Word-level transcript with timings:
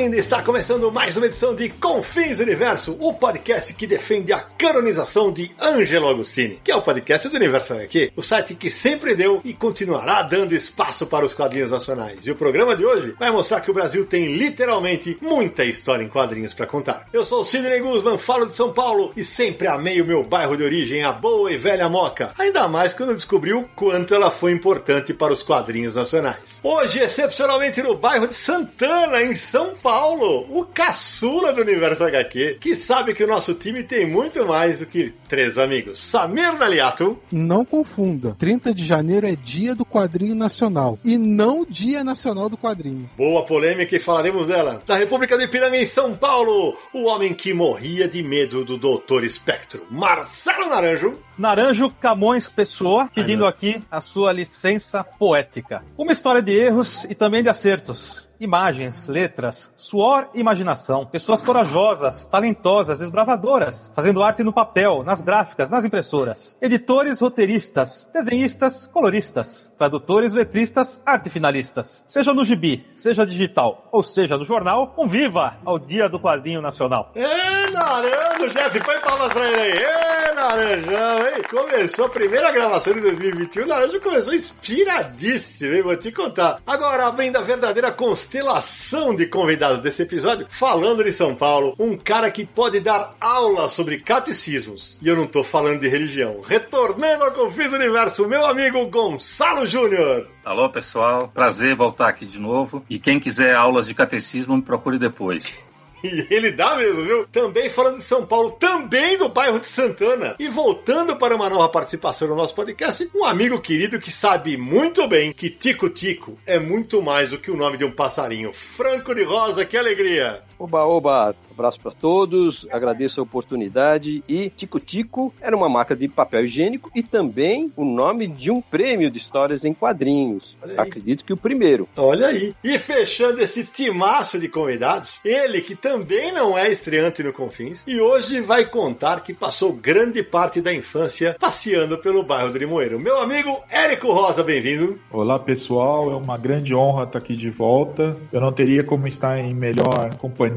Bem-vindo! 0.00 0.18
Está 0.18 0.42
começando 0.42 0.90
mais 0.90 1.14
uma 1.14 1.26
edição 1.26 1.54
de 1.54 1.68
Confins 1.68 2.38
Universo, 2.38 2.96
o 2.98 3.12
podcast 3.12 3.74
que 3.74 3.86
defende 3.86 4.32
a 4.32 4.38
canonização 4.40 5.30
de 5.30 5.50
Angelo 5.60 6.08
Agostini, 6.08 6.58
que 6.64 6.72
é 6.72 6.76
o 6.76 6.80
podcast 6.80 7.28
do 7.28 7.36
Universo 7.36 7.74
HQ, 7.74 8.12
o 8.16 8.22
site 8.22 8.54
que 8.54 8.70
sempre 8.70 9.14
deu 9.14 9.42
e 9.44 9.52
continuará 9.52 10.22
dando 10.22 10.54
espaço 10.54 11.06
para 11.06 11.26
os 11.26 11.34
quadrinhos 11.34 11.70
nacionais. 11.70 12.26
E 12.26 12.30
o 12.30 12.34
programa 12.34 12.74
de 12.74 12.82
hoje 12.82 13.14
vai 13.18 13.30
mostrar 13.30 13.60
que 13.60 13.70
o 13.70 13.74
Brasil 13.74 14.06
tem 14.06 14.36
literalmente 14.36 15.18
muita 15.20 15.66
história 15.66 16.02
em 16.02 16.08
quadrinhos 16.08 16.54
para 16.54 16.66
contar. 16.66 17.06
Eu 17.12 17.22
sou 17.22 17.42
o 17.42 17.44
Sidney 17.44 17.80
Guzman, 17.80 18.16
falo 18.16 18.46
de 18.46 18.54
São 18.54 18.72
Paulo 18.72 19.12
e 19.14 19.22
sempre 19.22 19.66
amei 19.66 20.00
o 20.00 20.06
meu 20.06 20.24
bairro 20.24 20.56
de 20.56 20.64
origem, 20.64 21.04
a 21.04 21.12
boa 21.12 21.52
e 21.52 21.58
velha 21.58 21.90
Moca. 21.90 22.32
Ainda 22.38 22.66
mais 22.68 22.94
quando 22.94 23.14
descobri 23.14 23.52
o 23.52 23.68
quanto 23.76 24.14
ela 24.14 24.30
foi 24.30 24.52
importante 24.52 25.12
para 25.12 25.32
os 25.32 25.42
quadrinhos 25.42 25.94
nacionais. 25.94 26.58
Hoje, 26.62 27.00
excepcionalmente 27.00 27.82
no 27.82 27.94
bairro 27.94 28.26
de 28.26 28.34
Santana, 28.34 29.22
em 29.22 29.34
São 29.34 29.74
Paulo, 29.74 29.90
o 30.08 30.64
caçula 30.64 31.52
do 31.52 31.60
Universo 31.60 32.04
HQ, 32.04 32.58
que 32.60 32.74
sabe 32.74 33.14
que 33.14 33.22
o 33.22 33.26
nosso 33.26 33.54
time 33.54 33.82
tem 33.82 34.06
muito 34.06 34.46
mais 34.46 34.78
do 34.78 34.86
que 34.86 35.12
três 35.28 35.58
amigos. 35.58 35.98
Samir 35.98 36.56
Daliato. 36.56 37.18
Não 37.30 37.64
confunda. 37.64 38.34
30 38.38 38.74
de 38.74 38.84
janeiro 38.84 39.26
é 39.26 39.36
dia 39.36 39.74
do 39.74 39.84
quadrinho 39.84 40.34
nacional 40.34 40.98
e 41.04 41.18
não 41.18 41.64
dia 41.64 42.02
nacional 42.02 42.48
do 42.48 42.56
quadrinho. 42.56 43.10
Boa 43.16 43.44
polêmica 43.44 43.94
e 43.94 44.00
falaremos 44.00 44.46
dela. 44.46 44.82
Da 44.86 44.96
República 44.96 45.36
do 45.36 45.42
Ipiranga 45.42 45.76
em 45.76 45.84
São 45.84 46.16
Paulo, 46.16 46.76
o 46.94 47.04
homem 47.04 47.34
que 47.34 47.52
morria 47.52 48.08
de 48.08 48.22
medo 48.22 48.64
do 48.64 48.78
Doutor 48.78 49.24
Espectro, 49.24 49.86
Marcelo 49.90 50.68
Naranjo. 50.68 51.18
Naranjo 51.36 51.90
Camões 51.90 52.48
Pessoa, 52.48 53.10
pedindo 53.14 53.46
aqui 53.46 53.82
a 53.90 54.00
sua 54.00 54.32
licença 54.32 55.04
poética. 55.04 55.82
Uma 55.96 56.12
história 56.12 56.42
de 56.42 56.52
erros 56.52 57.04
e 57.04 57.14
também 57.14 57.42
de 57.42 57.48
acertos. 57.48 58.29
Imagens, 58.40 59.06
letras, 59.06 59.70
suor 59.76 60.30
e 60.32 60.40
imaginação. 60.40 61.04
Pessoas 61.04 61.42
corajosas, 61.42 62.26
talentosas, 62.26 62.98
desbravadoras, 62.98 63.92
fazendo 63.94 64.22
arte 64.22 64.42
no 64.42 64.50
papel, 64.50 65.02
nas 65.04 65.20
gráficas, 65.20 65.68
nas 65.68 65.84
impressoras. 65.84 66.56
Editores, 66.58 67.20
roteiristas, 67.20 68.10
desenhistas, 68.14 68.86
coloristas, 68.86 69.74
tradutores, 69.76 70.32
letristas, 70.32 71.02
arte 71.04 71.28
finalistas. 71.28 72.02
Seja 72.08 72.32
no 72.32 72.42
gibi, 72.42 72.86
seja 72.96 73.26
digital, 73.26 73.86
ou 73.92 74.02
seja 74.02 74.38
no 74.38 74.44
jornal, 74.44 74.86
conviva 74.86 75.58
ao 75.62 75.78
Dia 75.78 76.08
do 76.08 76.18
Quadrinho 76.18 76.62
Nacional. 76.62 77.12
Ê, 77.14 77.70
Naranjo, 77.72 78.50
chefe, 78.54 78.80
põe 78.80 78.98
palmas 79.00 79.34
pra 79.34 79.46
ele 79.50 79.60
aí. 79.60 79.84
Ê, 79.84 80.32
Naranjão, 80.32 81.18
hein? 81.26 81.42
Começou 81.50 82.06
a 82.06 82.08
primeira 82.08 82.50
gravação 82.52 82.94
de 82.94 83.02
2021, 83.02 83.64
o 83.64 83.66
Naranjo 83.66 84.00
começou 84.00 84.32
inspiradíssimo, 84.32 85.74
hein? 85.74 85.82
Vou 85.82 85.96
te 85.96 86.10
contar. 86.10 86.58
Agora, 86.66 87.08
a 87.08 87.40
verdadeira 87.42 87.92
constelação 88.30 89.12
de 89.12 89.26
convidados 89.26 89.80
desse 89.80 90.02
episódio, 90.02 90.46
falando 90.48 91.02
de 91.02 91.12
São 91.12 91.34
Paulo, 91.34 91.74
um 91.76 91.96
cara 91.96 92.30
que 92.30 92.46
pode 92.46 92.78
dar 92.78 93.16
aula 93.20 93.68
sobre 93.68 93.98
catecismos. 93.98 94.96
E 95.02 95.08
eu 95.08 95.16
não 95.16 95.26
tô 95.26 95.42
falando 95.42 95.80
de 95.80 95.88
religião. 95.88 96.40
Retornando 96.40 97.24
ao 97.24 97.32
Confis 97.32 97.72
Universo, 97.72 98.28
meu 98.28 98.46
amigo 98.46 98.86
Gonçalo 98.86 99.66
Júnior. 99.66 100.28
Alô, 100.44 100.70
pessoal. 100.70 101.26
Prazer 101.34 101.74
voltar 101.74 102.08
aqui 102.08 102.24
de 102.24 102.38
novo. 102.38 102.84
E 102.88 103.00
quem 103.00 103.18
quiser 103.18 103.52
aulas 103.52 103.88
de 103.88 103.94
catecismo, 103.94 104.54
me 104.54 104.62
procure 104.62 104.96
depois. 104.96 105.60
E 106.10 106.26
ele 106.30 106.50
dá 106.50 106.76
mesmo, 106.76 107.04
viu? 107.04 107.26
Também 107.26 107.68
falando 107.68 107.96
de 107.96 108.02
São 108.02 108.26
Paulo, 108.26 108.52
também 108.52 109.18
do 109.18 109.28
bairro 109.28 109.60
de 109.60 109.66
Santana. 109.66 110.34
E 110.38 110.48
voltando 110.48 111.16
para 111.16 111.36
uma 111.36 111.48
nova 111.48 111.68
participação 111.68 112.28
no 112.28 112.36
nosso 112.36 112.54
podcast, 112.54 113.10
um 113.14 113.24
amigo 113.24 113.60
querido 113.60 113.98
que 113.98 114.10
sabe 114.10 114.56
muito 114.56 115.06
bem 115.06 115.32
que 115.32 115.50
Tico 115.50 115.88
Tico 115.88 116.38
é 116.46 116.58
muito 116.58 117.02
mais 117.02 117.30
do 117.30 117.38
que 117.38 117.50
o 117.50 117.56
nome 117.56 117.76
de 117.76 117.84
um 117.84 117.92
passarinho. 117.92 118.52
Franco 118.52 119.14
de 119.14 119.22
Rosa, 119.22 119.64
que 119.64 119.76
alegria! 119.76 120.49
Oba, 120.60 120.84
oba! 120.84 121.34
Abraço 121.60 121.80
para 121.80 121.90
todos, 121.90 122.66
agradeço 122.70 123.20
a 123.20 123.22
oportunidade. 123.22 124.24
E 124.26 124.48
Tico 124.48 124.80
Tico 124.80 125.34
era 125.40 125.54
uma 125.54 125.68
marca 125.68 125.94
de 125.94 126.08
papel 126.08 126.46
higiênico 126.46 126.90
e 126.94 127.02
também 127.02 127.70
o 127.76 127.84
nome 127.84 128.26
de 128.26 128.50
um 128.50 128.62
prêmio 128.62 129.10
de 129.10 129.18
histórias 129.18 129.62
em 129.62 129.74
quadrinhos. 129.74 130.56
Acredito 130.76 131.22
que 131.22 131.34
o 131.34 131.36
primeiro. 131.36 131.86
Olha 131.96 132.28
aí. 132.28 132.54
E 132.64 132.78
fechando 132.78 133.42
esse 133.42 133.64
timaço 133.64 134.38
de 134.38 134.48
convidados, 134.48 135.20
ele 135.22 135.60
que 135.60 135.74
também 135.74 136.32
não 136.32 136.56
é 136.56 136.70
estreante 136.70 137.22
no 137.22 137.30
Confins 137.30 137.84
e 137.86 138.00
hoje 138.00 138.40
vai 138.40 138.64
contar 138.64 139.20
que 139.20 139.34
passou 139.34 139.70
grande 139.72 140.22
parte 140.22 140.62
da 140.62 140.72
infância 140.72 141.36
passeando 141.38 141.98
pelo 141.98 142.22
bairro 142.22 142.52
do 142.52 142.58
Limoeiro. 142.58 142.98
Meu 142.98 143.20
amigo 143.20 143.60
Érico 143.68 144.12
Rosa, 144.12 144.42
bem-vindo. 144.42 144.98
Olá 145.10 145.38
pessoal, 145.38 146.10
é 146.10 146.16
uma 146.16 146.38
grande 146.38 146.74
honra 146.74 147.04
estar 147.04 147.18
aqui 147.18 147.36
de 147.36 147.50
volta. 147.50 148.16
Eu 148.32 148.40
não 148.40 148.50
teria 148.52 148.82
como 148.82 149.06
estar 149.06 149.38
em 149.38 149.52
melhor 149.52 150.14
companhia, 150.16 150.49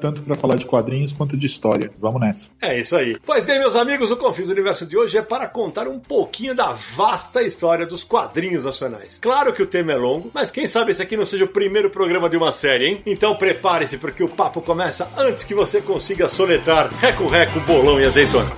tanto 0.00 0.22
para 0.22 0.34
falar 0.34 0.56
de 0.56 0.64
quadrinhos 0.64 1.12
quanto 1.12 1.36
de 1.36 1.46
história. 1.46 1.90
Vamos 1.98 2.20
nessa. 2.20 2.48
É 2.60 2.78
isso 2.78 2.96
aí. 2.96 3.16
Pois 3.24 3.44
bem, 3.44 3.58
meus 3.58 3.76
amigos, 3.76 4.10
o 4.10 4.16
Confis 4.16 4.48
Universo 4.48 4.86
de 4.86 4.96
hoje 4.96 5.18
é 5.18 5.22
para 5.22 5.46
contar 5.46 5.88
um 5.88 5.98
pouquinho 5.98 6.54
da 6.54 6.72
vasta 6.72 7.42
história 7.42 7.86
dos 7.86 8.04
quadrinhos 8.04 8.64
nacionais. 8.64 9.18
Claro 9.20 9.52
que 9.52 9.62
o 9.62 9.66
tema 9.66 9.92
é 9.92 9.96
longo, 9.96 10.30
mas 10.32 10.50
quem 10.50 10.66
sabe 10.66 10.90
esse 10.92 11.02
aqui 11.02 11.16
não 11.16 11.24
seja 11.24 11.44
o 11.44 11.48
primeiro 11.48 11.90
programa 11.90 12.28
de 12.28 12.36
uma 12.36 12.52
série, 12.52 12.86
hein? 12.86 13.02
Então 13.06 13.34
prepare-se 13.34 13.98
porque 13.98 14.22
o 14.22 14.28
papo 14.28 14.60
começa 14.60 15.08
antes 15.16 15.44
que 15.44 15.54
você 15.54 15.80
consiga 15.80 16.28
soletrar 16.28 16.92
Reco 16.94 17.26
Reco, 17.26 17.60
Bolão 17.60 18.00
e 18.00 18.04
Azeitona. 18.04 18.50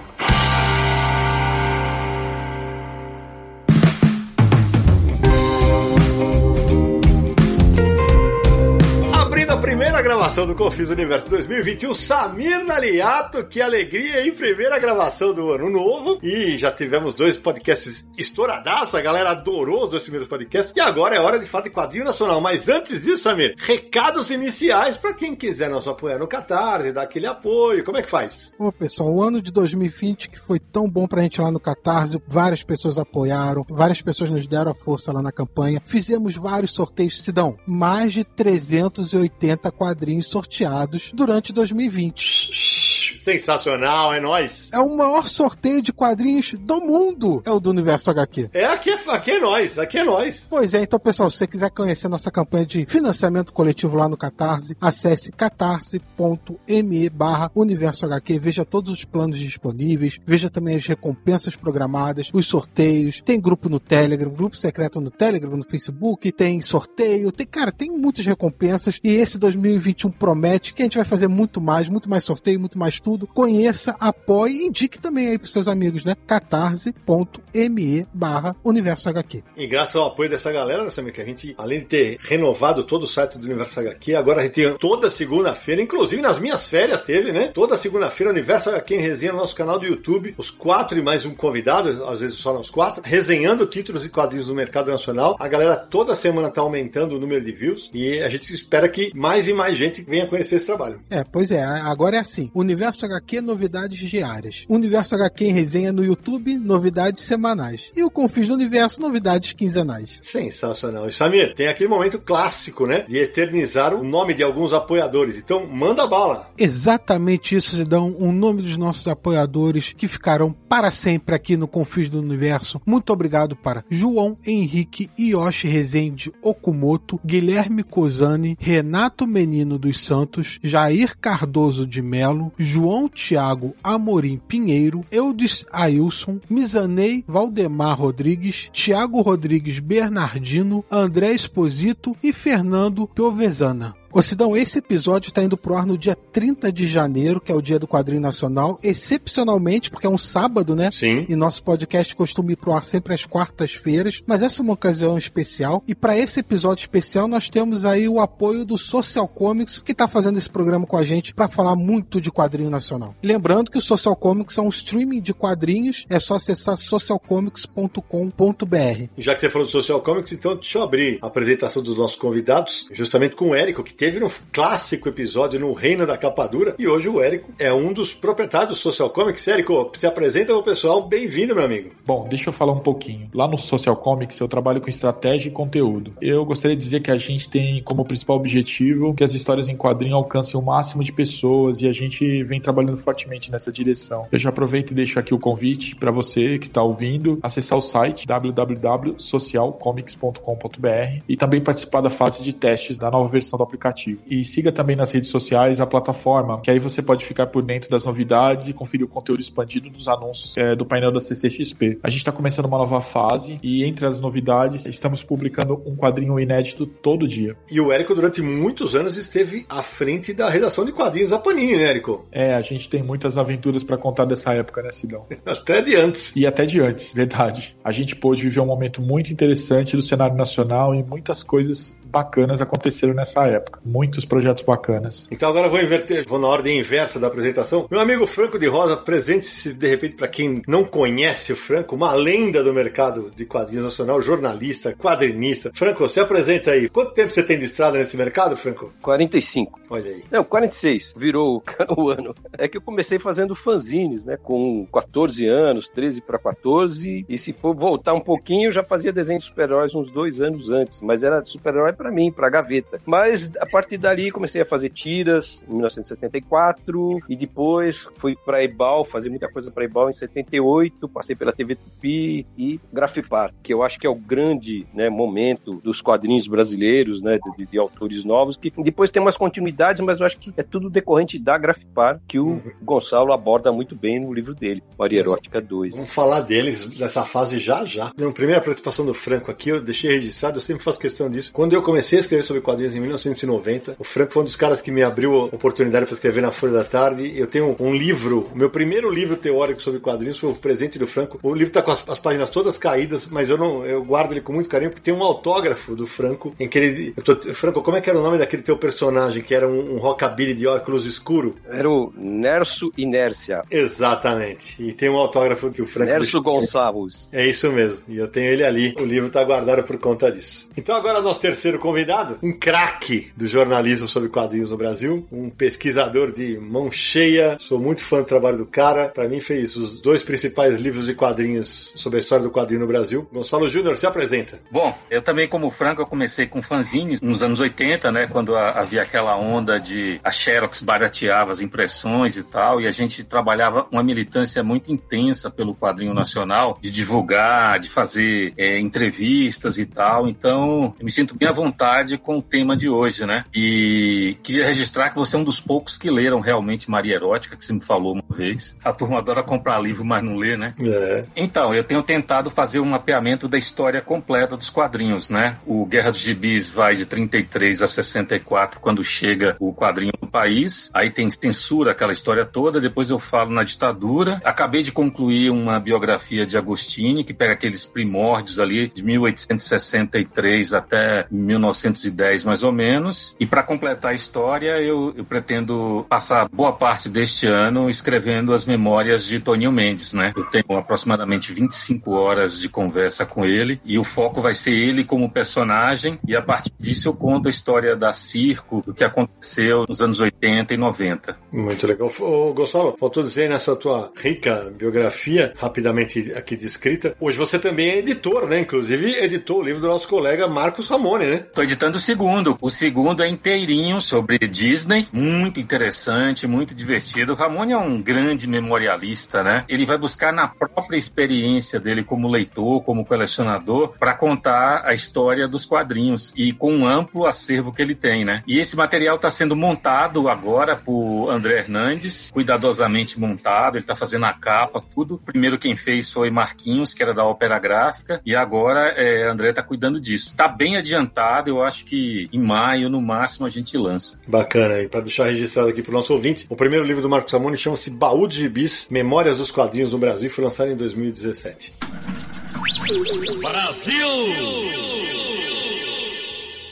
Gravação 10.23 10.47
do 10.47 10.55
Confis 10.55 10.89
Universo 10.89 11.29
2021, 11.29 11.95
Samir 11.95 12.65
Naliato, 12.65 13.45
que 13.45 13.61
alegria 13.61 14.25
em 14.25 14.31
primeira 14.31 14.79
gravação 14.79 15.35
do 15.35 15.51
ano 15.51 15.69
novo. 15.69 16.21
E 16.23 16.57
já 16.57 16.71
tivemos 16.71 17.13
dois 17.13 17.37
podcasts 17.37 18.09
estouradaços, 18.17 18.95
a 18.95 19.01
galera 19.01 19.31
adorou 19.31 19.83
os 19.83 19.91
dois 19.91 20.05
primeiros 20.05 20.29
podcasts. 20.29 20.73
E 20.77 20.81
agora 20.81 21.17
é 21.17 21.21
hora 21.21 21.41
de 21.41 21.47
falar 21.47 21.65
de 21.65 21.71
quadrinho 21.71 22.05
nacional. 22.05 22.41
Mas 22.41 22.69
antes 22.69 23.03
disso, 23.03 23.25
Samir, 23.25 23.57
recados 23.59 24.31
iniciais 24.31 24.97
para 24.97 25.13
quem 25.13 25.35
quiser 25.35 25.69
nos 25.69 25.89
apoiar 25.89 26.21
no 26.21 26.29
Catarse, 26.29 26.93
dar 26.93 27.03
aquele 27.03 27.27
apoio. 27.27 27.85
Como 27.85 27.99
é 27.99 28.03
que 28.03 28.09
faz? 28.09 28.55
Ô, 28.61 28.71
pessoal, 28.71 29.13
o 29.13 29.21
ano 29.21 29.43
de 29.43 29.51
2020 29.51 30.31
que 30.31 30.39
foi 30.39 30.61
tão 30.61 30.89
bom 30.89 31.09
pra 31.09 31.23
gente 31.23 31.41
lá 31.41 31.51
no 31.51 31.59
Catarse, 31.59 32.23
várias 32.29 32.63
pessoas 32.63 32.97
apoiaram, 32.97 33.67
várias 33.69 34.01
pessoas 34.01 34.31
nos 34.31 34.47
deram 34.47 34.71
a 34.71 34.75
força 34.75 35.13
lá 35.13 35.21
na 35.21 35.33
campanha. 35.33 35.83
Fizemos 35.85 36.37
vários 36.37 36.71
sorteios, 36.71 37.21
Sidão, 37.21 37.59
mais 37.67 38.13
de 38.13 38.23
380 38.23 39.73
quadrinhos 39.73 40.12
sorteados 40.21 41.13
durante 41.15 41.53
2020. 41.53 42.82
Sensacional, 43.23 44.13
é 44.13 44.21
nóis. 44.21 44.69
É 44.73 44.81
o 44.81 44.97
maior 44.97 45.29
sorteio 45.29 45.81
de 45.81 45.93
quadrinhos 45.93 46.55
do 46.59 46.81
mundo. 46.81 47.41
É 47.47 47.53
o 47.53 47.61
do 47.61 47.71
Universo 47.71 48.11
HQ. 48.11 48.51
É, 48.53 48.65
aqui 48.65 48.91
é, 48.91 48.99
aqui 49.07 49.31
é 49.31 49.39
nós, 49.39 49.79
aqui 49.79 49.99
é 49.99 50.03
nós. 50.05 50.49
Pois 50.51 50.75
é, 50.75 50.83
então, 50.83 50.99
pessoal, 50.99 51.31
se 51.31 51.39
você 51.39 51.47
quiser 51.47 51.71
conhecer 51.71 52.09
nossa 52.09 52.33
campanha 52.33 52.67
de 52.67 52.85
financiamento 52.85 53.53
coletivo 53.53 53.97
lá 53.97 54.09
no 54.09 54.17
Catarse, 54.17 54.77
acesse 54.81 55.31
catarse.me 55.31 57.11
barra 57.11 57.49
Universo 57.55 58.07
HQ, 58.07 58.41
veja 58.41 58.65
todos 58.65 58.93
os 58.93 59.05
planos 59.05 59.39
disponíveis, 59.39 60.19
veja 60.27 60.51
também 60.51 60.75
as 60.75 60.85
recompensas 60.85 61.55
programadas, 61.55 62.29
os 62.33 62.47
sorteios, 62.47 63.21
tem 63.25 63.41
grupo 63.41 63.69
no 63.69 63.79
Telegram, 63.79 64.31
grupo 64.31 64.57
secreto 64.57 65.01
no 65.01 65.13
Telegram, 65.13 65.57
no 65.57 65.65
Facebook, 65.65 66.33
tem 66.33 66.61
sorteio, 66.61 67.31
tem, 67.31 67.47
cara, 67.47 67.71
tem 67.71 67.89
muitas 67.89 68.27
recompensas 68.27 68.99
e 69.05 69.11
esse 69.11 69.39
2021 69.39 70.11
promete 70.11 70.75
que 70.75 70.83
a 70.83 70.87
gente 70.87 70.97
vai 70.97 71.07
fazer 71.07 71.29
muito 71.29 71.61
mais, 71.61 71.89
muito 71.89 72.11
mais 72.11 72.25
sorteio, 72.25 72.59
muito 72.59 72.77
mais 72.77 72.99
tudo 72.99 73.12
tudo. 73.13 73.27
Conheça, 73.27 73.95
apoie 74.01 74.53
e 74.53 74.67
indique 74.67 74.99
também 74.99 75.29
aí 75.29 75.39
pros 75.39 75.53
seus 75.53 75.69
amigos, 75.69 76.05
né? 76.05 76.17
catarse.me 76.27 78.07
barra 78.13 78.57
Universo 78.65 79.09
HQ. 79.11 79.45
E 79.57 79.67
graças 79.67 79.97
ao 79.97 80.07
apoio 80.07 80.31
dessa 80.31 80.51
galera, 80.51 80.83
né, 80.83 80.91
Samir, 80.91 81.13
que 81.13 81.21
a 81.21 81.25
gente, 81.25 81.55
além 81.59 81.81
de 81.81 81.87
ter 81.87 82.19
renovado 82.21 82.85
todo 82.85 83.03
o 83.03 83.07
site 83.07 83.39
do 83.39 83.45
Universo 83.45 83.81
HQ, 83.81 84.15
agora 84.15 84.41
a 84.41 84.43
gente 84.45 84.55
tem 84.55 84.75
toda 84.79 85.11
segunda-feira, 85.11 85.83
inclusive 85.83 86.23
nas 86.23 86.39
minhas 86.39 86.67
férias 86.67 87.03
teve, 87.03 87.33
né? 87.33 87.49
Toda 87.49 87.77
segunda-feira, 87.77 88.33
Universo 88.33 88.71
HQ 88.71 88.95
em 88.95 89.01
resenha 89.01 89.33
no 89.33 89.39
nosso 89.39 89.55
canal 89.55 89.79
do 89.79 89.87
YouTube, 89.87 90.35
os 90.39 90.51
quatro 90.51 90.99
e 90.99 91.03
mais 91.03 91.27
um 91.27 91.35
convidado, 91.35 92.05
às 92.07 92.21
vezes 92.21 92.37
só 92.37 92.55
nós 92.55 92.71
quatro, 92.71 93.03
resenhando 93.05 93.67
títulos 93.67 94.07
e 94.07 94.09
quadrinhos 94.09 94.47
do 94.47 94.55
mercado 94.55 94.91
nacional. 94.91 95.37
A 95.39 95.49
galera 95.49 95.77
toda 95.77 96.15
semana 96.15 96.51
tá 96.51 96.61
aumentando 96.63 97.17
o 97.17 97.21
número 97.21 97.45
de 97.45 97.53
views 97.53 97.91
e 97.93 98.23
a 98.23 98.29
gente 98.29 98.53
espera 98.53 98.89
que 98.89 99.11
mais 99.15 99.49
e 99.49 99.53
mais 99.53 99.77
gente 99.77 100.03
venha 100.03 100.27
conhecer 100.27 100.57
esse 100.57 100.67
trabalho. 100.67 101.01
É, 101.11 101.23
pois 101.25 101.51
é, 101.51 101.63
agora 101.63 102.17
é 102.17 102.21
assim. 102.21 102.51
Universo 102.55 103.02
HQ, 103.07 103.41
novidades 103.41 103.99
diárias. 103.99 104.65
Universo 104.69 105.15
HQ 105.15 105.45
em 105.45 105.53
resenha 105.53 105.93
no 105.93 106.05
YouTube, 106.05 106.57
novidades 106.59 107.23
semanais. 107.23 107.91
E 107.97 108.03
o 108.03 108.11
Confis 108.11 108.49
do 108.49 108.55
Universo, 108.55 109.01
novidades 109.01 109.53
quinzenais. 109.53 110.21
Sensacional. 110.23 111.09
E 111.09 111.13
Samir, 111.13 111.55
tem 111.55 111.69
aquele 111.69 111.89
momento 111.89 112.19
clássico, 112.19 112.87
né? 112.87 113.05
De 113.09 113.19
eternizar 113.19 113.95
o 113.95 114.05
nome 114.05 114.35
de 114.35 114.43
alguns 114.43 114.73
apoiadores. 114.73 115.37
Então, 115.37 115.67
manda 115.67 116.07
bala. 116.07 116.51
Exatamente 116.59 117.57
isso, 117.57 117.77
Zidão. 117.77 118.15
O 118.19 118.33
nome 118.33 118.63
dos 118.63 118.77
nossos 118.77 119.07
apoiadores 119.07 119.93
que 119.97 120.09
ficarão 120.09 120.53
para 120.53 120.91
sempre 120.91 121.35
aqui 121.35 121.57
no 121.57 121.69
Confis 121.69 122.09
do 122.09 122.19
Universo. 122.19 122.81
Muito 122.87 123.13
obrigado 123.13 123.57
para 123.57 123.85
João 123.91 124.37
Henrique 124.47 125.11
Yoshi 125.19 125.69
Rezende 125.69 126.33
Okumoto, 126.43 127.21
Guilherme 127.25 127.83
Cozani, 127.83 128.57
Renato 128.59 129.27
Menino 129.27 129.79
dos 129.79 130.01
Santos, 130.01 130.59
Jair 130.63 131.17
Cardoso 131.19 131.87
de 131.87 132.03
Melo, 132.03 132.53
João 132.59 132.92
Tiago 133.09 133.75
Amorim 133.83 134.39
Pinheiro, 134.39 135.05
Eudes 135.11 135.65
Ailson, 135.73 136.41
Mizanei 136.49 137.25
Valdemar 137.27 137.99
Rodrigues, 137.99 138.69
Tiago 138.73 139.21
Rodrigues 139.23 139.79
Bernardino, 139.79 140.85
André 140.91 141.33
Esposito 141.33 142.17
e 142.23 142.33
Fernando 142.33 143.09
Piovesana. 143.09 143.95
Ô 144.15 144.21
Sidão, 144.21 144.55
esse 144.55 144.79
episódio 144.79 145.31
está 145.31 145.43
indo 145.43 145.57
pro 145.57 145.75
ar 145.75 145.87
no 145.87 145.97
dia 145.97 146.15
30 146.15 146.71
de 146.71 146.87
janeiro, 146.87 147.41
que 147.41 147.51
é 147.51 147.55
o 147.55 147.63
dia 147.63 147.79
do 147.79 147.89
quadrinho 147.89 148.21
nacional, 148.21 148.79
excepcionalmente, 148.83 149.91
porque 149.91 150.07
é 150.07 150.11
um 150.11 150.19
sábado, 150.19 150.77
né? 150.77 150.91
Sim. 150.93 151.25
E 151.31 151.35
nosso 151.35 151.63
podcast 151.63 152.15
costuma 152.15 152.53
ir 152.53 152.57
pro 152.57 152.75
ar 152.75 152.85
sempre 152.85 153.15
às 153.15 153.25
quartas-feiras, 153.25 154.23
mas 154.27 154.43
essa 154.43 154.61
é 154.61 154.63
uma 154.63 154.75
ocasião 154.75 155.17
especial. 155.17 155.83
E 155.89 155.95
para 155.95 156.19
esse 156.19 156.41
episódio 156.41 156.83
especial, 156.83 157.27
nós 157.27 157.49
temos 157.49 157.87
aí 157.87 158.07
o 158.07 158.21
apoio 158.21 158.67
do 158.67 158.77
Social 158.77 159.27
Comics, 159.27 159.81
que 159.81 159.95
tá 159.95 160.07
fazendo 160.07 160.37
esse 160.37 160.51
programa 160.51 160.87
com 160.87 160.99
a 160.99 161.05
gente 161.05 161.33
para 161.33 161.49
falar 161.49 161.75
muito 161.75 162.21
de 162.21 162.31
quadrinho 162.31 162.69
nacional. 162.69 163.15
Lembrando 163.23 163.71
que 163.71 163.79
o 163.79 163.83
Social 163.83 164.15
Comics 164.15 164.59
é 164.59 164.61
um 164.61 164.69
streaming 164.69 165.23
de 165.23 165.33
quadrinhos, 165.33 166.05
é 166.11 166.19
só 166.19 166.35
acessar 166.35 166.77
socialcomics.com.br. 166.77 169.09
Já 169.17 169.35
que 169.35 169.41
você 169.41 169.49
falou 169.49 169.67
do 169.67 169.73
Social 169.73 170.03
Comics, 170.03 170.33
então 170.33 170.55
deixa 170.55 170.77
eu 170.77 170.83
abrir 170.83 171.19
a 171.23 171.29
apresentação 171.29 171.83
dos 171.83 171.97
nossos 171.97 172.19
convidados, 172.19 172.89
justamente 172.93 173.35
com 173.35 173.49
o 173.49 173.55
Érico, 173.55 173.83
que 173.83 174.02
teve 174.03 174.19
no 174.19 174.29
clássico 174.51 175.09
episódio 175.09 175.61
no 175.61 175.73
Reino 175.73 176.05
da 176.05 176.19
Capa 176.19 176.45
Dura, 176.49 176.75
e 176.77 176.89
hoje 176.89 177.09
o 177.09 177.23
Érico 177.23 177.53
é 177.57 177.73
um 177.73 177.93
dos 177.93 178.13
proprietários 178.13 178.71
do 178.71 178.75
Social 178.75 179.09
Comics. 179.11 179.47
Érico, 179.47 179.93
se 179.97 180.05
apresenta 180.05 180.53
ao 180.53 180.61
pessoal, 180.61 181.07
bem-vindo, 181.07 181.55
meu 181.55 181.65
amigo. 181.65 181.91
Bom, 182.05 182.27
deixa 182.29 182.49
eu 182.49 182.53
falar 182.53 182.73
um 182.73 182.81
pouquinho. 182.81 183.31
Lá 183.33 183.47
no 183.47 183.57
Social 183.57 183.95
Comics 183.95 184.41
eu 184.41 184.49
trabalho 184.49 184.81
com 184.81 184.91
estratégia 184.91 185.51
e 185.51 185.53
conteúdo. 185.53 186.11
Eu 186.21 186.45
gostaria 186.45 186.77
de 186.77 186.83
dizer 186.83 187.01
que 187.01 187.13
a 187.13 187.17
gente 187.17 187.49
tem 187.49 187.81
como 187.85 188.05
principal 188.05 188.39
objetivo 188.39 189.15
que 189.15 189.23
as 189.23 189.35
histórias 189.35 189.69
em 189.69 189.77
quadrinho 189.77 190.17
alcancem 190.17 190.59
o 190.59 190.63
máximo 190.65 191.05
de 191.05 191.13
pessoas 191.13 191.81
e 191.81 191.87
a 191.87 191.93
gente 191.93 192.43
vem 192.43 192.61
trabalhando 192.61 192.97
fortemente 192.97 193.53
nessa 193.53 193.71
direção. 193.71 194.27
Eu 194.33 194.39
já 194.41 194.49
aproveito 194.49 194.91
e 194.91 194.95
deixo 194.95 195.21
aqui 195.21 195.33
o 195.33 195.39
convite 195.39 195.95
para 195.95 196.11
você 196.11 196.59
que 196.59 196.67
está 196.67 196.83
ouvindo 196.83 197.39
acessar 197.41 197.79
o 197.79 197.81
site 197.81 198.27
www.socialcomics.com.br 198.27 201.23
e 201.29 201.37
também 201.37 201.61
participar 201.61 202.01
da 202.01 202.11
fase 202.11 202.43
de 202.43 202.53
testes 202.53 202.97
da 202.97 203.09
nova 203.09 203.29
versão 203.29 203.57
do 203.57 203.63
aplicativo. 203.63 203.92
E 204.27 204.45
siga 204.45 204.73
também 204.73 204.97
nas 204.97 205.11
redes 205.11 205.29
sociais 205.29 205.81
a 205.81 205.87
plataforma, 205.87 206.61
que 206.61 206.71
aí 206.71 206.79
você 206.79 207.03
pode 207.03 207.25
ficar 207.25 207.47
por 207.47 207.63
dentro 207.63 207.91
das 207.91 208.05
novidades 208.05 208.69
e 208.69 208.73
conferir 208.73 209.07
o 209.07 209.09
conteúdo 209.09 209.41
expandido 209.41 209.91
dos 209.91 210.09
anúncios 210.09 210.57
é, 210.57 210.75
do 210.75 210.85
painel 210.85 211.13
da 211.13 211.21
CCXP. 211.21 211.99
A 212.03 212.09
gente 212.09 212.21
está 212.21 212.33
começando 212.33 212.67
uma 212.67 212.79
nova 212.79 213.01
fase 213.01 213.59
e 213.63 213.85
entre 213.85 214.07
as 214.07 214.21
novidades 214.21 214.87
estamos 214.87 215.23
publicando 215.23 215.83
um 215.87 215.97
quadrinho 215.97 216.39
inédito 216.39 216.87
todo 216.87 217.27
dia. 217.29 217.57
E 217.71 217.81
o 217.81 217.93
Érico, 217.93 218.15
durante 218.15 218.41
muitos 218.41 218.95
anos, 218.95 219.17
esteve 219.17 219.67
à 219.69 219.83
frente 219.83 220.33
da 220.33 220.49
redação 220.49 220.85
de 220.85 220.93
quadrinhos 220.93 221.31
da 221.31 221.39
Panini, 221.39 221.77
né, 221.77 221.85
Érico? 221.85 222.27
É, 222.33 222.55
a 222.55 222.63
gente 222.63 222.89
tem 222.89 223.03
muitas 223.03 223.39
aventuras 223.39 223.85
para 223.85 223.97
contar 223.97 224.25
dessa 224.25 224.53
época, 224.53 224.83
né, 224.83 224.93
Sidão? 224.93 225.27
Até 225.45 225.81
de 225.81 225.97
antes. 225.97 226.35
E 226.37 226.47
até 226.47 226.65
de 226.65 226.81
antes, 226.81 227.13
verdade. 227.13 227.77
A 227.85 227.93
gente 227.93 228.17
pôde 228.17 228.43
viver 228.43 228.61
um 228.61 228.67
momento 228.67 229.01
muito 229.01 229.33
interessante 229.33 229.97
do 229.97 230.03
cenário 230.03 230.37
nacional 230.37 230.95
e 230.95 231.03
muitas 231.03 231.43
coisas 231.43 231.97
bacanas 232.13 232.61
aconteceram 232.61 233.15
nessa 233.15 233.45
época. 233.47 233.81
Muitos 233.85 234.25
projetos 234.25 234.63
bacanas. 234.63 235.27
Então 235.31 235.49
agora 235.49 235.67
eu 235.67 235.71
vou 235.71 235.81
inverter, 235.81 236.25
vou 236.29 236.39
na 236.39 236.47
ordem 236.47 236.79
inversa 236.79 237.19
da 237.19 237.27
apresentação. 237.27 237.87
Meu 237.91 237.99
amigo 237.99 238.27
Franco 238.27 238.59
de 238.59 238.67
Rosa, 238.67 238.97
presente-se 238.97 239.73
de 239.73 239.89
repente 239.89 240.15
para 240.15 240.29
quem 240.29 240.63
não 240.69 240.85
conhece 240.85 241.53
o 241.53 241.57
Franco, 241.57 241.97
uma 241.97 242.13
lenda 242.13 242.63
do 242.63 242.73
mercado 242.73 243.33
de 243.35 243.47
quadrinhos 243.47 243.85
nacional, 243.85 244.21
jornalista, 244.21 244.93
quadrinista. 244.93 245.73
Franco, 245.75 246.07
se 246.09 246.21
apresenta 246.21 246.73
aí. 246.73 246.89
Quanto 246.89 247.15
tempo 247.15 247.33
você 247.33 247.43
tem 247.43 247.59
de 247.59 247.65
estrada 247.65 247.99
nesse 247.99 248.17
mercado, 248.17 248.57
Franco? 248.57 248.93
45. 249.01 249.81
Olha 249.89 250.11
aí. 250.11 250.25
Não, 250.31 250.45
46. 250.45 251.15
Virou 251.17 251.63
o 251.97 252.11
ano. 252.11 252.35
É 252.59 252.69
que 252.69 252.77
eu 252.77 252.83
comecei 252.83 253.19
fazendo 253.19 253.55
fanzines, 253.55 254.27
né? 254.27 254.37
Com 254.37 254.87
14 254.93 255.47
anos, 255.47 255.89
13 255.89 256.21
para 256.21 256.39
14. 256.39 257.25
E 257.29 257.39
se 257.39 257.53
for 257.53 257.75
voltar 257.75 258.15
um 258.15 258.21
pouquinho, 258.21 258.69
eu 258.69 258.73
já 258.73 258.85
fazia 258.85 259.13
desenho 259.13 259.39
de 259.39 259.45
super-heróis 259.45 259.95
uns 259.95 260.11
dois 260.11 260.41
anos 260.41 260.71
antes. 260.71 261.01
Mas 261.01 261.23
era 261.23 261.45
super-herói 261.45 261.93
para 262.03 262.11
mim, 262.11 262.33
para 262.33 262.51
gaveta. 262.51 263.01
Mas 263.07 263.53
a 263.61 263.67
partir 263.67 263.97
dali 263.97 264.33
comecei 264.33 264.61
a 264.61 264.67
fazer 264.67 264.91
tiras 264.91 265.65
em 265.69 265.73
1974 265.73 267.21
e 267.29 267.37
depois 267.37 268.09
fui 268.17 268.37
para 268.45 268.63
Ebal, 268.65 269.05
fazer 269.05 269.31
muita 269.31 269.49
coisa 269.49 269.71
para 269.71 269.85
Ebal 269.85 270.11
em 270.11 270.13
78, 270.13 271.09
passei 271.09 271.37
pela 271.37 271.53
TV 271.53 271.77
Tupi 271.77 272.45
e 272.59 272.81
Grafipar, 272.93 273.55
que 273.63 273.73
eu 273.73 273.85
acho 273.85 273.99
que 274.01 274.07
é 274.07 274.11
o 274.11 274.17
grande 274.17 274.85
né, 274.93 275.09
momento 275.09 275.75
dos 275.75 276.01
quadrinhos 276.01 276.49
brasileiros, 276.49 277.23
né, 277.23 277.39
de, 277.57 277.67
de, 277.67 277.79
autores 277.79 278.25
novos, 278.25 278.57
que 278.57 278.73
depois 278.79 279.11
tem 279.11 279.23
umas 279.23 279.37
continuidades, 279.37 280.01
mas 280.01 280.19
eu 280.19 280.27
acho 280.27 280.39
que 280.39 280.53
é 280.57 280.63
tudo 280.63 280.91
decorrente 280.91 281.39
da 281.39 281.57
Grafipar, 281.57 282.21
que 282.27 282.39
o 282.41 282.47
uhum. 282.47 282.73
Gonçalo 282.83 283.33
aborda 283.33 283.71
muito 283.71 283.95
bem 283.95 284.19
no 284.19 284.33
livro 284.33 284.55
dele, 284.55 284.83
Maria 284.99 285.21
Erótica 285.21 285.61
2. 285.61 285.95
Vamos 285.95 286.13
falar 286.13 286.41
deles 286.41 286.89
dessa 286.89 287.25
fase 287.25 287.59
já 287.59 287.85
já. 287.85 288.11
Na 288.19 288.33
primeira 288.33 288.61
participação 288.61 289.07
do 289.07 289.15
Franco 289.15 289.51
aqui, 289.51 289.69
eu 289.69 289.81
deixei 289.81 290.17
registrado, 290.17 290.57
eu 290.57 290.61
sempre 290.61 290.83
faço 290.83 290.99
questão 290.99 291.31
disso. 291.31 291.53
Quando 291.53 291.75
eu 291.75 291.83
comecei 291.93 292.19
a 292.19 292.23
escrever 292.23 292.43
sobre 292.43 292.63
quadrinhos 292.63 292.95
em 292.95 293.01
1990, 293.01 293.97
o 293.99 294.05
Franco 294.05 294.33
foi 294.33 294.43
um 294.43 294.47
dos 294.47 294.57
caras 294.57 294.81
que 294.81 294.91
me 294.91 295.03
abriu 295.03 295.35
a 295.35 295.45
oportunidade 295.45 296.07
para 296.07 296.15
escrever 296.15 296.41
na 296.41 296.51
Folha 296.51 296.73
da 296.73 296.85
Tarde. 296.85 297.39
Eu 297.39 297.47
tenho 297.47 297.77
um 297.79 297.95
livro, 297.95 298.49
o 298.51 298.57
meu 298.57 298.71
primeiro 298.71 299.11
livro 299.11 299.37
teórico 299.37 299.83
sobre 299.83 300.01
quadrinhos 300.01 300.39
foi 300.39 300.51
o 300.51 300.55
presente 300.55 300.99
do 300.99 301.07
Franco. 301.07 301.39
O 301.43 301.53
livro 301.53 301.69
está 301.69 301.83
com 301.83 301.91
as, 301.91 302.03
as, 302.09 302.19
páginas 302.19 302.49
todas 302.49 302.79
caídas, 302.79 303.29
mas 303.29 303.51
eu 303.51 303.59
não, 303.59 303.85
eu 303.85 304.03
guardo 304.03 304.33
ele 304.33 304.41
com 304.41 304.55
muito 304.55 304.71
carinho 304.71 304.91
porque 304.91 305.03
tem 305.03 305.13
um 305.13 305.23
autógrafo 305.23 305.95
do 305.95 306.07
Franco 306.07 306.55
em 306.59 306.67
que 306.67 306.79
ele, 306.79 307.13
tô, 307.23 307.37
Franco, 307.55 307.83
como 307.83 307.99
é 307.99 308.01
que 308.01 308.09
era 308.09 308.19
o 308.19 308.23
nome 308.23 308.39
daquele 308.39 308.63
teu 308.63 308.79
personagem 308.79 309.43
que 309.43 309.55
era 309.55 309.69
um, 309.69 309.97
um 309.97 309.99
rockabilly 309.99 310.55
de 310.55 310.67
óculos 310.67 311.05
escuro? 311.05 311.57
Era 311.69 311.91
o 311.91 312.11
Nerso 312.17 312.91
Inércia. 312.97 313.65
Exatamente. 313.71 314.83
E 314.83 314.95
tem 314.95 315.11
um 315.11 315.17
autógrafo 315.17 315.71
que 315.71 315.83
o 315.83 315.87
Franco 315.87 316.11
Nerso 316.11 316.41
Gonçalves. 316.41 317.29
É 317.31 317.47
isso 317.47 317.71
mesmo. 317.71 318.05
E 318.09 318.17
eu 318.17 318.29
tenho 318.29 318.51
ele 318.51 318.65
ali. 318.65 318.95
O 318.99 319.05
livro 319.05 319.27
está 319.27 319.45
guardado 319.45 319.83
por 319.83 319.99
conta 319.99 320.33
disso. 320.33 320.71
Então 320.75 320.97
agora 320.97 321.21
nosso 321.21 321.41
terceiro 321.41 321.82
convidado, 321.83 322.39
um 322.41 322.53
craque 322.53 323.33
do 323.37 323.49
jornalismo 323.49 324.07
sobre 324.07 324.29
quadrinhos 324.29 324.71
no 324.71 324.77
Brasil, 324.77 325.27
um 325.33 325.51
pesquisador 325.51 326.31
de 326.31 326.57
mão 326.57 326.93
cheia. 326.93 327.57
Sou 327.59 327.77
muito 327.77 328.05
fã 328.05 328.19
do 328.19 328.25
trabalho 328.25 328.59
do 328.59 328.67
cara. 328.67 329.09
Para 329.09 329.29
mim 329.29 329.41
fez 329.41 329.77
os 329.77 330.01
dois 330.01 330.23
principais 330.23 330.79
livros 330.79 331.07
de 331.07 331.15
quadrinhos 331.15 331.93
sobre 331.97 332.19
a 332.19 332.23
história 332.23 332.45
do 332.45 332.53
quadrinho 332.53 332.83
no 332.83 332.87
Brasil. 332.87 333.29
Gonçalo 333.33 333.69
Júnior, 333.69 333.97
se 333.97 334.07
apresenta. 334.07 334.61
Bom, 334.71 334.97
eu 335.11 335.21
também 335.21 335.49
como 335.49 335.69
Franco, 335.71 336.01
eu 336.01 336.07
comecei 336.07 336.47
com 336.47 336.63
fanzines 336.63 337.21
nos 337.21 337.43
anos 337.43 337.59
80, 337.59 338.13
né, 338.13 338.27
quando 338.29 338.57
havia 338.57 339.03
aquela 339.03 339.37
onda 339.37 339.81
de 339.81 340.21
a 340.23 340.31
Xerox 340.31 340.83
barateava 340.83 341.51
as 341.51 341.61
impressões 341.61 342.37
e 342.37 342.45
tal, 342.45 342.81
e 342.81 342.87
a 342.87 342.93
gente 342.93 343.25
trabalhava 343.25 343.89
uma 343.91 344.05
militância 344.05 344.63
muito 344.63 344.93
intensa 344.93 345.51
pelo 345.51 345.75
quadrinho 345.75 346.15
nacional, 346.15 346.79
de 346.81 346.93
divulgar, 346.93 347.81
de 347.81 347.91
fazer 347.91 348.53
é, 348.57 348.79
entrevistas 348.79 349.79
e 349.79 349.87
tal. 349.87 350.29
Então, 350.29 350.95
eu 350.99 351.05
me 351.05 351.11
sinto 351.11 351.35
bem 351.35 351.49
à 351.49 351.53
vontade 351.63 352.19
com 352.19 352.39
o 352.39 352.43
tema 352.43 352.77
de 352.77 352.89
hoje, 352.89 353.25
né? 353.25 353.45
E 353.55 354.37
queria 354.43 354.67
registrar 354.67 355.11
que 355.11 355.17
você 355.17 355.37
é 355.37 355.39
um 355.39 355.45
dos 355.45 355.61
poucos 355.61 355.97
que 355.97 356.11
leram 356.11 356.41
realmente 356.41 356.91
Maria 356.91 357.15
Erótica, 357.15 357.57
que 357.57 357.65
você 357.65 357.73
me 357.73 357.81
falou 357.81 358.15
uma 358.15 358.37
vez. 358.37 358.77
A 358.85 358.93
turma 358.93 359.19
adora 359.19 359.43
comprar 359.43 359.79
livro, 359.79 360.05
mas 360.05 360.25
não 360.25 360.37
lê, 360.37 360.57
né? 360.57 360.75
É. 360.81 361.25
Então, 361.37 361.73
eu 361.73 361.85
tenho 361.85 362.03
tentado 362.03 362.51
fazer 362.51 362.81
um 362.81 362.85
mapeamento 362.85 363.47
da 363.47 363.57
história 363.57 364.01
completa 364.01 364.57
dos 364.57 364.71
quadrinhos, 364.71 365.29
né? 365.29 365.57
O 365.65 365.87
Guerra 365.87 366.11
dos 366.11 366.21
Gibis 366.21 366.73
vai 366.73 366.97
de 366.97 367.07
33 367.07 367.83
a 367.83 367.87
64, 367.87 368.81
quando 368.81 369.05
chega 369.05 369.57
o 369.61 369.73
quadrinho 369.73 370.13
no 370.21 370.31
país. 370.31 370.91
Aí 370.93 371.11
tem 371.11 371.31
censura, 371.31 371.93
aquela 371.93 372.13
história 372.13 372.45
toda. 372.45 372.81
Depois 372.81 373.09
eu 373.09 373.19
falo 373.19 373.51
na 373.51 373.63
ditadura. 373.63 374.41
Acabei 374.45 374.83
de 374.83 374.91
concluir 374.91 375.51
uma 375.51 375.79
biografia 375.79 376.45
de 376.45 376.57
Agostini, 376.57 377.23
que 377.23 377.33
pega 377.33 377.53
aqueles 377.53 377.87
primórdios 377.87 378.59
ali 378.59 378.89
de 378.89 379.03
1863 379.03 380.75
até 380.75 381.27
1910, 381.53 382.45
mais 382.45 382.63
ou 382.63 382.73
menos. 382.73 383.37
E 383.39 383.47
para 383.47 383.63
completar 383.63 384.13
a 384.13 384.15
história, 384.15 384.81
eu, 384.81 385.13
eu 385.17 385.25
pretendo 385.25 386.07
passar 386.09 386.49
boa 386.49 386.73
parte 386.73 387.09
deste 387.09 387.47
ano 387.47 387.89
escrevendo 387.89 388.53
as 388.53 388.65
memórias 388.65 389.25
de 389.25 389.41
Toninho 389.41 389.73
Mendes, 389.73 390.13
né? 390.13 390.33
Eu 390.37 390.45
tenho 390.45 390.79
aproximadamente 390.79 391.53
25 391.53 392.11
horas 392.13 392.59
de 392.59 392.69
conversa 392.69 393.25
com 393.25 393.45
ele 393.45 393.81
e 393.85 393.99
o 393.99 394.05
foco 394.05 394.41
vai 394.41 394.55
ser 394.55 394.73
ele 394.73 395.05
como 395.05 395.31
personagem 395.31 396.19
e 396.27 396.35
a 396.37 396.43
partir 396.43 396.73
disso 396.79 397.09
eu 397.09 397.15
conto 397.15 397.49
a 397.49 397.51
história 397.51 397.97
da 397.97 398.13
circo, 398.13 398.83
do 398.85 398.95
que 398.95 399.05
aconteceu 399.05 399.85
nos 399.89 400.01
anos 400.01 400.21
80 400.21 400.75
e 400.75 400.77
90. 400.77 401.37
Muito 401.53 401.87
legal. 401.87 402.11
Ô, 402.21 402.53
Gustavo, 402.53 402.97
faltou 402.99 403.23
dizer 403.23 403.49
nessa 403.49 403.77
tua 403.77 404.13
rica 404.17 404.73
biografia, 404.77 405.53
rapidamente 405.57 406.33
aqui 406.35 406.57
descrita, 406.57 407.17
hoje 407.21 407.37
você 407.39 407.59
também 407.59 407.91
é 407.91 407.99
editor, 407.99 408.47
né? 408.47 408.61
Inclusive 408.61 409.17
editou 409.17 409.61
o 409.61 409.63
livro 409.63 409.81
do 409.81 409.89
nosso 409.89 410.09
colega 410.09 410.47
Marcos 410.49 410.89
Ramone, 410.89 411.27
né? 411.27 411.42
Estou 411.49 411.65
editando 411.65 411.97
o 411.97 412.01
segundo. 412.01 412.57
O 412.61 412.71
segundo 412.71 413.23
é 413.23 413.29
inteirinho 413.29 414.01
sobre 414.01 414.39
Disney, 414.39 415.07
muito 415.13 415.61
interessante, 415.61 416.47
muito 416.47 416.75
divertido. 416.75 417.33
O 417.33 417.37
Ramone 417.37 417.73
é 417.73 417.79
um 417.79 418.01
grande 418.01 418.47
memorialista, 418.47 419.43
né? 419.43 419.65
Ele 419.69 419.85
vai 419.85 419.99
buscar 419.99 420.33
na 420.33 420.49
própria 420.49 420.97
experiência 420.97 421.79
dele 421.81 422.03
como 422.03 422.29
leitor, 422.29 422.83
como 422.83 423.05
colecionador, 423.05 423.95
para 423.99 424.15
contar 424.15 424.83
a 424.85 424.95
história 424.95 425.49
dos 425.49 425.67
quadrinhos 425.67 426.33
e 426.37 426.53
com 426.53 426.73
um 426.73 426.87
amplo 426.87 427.27
acervo 427.27 427.73
que 427.73 427.83
ele 427.83 427.95
tem, 427.95 428.25
né? 428.25 428.43
E 428.47 428.59
esse 428.59 428.77
material 428.77 429.17
está 429.17 429.31
sendo 429.31 429.57
montado 429.57 430.29
agora 430.29 430.77
por 430.77 431.31
André 431.31 431.59
Hernandes, 431.59 432.31
cuidadosamente 432.31 433.19
montado. 433.19 433.77
Ele 433.77 433.83
está 433.83 433.95
fazendo 433.95 434.27
a 434.27 434.33
capa, 434.33 434.83
tudo. 434.95 435.19
Primeiro 435.25 435.59
quem 435.59 435.77
fez 435.77 436.11
foi 436.11 436.31
Marquinhos, 436.31 436.95
que 436.95 437.03
era 437.03 437.15
da 437.15 437.25
Ópera 437.25 437.59
Gráfica, 437.59 438.21
e 438.25 438.35
agora 438.35 438.89
é, 438.89 439.25
André 439.25 439.51
está 439.51 439.63
cuidando 439.63 440.01
disso. 440.01 440.35
Tá 440.37 440.49
bem 440.49 440.77
adiantado, 440.77 441.32
eu 441.47 441.63
acho 441.63 441.85
que 441.85 442.29
em 442.33 442.41
maio, 442.41 442.89
no 442.89 443.01
máximo, 443.01 443.47
a 443.47 443.51
gente 443.51 443.77
lança. 443.77 444.21
Bacana, 444.27 444.81
e 444.81 444.89
para 444.89 445.01
deixar 445.01 445.27
registrado 445.27 445.69
aqui 445.69 445.83
para 445.83 445.91
o 445.91 445.95
nosso 445.95 446.13
ouvinte, 446.13 446.47
o 446.49 446.57
primeiro 446.57 446.85
livro 446.85 447.03
do 447.03 447.09
Marcos 447.09 447.33
Ramone 447.33 447.57
chama-se 447.57 447.91
Baú 447.91 448.27
de 448.27 448.37
Gibis, 448.37 448.89
Memórias 448.91 449.39
dos 449.39 449.51
Quadrinhos 449.51 449.93
no 449.93 449.99
Brasil, 449.99 450.27
e 450.27 450.31
foi 450.31 450.45
lançado 450.45 450.71
em 450.71 450.77
2017. 450.77 451.73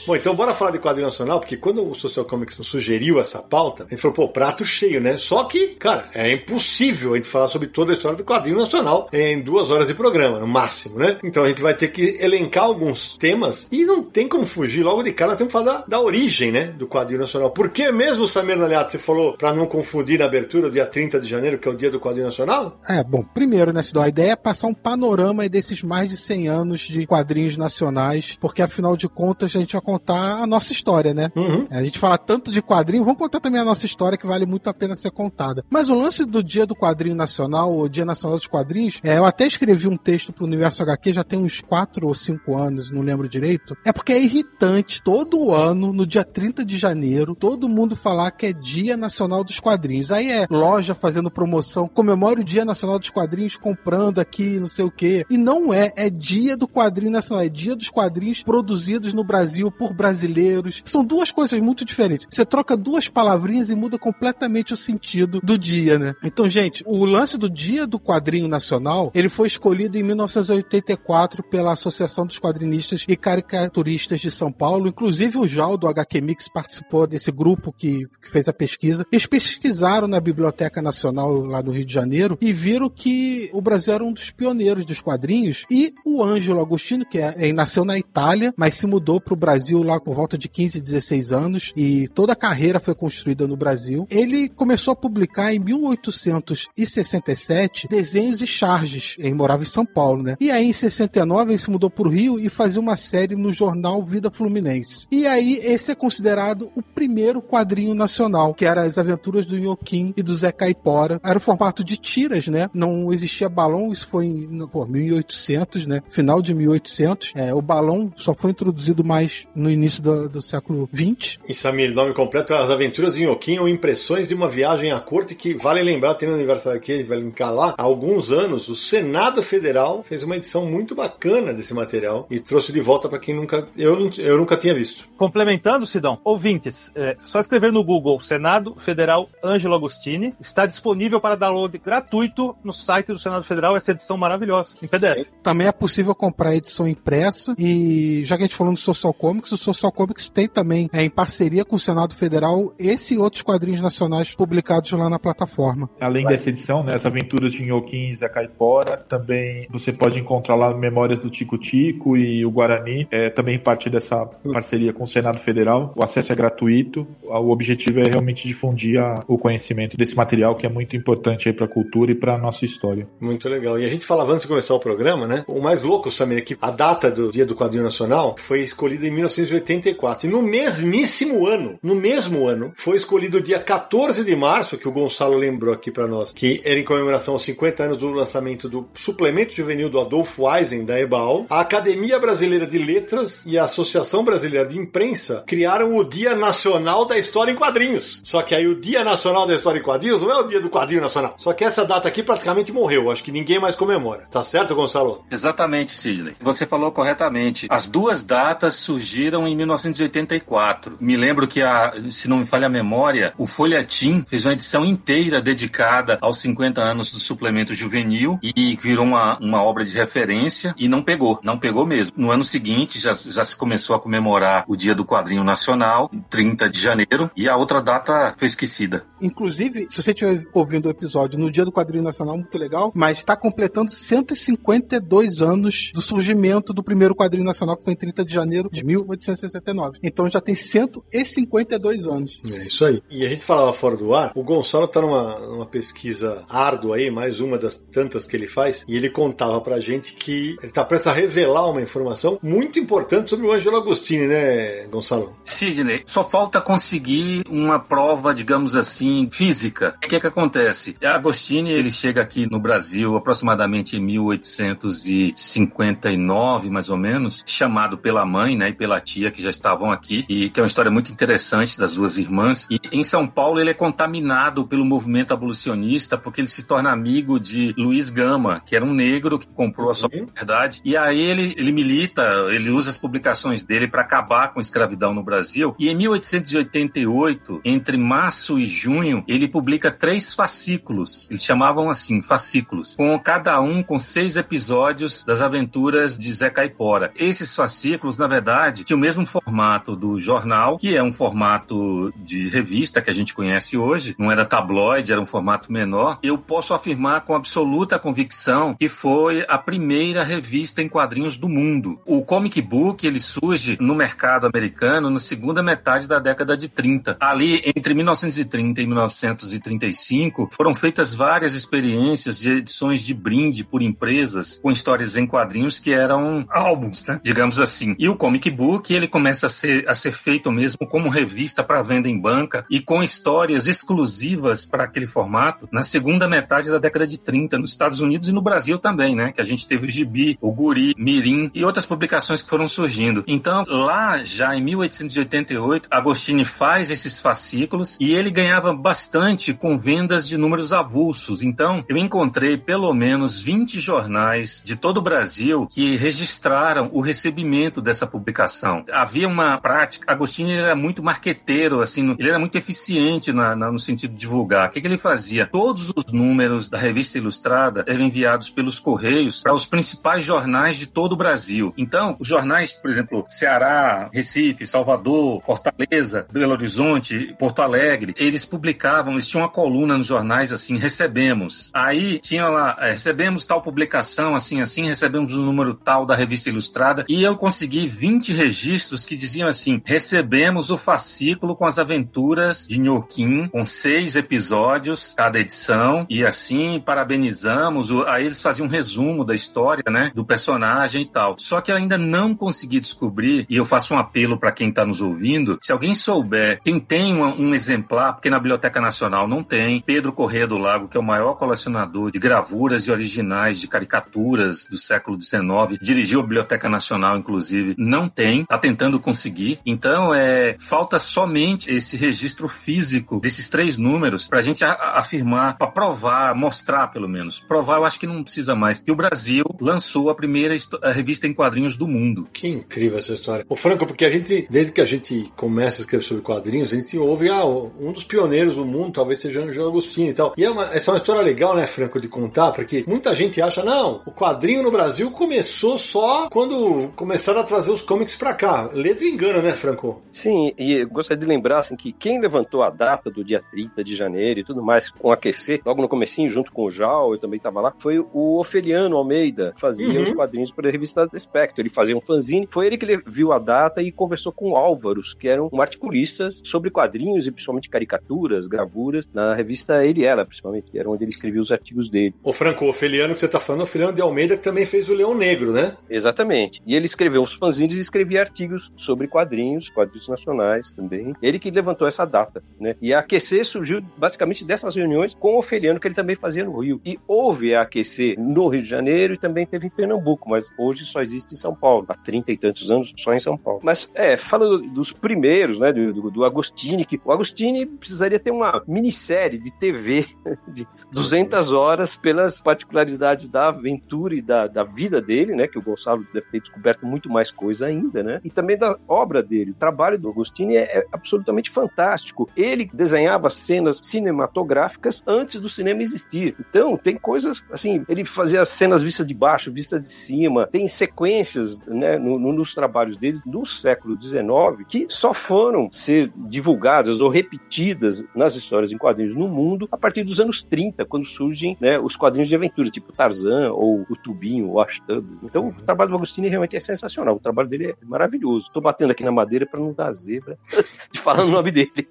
Bom, 0.05 0.15
então 0.15 0.35
bora 0.35 0.53
falar 0.53 0.71
de 0.71 0.79
quadrinho 0.79 1.05
nacional, 1.05 1.39
porque 1.39 1.55
quando 1.55 1.87
o 1.87 1.93
Social 1.93 2.25
Comics 2.25 2.57
sugeriu 2.63 3.19
essa 3.19 3.39
pauta, 3.39 3.83
a 3.83 3.87
gente 3.87 4.01
falou, 4.01 4.15
pô, 4.15 4.27
prato 4.27 4.65
cheio, 4.65 4.99
né? 4.99 5.15
Só 5.17 5.43
que, 5.43 5.75
cara, 5.75 6.09
é 6.15 6.31
impossível 6.31 7.13
a 7.13 7.17
gente 7.17 7.27
falar 7.27 7.47
sobre 7.47 7.67
toda 7.67 7.91
a 7.91 7.95
história 7.95 8.17
do 8.17 8.23
quadrinho 8.23 8.57
nacional 8.57 9.07
em 9.13 9.39
duas 9.41 9.69
horas 9.69 9.87
de 9.87 9.93
programa, 9.93 10.39
no 10.39 10.47
máximo, 10.47 10.97
né? 10.97 11.17
Então 11.23 11.43
a 11.43 11.49
gente 11.49 11.61
vai 11.61 11.75
ter 11.75 11.89
que 11.89 12.17
elencar 12.19 12.63
alguns 12.63 13.15
temas 13.17 13.67
e 13.71 13.85
não 13.85 14.01
tem 14.01 14.27
como 14.27 14.45
fugir. 14.45 14.83
Logo 14.83 15.03
de 15.03 15.13
cara, 15.13 15.35
temos 15.35 15.53
que 15.53 15.59
falar 15.59 15.79
da, 15.79 15.85
da 15.87 16.01
origem, 16.01 16.51
né? 16.51 16.65
Do 16.65 16.87
quadrinho 16.87 17.21
nacional. 17.21 17.51
Por 17.51 17.69
que 17.69 17.91
mesmo, 17.91 18.25
Samir 18.25 18.57
Naliato, 18.57 18.91
você 18.91 18.97
falou 18.97 19.37
pra 19.37 19.53
não 19.53 19.67
confundir 19.67 20.17
na 20.17 20.25
abertura, 20.25 20.71
dia 20.71 20.85
30 20.85 21.19
de 21.19 21.27
janeiro, 21.27 21.59
que 21.59 21.67
é 21.67 21.71
o 21.71 21.75
dia 21.75 21.91
do 21.91 21.99
quadrinho 21.99 22.25
nacional? 22.25 22.79
É, 22.89 23.03
bom, 23.03 23.23
primeiro, 23.23 23.71
né, 23.71 23.83
Cidão, 23.83 24.01
a 24.01 24.09
ideia 24.09 24.31
é 24.31 24.35
passar 24.35 24.67
um 24.67 24.73
panorama 24.73 25.47
desses 25.47 25.83
mais 25.83 26.09
de 26.09 26.17
100 26.17 26.47
anos 26.47 26.81
de 26.81 27.05
quadrinhos 27.05 27.55
nacionais, 27.55 28.35
porque 28.39 28.61
afinal 28.63 28.97
de 28.97 29.07
contas 29.07 29.55
a 29.55 29.59
gente 29.59 29.73
vai 29.73 29.81
contar 30.01 30.41
a 30.41 30.47
nossa 30.47 30.73
história, 30.73 31.13
né? 31.13 31.31
Uhum. 31.35 31.67
A 31.69 31.83
gente 31.83 31.99
fala 31.99 32.17
tanto 32.17 32.51
de 32.51 32.61
quadrinho, 32.61 33.03
vamos 33.03 33.19
contar 33.19 33.39
também 33.39 33.61
a 33.61 33.65
nossa 33.65 33.85
história 33.85 34.17
que 34.17 34.25
vale 34.25 34.45
muito 34.45 34.67
a 34.67 34.73
pena 34.73 34.95
ser 34.95 35.11
contada. 35.11 35.63
Mas 35.69 35.89
o 35.89 35.95
lance 35.95 36.25
do 36.25 36.43
Dia 36.43 36.65
do 36.65 36.75
Quadrinho 36.75 37.15
Nacional, 37.15 37.77
o 37.77 37.87
Dia 37.87 38.03
Nacional 38.03 38.37
dos 38.37 38.47
Quadrinhos, 38.47 38.99
é, 39.03 39.17
eu 39.17 39.25
até 39.25 39.45
escrevi 39.45 39.87
um 39.87 39.97
texto 39.97 40.33
pro 40.33 40.45
Universo 40.45 40.81
HQ 40.81 41.13
já 41.13 41.23
tem 41.23 41.39
uns 41.39 41.61
4 41.61 42.07
ou 42.07 42.15
5 42.15 42.57
anos, 42.57 42.89
não 42.89 43.01
lembro 43.01 43.29
direito. 43.29 43.77
É 43.85 43.93
porque 43.93 44.13
é 44.13 44.21
irritante 44.21 45.01
todo 45.03 45.53
ano, 45.53 45.93
no 45.93 46.05
dia 46.07 46.23
30 46.23 46.65
de 46.65 46.77
janeiro, 46.77 47.35
todo 47.35 47.69
mundo 47.69 47.95
falar 47.95 48.31
que 48.31 48.47
é 48.47 48.53
Dia 48.53 48.97
Nacional 48.97 49.43
dos 49.43 49.59
Quadrinhos. 49.59 50.11
Aí 50.11 50.31
é 50.31 50.47
loja 50.49 50.95
fazendo 50.95 51.29
promoção, 51.29 51.87
comemora 51.87 52.41
o 52.41 52.43
Dia 52.43 52.65
Nacional 52.65 52.97
dos 52.97 53.09
Quadrinhos 53.09 53.55
comprando 53.55 54.19
aqui, 54.19 54.59
não 54.59 54.67
sei 54.67 54.85
o 54.85 54.91
quê. 54.91 55.25
E 55.29 55.37
não 55.37 55.73
é, 55.73 55.91
é 55.95 56.09
Dia 56.09 56.57
do 56.57 56.67
Quadrinho 56.67 57.11
Nacional, 57.11 57.43
é 57.43 57.49
Dia 57.49 57.75
dos 57.75 57.89
Quadrinhos 57.89 58.43
produzidos 58.43 59.13
no 59.13 59.23
Brasil 59.23 59.71
por 59.81 59.95
brasileiros. 59.95 60.83
São 60.85 61.03
duas 61.03 61.31
coisas 61.31 61.59
muito 61.59 61.83
diferentes. 61.83 62.27
Você 62.29 62.45
troca 62.45 62.77
duas 62.77 63.09
palavrinhas 63.09 63.71
e 63.71 63.75
muda 63.75 63.97
completamente 63.97 64.75
o 64.75 64.77
sentido 64.77 65.41
do 65.41 65.57
dia, 65.57 65.97
né? 65.97 66.13
Então, 66.23 66.47
gente, 66.47 66.83
o 66.85 67.03
lance 67.03 67.35
do 67.35 67.49
Dia 67.49 67.87
do 67.87 67.99
Quadrinho 67.99 68.47
Nacional, 68.47 69.11
ele 69.15 69.27
foi 69.27 69.47
escolhido 69.47 69.97
em 69.97 70.03
1984 70.03 71.41
pela 71.41 71.73
Associação 71.73 72.27
dos 72.27 72.37
Quadrinistas 72.37 73.05
e 73.07 73.15
Caricaturistas 73.15 74.19
de 74.19 74.29
São 74.29 74.51
Paulo. 74.51 74.87
Inclusive 74.87 75.39
o 75.39 75.47
Jal 75.47 75.75
do 75.77 75.87
HQ 75.87 76.21
Mix 76.21 76.47
participou 76.47 77.07
desse 77.07 77.31
grupo 77.31 77.73
que, 77.73 78.07
que 78.21 78.29
fez 78.29 78.47
a 78.47 78.53
pesquisa. 78.53 79.03
Eles 79.11 79.25
pesquisaram 79.25 80.07
na 80.07 80.19
Biblioteca 80.19 80.79
Nacional 80.79 81.33
lá 81.37 81.59
do 81.59 81.71
Rio 81.71 81.85
de 81.85 81.93
Janeiro 81.93 82.37
e 82.39 82.53
viram 82.53 82.87
que 82.87 83.49
o 83.51 83.61
Brasil 83.63 83.95
era 83.95 84.03
um 84.03 84.13
dos 84.13 84.29
pioneiros 84.29 84.85
dos 84.85 85.01
quadrinhos 85.01 85.65
e 85.71 85.91
o 86.05 86.23
Ângelo 86.23 86.61
Agostino, 86.61 87.03
que 87.03 87.17
é, 87.17 87.49
é, 87.49 87.51
nasceu 87.51 87.83
na 87.83 87.97
Itália, 87.97 88.53
mas 88.55 88.75
se 88.75 88.85
mudou 88.85 89.19
para 89.19 89.33
o 89.33 89.37
Brasil 89.37 89.70
lá 89.79 89.99
por 89.99 90.15
volta 90.15 90.37
de 90.37 90.47
15, 90.47 90.79
16 90.81 91.31
anos 91.31 91.73
e 91.75 92.07
toda 92.09 92.33
a 92.33 92.35
carreira 92.35 92.79
foi 92.79 92.93
construída 92.95 93.47
no 93.47 93.55
Brasil. 93.55 94.05
Ele 94.09 94.49
começou 94.49 94.91
a 94.91 94.95
publicar 94.95 95.53
em 95.53 95.59
1867 95.59 97.87
desenhos 97.87 98.41
e 98.41 98.47
charges. 98.47 99.15
Ele 99.17 99.33
morava 99.33 99.63
em 99.63 99.67
São 99.67 99.85
Paulo, 99.85 100.23
né? 100.23 100.35
E 100.39 100.51
aí 100.51 100.65
em 100.65 100.73
69 100.73 101.51
ele 101.51 101.59
se 101.59 101.69
mudou 101.69 101.89
para 101.89 102.07
o 102.07 102.11
Rio 102.11 102.39
e 102.39 102.49
fazia 102.49 102.81
uma 102.81 102.95
série 102.95 103.35
no 103.35 103.51
jornal 103.51 104.03
Vida 104.03 104.31
Fluminense. 104.31 105.07
E 105.11 105.27
aí 105.27 105.59
esse 105.61 105.91
é 105.91 105.95
considerado 105.95 106.71
o 106.75 106.81
primeiro 106.81 107.41
quadrinho 107.41 107.93
nacional, 107.93 108.53
que 108.53 108.65
era 108.65 108.83
as 108.83 108.97
aventuras 108.97 109.45
do 109.45 109.57
Inhoquim 109.57 110.13
e 110.15 110.23
do 110.23 110.35
Zé 110.35 110.51
Caipora. 110.51 111.19
Era 111.23 111.37
o 111.37 111.41
formato 111.41 111.83
de 111.83 111.97
tiras, 111.97 112.47
né? 112.47 112.69
Não 112.73 113.11
existia 113.11 113.49
balão, 113.49 113.91
isso 113.91 114.07
foi 114.07 114.25
em 114.25 114.67
pô, 114.67 114.85
1800, 114.85 115.85
né? 115.85 116.01
Final 116.09 116.41
de 116.41 116.53
1800. 116.53 117.33
É, 117.35 117.53
o 117.53 117.61
balão 117.61 118.11
só 118.15 118.33
foi 118.33 118.51
introduzido 118.51 119.03
mais 119.03 119.45
no 119.61 119.69
início 119.69 120.01
do, 120.01 120.27
do 120.27 120.41
século 120.41 120.89
20. 120.91 121.41
E 121.47 121.53
Samir, 121.53 121.93
nome 121.93 122.13
completo 122.13 122.53
é 122.53 122.57
As 122.57 122.69
Aventuras 122.69 123.15
de 123.15 123.23
Inhoquim 123.23 123.59
ou 123.59 123.67
Impressões 123.67 124.27
de 124.27 124.33
uma 124.33 124.49
Viagem 124.49 124.91
à 124.91 124.99
Corte, 124.99 125.35
que 125.35 125.53
vale 125.53 125.81
lembrar, 125.81 126.15
tem 126.15 126.27
no 126.27 126.35
aniversário 126.35 126.77
aqui, 126.77 127.03
vai 127.03 127.19
linkar 127.19 127.53
lá, 127.53 127.75
há 127.77 127.83
alguns 127.83 128.31
anos, 128.31 128.67
o 128.67 128.75
Senado 128.75 129.41
Federal 129.43 130.03
fez 130.03 130.23
uma 130.23 130.35
edição 130.35 130.65
muito 130.65 130.95
bacana 130.95 131.53
desse 131.53 131.73
material 131.73 132.27
e 132.29 132.39
trouxe 132.39 132.71
de 132.71 132.81
volta 132.81 133.07
para 133.07 133.19
quem 133.19 133.35
nunca, 133.35 133.67
eu, 133.77 134.09
eu 134.17 134.37
nunca 134.37 134.57
tinha 134.57 134.73
visto. 134.73 135.07
Complementando, 135.17 135.85
Sidão, 135.85 136.19
ouvintes, 136.23 136.91
é, 136.95 137.15
só 137.19 137.39
escrever 137.39 137.71
no 137.71 137.83
Google 137.83 138.19
Senado 138.19 138.75
Federal 138.77 139.29
Ângelo 139.43 139.75
Agostini, 139.75 140.33
está 140.39 140.65
disponível 140.65 141.19
para 141.19 141.35
download 141.35 141.77
gratuito 141.77 142.55
no 142.63 142.73
site 142.73 143.07
do 143.07 143.17
Senado 143.17 143.43
Federal, 143.43 143.75
essa 143.75 143.91
edição 143.91 144.17
maravilhosa, 144.17 144.75
em 144.81 144.87
PDF. 144.87 145.27
Também 145.43 145.67
é 145.67 145.71
possível 145.71 146.15
comprar 146.15 146.49
a 146.49 146.55
edição 146.55 146.87
impressa 146.87 147.53
e 147.57 148.23
já 148.25 148.37
que 148.37 148.43
a 148.43 148.45
gente 148.45 148.55
falou 148.55 148.71
no 148.71 148.77
Social 148.77 149.13
Comics, 149.13 149.50
o 149.51 149.57
Social 149.57 149.91
Comics 149.91 150.29
tem 150.29 150.47
também, 150.47 150.89
é, 150.93 151.03
em 151.03 151.09
parceria 151.09 151.65
com 151.65 151.75
o 151.75 151.79
Senado 151.79 152.15
Federal, 152.15 152.73
esse 152.79 153.15
e 153.15 153.17
outros 153.17 153.41
quadrinhos 153.41 153.81
nacionais 153.81 154.33
publicados 154.33 154.91
lá 154.91 155.09
na 155.09 155.19
plataforma. 155.19 155.89
Além 155.99 156.25
dessa 156.25 156.49
edição, 156.49 156.83
né, 156.83 156.95
essa 156.95 157.07
aventura 157.07 157.49
de 157.49 157.63
Inhoquim 157.63 158.09
e 158.09 158.15
Zé 158.15 158.29
Caipora, 158.29 158.97
também 158.97 159.67
você 159.69 159.91
pode 159.91 160.19
encontrar 160.19 160.55
lá 160.55 160.73
Memórias 160.73 161.19
do 161.19 161.29
Tico 161.29 161.57
Tico 161.57 162.17
e 162.17 162.45
o 162.45 162.51
Guarani, 162.51 163.07
é, 163.11 163.29
também 163.29 163.59
parte 163.59 163.89
dessa 163.89 164.25
parceria 164.25 164.93
com 164.93 165.03
o 165.03 165.07
Senado 165.07 165.39
Federal. 165.39 165.93
O 165.95 166.03
acesso 166.03 166.31
é 166.31 166.35
gratuito, 166.35 167.07
o 167.23 167.51
objetivo 167.51 167.99
é 167.99 168.09
realmente 168.09 168.47
difundir 168.47 168.99
a, 168.99 169.23
o 169.27 169.37
conhecimento 169.37 169.97
desse 169.97 170.15
material 170.15 170.55
que 170.55 170.65
é 170.65 170.69
muito 170.69 170.95
importante 170.95 171.47
aí 171.47 171.53
para 171.53 171.65
a 171.65 171.69
cultura 171.69 172.11
e 172.11 172.15
para 172.15 172.35
a 172.35 172.37
nossa 172.37 172.65
história. 172.65 173.07
Muito 173.19 173.47
legal. 173.49 173.79
E 173.79 173.85
a 173.85 173.89
gente 173.89 174.05
falava 174.05 174.31
antes 174.31 174.43
de 174.43 174.47
começar 174.47 174.73
o 174.73 174.79
programa, 174.79 175.27
né? 175.27 175.43
O 175.47 175.61
mais 175.61 175.83
louco, 175.83 176.11
Samir, 176.11 176.39
é 176.39 176.41
que 176.41 176.57
a 176.61 176.71
data 176.71 177.09
do 177.09 177.31
Dia 177.31 177.45
do 177.45 177.55
Quadrinho 177.55 177.83
Nacional 177.83 178.35
foi 178.37 178.61
escolhida 178.61 179.05
em 179.05 179.11
1984. 179.43 180.27
E 180.27 180.31
no 180.31 180.41
mesmíssimo 180.41 181.45
ano, 181.45 181.79
no 181.81 181.95
mesmo 181.95 182.47
ano, 182.47 182.73
foi 182.75 182.97
escolhido 182.97 183.37
o 183.37 183.41
dia 183.41 183.59
14 183.59 184.23
de 184.23 184.35
março, 184.35 184.77
que 184.77 184.87
o 184.87 184.91
Gonçalo 184.91 185.37
lembrou 185.37 185.73
aqui 185.73 185.91
para 185.91 186.07
nós, 186.07 186.33
que 186.33 186.61
era 186.63 186.79
em 186.79 186.83
comemoração 186.83 187.33
aos 187.33 187.43
50 187.43 187.83
anos 187.83 187.97
do 187.97 188.11
lançamento 188.11 188.69
do 188.69 188.87
suplemento 188.93 189.53
juvenil 189.53 189.89
do 189.89 189.99
Adolfo 189.99 190.49
Eisen, 190.51 190.85
da 190.85 190.99
EBAL. 190.99 191.45
A 191.49 191.61
Academia 191.61 192.19
Brasileira 192.19 192.65
de 192.67 192.77
Letras 192.77 193.43
e 193.45 193.57
a 193.57 193.65
Associação 193.65 194.23
Brasileira 194.23 194.67
de 194.67 194.77
Imprensa 194.77 195.43
criaram 195.47 195.95
o 195.95 196.03
Dia 196.03 196.35
Nacional 196.35 197.05
da 197.05 197.17
História 197.17 197.51
em 197.51 197.55
Quadrinhos. 197.55 198.21
Só 198.23 198.41
que 198.41 198.55
aí 198.55 198.67
o 198.67 198.79
Dia 198.79 199.03
Nacional 199.03 199.47
da 199.47 199.55
História 199.55 199.79
em 199.79 199.83
Quadrinhos 199.83 200.21
não 200.21 200.31
é 200.31 200.37
o 200.37 200.43
dia 200.43 200.59
do 200.59 200.69
quadrinho 200.69 201.01
nacional. 201.01 201.35
Só 201.37 201.53
que 201.53 201.63
essa 201.63 201.85
data 201.85 202.07
aqui 202.07 202.23
praticamente 202.23 202.71
morreu. 202.71 203.11
Acho 203.11 203.23
que 203.23 203.31
ninguém 203.31 203.59
mais 203.59 203.75
comemora. 203.75 204.27
Tá 204.31 204.43
certo, 204.43 204.75
Gonçalo? 204.75 205.23
Exatamente, 205.31 205.91
Sidney. 205.91 206.35
Você 206.41 206.65
falou 206.65 206.91
corretamente. 206.91 207.67
As 207.69 207.87
duas 207.87 208.23
datas 208.23 208.75
surgiram 208.75 209.30
em 209.47 209.55
1984. 209.55 210.97
Me 210.99 211.15
lembro 211.15 211.47
que, 211.47 211.61
a, 211.61 211.93
se 212.09 212.27
não 212.27 212.39
me 212.39 212.45
falha 212.45 212.67
a 212.67 212.69
memória, 212.69 213.33
o 213.37 213.45
Folhetim 213.45 214.23
fez 214.27 214.45
uma 214.45 214.53
edição 214.53 214.85
inteira 214.85 215.41
dedicada 215.41 216.17
aos 216.21 216.39
50 216.39 216.81
anos 216.81 217.11
do 217.11 217.19
suplemento 217.19 217.73
juvenil 217.73 218.39
e 218.41 218.75
virou 218.75 219.05
uma, 219.05 219.37
uma 219.39 219.63
obra 219.63 219.85
de 219.85 219.95
referência 219.95 220.75
e 220.77 220.87
não 220.87 221.01
pegou. 221.01 221.39
Não 221.43 221.57
pegou 221.57 221.85
mesmo. 221.85 222.15
No 222.17 222.31
ano 222.31 222.43
seguinte 222.43 222.99
já, 222.99 223.13
já 223.13 223.43
se 223.43 223.55
começou 223.55 223.95
a 223.95 223.99
comemorar 223.99 224.65
o 224.67 224.75
Dia 224.75 224.95
do 224.95 225.05
Quadrinho 225.05 225.43
Nacional, 225.43 226.09
30 226.29 226.69
de 226.69 226.79
janeiro, 226.79 227.29
e 227.35 227.47
a 227.47 227.55
outra 227.55 227.81
data 227.81 228.33
foi 228.37 228.47
esquecida. 228.47 229.05
Inclusive, 229.21 229.87
se 229.89 230.01
você 230.01 230.11
estiver 230.11 230.45
ouvindo 230.53 230.87
o 230.87 230.91
episódio 230.91 231.39
no 231.39 231.51
Dia 231.51 231.65
do 231.65 231.71
Quadrinho 231.71 232.03
Nacional, 232.03 232.35
muito 232.35 232.57
legal, 232.57 232.91
mas 232.95 233.17
está 233.17 233.35
completando 233.35 233.91
152 233.91 235.41
anos 235.41 235.91
do 235.93 236.01
surgimento 236.01 236.73
do 236.73 236.83
primeiro 236.83 237.15
quadrinho 237.15 237.45
nacional, 237.45 237.77
que 237.77 237.83
foi 237.83 237.93
em 237.93 237.95
30 237.97 238.25
de 238.25 238.33
janeiro 238.33 238.69
de 238.71 238.83
1869. 239.21 239.99
Então 240.03 240.29
já 240.29 240.41
tem 240.41 240.55
152 240.55 242.05
anos. 242.05 242.41
É 242.51 242.67
isso 242.67 242.85
aí. 242.85 243.01
E 243.09 243.25
a 243.25 243.29
gente 243.29 243.43
falava 243.43 243.73
fora 243.73 243.95
do 243.95 244.13
ar, 244.13 244.31
o 244.35 244.43
Gonçalo 244.43 244.85
está 244.85 245.01
numa, 245.01 245.39
numa 245.39 245.65
pesquisa 245.65 246.43
árdua 246.49 246.97
aí, 246.97 247.11
mais 247.11 247.39
uma 247.39 247.57
das 247.57 247.75
tantas 247.75 248.25
que 248.25 248.35
ele 248.35 248.47
faz, 248.47 248.83
e 248.87 248.95
ele 248.95 249.09
contava 249.09 249.59
pra 249.61 249.79
gente 249.79 250.13
que 250.13 250.55
ele 250.59 250.67
está 250.67 250.83
prestes 250.83 251.07
a 251.07 251.13
revelar 251.13 251.69
uma 251.69 251.81
informação 251.81 252.39
muito 252.41 252.79
importante 252.79 253.29
sobre 253.29 253.45
o 253.45 253.51
Angelo 253.51 253.77
Agostini, 253.77 254.27
né, 254.27 254.87
Gonçalo? 254.87 255.35
Sidney, 255.43 256.01
só 256.05 256.23
falta 256.23 256.61
conseguir 256.61 257.43
uma 257.49 257.79
prova, 257.79 258.33
digamos 258.33 258.75
assim, 258.75 259.29
física. 259.31 259.95
O 260.03 260.07
que 260.07 260.15
é 260.15 260.19
que 260.19 260.27
acontece? 260.27 260.95
Agostini, 261.03 261.71
ele 261.71 261.91
chega 261.91 262.21
aqui 262.21 262.49
no 262.49 262.59
Brasil 262.59 263.15
aproximadamente 263.15 263.97
em 263.97 263.99
1859, 263.99 266.69
mais 266.69 266.89
ou 266.89 266.97
menos, 266.97 267.43
chamado 267.45 267.97
pela 267.97 268.25
mãe, 268.25 268.57
né, 268.57 268.69
e 268.69 268.73
pela 268.73 268.99
tia 269.11 269.31
que 269.31 269.41
já 269.41 269.49
estavam 269.49 269.91
aqui, 269.91 270.25
e 270.29 270.49
que 270.49 270.59
é 270.59 270.63
uma 270.63 270.67
história 270.67 270.91
muito 270.91 271.11
interessante 271.11 271.77
das 271.77 271.95
duas 271.95 272.17
irmãs. 272.17 272.67
E 272.69 272.79
em 272.91 273.03
São 273.03 273.27
Paulo 273.27 273.59
ele 273.59 273.69
é 273.69 273.73
contaminado 273.73 274.65
pelo 274.67 274.85
movimento 274.85 275.33
abolicionista 275.33 276.17
porque 276.17 276.41
ele 276.41 276.47
se 276.47 276.63
torna 276.63 276.91
amigo 276.91 277.39
de 277.39 277.73
Luiz 277.77 278.09
Gama, 278.09 278.61
que 278.65 278.75
era 278.75 278.85
um 278.85 278.93
negro 278.93 279.37
que 279.39 279.47
comprou 279.47 279.89
a 279.89 279.93
sua 279.95 280.09
Uhum. 280.11 280.25
propriedade. 280.25 280.81
E 280.83 280.95
aí 280.97 281.19
ele, 281.19 281.53
ele 281.57 281.71
milita, 281.71 282.21
ele 282.49 282.69
usa 282.69 282.89
as 282.89 282.97
publicações 282.97 283.63
dele 283.63 283.87
para 283.87 284.01
acabar 284.01 284.49
com 284.53 284.59
a 284.59 284.61
escravidão 284.61 285.13
no 285.13 285.23
Brasil. 285.23 285.75
E 285.79 285.89
em 285.89 285.95
1888, 285.95 287.61
entre 287.63 287.97
março 287.97 288.59
e 288.59 288.65
junho, 288.65 289.23
ele 289.27 289.47
publica 289.47 289.91
três 289.91 290.33
fascículos. 290.33 291.27
Eles 291.29 291.43
chamavam 291.43 291.89
assim, 291.89 292.21
fascículos, 292.21 292.95
com 292.95 293.17
cada 293.19 293.59
um 293.61 293.81
com 293.83 293.97
seis 293.99 294.35
episódios 294.37 295.23
das 295.25 295.41
aventuras 295.41 296.17
de 296.17 296.31
Zé 296.33 296.49
Caipora. 296.49 297.11
Esses 297.15 297.55
fascículos, 297.55 298.17
na 298.17 298.27
verdade, 298.27 298.83
tinham 298.91 298.97
o 298.97 299.01
mesmo 299.01 299.25
formato 299.25 299.95
do 299.95 300.19
jornal, 300.19 300.77
que 300.77 300.95
é 300.95 301.01
um 301.01 301.13
formato 301.13 302.13
de 302.17 302.49
revista 302.49 303.01
que 303.01 303.09
a 303.09 303.13
gente 303.13 303.33
conhece 303.33 303.77
hoje, 303.77 304.15
não 304.17 304.31
era 304.31 304.45
tabloide, 304.45 305.11
era 305.11 305.21
um 305.21 305.25
formato 305.25 305.71
menor. 305.71 306.19
Eu 306.21 306.37
posso 306.37 306.73
afirmar 306.73 307.21
com 307.21 307.33
absoluta 307.33 307.97
convicção 307.97 308.75
que 308.75 308.89
foi 308.89 309.45
a 309.47 309.57
primeira 309.57 310.23
revista 310.23 310.81
em 310.81 310.89
quadrinhos 310.89 311.37
do 311.37 311.47
mundo. 311.47 311.99
O 312.05 312.23
comic 312.23 312.61
book, 312.61 313.05
ele 313.07 313.19
surge 313.19 313.77
no 313.79 313.95
mercado 313.95 314.47
americano 314.47 315.09
na 315.09 315.19
segunda 315.19 315.63
metade 315.63 316.07
da 316.07 316.19
década 316.19 316.57
de 316.57 316.67
30. 316.67 317.17
Ali, 317.19 317.61
entre 317.75 317.93
1930 317.93 318.81
e 318.81 318.87
1935, 318.87 320.49
foram 320.51 320.73
feitas 320.73 321.15
várias 321.15 321.53
experiências 321.53 322.37
de 322.39 322.57
edições 322.57 323.01
de 323.01 323.13
brinde 323.13 323.63
por 323.63 323.81
empresas 323.81 324.59
com 324.61 324.71
histórias 324.71 325.15
em 325.15 325.25
quadrinhos 325.25 325.79
que 325.79 325.93
eram 325.93 326.45
álbuns, 326.49 327.07
né? 327.07 327.21
digamos 327.23 327.59
assim. 327.59 327.95
E 327.97 328.09
o 328.09 328.15
comic 328.15 328.49
book, 328.49 328.80
ele 328.89 329.07
começa 329.07 329.47
a 329.47 329.49
ser, 329.49 329.87
a 329.87 329.95
ser 329.95 330.11
feito 330.11 330.51
mesmo 330.51 330.87
como 330.87 331.09
revista 331.09 331.63
para 331.63 331.81
venda 331.81 332.09
em 332.09 332.19
banca 332.19 332.65
e 332.69 332.79
com 332.79 333.03
histórias 333.03 333.67
exclusivas 333.67 334.65
para 334.65 334.83
aquele 334.83 335.07
formato 335.07 335.67
na 335.71 335.83
segunda 335.83 336.27
metade 336.27 336.69
da 336.69 336.77
década 336.77 337.05
de 337.07 337.17
30, 337.17 337.57
nos 337.57 337.71
Estados 337.71 337.99
Unidos 337.99 338.27
e 338.27 338.31
no 338.31 338.41
Brasil 338.41 338.79
também, 338.79 339.15
né? 339.15 339.31
Que 339.31 339.41
a 339.41 339.45
gente 339.45 339.67
teve 339.67 339.87
o 339.87 339.89
Gibi, 339.89 340.37
o 340.41 340.51
Guri, 340.51 340.93
Mirim 340.97 341.51
e 341.53 341.63
outras 341.63 341.85
publicações 341.85 342.41
que 342.41 342.49
foram 342.49 342.67
surgindo. 342.67 343.23
Então, 343.27 343.65
lá 343.67 344.23
já 344.23 344.55
em 344.55 344.61
1888, 344.61 345.87
Agostini 345.91 346.45
faz 346.45 346.89
esses 346.89 347.19
fascículos 347.19 347.97
e 347.99 348.11
ele 348.11 348.31
ganhava 348.31 348.73
bastante 348.73 349.53
com 349.53 349.77
vendas 349.77 350.27
de 350.27 350.37
números 350.37 350.73
avulsos. 350.73 351.43
Então, 351.43 351.83
eu 351.87 351.97
encontrei 351.97 352.57
pelo 352.57 352.93
menos 352.93 353.39
20 353.39 353.79
jornais 353.79 354.61
de 354.63 354.75
todo 354.75 354.97
o 354.97 355.01
Brasil 355.01 355.67
que 355.69 355.95
registraram 355.95 356.89
o 356.93 357.01
recebimento 357.01 357.81
dessa 357.81 358.07
publicação. 358.07 358.70
Havia 358.91 359.27
uma 359.27 359.57
prática, 359.57 360.11
Agostini 360.11 360.53
era 360.53 360.75
muito 360.75 361.03
marqueteiro, 361.03 361.81
assim, 361.81 362.15
ele 362.17 362.29
era 362.29 362.39
muito 362.39 362.57
eficiente 362.57 363.31
na- 363.31 363.55
na- 363.55 363.71
no 363.71 363.79
sentido 363.79 364.11
de 364.13 364.17
divulgar. 364.19 364.69
O 364.69 364.71
que, 364.71 364.81
que 364.81 364.87
ele 364.87 364.97
fazia? 364.97 365.45
Todos 365.47 365.91
os 365.95 366.11
números 366.11 366.69
da 366.69 366.77
revista 366.77 367.17
Ilustrada 367.17 367.83
eram 367.87 368.01
enviados 368.05 368.49
pelos 368.49 368.79
Correios 368.79 369.41
para 369.41 369.53
os 369.53 369.65
principais 369.65 370.23
jornais 370.23 370.77
de 370.77 370.87
todo 370.87 371.13
o 371.13 371.15
Brasil. 371.17 371.73
Então, 371.77 372.15
os 372.19 372.27
jornais, 372.27 372.73
por 372.73 372.89
exemplo, 372.89 373.25
Ceará, 373.27 374.09
Recife, 374.13 374.65
Salvador, 374.67 375.41
Fortaleza, 375.45 376.25
Belo 376.31 376.53
Horizonte, 376.53 377.35
Porto 377.37 377.61
Alegre, 377.61 378.13
eles 378.17 378.45
publicavam, 378.45 379.13
eles 379.13 379.27
tinham 379.27 379.43
uma 379.43 379.49
coluna 379.49 379.97
nos 379.97 380.07
jornais 380.07 380.51
assim, 380.51 380.77
recebemos. 380.77 381.69
Aí 381.73 382.19
tinha 382.19 382.47
lá, 382.47 382.75
é, 382.79 382.91
recebemos 382.91 383.45
tal 383.45 383.61
publicação, 383.61 384.35
assim, 384.35 384.61
assim, 384.61 384.85
recebemos 384.87 385.33
o 385.33 385.41
número 385.41 385.73
tal 385.73 386.05
da 386.05 386.15
revista 386.15 386.49
Ilustrada, 386.49 387.05
e 387.09 387.23
eu 387.23 387.35
consegui 387.35 387.87
20 387.87 388.31
registros 388.33 388.60
que 389.07 389.15
diziam 389.15 389.47
assim, 389.49 389.81
recebemos 389.85 390.69
o 390.69 390.77
fascículo 390.77 391.55
com 391.55 391.65
as 391.65 391.79
aventuras 391.79 392.67
de 392.67 392.77
Nhoquim, 392.79 393.47
com 393.47 393.65
seis 393.65 394.15
episódios 394.15 395.13
cada 395.17 395.39
edição, 395.39 396.05
e 396.09 396.23
assim 396.25 396.79
parabenizamos, 396.85 397.89
o- 397.91 398.03
aí 398.05 398.25
eles 398.25 398.41
faziam 398.41 398.67
um 398.67 398.69
resumo 398.69 399.25
da 399.25 399.33
história, 399.35 399.83
né, 399.89 400.11
do 400.13 400.23
personagem 400.25 401.01
e 401.01 401.05
tal. 401.05 401.35
Só 401.37 401.59
que 401.61 401.71
eu 401.71 401.75
ainda 401.75 401.97
não 401.97 402.35
consegui 402.35 402.79
descobrir, 402.79 403.45
e 403.49 403.55
eu 403.55 403.65
faço 403.65 403.93
um 403.93 403.97
apelo 403.97 404.37
para 404.37 404.51
quem 404.51 404.69
está 404.69 404.85
nos 404.85 405.01
ouvindo, 405.01 405.57
se 405.61 405.71
alguém 405.71 405.93
souber, 405.93 406.59
quem 406.63 406.79
tem 406.79 407.13
um, 407.15 407.47
um 407.49 407.55
exemplar, 407.55 408.13
porque 408.13 408.29
na 408.29 408.37
Biblioteca 408.39 408.79
Nacional 408.79 409.27
não 409.27 409.43
tem, 409.43 409.81
Pedro 409.81 410.11
Corrêa 410.13 410.47
do 410.47 410.57
Lago, 410.57 410.87
que 410.87 410.97
é 410.97 410.99
o 410.99 411.03
maior 411.03 411.33
colecionador 411.35 412.11
de 412.11 412.19
gravuras 412.19 412.87
e 412.87 412.91
originais 412.91 413.59
de 413.59 413.67
caricaturas 413.67 414.65
do 414.65 414.77
século 414.77 415.19
XIX, 415.21 415.77
dirigiu 415.81 416.19
a 416.19 416.23
Biblioteca 416.23 416.69
Nacional, 416.69 417.17
inclusive, 417.17 417.75
não 417.77 418.07
tem, 418.07 418.45
tá 418.51 418.57
tentando 418.57 418.99
conseguir. 418.99 419.59
Então, 419.65 420.13
é, 420.13 420.57
falta 420.59 420.99
somente 420.99 421.71
esse 421.71 421.95
registro 421.95 422.49
físico 422.49 423.19
desses 423.21 423.49
três 423.49 423.77
números 423.77 424.27
para 424.27 424.39
a 424.39 424.41
gente 424.41 424.63
afirmar, 424.63 425.57
para 425.57 425.67
provar, 425.67 426.35
mostrar 426.35 426.87
pelo 426.87 427.07
menos. 427.07 427.39
Provar, 427.39 427.77
eu 427.77 427.85
acho 427.85 427.99
que 427.99 428.05
não 428.05 428.23
precisa 428.23 428.53
mais. 428.53 428.81
Que 428.81 428.91
o 428.91 428.95
Brasil 428.95 429.45
lançou 429.59 430.09
a 430.09 430.15
primeira 430.15 430.55
a 430.83 430.91
revista 430.91 431.27
em 431.27 431.33
quadrinhos 431.33 431.77
do 431.77 431.87
mundo. 431.87 432.27
Que 432.33 432.47
incrível 432.47 432.99
essa 432.99 433.13
história. 433.13 433.45
O 433.47 433.55
Franco, 433.55 433.87
porque 433.87 434.03
a 434.03 434.09
gente, 434.09 434.45
desde 434.49 434.73
que 434.73 434.81
a 434.81 434.85
gente 434.85 435.31
começa 435.37 435.81
a 435.81 435.83
escrever 435.83 436.03
sobre 436.03 436.21
quadrinhos, 436.21 436.73
a 436.73 436.75
gente 436.75 436.97
ouve, 436.97 437.29
ah, 437.29 437.45
um 437.45 437.93
dos 437.93 438.03
pioneiros 438.03 438.57
do 438.57 438.65
mundo 438.65 438.91
talvez 438.91 439.21
seja 439.21 439.39
o 439.39 439.43
Angelo 439.45 439.69
Agostini 439.69 440.09
e 440.09 440.13
tal. 440.13 440.33
E 440.35 440.43
é 440.43 440.49
uma, 440.49 440.65
essa 440.73 440.91
é 440.91 440.93
uma 440.93 440.97
história 440.97 441.21
legal, 441.21 441.55
né, 441.55 441.65
Franco, 441.65 442.01
de 442.01 442.09
contar, 442.09 442.51
porque 442.51 442.83
muita 442.85 443.15
gente 443.15 443.41
acha, 443.41 443.63
não, 443.63 444.01
o 444.05 444.11
quadrinho 444.11 444.61
no 444.61 444.71
Brasil 444.71 445.09
começou 445.11 445.77
só 445.77 446.29
quando 446.29 446.89
começaram 446.97 447.39
a 447.39 447.43
trazer 447.43 447.71
os 447.71 447.81
comics 447.81 448.17
pra 448.17 448.33
cá. 448.41 448.67
Ledo 448.73 449.03
engana, 449.05 449.39
né, 449.39 449.51
Franco? 449.51 450.01
Sim, 450.11 450.51
e 450.57 450.73
eu 450.73 450.89
gostaria 450.89 451.21
de 451.21 451.27
lembrar 451.27 451.59
assim, 451.59 451.75
que 451.75 451.91
quem 451.91 452.19
levantou 452.19 452.63
a 452.63 452.71
data 452.71 453.11
do 453.11 453.23
dia 453.23 453.39
30 453.39 453.83
de 453.83 453.95
janeiro 453.95 454.39
e 454.39 454.43
tudo 454.43 454.63
mais 454.63 454.89
com 454.89 455.09
o 455.09 455.11
aquecer, 455.11 455.61
logo 455.63 455.79
no 455.79 455.87
comecinho, 455.87 456.27
junto 456.27 456.51
com 456.51 456.63
o 456.65 456.71
Jal, 456.71 457.13
eu 457.13 457.19
também 457.19 457.37
estava 457.37 457.61
lá, 457.61 457.71
foi 457.77 457.99
o 457.99 458.39
Ofeliano 458.39 458.97
Almeida, 458.97 459.51
que 459.53 459.61
fazia 459.61 459.91
Uhum. 459.91 460.03
os 460.03 460.11
quadrinhos 460.13 460.51
para 460.51 460.67
a 460.67 460.71
revista 460.71 461.07
Espectro. 461.13 461.61
Ele 461.61 461.69
fazia 461.69 461.95
um 461.95 462.01
fanzine, 462.01 462.47
foi 462.49 462.65
ele 462.65 462.77
que 462.77 462.85
ele 462.85 463.01
viu 463.05 463.31
a 463.31 463.37
data 463.37 463.81
e 463.81 463.91
conversou 463.91 464.31
com 464.31 464.51
o 464.51 464.55
Álvaros, 464.55 465.13
que 465.13 465.27
era 465.27 465.43
um 465.43 465.61
articulista 465.61 466.29
sobre 466.31 466.71
quadrinhos 466.71 467.27
e 467.27 467.31
principalmente 467.31 467.69
caricaturas, 467.69 468.47
gravuras, 468.47 469.07
na 469.13 469.35
revista 469.35 469.85
Ele 469.85 470.03
Ela, 470.03 470.25
principalmente, 470.25 470.71
que 470.71 470.79
era 470.79 470.89
onde 470.89 471.03
ele 471.03 471.11
escrevia 471.11 471.41
os 471.41 471.51
artigos 471.51 471.89
dele. 471.89 472.15
O 472.23 472.33
Franco, 472.33 472.65
o 472.65 472.69
Ofeliano 472.69 473.13
que 473.13 473.19
você 473.19 473.27
tá 473.27 473.39
falando, 473.39 473.61
é 473.61 473.63
o 473.63 473.67
Ofeliano 473.67 473.93
de 473.93 474.01
Almeida, 474.01 474.35
que 474.37 474.43
também 474.43 474.65
fez 474.65 474.89
o 474.89 474.93
Leão 474.93 475.13
Negro, 475.13 475.51
né? 475.51 475.75
Exatamente. 475.89 476.61
E 476.65 476.75
ele 476.75 476.85
escreveu 476.85 477.21
os 477.21 477.33
fanzines 477.33 477.75
e 477.75 477.81
escrevia 477.81 478.23
artigos 478.31 478.71
sobre 478.77 479.07
quadrinhos, 479.07 479.69
quadrinhos 479.69 480.07
nacionais 480.07 480.71
também. 480.71 481.13
Ele 481.21 481.37
que 481.37 481.51
levantou 481.51 481.87
essa 481.87 482.05
data, 482.05 482.41
né? 482.59 482.75
E 482.81 482.93
a 482.93 482.99
AQC 482.99 483.43
surgiu 483.43 483.81
basicamente 483.97 484.45
dessas 484.45 484.75
reuniões 484.75 485.13
com 485.13 485.35
o 485.35 485.39
Ofeliano, 485.39 485.79
que 485.79 485.87
ele 485.87 485.95
também 485.95 486.15
fazia 486.15 486.45
no 486.45 486.57
Rio. 486.59 486.79
E 486.85 486.97
houve 487.07 487.53
a 487.53 487.61
AQC 487.61 488.15
no 488.17 488.47
Rio 488.47 488.61
de 488.61 488.69
Janeiro 488.69 489.13
e 489.13 489.17
também 489.17 489.45
teve 489.45 489.67
em 489.67 489.69
Pernambuco, 489.69 490.29
mas 490.29 490.49
hoje 490.57 490.85
só 490.85 491.01
existe 491.01 491.33
em 491.33 491.37
São 491.37 491.53
Paulo. 491.53 491.85
Há 491.89 491.95
30 491.95 492.31
e 492.31 492.37
tantos 492.37 492.71
anos 492.71 492.93
só 492.97 493.13
em 493.13 493.19
São 493.19 493.37
Paulo. 493.37 493.59
Mas, 493.63 493.91
é, 493.93 494.15
falando 494.15 494.59
dos 494.69 494.93
primeiros, 494.93 495.59
né, 495.59 495.73
do, 495.73 495.93
do, 495.93 496.11
do 496.11 496.25
Agostini, 496.25 496.85
que 496.85 496.99
o 497.03 497.11
Agostini 497.11 497.65
precisaria 497.65 498.19
ter 498.19 498.31
uma 498.31 498.63
minissérie 498.65 499.37
de 499.37 499.51
TV 499.51 500.07
de 500.47 500.65
200 500.91 501.53
horas 501.53 501.97
pelas 501.97 502.41
particularidades 502.41 503.27
da 503.27 503.47
aventura 503.47 504.15
e 504.15 504.21
da, 504.21 504.47
da 504.47 504.63
vida 504.63 505.01
dele, 505.01 505.35
né, 505.35 505.47
que 505.47 505.57
o 505.57 505.61
Gonçalo 505.61 506.05
deve 506.13 506.27
ter 506.31 506.41
descoberto 506.41 506.85
muito 506.85 507.09
mais 507.09 507.31
coisa 507.31 507.67
ainda, 507.67 508.03
né, 508.03 508.19
e 508.23 508.29
também 508.29 508.57
da 508.57 508.77
obra 508.87 509.23
dele. 509.23 509.51
O 509.51 509.55
trabalho 509.55 509.97
do 509.97 510.09
Agostini 510.09 510.55
é, 510.55 510.79
é 510.79 510.85
absolutamente 510.91 511.49
fantástico. 511.49 512.29
Ele 512.35 512.69
desenhava 512.73 513.29
cenas 513.29 513.79
cinematográficas 513.83 515.03
antes 515.05 515.39
do 515.39 515.49
cinema 515.49 515.81
existir. 515.81 516.35
Então, 516.39 516.77
tem 516.77 516.97
coisas, 516.97 517.43
assim, 517.51 517.85
ele 517.87 518.05
fazia 518.05 518.43
cenas 518.45 518.83
vistas 518.83 519.07
de 519.07 519.13
baixo, 519.13 519.51
vistas 519.51 519.81
de 519.81 519.89
cima, 519.89 520.47
tem 520.47 520.67
sequências, 520.67 521.59
né, 521.67 521.97
no, 521.97 522.19
no, 522.19 522.33
nos 522.33 522.53
trabalhos 522.53 522.97
dele 522.97 523.19
do 523.25 523.45
século 523.45 523.99
XIX 524.01 524.21
que 524.67 524.85
só 524.89 525.13
foram 525.13 525.71
ser 525.71 526.11
divulgadas 526.15 527.01
ou 527.01 527.09
repetidas 527.09 528.03
nas 528.15 528.35
histórias 528.35 528.71
em 528.71 528.77
quadrinhos 528.77 529.15
no 529.15 529.27
mundo 529.27 529.67
a 529.71 529.77
partir 529.77 530.03
dos 530.03 530.19
anos 530.19 530.43
30, 530.43 530.80
quando 530.85 531.05
surgem 531.05 531.57
né, 531.59 531.79
os 531.79 531.95
quadrinhos 531.95 532.29
de 532.29 532.35
aventura, 532.35 532.69
tipo 532.69 532.91
Tarzan 532.91 533.51
ou 533.51 533.85
o 533.89 533.95
Tubinho, 533.95 534.49
o 534.49 534.61
Ash 534.61 534.81
Então, 535.23 535.49
o 535.49 535.53
trabalho 535.53 535.91
do 535.91 535.95
Agostini 535.95 536.27
realmente 536.27 536.55
é 536.55 536.59
sensacional. 536.59 537.15
O 537.15 537.19
trabalho 537.19 537.49
dele 537.49 537.71
é 537.71 537.85
maravilhoso. 537.85 538.47
Estou 538.47 538.61
batendo 538.61 538.91
aqui 538.91 539.03
na 539.03 539.11
madeira 539.11 539.45
para 539.45 539.59
não 539.59 539.73
dar 539.73 539.91
zebra 539.91 540.37
de 540.91 540.99
falar 540.99 541.23
o 541.23 541.29
nome 541.29 541.51
dele. 541.51 541.87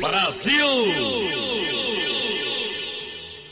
Brasil! 0.00 1.81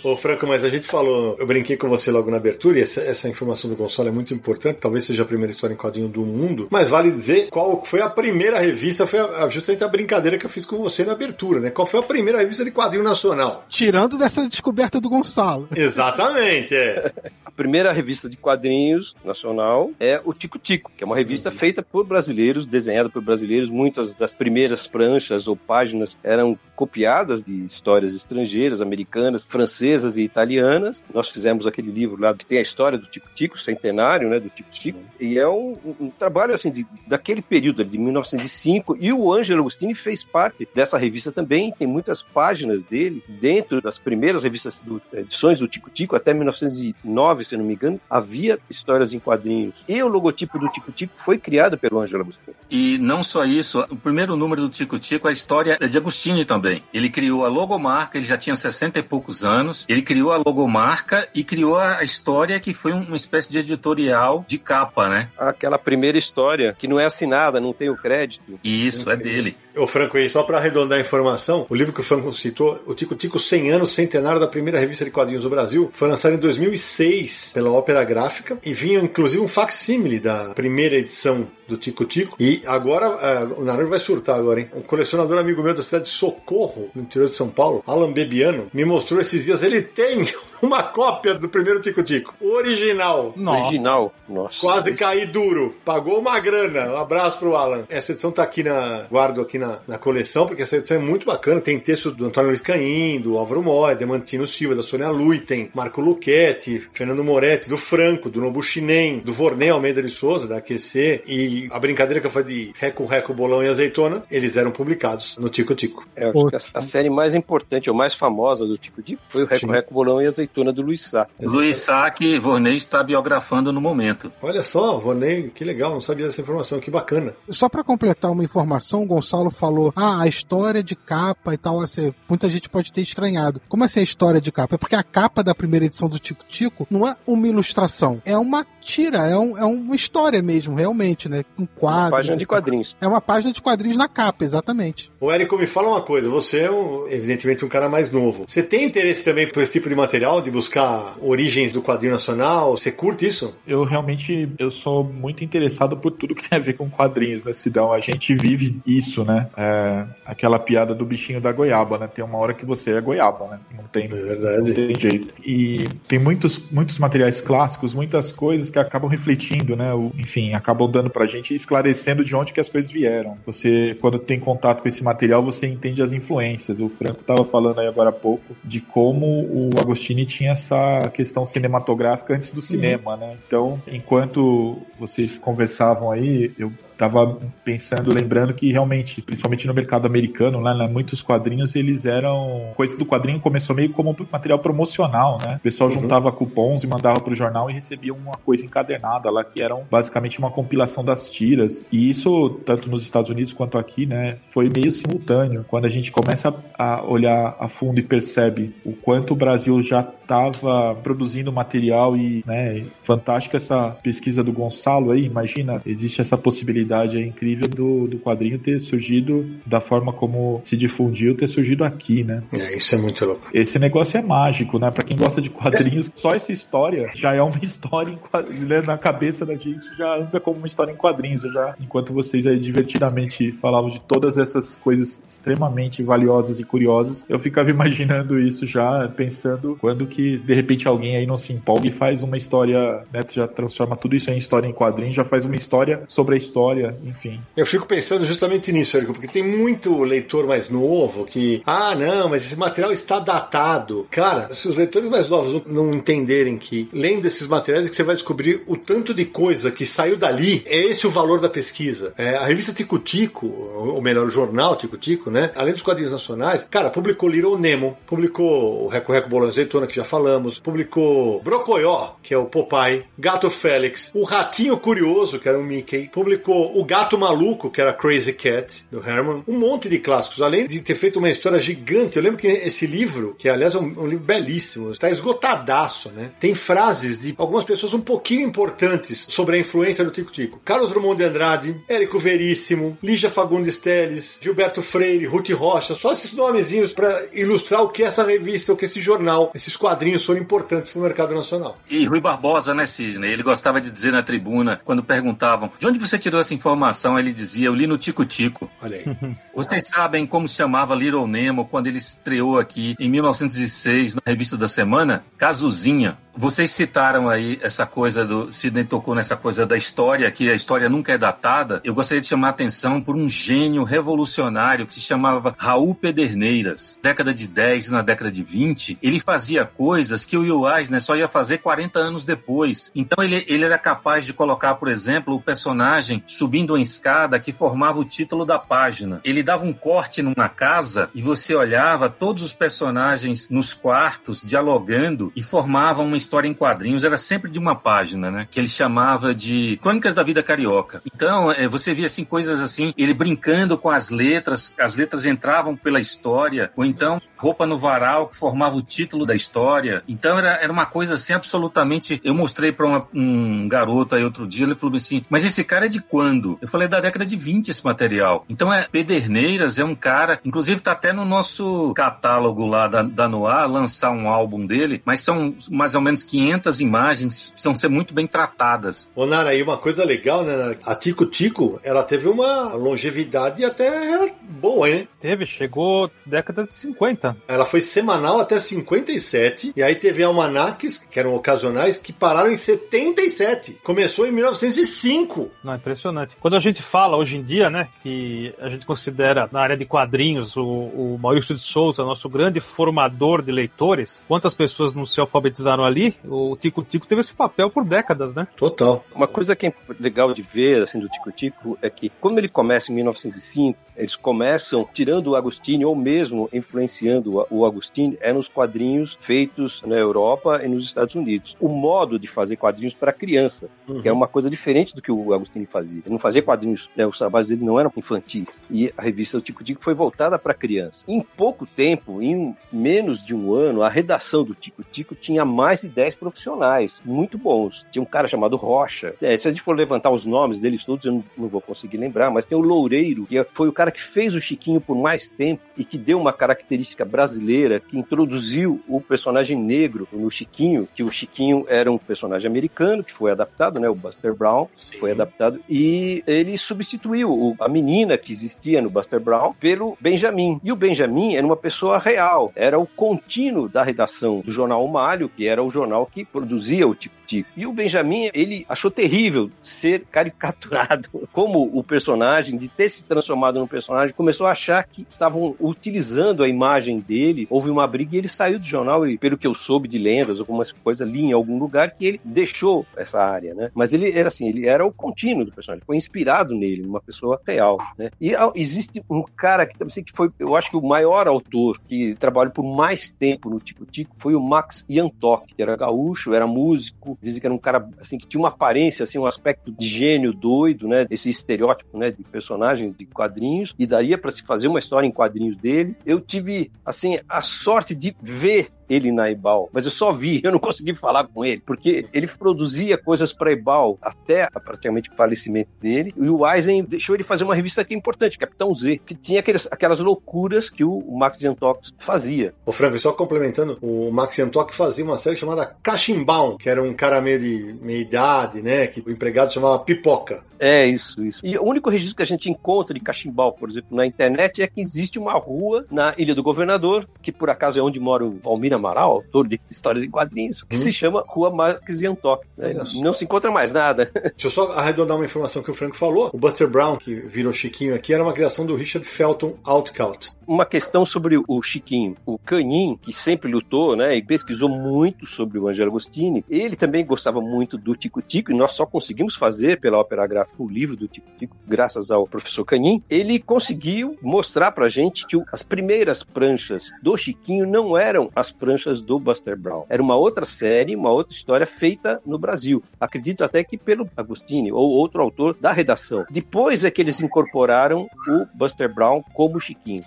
Ô 0.03 0.17
Franco, 0.17 0.47
mas 0.47 0.65
a 0.65 0.71
gente 0.71 0.87
falou, 0.87 1.37
eu 1.39 1.47
brinquei 1.47 1.77
com 1.77 1.89
você 1.89 2.11
logo 2.11 2.31
na 2.31 2.39
abertura, 2.39 2.79
e 2.79 2.83
essa, 2.83 3.01
essa, 3.03 3.29
informação 3.29 3.69
do 3.69 3.77
Gonçalo 3.77 4.09
é 4.09 4.13
muito 4.13 4.33
importante, 4.33 4.79
talvez 4.81 5.05
seja 5.05 5.23
a 5.23 5.27
primeira 5.27 5.53
história 5.53 5.75
em 5.75 5.77
quadrinho 5.77 6.09
do 6.09 6.23
mundo, 6.23 6.69
mas 6.71 6.89
vale 6.89 7.11
dizer 7.11 7.49
qual 7.51 7.85
foi 7.85 8.01
a 8.01 8.09
primeira 8.09 8.59
revista, 8.59 9.07
foi 9.07 9.21
a, 9.21 9.49
justamente 9.49 9.85
a 9.85 9.89
brincadeira 9.89 10.39
que 10.39 10.47
eu 10.47 10.51
fiz 10.51 10.65
com 10.65 10.79
você 10.79 11.05
na 11.05 11.13
abertura, 11.13 11.61
né? 11.61 11.71
Qual 11.71 11.87
foi 11.87 12.01
a 12.01 12.03
primeira 12.03 12.39
revista 12.39 12.65
de 12.65 12.71
quadrinho 12.71 13.05
nacional? 13.05 13.65
Tirando 13.69 14.17
dessa 14.17 14.49
descoberta 14.49 15.01
do 15.01 15.11
Gonçalo. 15.11 15.69
Exatamente, 15.75 16.75
é. 16.75 17.13
a 17.51 17.57
primeira 17.57 17.93
revista 17.93 18.29
de 18.29 18.37
quadrinhos 18.37 19.17
nacional 19.25 19.91
é 19.99 20.21
o 20.25 20.33
Tico 20.33 20.59
Tico, 20.59 20.91
que 20.97 21.05
é 21.05 21.07
uma 21.07 21.17
revista 21.17 21.51
uhum. 21.51 21.57
feita 21.57 21.83
por 21.83 22.07
brasileiros, 22.07 22.65
desenhada 22.65 23.09
por 23.09 23.23
brasileiros, 23.23 23.69
muitas 23.69 24.15
das 24.15 24.35
primeiras 24.35 24.87
pranchas 24.87 25.47
ou 25.47 25.57
páginas 25.57 26.19
eram 26.23 26.59
copiadas 26.75 27.43
de 27.43 27.65
histórias 27.65 28.15
estrangeiras, 28.15 28.81
americanas, 28.81 29.45
francesas, 29.45 29.91
francesas 29.91 30.17
e 30.17 30.23
italianas. 30.23 31.03
Nós 31.13 31.29
fizemos 31.29 31.67
aquele 31.67 31.91
livro 31.91 32.21
lá 32.21 32.35
que 32.35 32.45
tem 32.45 32.59
a 32.59 32.63
história 32.63 32.99
do 32.99 33.07
Tico 33.07 33.29
Tico, 33.35 33.59
centenário, 33.59 34.29
né, 34.29 34.41
do 34.41 34.49
Tico 34.49 34.71
Tico. 34.71 34.99
E 35.19 35.39
é 35.39 35.49
um, 35.49 35.77
um 36.01 36.11
trabalho 36.11 36.55
assim 36.55 36.71
de, 36.71 36.87
daquele 37.07 37.43
período 37.43 37.85
de 37.85 37.99
1905 37.99 38.97
e 39.01 39.13
o 39.13 39.33
Ângelo 39.33 39.61
Agostini 39.61 39.95
fez 39.95 40.23
parte 40.23 40.69
dessa 40.75 40.99
revista 40.99 41.33
também. 41.33 41.73
Tem 41.73 41.87
muitas 41.87 42.23
páginas 42.23 42.85
dele 42.85 43.23
dentro 43.41 43.81
das 43.81 43.99
primeiras 43.99 44.45
revistas 44.45 44.81
do, 44.81 45.01
edições 45.13 45.59
do 45.59 45.69
Tico 45.69 45.91
Tico 45.91 46.17
até 46.17 46.33
1909, 46.35 47.40
se 47.45 47.57
não 47.57 47.65
me 47.65 47.75
engano, 47.75 48.01
havia 48.09 48.59
histórias 48.69 49.13
em 49.13 49.19
quadrinhos. 49.19 49.75
E 49.89 50.03
o 50.03 50.09
logotipo 50.09 50.59
do 50.59 50.69
Tico 50.69 50.93
Tico 50.93 51.13
foi 51.17 51.39
criado 51.39 51.79
pelo 51.79 52.01
Ângelo 52.01 52.23
Agostini. 52.23 52.57
E 52.71 52.99
não 52.99 53.23
só 53.23 53.45
isso, 53.45 53.85
o 53.91 53.97
primeiro 53.97 54.37
número 54.37 54.63
do 54.63 54.69
Tico 54.69 54.99
Tico, 54.99 55.29
a 55.29 55.33
história 55.33 55.79
é 55.81 55.89
de 55.89 55.97
Agostini 55.97 56.45
também. 56.45 56.83
Ele 56.93 57.11
criou 57.11 57.45
a 57.45 57.49
logomarca, 57.49 58.19
ele 58.19 58.27
já 58.27 58.37
tinha 58.37 58.55
60 58.55 58.99
e 58.99 59.03
poucos 59.03 59.45
anos 59.45 59.71
ele 59.89 60.03
criou 60.03 60.33
a 60.33 60.37
logomarca 60.37 61.29
e 61.35 61.43
criou 61.43 61.79
a 61.79 62.03
história 62.03 62.61
que 62.61 62.73
foi 62.73 62.93
uma 62.93 63.17
espécie 63.17 63.51
de 63.51 63.59
editorial 63.59 64.45
de 64.47 64.59
capa, 64.59 65.09
né? 65.09 65.29
Aquela 65.37 65.79
primeira 65.79 66.19
história 66.19 66.77
que 66.79 66.87
não 66.87 66.99
é 66.99 67.05
assinada, 67.05 67.61
não 67.61 67.73
tem 67.73 67.91
o 67.91 67.97
crédito. 67.97 68.59
Isso, 68.63 69.11
é 69.11 69.17
dele. 69.17 69.57
Ô 69.77 69.87
Franco, 69.87 70.19
e 70.19 70.29
só 70.29 70.43
para 70.43 70.59
arredondar 70.59 70.99
a 70.99 71.01
informação, 71.01 71.67
o 71.69 71.75
livro 71.75 71.93
que 71.93 72.01
o 72.01 72.05
Franco 72.05 72.33
citou, 72.33 72.83
o 72.87 72.95
Tico 72.95 73.15
Tico 73.15 73.39
100 73.39 73.71
anos, 73.73 73.93
centenário 73.93 74.41
da 74.41 74.47
primeira 74.47 74.79
revista 74.79 75.05
de 75.05 75.11
quadrinhos 75.11 75.43
do 75.43 75.51
Brasil, 75.51 75.91
foi 75.93 76.09
lançado 76.09 76.35
em 76.35 76.39
2006 76.39 77.30
pela 77.53 77.71
Ópera 77.71 78.05
Gráfica 78.05 78.59
e 78.65 78.73
vinha 78.73 79.01
inclusive 79.01 79.43
um 79.43 79.49
facsímile 79.49 80.19
da 80.19 80.55
primeira 80.55 80.97
edição 80.97 81.47
do 81.69 81.77
Tico 81.77 82.05
Tico. 82.05 82.37
E 82.39 82.63
agora, 82.67 83.09
uh, 83.11 83.61
o 83.61 83.65
Naranjo 83.65 83.91
vai 83.91 83.99
surtar 83.99 84.39
agora, 84.39 84.61
hein? 84.61 84.71
Um 84.75 84.83
colecionador 84.83 85.39
amigo 85.39 85.63
meu 85.63 85.75
da 85.75 85.83
cidade 85.83 86.05
de 86.05 86.11
Socorro, 86.11 86.91
no 86.95 87.03
interior 87.03 87.31
de 87.31 87.37
São 87.37 87.49
Paulo, 87.49 87.83
Alan 87.87 88.13
Bebiano, 88.13 88.69
me 88.73 88.85
mostrou 88.85 89.21
esses 89.21 89.45
dias, 89.45 89.63
ele 89.63 89.83
tem 89.83 90.27
uma 90.71 90.83
cópia 90.83 91.35
do 91.35 91.49
primeiro 91.49 91.81
Tico 91.81 92.03
Tico. 92.03 92.35
Original. 92.41 93.33
Nossa. 93.37 93.65
Original. 93.65 94.15
Nossa. 94.29 94.61
Quase 94.61 94.93
caí 94.95 95.27
duro. 95.27 95.75
Pagou 95.85 96.19
uma 96.19 96.39
grana. 96.39 96.93
Um 96.93 96.97
abraço 96.97 97.39
pro 97.39 97.57
Alan. 97.57 97.85
Essa 97.89 98.13
edição 98.13 98.31
tá 98.31 98.43
aqui 98.43 98.63
na. 98.63 99.07
Guardo 99.11 99.41
aqui 99.41 99.59
na, 99.59 99.81
na 99.87 99.99
coleção, 99.99 100.47
porque 100.47 100.63
essa 100.63 100.77
edição 100.77 100.97
é 100.97 101.01
muito 101.01 101.27
bacana. 101.27 101.61
Tem 101.61 101.79
texto 101.79 102.11
do 102.11 102.27
Antônio 102.27 102.51
Luiz 102.51 102.61
Caim, 102.61 103.21
do 103.21 103.37
Álvaro 103.37 103.63
Moy, 103.63 103.95
Demantino 103.95 104.47
Silva, 104.47 104.75
da 104.75 104.83
Sônia 104.83 105.09
Luiten, 105.09 105.71
Marco 105.75 106.01
Luchetti, 106.01 106.89
Fernando 106.93 107.25
Moretti, 107.25 107.69
do 107.69 107.77
Franco, 107.77 108.29
do 108.29 108.41
Nobu 108.41 108.63
Chinem, 108.63 109.19
do 109.19 109.33
Vornei 109.33 109.71
Almeida 109.71 110.03
de 110.03 110.11
Souza, 110.11 110.47
da 110.47 110.59
AQC. 110.59 111.23
E 111.27 111.69
a 111.71 111.79
brincadeira 111.79 112.21
que 112.21 112.27
eu 112.27 112.31
falei 112.31 112.49
de 112.49 112.75
Reco 112.79 113.07
Reco, 113.07 113.35
Bolão 113.35 113.63
e 113.63 113.69
Azeitona, 113.69 114.23
eles 114.31 114.57
eram 114.57 114.71
publicados 114.71 115.37
no 115.39 115.49
Tico 115.49 115.75
Tico. 115.75 116.07
É, 116.15 116.29
acho 116.29 116.47
que 116.47 116.57
a, 116.57 116.61
a, 116.75 116.83
série 116.83 117.11
mais 117.11 117.35
importante, 117.35 117.89
ou 117.91 117.97
mais 117.97 118.15
famosa 118.15 118.67
do 118.67 118.77
Tico 118.77 119.03
Tico, 119.03 119.23
foi 119.29 119.43
o 119.43 119.47
Reco 119.47 119.67
Sim. 119.67 119.73
Reco, 119.73 119.95
Bolão 119.95 120.21
e 120.21 120.27
Azeitona 120.27 120.50
azeitona 120.51 120.73
do 120.73 120.83
Luiz 120.83 121.03
Sá. 121.03 121.27
Luiz 121.41 121.77
Sá, 121.77 122.11
que 122.11 122.39
Vornei 122.39 122.75
está 122.75 123.03
biografando 123.03 123.73
no 123.73 123.81
momento. 123.81 124.33
Olha 124.43 124.63
só, 124.63 124.99
Vornei, 124.99 125.51
que 125.51 125.65
legal, 125.65 125.93
não 125.93 126.01
sabia 126.01 126.27
dessa 126.27 126.41
informação, 126.41 126.81
que 126.81 126.91
bacana. 126.91 127.35
Só 127.49 127.69
para 127.69 127.85
completar 127.85 128.31
uma 128.31 128.45
informação, 128.45 129.03
o 129.03 129.07
Gonçalo 129.07 129.51
falou: 129.51 129.93
ah, 129.97 130.23
a 130.23 130.27
história 130.27 130.83
de 130.83 130.95
capa 130.95 131.55
e 131.55 131.57
tal, 131.57 131.81
assim, 131.81 132.13
muita 132.29 132.51
gente 132.51 132.69
pode 132.69 132.93
ter 132.93 133.03
estranhado. 133.03 133.61
Como 133.69 133.85
assim 133.85 134.01
a 134.01 134.03
história 134.03 134.41
de 134.41 134.53
capa? 134.53 134.75
É 134.75 134.79
porque 134.79 134.97
a 134.97 135.03
capa 135.03 135.43
da 135.43 135.55
primeira 135.55 135.87
edição 135.87 136.09
do 136.09 136.19
Tico 136.19 136.45
Tico 136.49 136.87
não 136.91 137.07
é 137.07 137.17
uma 137.27 137.47
ilustração, 137.47 138.21
é 138.25 138.37
uma 138.37 138.67
tira, 138.81 139.29
é, 139.29 139.37
um, 139.37 139.57
é 139.57 139.65
uma 139.65 139.95
história 139.95 140.43
mesmo, 140.43 140.75
realmente, 140.75 141.29
né? 141.29 141.45
Um 141.59 141.67
quadro. 141.67 142.09
Uma 142.09 142.11
página 142.11 142.37
de 142.37 142.47
quadrinhos. 142.47 142.97
É 143.01 143.07
uma 143.07 143.21
página 143.21 143.53
de 143.53 143.63
quadrinhos 143.63 143.97
na 143.97 144.09
capa, 144.09 144.45
exatamente. 144.45 145.13
O 145.21 145.31
Érico, 145.31 145.57
me 145.57 145.67
fala 145.67 145.89
uma 145.89 146.03
coisa, 146.03 146.29
você 146.29 146.61
é, 146.61 146.71
um, 146.71 147.07
evidentemente, 147.09 147.65
um 147.65 147.69
cara 147.69 147.89
mais 147.89 148.11
novo. 148.11 148.45
Você 148.47 148.63
tem 148.63 148.85
interesse 148.85 149.23
também 149.23 149.47
por 149.47 149.63
esse 149.63 149.73
tipo 149.73 149.89
de 149.89 149.95
material, 149.95 150.40
de 150.43 150.51
buscar 150.51 151.17
origens 151.21 151.73
do 151.73 151.83
quadrinho 151.83 152.13
nacional? 152.13 152.77
Você 152.77 152.91
curte 152.91 153.27
isso? 153.27 153.55
Eu 153.67 153.85
realmente, 153.85 154.49
eu 154.59 154.71
sou 154.71 155.05
muito 155.05 155.45
interessado 155.45 155.97
por 155.97 156.13
tudo 156.13 156.35
que 156.35 156.49
tem 156.49 156.59
a 156.59 156.63
ver 156.63 156.75
com 156.75 156.89
quadrinhos, 156.89 157.45
né, 157.45 157.53
Sidão? 157.53 157.93
A 157.93 158.01
gente 158.01 158.35
vive 158.35 158.81
isso, 158.87 159.25
né? 159.25 159.49
É, 159.57 160.05
aquela 160.25 160.59
piada 160.59 160.95
do 160.95 161.05
bichinho 161.05 161.41
da 161.41 161.53
goiaba, 161.53 161.99
né? 161.99 162.09
Tem 162.09 162.25
uma 162.25 162.39
hora 162.39 162.55
que 162.55 162.65
você 162.65 162.93
é 162.93 163.01
goiaba, 163.01 163.47
né? 163.49 163.61
Não 163.77 163.85
tem, 163.85 164.05
é 164.05 164.09
verdade. 164.09 164.69
Não 164.69 164.75
tem 164.75 164.95
jeito. 164.99 165.35
E 165.45 165.85
tem 166.07 166.19
muitos, 166.19 166.59
muitos 166.71 166.99
materiais 166.99 167.41
clássicos, 167.41 167.95
muitas 167.95 168.33
coisas 168.33 168.71
que 168.71 168.79
acabam 168.79 169.11
refletindo, 169.11 169.77
né? 169.77 169.93
O, 169.95 170.13
enfim, 170.17 170.55
acabam 170.55 170.91
dando 170.91 171.11
pra 171.11 171.27
gente 171.27 171.55
esclarecendo 171.55 172.25
de 172.25 172.35
onde 172.35 172.53
que 172.53 172.61
as 172.61 172.69
coisas 172.69 172.91
vieram. 172.91 173.37
Você, 173.47 173.97
quando 174.01 174.19
tem 174.19 174.39
contato 174.39 174.83
com 174.83 174.89
esse 174.89 175.03
material, 175.03 175.43
você 175.43 175.67
entende 175.67 176.03
as 176.03 176.13
influências. 176.13 176.81
O 176.81 176.89
Franco 176.89 177.23
tava 177.23 177.45
falando 177.45 177.81
aí 177.81 177.87
agora 177.87 178.11
há 178.11 178.13
pouco 178.13 178.57
de 178.65 178.81
como 178.81 179.27
o 179.27 179.71
Agostini 179.79 180.27
tinha 180.31 180.53
essa 180.53 181.11
questão 181.13 181.45
cinematográfica 181.45 182.35
antes 182.35 182.53
do 182.53 182.63
cinema, 182.63 183.17
né? 183.17 183.37
Então, 183.47 183.81
enquanto 183.87 184.79
vocês 184.99 185.37
conversavam 185.37 186.11
aí, 186.11 186.53
eu 186.59 186.73
tava 187.01 187.39
pensando, 187.65 188.13
lembrando 188.13 188.53
que 188.53 188.71
realmente, 188.71 189.23
principalmente 189.23 189.67
no 189.67 189.73
mercado 189.73 190.07
americano, 190.07 190.61
lá, 190.61 190.75
né, 190.75 190.87
muitos 190.87 191.23
quadrinhos 191.23 191.75
eles 191.75 192.05
eram. 192.05 192.73
Coisa 192.77 192.95
do 192.99 193.07
quadrinho 193.07 193.41
começou 193.41 193.75
meio 193.75 193.91
como 193.91 194.15
material 194.31 194.59
promocional, 194.59 195.39
né? 195.43 195.57
O 195.57 195.61
pessoal 195.61 195.89
uhum. 195.89 196.03
juntava 196.03 196.31
cupons 196.31 196.83
e 196.83 196.87
mandava 196.87 197.19
pro 197.21 197.35
jornal 197.35 197.71
e 197.71 197.73
recebia 197.73 198.13
uma 198.13 198.35
coisa 198.45 198.67
encadernada 198.67 199.31
lá, 199.31 199.43
que 199.43 199.63
eram 199.63 199.83
basicamente 199.91 200.39
uma 200.39 200.51
compilação 200.51 201.03
das 201.03 201.31
tiras. 201.31 201.83
E 201.91 202.11
isso, 202.11 202.61
tanto 202.67 202.91
nos 202.91 203.03
Estados 203.03 203.31
Unidos 203.31 203.55
quanto 203.55 203.79
aqui, 203.79 204.05
né, 204.05 204.37
foi 204.53 204.69
meio 204.69 204.93
simultâneo. 204.93 205.65
Quando 205.67 205.87
a 205.87 205.91
gente 205.91 206.13
começa 206.13 206.55
a 206.79 207.03
olhar 207.03 207.57
a 207.59 207.67
fundo 207.67 207.99
e 207.99 208.03
percebe 208.03 208.75
o 208.85 208.93
quanto 208.93 209.33
o 209.33 209.37
Brasil 209.37 209.83
já 209.83 210.07
estava 210.31 210.95
produzindo 210.95 211.53
material 211.53 212.17
e, 212.17 212.45
né, 212.47 212.87
fantástica 213.03 213.57
essa 213.57 213.91
pesquisa 214.03 214.45
do 214.45 214.53
Gonçalo 214.53 215.11
aí, 215.11 215.25
imagina, 215.25 215.83
existe 215.85 216.21
essa 216.21 216.39
possibilidade 216.39 217.17
aí 217.17 217.27
incrível 217.27 217.69
do, 217.69 218.07
do 218.07 218.19
quadrinho 218.19 218.59
ter 218.59 218.79
surgido 218.81 219.45
da 219.67 219.81
forma 219.81 220.13
como 220.13 220.61
se 220.65 220.77
difundiu, 220.77 221.37
ter 221.37 221.49
surgido 221.49 221.85
aqui, 221.85 222.23
né? 222.23 222.43
É, 222.53 222.77
isso 222.77 222.95
é 222.95 222.99
muito 222.99 223.25
louco. 223.25 223.49
Esse 223.53 223.79
negócio 223.79 224.19
é 224.19 224.23
mágico, 224.23 224.79
né? 224.79 224.91
Pra 224.91 225.05
quem 225.05 225.17
gosta 225.17 225.41
de 225.41 225.51
quadrinhos, 225.51 226.11
só 226.15 226.31
essa 226.31 226.53
história 226.53 227.11
já 227.15 227.35
é 227.35 227.43
uma 227.43 227.59
história 227.61 228.17
né? 228.49 228.83
na 228.83 228.97
cabeça 228.97 229.45
da 229.45 229.57
gente, 229.57 229.87
já 229.97 230.17
anda 230.17 230.39
como 230.39 230.59
uma 230.59 230.67
história 230.67 230.93
em 230.93 230.97
quadrinhos. 230.97 231.43
Eu 231.43 231.53
já, 231.53 231.75
enquanto 231.81 232.13
vocês 232.13 232.47
aí 232.47 232.59
divertidamente 232.59 233.51
falavam 233.53 233.91
de 233.91 234.01
todas 234.01 234.39
essas 234.39 234.77
coisas 234.77 235.23
extremamente 235.27 236.03
valiosas 236.03 236.61
e 236.61 236.65
curiosas, 236.65 237.27
eu 237.29 237.39
ficava 237.39 237.71
imaginando 237.71 238.39
isso 238.39 238.67
já, 238.67 239.09
pensando 239.09 239.77
quando 239.81 240.07
que 240.07 240.20
de 240.39 240.55
repente 240.55 240.87
alguém 240.87 241.17
aí 241.17 241.27
não 241.27 241.39
se 241.39 241.53
empolga 241.53 241.89
e 241.89 241.93
faz 241.93 242.23
uma 242.23 242.37
história, 242.37 243.03
né? 243.13 243.21
Já 243.31 243.47
transforma 243.47 243.97
tudo 243.97 244.17
isso 244.17 244.31
em 244.31 244.39
história 244.39 244.67
em 244.67 244.73
quadrinhos, 244.73 245.15
já 245.15 245.25
faz 245.25 245.45
uma 245.45 245.57
história 245.57 246.03
sobre 246.09 246.35
a 246.35 246.39
história, 246.39 246.97
enfim. 247.05 247.41
Eu 247.57 247.67
fico 247.67 247.87
pensando 247.87 248.25
justamente 248.25 248.73
nisso, 248.73 248.97
Érico, 248.97 249.13
porque 249.13 249.29
tem 249.29 249.43
muito 249.43 250.03
leitor 250.03 250.47
mais 250.47 250.69
novo 250.69 251.25
que, 251.25 251.63
ah, 251.67 251.95
não, 251.95 252.29
mas 252.29 252.45
esse 252.45 252.57
material 252.57 252.93
está 252.93 253.19
datado. 253.19 254.07
Cara, 254.11 254.53
se 254.53 254.69
os 254.69 254.77
leitores 254.77 255.09
mais 255.09 255.29
novos 255.29 255.63
não 255.67 255.93
entenderem 255.95 256.57
que, 256.57 256.89
lendo 256.93 257.27
esses 257.27 257.47
materiais, 257.47 257.87
é 257.87 257.91
que 257.91 257.97
você 257.97 258.03
vai 258.03 258.15
descobrir 258.15 258.63
o 258.67 258.77
tanto 258.77 259.15
de 259.15 259.25
coisa 259.25 259.71
que 259.71 259.87
saiu 259.87 260.17
dali, 260.17 260.63
é 260.67 260.77
esse 260.77 261.07
o 261.07 261.11
valor 261.11 261.41
da 261.41 261.49
pesquisa. 261.49 262.13
É, 262.17 262.37
a 262.37 262.45
revista 262.45 262.73
Tico 262.73 262.99
Tico, 262.99 263.47
ou 263.47 264.01
melhor, 264.01 264.27
o 264.27 264.31
jornal 264.31 264.77
Tico 264.77 264.97
Tico, 264.97 265.31
né? 265.31 265.51
Além 265.55 265.73
dos 265.73 265.83
quadrinhos 265.83 266.13
nacionais, 266.13 266.67
cara, 266.71 266.91
publicou 266.91 267.29
Little 267.29 267.59
Nemo, 267.59 267.97
publicou 268.07 268.85
o 268.85 268.89
Reco 268.89 269.13
Reco 269.13 269.45
Azeitona, 269.45 269.87
que 269.87 269.95
já 269.95 270.05
falamos, 270.11 270.59
publicou 270.59 271.41
Brocoió, 271.41 272.15
que 272.21 272.35
é 272.35 272.37
o 272.37 272.47
Popeye, 272.47 273.05
Gato 273.17 273.49
Félix, 273.49 274.11
o 274.13 274.25
Ratinho 274.25 274.77
Curioso, 274.77 275.39
que 275.39 275.49
era 275.49 275.59
o 275.59 275.63
Mickey, 275.63 276.11
publicou 276.13 276.77
o 276.77 276.85
Gato 276.85 277.17
Maluco, 277.17 277.71
que 277.71 277.81
era 277.81 277.93
Crazy 277.93 278.33
Cat, 278.33 278.85
do 278.91 278.99
Herman, 278.99 279.45
um 279.47 279.57
monte 279.57 279.89
de 279.89 280.01
clássicos, 280.01 280.43
além 280.43 280.67
de 280.67 280.81
ter 280.81 280.97
feito 280.97 281.21
uma 281.21 281.31
história 281.31 281.61
gigante. 281.61 282.17
Eu 282.17 282.25
lembro 282.25 282.39
que 282.39 282.49
esse 282.49 282.87
livro, 282.87 283.37
que 283.39 283.49
aliás 283.49 283.75
é 283.75 283.79
um, 283.79 284.01
um 284.01 284.07
livro 284.07 284.25
belíssimo, 284.25 284.91
está 284.91 285.09
esgotadaço, 285.09 286.11
né? 286.11 286.33
Tem 286.41 286.55
frases 286.55 287.21
de 287.21 287.35
algumas 287.39 287.65
pessoas 287.65 287.95
um 287.95 288.01
pouquinho 288.01 288.43
importantes 288.43 289.27
sobre 289.31 289.57
a 289.57 289.61
influência 289.61 290.05
do 290.05 290.11
Tico 290.11 290.33
Tico. 290.33 290.61
Carlos 290.65 290.91
Drummond 290.91 291.19
de 291.19 291.25
Andrade, 291.25 291.81
Érico 291.89 292.19
Veríssimo, 292.19 292.99
Lígia 293.01 293.31
Fagundes 293.31 293.79
Teles, 293.79 294.41
Gilberto 294.43 294.83
Freire, 294.83 295.27
Ruth 295.27 295.51
Rocha, 295.51 295.95
só 295.95 296.13
esses 296.13 296.33
nomezinhos 296.33 296.93
para 296.93 297.27
ilustrar 297.33 297.83
o 297.83 297.91
que 297.91 298.03
essa 298.03 298.25
revista, 298.25 298.73
o 298.73 298.77
que 298.77 298.87
esse 298.87 299.01
jornal, 299.01 299.53
esses 299.55 299.77
quadrinhos 299.77 300.00
foram 300.25 300.41
importantes 300.41 300.93
para 300.93 301.01
o 301.01 301.03
mercado 301.03 301.35
nacional. 301.35 301.79
E 301.89 302.05
Rui 302.07 302.21
Barbosa, 302.21 302.75
né, 302.75 302.87
Sidney? 302.87 303.33
Ele 303.33 303.43
gostava 303.43 303.81
de 303.81 303.91
dizer 303.91 304.13
na 304.13 304.23
tribuna, 304.23 304.81
quando 304.85 305.03
perguntavam 305.03 305.71
de 305.79 305.87
onde 305.87 305.99
você 305.99 306.19
tirou 306.19 306.41
essa 306.41 306.55
informação, 306.55 307.19
ele 307.19 307.33
dizia, 307.33 307.67
eu 307.67 307.75
li 307.75 307.87
no 307.87 307.99
Tico 307.99 308.25
Tico. 308.25 308.71
Olha 308.83 308.97
aí. 308.97 309.05
Vocês 309.55 309.89
sabem 309.89 310.27
como 310.27 310.49
se 310.49 310.55
chamava 310.55 310.95
Little 310.95 311.27
Nemo 311.27 311.67
quando 311.67 311.87
ele 311.87 311.99
estreou 311.99 312.59
aqui 312.59 312.95
em 312.99 313.09
1906 313.09 314.15
na 314.15 314.23
revista 314.25 314.57
da 314.57 314.69
semana? 314.69 315.25
Casuzinha. 315.37 316.19
Vocês 316.37 316.71
citaram 316.71 317.29
aí 317.29 317.59
essa 317.61 317.85
coisa 317.85 318.25
do. 318.25 318.53
Sidney 318.53 318.85
tocou 318.85 319.15
nessa 319.15 319.37
coisa 319.37 319.67
da 319.67 319.77
história, 319.77 320.31
que 320.31 320.49
a 320.49 320.55
história 320.55 320.89
nunca 320.89 321.13
é 321.13 321.19
datada. 321.19 321.81
Eu 321.85 321.95
gostaria 321.95 322.21
de 322.21 322.27
chamar 322.27 322.47
a 322.47 322.51
atenção 322.51 323.01
por 323.01 323.17
um 323.17 323.29
gênio 323.29 323.83
revolucionário 323.83 324.87
que 324.87 324.95
se 324.95 325.01
chamava 325.01 325.55
Raul 325.59 325.95
Pederneiras. 325.95 326.99
Década 327.03 327.35
de 327.35 327.47
10, 327.49 327.91
na 327.91 328.01
década 328.01 328.31
de 328.31 328.43
20, 328.43 328.99
ele 329.03 329.19
fazia 329.19 329.67
coisas 329.81 330.27
que 330.27 330.37
o 330.37 330.43
Will 330.43 330.69
Eisner 330.69 331.01
só 331.01 331.17
ia 331.17 331.27
fazer 331.27 331.57
40 331.57 331.99
anos 331.99 332.23
depois. 332.23 332.93
Então 332.95 333.25
ele, 333.25 333.47
ele 333.49 333.65
era 333.65 333.79
capaz 333.79 334.27
de 334.27 334.35
colocar, 334.35 334.75
por 334.75 334.89
exemplo, 334.89 335.35
o 335.35 335.41
personagem 335.41 336.23
subindo 336.27 336.75
uma 336.75 336.83
escada 336.83 337.41
que 337.41 337.51
formava 337.51 337.99
o 337.99 338.05
título 338.05 338.45
da 338.45 338.59
página. 338.59 339.23
Ele 339.25 339.43
dava 339.43 339.65
um 339.65 339.73
corte 339.73 340.21
numa 340.21 340.51
casa 340.51 341.09
e 341.15 341.23
você 341.23 341.55
olhava 341.55 342.11
todos 342.11 342.43
os 342.43 342.53
personagens 342.53 343.49
nos 343.49 343.73
quartos 343.73 344.43
dialogando 344.43 345.33
e 345.35 345.41
formavam 345.41 346.05
uma 346.05 346.17
história 346.19 346.47
em 346.47 346.53
quadrinhos 346.53 347.03
era 347.03 347.17
sempre 347.17 347.51
de 347.51 347.59
uma 347.59 347.75
página, 347.75 348.31
né? 348.31 348.47
Que 348.51 348.61
ele 348.61 348.69
chamava 348.69 349.35
de 349.35 349.79
Crônicas 349.81 350.13
da 350.13 350.23
Vida 350.23 350.43
Carioca. 350.43 351.01
Então, 351.07 351.51
é, 351.51 351.67
você 351.67 351.95
via 351.95 352.05
assim 352.05 352.23
coisas 352.23 352.61
assim, 352.61 352.93
ele 352.99 353.15
brincando 353.15 353.79
com 353.79 353.89
as 353.89 354.11
letras, 354.11 354.77
as 354.79 354.95
letras 354.95 355.25
entravam 355.25 355.75
pela 355.75 356.01
história, 356.01 356.71
ou 356.77 356.85
então 356.85 357.19
roupa 357.39 357.65
no 357.65 357.79
varal 357.79 358.29
que 358.29 358.37
formava 358.37 358.77
o 358.77 358.83
título 358.83 359.25
da 359.25 359.35
história. 359.35 359.70
Então 360.09 360.39
era, 360.39 360.55
era 360.55 360.73
uma 360.73 360.87
coisa 360.87 361.15
assim 361.15 361.33
absolutamente. 361.33 362.21
Eu 362.25 362.35
mostrei 362.35 362.73
para 362.73 363.07
um 363.15 363.69
garoto 363.69 364.15
aí 364.15 364.25
outro 364.25 364.47
dia, 364.47 364.65
ele 364.65 364.75
falou 364.75 364.97
assim: 364.97 365.25
Mas 365.29 365.45
esse 365.45 365.65
cara 365.65 365.87
é 365.87 365.89
de 365.89 366.01
quando? 366.01 366.59
Eu 366.61 366.69
falei: 366.69 366.89
Da 366.89 367.01
década 367.01 367.25
de 367.25 367.37
20 367.37 367.69
esse 367.69 367.85
material. 367.85 368.45
Então 368.49 368.73
é 368.73 368.87
Pederneiras 368.91 369.79
é 369.79 369.85
um 369.85 369.95
cara, 369.95 370.41
inclusive 370.45 370.81
tá 370.81 370.93
até 370.93 371.13
no 371.13 371.25
nosso 371.25 371.93
catálogo 371.95 372.67
lá 372.67 372.89
da, 372.89 373.03
da 373.03 373.29
Noir, 373.29 373.69
lançar 373.69 374.11
um 374.11 374.29
álbum 374.29 374.67
dele, 374.67 375.03
mas 375.05 375.21
são 375.21 375.55
mais 375.71 375.95
ou 375.95 376.01
menos 376.01 376.23
500 376.25 376.81
imagens 376.81 377.43
que 377.43 377.53
precisam 377.53 377.77
ser 377.77 377.89
muito 377.89 378.15
bem 378.15 378.27
tratadas. 378.27 379.11
Ô 379.15 379.27
Nara, 379.27 379.51
aí 379.51 379.63
uma 379.63 379.79
coisa 379.79 380.05
legal, 380.05 380.45
né? 380.45 380.77
A 380.85 380.95
Tico 380.95 381.27
Tico, 381.27 381.81
ela 381.83 382.03
teve 382.03 382.29
uma 382.29 382.75
longevidade 382.75 383.65
até 383.65 384.35
boa, 384.43 384.89
hein? 384.89 385.09
Teve, 385.19 385.47
chegou 385.47 386.11
década 386.27 386.65
de 386.65 386.73
50. 386.73 387.37
Ela 387.49 387.65
foi 387.65 387.81
semanal 387.81 388.41
até 388.41 388.59
57, 388.59 389.60
e 389.77 389.83
aí 389.83 389.95
teve 389.95 390.23
almanaques, 390.23 390.99
que 390.99 391.19
eram 391.19 391.35
ocasionais, 391.35 391.99
que 391.99 392.13
pararam 392.13 392.51
em 392.51 392.57
77. 392.57 393.79
Começou 393.83 394.27
em 394.27 394.33
1905. 394.33 395.51
Não, 395.63 395.75
impressionante. 395.75 396.37
Quando 396.41 396.57
a 396.57 396.61
gente 396.61 396.83
fala 396.83 397.17
hoje 397.17 397.37
em 397.37 397.43
dia, 397.43 397.71
né, 397.71 397.89
que 398.03 398.55
a 398.59 398.69
gente 398.69 398.87
considera 398.87 399.49
na 399.53 399.61
área 399.61 399.77
de 399.77 399.85
quadrinhos 399.85 400.57
o, 400.57 400.65
o 400.65 401.19
Maurício 401.21 401.55
de 401.55 401.63
Souza 401.63 402.05
nosso 402.05 402.29
grande 402.29 402.61
formador 402.61 403.43
de 403.43 403.53
leitores, 403.53 404.25
quantas 404.27 404.55
pessoas 404.55 404.95
não 404.95 405.05
se 405.05 405.21
alfabetizaram 405.21 405.85
ali? 405.85 406.15
O 406.25 406.57
Tico 406.57 406.83
Tico 406.83 407.07
teve 407.07 407.21
esse 407.21 407.35
papel 407.35 407.71
por 407.71 407.85
décadas, 407.85 408.35
né? 408.35 408.47
Total. 408.57 409.05
Uma 409.15 409.29
coisa 409.29 409.55
que 409.55 409.67
é 409.67 409.75
legal 409.99 410.33
de 410.33 410.43
ver, 410.43 410.83
assim, 410.83 410.99
do 410.99 411.09
Tico 411.09 411.33
Tico 411.33 411.79
é 411.83 411.91
que, 411.91 412.11
quando 412.21 412.39
ele 412.39 412.49
começa 412.49 412.91
em 412.91 412.95
1905, 412.95 413.79
eles 413.97 414.17
começam 414.17 414.89
tirando 414.93 415.29
o 415.29 415.37
Agostini 415.37 415.85
ou 415.85 415.95
mesmo 415.95 416.49
influenciando 416.53 417.47
o 417.51 417.67
Agostini 417.67 418.17
é 418.21 418.33
nos 418.33 418.49
quadrinhos 418.49 419.19
feitos 419.21 419.50
na 419.87 419.97
Europa 419.97 420.61
e 420.65 420.69
nos 420.69 420.85
Estados 420.85 421.15
Unidos. 421.15 421.57
O 421.61 421.69
modo 421.69 422.19
de 422.19 422.27
fazer 422.27 422.57
quadrinhos 422.57 422.95
para 422.95 423.13
criança, 423.13 423.69
uhum. 423.89 424.03
que 424.03 424.09
é 424.09 424.13
uma 424.13 424.29
coisa 424.29 424.51
diferente 424.51 424.95
do 424.95 425.03
que 425.03 425.11
o 425.11 425.33
Agostini 425.33 425.67
fazia. 425.67 426.03
Ele 426.05 426.13
não 426.13 426.19
fazia 426.19 426.43
quadrinhos, 426.43 426.91
né, 426.97 427.07
os 427.07 427.19
trabalhos 427.19 427.49
dele 427.49 427.65
não 427.65 427.79
eram 427.79 427.93
infantis. 427.97 428.61
E 428.71 428.93
a 428.97 429.03
revista 429.03 429.39
do 429.39 429.43
Tico 429.43 429.65
Tico 429.65 429.83
foi 429.83 429.95
voltada 429.95 430.39
para 430.39 430.55
criança. 430.55 431.05
Em 431.09 431.21
pouco 431.21 431.67
tempo, 431.67 432.23
em 432.23 432.57
menos 432.73 433.25
de 433.25 433.35
um 433.35 433.55
ano, 433.55 433.83
a 433.83 433.89
redação 433.89 434.45
do 434.45 434.55
Tico 434.55 434.83
Tico 434.85 435.15
tinha 435.15 435.45
mais 435.45 435.83
de 435.83 435.89
10 435.89 436.15
profissionais 436.17 437.01
muito 437.05 437.39
bons. 437.39 437.87
Tinha 437.91 438.03
um 438.03 438.07
cara 438.07 438.29
chamado 438.29 438.57
Rocha. 438.57 439.15
É, 439.21 439.37
se 439.37 439.49
a 439.49 439.51
gente 439.51 439.63
for 439.63 439.77
levantar 439.77 440.11
os 440.11 440.25
nomes 440.25 440.61
deles 440.61 440.85
todos, 440.85 441.05
eu 441.05 441.13
não, 441.13 441.25
não 441.37 441.49
vou 441.49 441.61
conseguir 441.61 441.97
lembrar, 441.97 442.31
mas 442.31 442.47
tem 442.47 442.57
o 442.57 442.61
Loureiro, 442.61 443.27
que 443.27 443.45
foi 443.53 443.69
o 443.69 443.73
cara 443.73 443.91
que 443.91 444.03
fez 444.03 444.35
o 444.35 444.41
Chiquinho 444.41 444.81
por 444.81 444.97
mais 444.97 445.29
tempo 445.29 445.63
e 445.77 445.85
que 445.85 445.99
deu 445.99 446.19
uma 446.19 446.33
característica 446.33 447.05
brasileira, 447.05 447.81
que 447.81 447.99
introduziu 447.99 448.81
o 448.89 449.01
personagem 449.01 449.40
negro 449.49 450.09
no 450.13 450.31
Chiquinho, 450.31 450.89
que 450.95 451.03
o 451.03 451.11
Chiquinho 451.11 451.65
era 451.69 451.91
um 451.91 451.99
personagem 451.99 452.49
americano 452.49 453.05
que 453.05 453.13
foi 453.13 453.31
adaptado, 453.31 453.81
né, 453.81 453.89
o 453.89 453.95
Buster 453.95 454.35
Brown, 454.35 454.67
Sim. 454.77 454.99
foi 454.99 455.13
adaptado 455.13 455.61
e 455.69 456.23
ele 456.27 456.57
substituiu 456.57 457.57
a 457.61 457.69
menina 457.69 458.17
que 458.19 458.33
existia 458.33 458.81
no 458.81 458.91
Buster 458.91 459.21
Brown 459.21 459.53
pelo 459.55 459.97
Benjamin. 460.01 460.61
E 460.63 460.73
o 460.73 460.77
Benjamin 460.77 461.35
era 461.37 461.47
uma 461.47 461.57
pessoa 461.57 461.99
real, 461.99 462.53
era 462.55 462.79
o 462.79 462.87
contínuo 462.87 463.69
da 463.69 463.83
redação 463.83 464.41
do 464.41 464.51
jornal 464.51 464.85
o 464.85 464.93
Malho, 464.93 465.29
que 465.29 465.47
era 465.47 465.63
o 465.63 465.71
jornal 465.71 466.07
que 466.07 466.25
produzia 466.25 466.87
o 466.87 466.95
Tico 466.95 467.21
Tico. 467.31 467.49
E 467.57 467.65
o 467.65 467.73
Benjamin, 467.73 468.29
ele 468.35 468.67
achou 468.69 468.91
terrível 468.91 469.49
ser 469.63 470.05
caricaturado 470.11 471.09
como 471.33 471.63
o 471.73 471.85
personagem, 471.85 472.59
de 472.59 472.69
ter 472.69 472.89
se 472.89 473.07
transformado 473.07 473.61
num 473.61 473.69
personagem, 473.69 474.15
começou 474.15 474.49
a 474.49 474.51
achar 474.51 474.83
que 474.83 475.07
estavam 475.09 475.55
utilizando 475.61 476.43
a 476.43 476.49
imagem 476.49 476.99
dele, 476.99 477.47
houve 477.49 477.71
uma 477.71 477.87
briga 477.87 478.17
e 478.17 478.19
ele 478.19 478.29
saiu 478.29 478.59
do 478.59 478.67
jornal 478.67 479.07
e, 479.07 479.17
pelo 479.31 479.39
que 479.39 479.47
eu 479.47 479.55
soube 479.55 479.87
de 479.87 479.99
lendas, 479.99 480.41
algumas 480.41 480.73
coisas 480.73 481.07
ali 481.07 481.23
em 481.23 481.33
algum 481.33 481.59
lugar, 481.59 481.95
que 481.95 482.05
ele 482.05 482.21
deixou 482.25 482.85
essa 482.97 483.23
área, 483.23 483.55
né? 483.55 483.71
Mas 483.75 483.93
ele 483.93 484.11
era 484.11 484.29
assim, 484.29 484.49
ele 484.49 484.67
era 484.67 484.85
o 484.85 484.93
contínuo 484.93 485.45
do 485.45 485.53
personagem, 485.53 485.85
foi 485.87 485.97
inspirado 485.97 486.55
nele, 486.55 486.83
numa 486.83 487.01
pessoa 487.01 487.41
real, 487.47 487.79
né? 487.97 488.11
E 488.21 488.33
existe 488.57 489.03
um 489.09 489.23
cara 489.23 489.67
que 489.67 489.79
também 489.79 490.03
que 490.03 490.13
foi, 490.15 490.31
eu 490.39 490.57
acho 490.57 490.71
que 490.71 490.77
o 490.77 490.83
maior 490.83 491.29
autor 491.29 491.81
que 491.87 492.15
trabalhou 492.17 492.53
por 492.53 492.65
mais 492.65 493.13
tempo 493.13 493.51
no 493.51 493.61
Tico 493.61 493.87
Tico 493.87 494.15
foi 494.19 494.35
o 494.35 494.41
Max 494.41 494.85
Yantok, 494.91 495.55
que 495.55 495.63
era 495.63 495.77
gaúcho, 495.77 496.35
era 496.35 496.47
músico, 496.47 497.19
dizem 497.21 497.41
que 497.41 497.47
era 497.47 497.55
um 497.55 497.59
cara 497.59 497.89
assim 498.01 498.19
que 498.19 498.27
tinha 498.27 498.41
uma 498.41 498.49
aparência, 498.49 499.05
assim, 499.05 499.19
um 499.19 499.27
aspecto 499.27 499.71
de 499.71 499.87
gênio 499.87 500.33
doido, 500.33 500.89
né? 500.89 501.07
Esse 501.11 501.29
estereótipo, 501.29 501.97
né, 501.99 502.11
de 502.11 502.25
personagem 502.25 502.93
de 502.97 503.05
quadrinhos 503.05 503.75
e 503.79 503.87
daria 503.87 504.19
para 504.19 504.33
se 504.33 504.43
fazer 504.43 504.69
uma 504.69 504.79
história 504.79 505.07
em 505.07 505.13
quadrinhos 505.13 505.57
dele. 505.57 505.97
Eu 506.05 506.21
tive 506.21 506.71
assim 506.85 507.19
a 507.29 507.41
sorte 507.43 507.95
de 507.95 508.15
ver 508.21 508.71
ele 508.91 509.13
na 509.13 509.31
Ebal, 509.31 509.71
mas 509.73 509.85
eu 509.85 509.91
só 509.91 510.13
vi, 510.13 510.41
eu 510.45 510.51
não 510.51 510.59
consegui 510.59 510.95
falar 510.95 511.27
com 511.29 511.45
ele, 511.45 511.63
porque 511.65 512.07
ele 512.13 512.27
produzia 512.27 512.99
coisas 512.99 513.33
para 513.33 513.53
Ebal 513.53 513.97
até 514.03 514.49
praticamente 514.51 515.09
o 515.11 515.17
falecimento 515.17 515.71
dele, 515.81 516.13
e 516.17 516.29
o 516.29 516.47
Eisen 516.47 516.85
deixou 516.85 517.15
ele 517.15 517.23
fazer 517.23 517.45
uma 517.45 517.55
revista 517.55 517.85
que 517.85 517.95
é 517.95 517.97
importante, 517.97 518.39
Capitão 518.39 518.75
Z, 518.75 519.01
que 519.07 519.15
tinha 519.15 519.41
aqueles, 519.41 519.69
aquelas 519.71 520.01
loucuras 520.01 520.69
que 520.69 520.83
o 520.83 521.01
Max 521.17 521.39
Jantox 521.39 521.93
fazia. 521.99 522.53
O 522.67 522.73
Franco, 522.73 522.99
só 522.99 523.13
complementando, 523.13 523.79
o 523.81 524.11
Max 524.11 524.35
Jantox 524.35 524.75
fazia 524.75 525.05
uma 525.05 525.19
série 525.19 525.37
chamada 525.37 525.67
Cachimbão, 525.83 526.57
que 526.57 526.69
era 526.69 526.83
um 526.83 526.93
cara 526.95 527.21
meio 527.21 527.39
de 527.39 527.77
meia 527.81 528.01
idade, 528.01 528.63
né, 528.63 528.87
que 528.89 529.01
o 529.01 529.11
empregado 529.11 529.53
chamava 529.53 529.79
Pipoca. 529.79 530.43
É, 530.59 530.85
isso, 530.85 531.25
isso. 531.25 531.41
E 531.45 531.57
o 531.57 531.65
único 531.65 531.89
registro 531.89 532.17
que 532.17 532.23
a 532.23 532.27
gente 532.27 532.51
encontra 532.51 532.93
de 532.93 533.01
Cachimbal, 533.01 533.53
por 533.53 533.71
exemplo, 533.71 533.97
na 533.97 534.05
internet 534.05 534.61
é 534.61 534.67
que 534.67 534.81
existe 534.81 535.19
uma 535.19 535.33
rua 535.33 535.87
na 535.91 536.15
Ilha 536.19 536.35
do 536.35 536.43
Governador, 536.43 537.09
que 537.23 537.33
por 537.33 537.49
acaso 537.49 537.79
é 537.79 537.83
onde 537.83 537.99
mora 537.99 538.25
o 538.25 538.39
Valmir 538.39 538.71
Amaral, 538.81 539.13
autor 539.13 539.47
de 539.47 539.61
histórias 539.71 540.05
em 540.05 540.11
quadrinhos, 540.11 540.63
que 540.63 540.77
hum. 540.77 540.79
se 540.79 540.93
chama 540.93 541.25
Rua 541.27 541.51
Marques 541.51 542.01
Yantok. 542.01 542.47
Né? 542.57 542.75
Não 543.03 543.15
se 543.15 543.25
encontra 543.25 543.51
mais 543.51 543.73
nada. 543.73 544.11
Deixa 544.15 544.47
eu 544.47 544.51
só 544.51 544.73
arredondar 544.73 545.17
uma 545.17 545.25
informação 545.25 545.63
que 545.63 545.71
o 545.71 545.75
Franco 545.75 545.97
falou. 545.97 546.31
O 546.33 546.39
Buster 546.39 546.69
Brown, 546.69 546.97
que 546.97 547.15
virou 547.15 547.53
Chiquinho 547.53 547.95
aqui, 547.95 548.13
era 548.13 548.23
uma 548.23 548.33
criação 548.33 548.67
do 548.67 548.75
Richard 548.75 549.07
Felton 549.07 549.57
Outcaut. 549.65 550.31
Uma 550.47 550.67
questão 550.67 551.07
sobre 551.07 551.41
o 551.47 551.63
Chiquinho. 551.63 552.17
O 552.27 552.39
Canin, 552.39 552.99
que 553.01 553.13
sempre 553.13 553.51
lutou 553.51 553.95
né, 553.95 554.17
e 554.17 554.23
pesquisou 554.23 554.69
muito 554.69 555.27
sobre 555.27 555.59
o 555.59 555.69
Angelo 555.69 555.91
Agostini, 555.91 556.45
ele 556.49 556.75
também 556.75 557.05
gostava 557.05 557.41
muito 557.41 557.79
do 557.79 557.95
Tico 557.95 558.21
Tico, 558.21 558.51
e 558.51 558.55
nós 558.55 558.73
só 558.73 558.85
conseguimos 558.87 559.35
fazer 559.35 559.79
pela 559.81 559.99
ópera 559.99 560.27
gráfica 560.27 560.63
o 560.63 560.69
livro 560.69 560.97
do 560.97 561.07
Tico 561.07 561.29
Tico, 561.39 561.57
graças 561.67 562.11
ao 562.11 562.27
professor 562.27 562.65
Canin. 562.65 563.03
Ele 563.09 563.39
conseguiu 563.39 564.17
mostrar 564.23 564.73
pra 564.73 564.89
gente 564.89 565.27
que 565.27 565.41
as 565.53 565.63
primeiras 565.63 566.23
pranchas 566.23 566.91
do 567.03 567.17
Chiquinho 567.17 567.67
não 567.67 567.97
eram 567.97 568.31
as 568.35 568.51
pranchas 568.51 568.70
do 569.03 569.19
Buster 569.19 569.57
Brown. 569.59 569.85
Era 569.89 570.03
uma 570.03 570.17
outra 570.17 570.47
série, 570.47 570.97
uma 570.97 571.11
outra 571.11 571.35
história 571.35 571.67
feita 571.67 572.21
no 572.25 572.39
Brasil. 572.39 572.83
Acredito 572.99 573.45
até 573.45 573.65
que 573.65 573.77
pelo 573.77 574.09
Agostini 574.17 574.73
ou 574.73 574.91
outro 574.91 575.23
autor 575.23 575.57
da 575.61 575.73
redação. 575.73 576.25
Depois 576.31 576.85
é 576.85 576.91
que 576.91 577.01
eles 577.01 577.21
incorporaram 577.21 578.09
o 578.29 578.47
Buster 578.55 578.93
Brown 578.93 579.23
como 579.35 579.61
Chiquinho. 579.61 580.03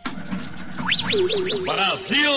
Brasil! 1.66 2.32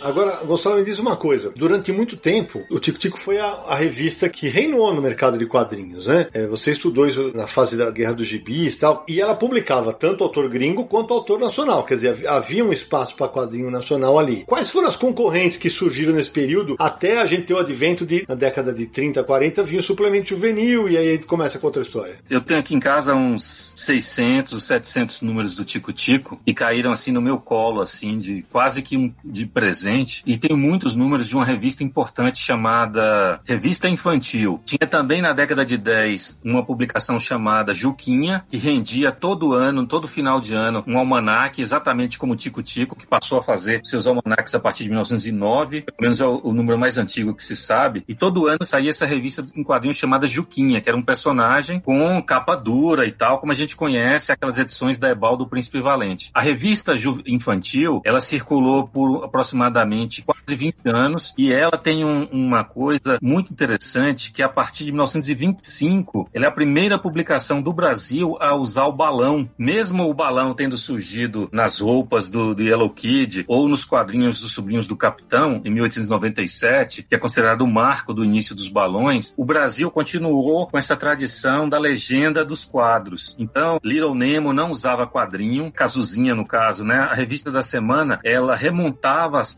Agora, 0.00 0.44
Gonçalo, 0.44 0.76
me 0.76 0.84
diz 0.84 0.98
uma 0.98 1.16
coisa. 1.16 1.52
Durante 1.54 1.92
muito 1.92 2.16
tempo, 2.16 2.64
o 2.70 2.78
Tico 2.78 2.98
Tico 2.98 3.18
foi 3.18 3.38
a, 3.38 3.46
a 3.46 3.74
revista 3.74 4.28
que 4.28 4.48
reinou 4.48 4.92
no 4.94 5.02
mercado 5.02 5.36
de 5.36 5.46
quadrinhos, 5.46 6.06
né? 6.06 6.26
É, 6.32 6.46
você 6.46 6.72
estudou 6.72 7.06
isso 7.06 7.30
na 7.34 7.46
fase 7.46 7.76
da 7.76 7.90
Guerra 7.90 8.14
dos 8.14 8.26
Gibis 8.26 8.74
e 8.74 8.78
tal, 8.78 9.04
e 9.08 9.20
ela 9.20 9.34
publicava 9.34 9.92
tanto 9.92 10.24
autor 10.24 10.48
gringo 10.48 10.84
quanto 10.84 11.12
autor 11.12 11.38
nacional. 11.38 11.84
Quer 11.84 11.94
dizer, 11.94 12.28
havia 12.28 12.64
um 12.64 12.72
espaço 12.72 13.14
para 13.14 13.28
quadrinho 13.28 13.70
nacional 13.70 14.18
ali. 14.18 14.44
Quais 14.46 14.70
foram 14.70 14.88
as 14.88 14.96
concorrentes 14.96 15.56
que 15.56 15.70
surgiram 15.70 16.12
nesse 16.12 16.30
período 16.30 16.76
até 16.78 17.18
a 17.18 17.26
gente 17.26 17.42
ter 17.42 17.54
o 17.54 17.58
advento 17.58 18.06
de, 18.06 18.24
na 18.28 18.34
década 18.34 18.72
de 18.72 18.86
30, 18.86 19.22
40, 19.22 19.62
vinha 19.62 19.80
o 19.80 19.82
suplemento 19.82 20.30
juvenil 20.30 20.88
e 20.88 20.96
aí 20.96 21.08
a 21.08 21.12
gente 21.12 21.26
começa 21.26 21.58
com 21.58 21.66
outra 21.66 21.82
história? 21.82 22.16
Eu 22.28 22.40
tenho 22.40 22.60
aqui 22.60 22.74
em 22.74 22.80
casa 22.80 23.14
uns 23.14 23.74
600, 23.76 24.62
700 24.62 25.20
números 25.22 25.54
do 25.54 25.64
Tico 25.64 25.92
Tico 25.92 26.40
e 26.46 26.54
caíram 26.54 26.90
assim 26.90 27.12
no 27.12 27.20
meu 27.20 27.38
colo, 27.38 27.80
assim, 27.80 28.18
de 28.18 28.44
quase 28.50 28.82
que 28.82 28.96
um, 28.96 29.12
de 29.24 29.46
presente 29.46 29.89
presente 29.90 30.22
e 30.26 30.38
tem 30.38 30.56
muitos 30.56 30.94
números 30.94 31.28
de 31.28 31.36
uma 31.36 31.44
revista 31.44 31.82
importante 31.82 32.38
chamada 32.38 33.40
Revista 33.44 33.88
Infantil. 33.88 34.60
Tinha 34.64 34.86
também 34.88 35.20
na 35.20 35.32
década 35.32 35.66
de 35.66 35.76
10 35.76 36.40
uma 36.44 36.64
publicação 36.64 37.18
chamada 37.18 37.74
Juquinha, 37.74 38.44
que 38.48 38.56
rendia 38.56 39.10
todo 39.10 39.54
ano, 39.54 39.86
todo 39.86 40.06
final 40.06 40.40
de 40.40 40.54
ano, 40.54 40.84
um 40.86 40.98
almanaque, 40.98 41.60
exatamente 41.60 42.18
como 42.18 42.34
o 42.34 42.36
Tico 42.36 42.62
Tico, 42.62 42.96
que 42.96 43.06
passou 43.06 43.38
a 43.38 43.42
fazer 43.42 43.80
seus 43.84 44.06
almanaques 44.06 44.54
a 44.54 44.60
partir 44.60 44.84
de 44.84 44.90
1909, 44.90 45.82
pelo 45.82 45.96
menos 46.00 46.20
é 46.20 46.26
o, 46.26 46.40
o 46.44 46.52
número 46.52 46.78
mais 46.78 46.96
antigo 46.98 47.34
que 47.34 47.42
se 47.42 47.56
sabe, 47.56 48.04
e 48.06 48.14
todo 48.14 48.46
ano 48.46 48.64
saía 48.64 48.90
essa 48.90 49.06
revista 49.06 49.44
em 49.54 49.64
quadrinhos 49.64 49.96
chamada 49.96 50.26
Juquinha, 50.26 50.80
que 50.80 50.88
era 50.88 50.96
um 50.96 51.02
personagem 51.02 51.80
com 51.80 52.22
capa 52.22 52.54
dura 52.54 53.06
e 53.06 53.12
tal, 53.12 53.38
como 53.38 53.52
a 53.52 53.54
gente 53.54 53.74
conhece 53.74 54.32
aquelas 54.32 54.58
edições 54.58 54.98
da 54.98 55.08
Ebal 55.08 55.36
do 55.36 55.48
Príncipe 55.48 55.80
Valente. 55.80 56.30
A 56.32 56.40
revista 56.40 56.94
infantil, 57.26 58.00
ela 58.04 58.20
circulou 58.20 58.86
por 58.86 59.24
aproximadamente 59.24 59.79
aproximadamente 59.80 60.22
quase 60.22 60.54
20 60.54 60.76
anos 60.86 61.34
e 61.36 61.52
ela 61.52 61.76
tem 61.76 62.04
um, 62.04 62.24
uma 62.24 62.64
coisa 62.64 63.18
muito 63.22 63.52
interessante 63.52 64.32
que 64.32 64.42
a 64.42 64.48
partir 64.48 64.84
de 64.84 64.92
1925 64.92 66.28
ela 66.32 66.44
é 66.46 66.48
a 66.48 66.52
primeira 66.52 66.98
publicação 66.98 67.62
do 67.62 67.72
Brasil 67.72 68.36
a 68.40 68.54
usar 68.54 68.86
o 68.86 68.92
balão, 68.92 69.48
mesmo 69.58 70.08
o 70.08 70.14
balão 70.14 70.54
tendo 70.54 70.76
surgido 70.76 71.48
nas 71.52 71.78
roupas 71.78 72.28
do, 72.28 72.54
do 72.54 72.62
Yellow 72.62 72.90
Kid 72.90 73.44
ou 73.48 73.68
nos 73.68 73.84
quadrinhos 73.84 74.40
dos 74.40 74.52
Sobrinhos 74.52 74.86
do 74.86 74.96
Capitão 74.96 75.60
em 75.64 75.70
1897, 75.70 77.04
que 77.04 77.14
é 77.14 77.18
considerado 77.18 77.62
o 77.62 77.68
marco 77.68 78.12
do 78.12 78.24
início 78.24 78.54
dos 78.54 78.68
balões, 78.68 79.32
o 79.36 79.44
Brasil 79.44 79.90
continuou 79.90 80.66
com 80.66 80.78
essa 80.78 80.96
tradição 80.96 81.68
da 81.68 81.78
legenda 81.78 82.44
dos 82.44 82.64
quadros. 82.64 83.36
Então, 83.38 83.78
Little 83.82 84.14
Nemo 84.14 84.52
não 84.52 84.70
usava 84.70 85.06
quadrinho, 85.06 85.72
Cazuzinha 85.72 86.34
no 86.34 86.46
caso, 86.46 86.84
né? 86.84 86.98
A 86.98 87.14
revista 87.14 87.50
da 87.50 87.62
semana, 87.62 88.18
ela 88.24 88.54
remontava 88.54 89.40
as 89.40 89.54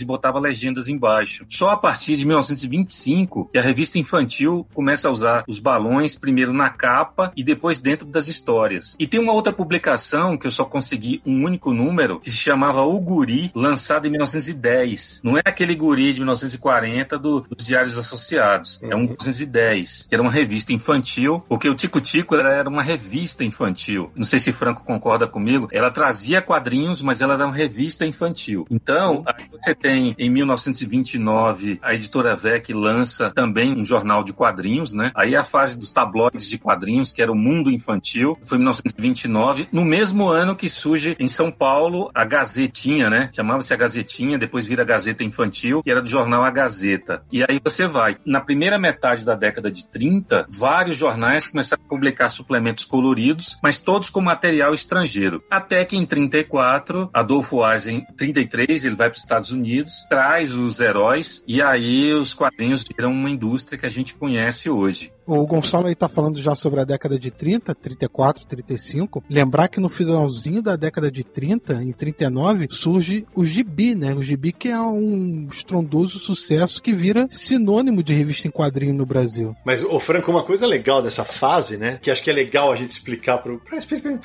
e 0.00 0.04
botava 0.04 0.38
legendas 0.38 0.88
embaixo. 0.88 1.44
Só 1.48 1.70
a 1.70 1.76
partir 1.76 2.16
de 2.16 2.24
1925 2.24 3.50
que 3.52 3.58
a 3.58 3.62
revista 3.62 3.98
infantil 3.98 4.66
começa 4.72 5.08
a 5.08 5.10
usar 5.10 5.44
os 5.46 5.58
balões 5.58 6.16
primeiro 6.16 6.52
na 6.52 6.70
capa 6.70 7.32
e 7.36 7.44
depois 7.44 7.80
dentro 7.80 8.06
das 8.06 8.28
histórias. 8.28 8.96
E 8.98 9.06
tem 9.06 9.20
uma 9.20 9.32
outra 9.32 9.52
publicação 9.52 10.36
que 10.36 10.46
eu 10.46 10.50
só 10.50 10.64
consegui 10.64 11.20
um 11.24 11.44
único 11.44 11.72
número 11.72 12.20
que 12.20 12.30
se 12.30 12.36
chamava 12.36 12.82
O 12.82 13.00
Guri, 13.00 13.50
lançado 13.54 14.06
em 14.06 14.10
1910. 14.10 15.20
Não 15.22 15.36
é 15.36 15.42
aquele 15.44 15.74
Guri 15.74 16.12
de 16.12 16.20
1940 16.20 17.18
do, 17.18 17.40
dos 17.40 17.66
Diários 17.66 17.98
Associados. 17.98 18.78
É 18.82 18.94
um 18.94 19.00
1910, 19.00 20.06
que 20.08 20.14
era 20.14 20.22
uma 20.22 20.30
revista 20.30 20.72
infantil, 20.72 21.44
porque 21.48 21.68
o 21.68 21.74
Tico 21.74 22.00
Tico 22.00 22.34
era 22.34 22.68
uma 22.68 22.82
revista 22.82 23.44
infantil. 23.44 24.10
Não 24.14 24.24
sei 24.24 24.38
se 24.38 24.52
Franco 24.52 24.84
concorda 24.84 25.26
comigo. 25.26 25.68
Ela 25.72 25.90
trazia 25.90 26.42
quadrinhos, 26.42 27.02
mas 27.02 27.20
ela 27.20 27.34
era 27.34 27.46
uma 27.46 27.54
revista 27.54 28.06
infantil. 28.06 28.66
Então, 28.70 29.22
a 29.26 29.32
você 29.50 29.74
tem, 29.74 30.14
em 30.18 30.30
1929, 30.30 31.78
a 31.82 31.94
editora 31.94 32.36
VEC 32.36 32.72
lança 32.72 33.30
também 33.30 33.72
um 33.72 33.84
jornal 33.84 34.22
de 34.22 34.32
quadrinhos, 34.32 34.92
né? 34.92 35.12
Aí 35.14 35.36
a 35.36 35.42
fase 35.42 35.78
dos 35.78 35.90
tabloides 35.90 36.48
de 36.48 36.58
quadrinhos, 36.58 37.12
que 37.12 37.22
era 37.22 37.32
o 37.32 37.36
Mundo 37.36 37.70
Infantil, 37.70 38.38
foi 38.44 38.56
em 38.56 38.60
1929, 38.60 39.68
no 39.72 39.84
mesmo 39.84 40.28
ano 40.28 40.56
que 40.56 40.68
surge 40.68 41.16
em 41.18 41.28
São 41.28 41.50
Paulo 41.50 42.10
a 42.14 42.24
Gazetinha, 42.24 43.10
né? 43.10 43.30
Chamava-se 43.34 43.72
a 43.72 43.76
Gazetinha, 43.76 44.38
depois 44.38 44.66
vira 44.66 44.82
a 44.82 44.86
Gazeta 44.86 45.24
Infantil, 45.24 45.82
que 45.82 45.90
era 45.90 46.02
do 46.02 46.08
jornal 46.08 46.42
A 46.44 46.50
Gazeta. 46.50 47.22
E 47.30 47.42
aí 47.42 47.60
você 47.62 47.86
vai. 47.86 48.16
Na 48.24 48.40
primeira 48.40 48.78
metade 48.78 49.24
da 49.24 49.34
década 49.34 49.70
de 49.70 49.86
30, 49.88 50.46
vários 50.50 50.96
jornais 50.96 51.46
começaram 51.46 51.82
a 51.84 51.88
publicar 51.88 52.28
suplementos 52.28 52.84
coloridos, 52.84 53.58
mas 53.62 53.78
todos 53.78 54.10
com 54.10 54.20
material 54.20 54.74
estrangeiro. 54.74 55.42
Até 55.50 55.84
que 55.84 55.96
em 55.96 56.06
34, 56.06 57.10
Adolfo 57.12 57.66
Eisen, 57.66 58.06
33, 58.16 58.84
ele 58.84 58.96
vai 58.96 59.08
para 59.08 59.18
Estados 59.40 59.50
Unidos, 59.52 60.06
traz 60.08 60.52
os 60.52 60.80
heróis 60.80 61.42
e 61.46 61.62
aí 61.62 62.12
os 62.12 62.34
quadrinhos 62.34 62.84
viram 62.84 63.12
uma 63.12 63.30
indústria 63.30 63.78
que 63.78 63.86
a 63.86 63.90
gente 63.90 64.14
conhece 64.14 64.68
hoje. 64.68 65.12
O 65.32 65.46
Gonçalo 65.46 65.86
aí 65.86 65.94
tá 65.94 66.08
falando 66.08 66.42
já 66.42 66.56
sobre 66.56 66.80
a 66.80 66.84
década 66.84 67.16
de 67.16 67.30
30, 67.30 67.72
34, 67.72 68.44
35. 68.46 69.22
Lembrar 69.30 69.68
que 69.68 69.78
no 69.78 69.88
finalzinho 69.88 70.60
da 70.60 70.74
década 70.74 71.08
de 71.08 71.22
30, 71.22 71.74
em 71.84 71.92
39, 71.92 72.66
surge 72.68 73.24
o 73.32 73.44
Gibi, 73.44 73.94
né? 73.94 74.12
O 74.12 74.24
Gibi 74.24 74.50
que 74.52 74.68
é 74.68 74.80
um 74.80 75.46
estrondoso 75.52 76.18
sucesso 76.18 76.82
que 76.82 76.92
vira 76.92 77.28
sinônimo 77.30 78.02
de 78.02 78.12
revista 78.12 78.48
em 78.48 78.50
quadrinho 78.50 78.92
no 78.92 79.06
Brasil. 79.06 79.54
Mas, 79.64 79.84
o 79.84 80.00
Franco, 80.00 80.32
uma 80.32 80.42
coisa 80.42 80.66
legal 80.66 81.00
dessa 81.00 81.24
fase, 81.24 81.76
né? 81.76 82.00
Que 82.02 82.10
acho 82.10 82.24
que 82.24 82.30
é 82.30 82.32
legal 82.32 82.72
a 82.72 82.76
gente 82.76 82.90
explicar 82.90 83.38
para 83.38 83.56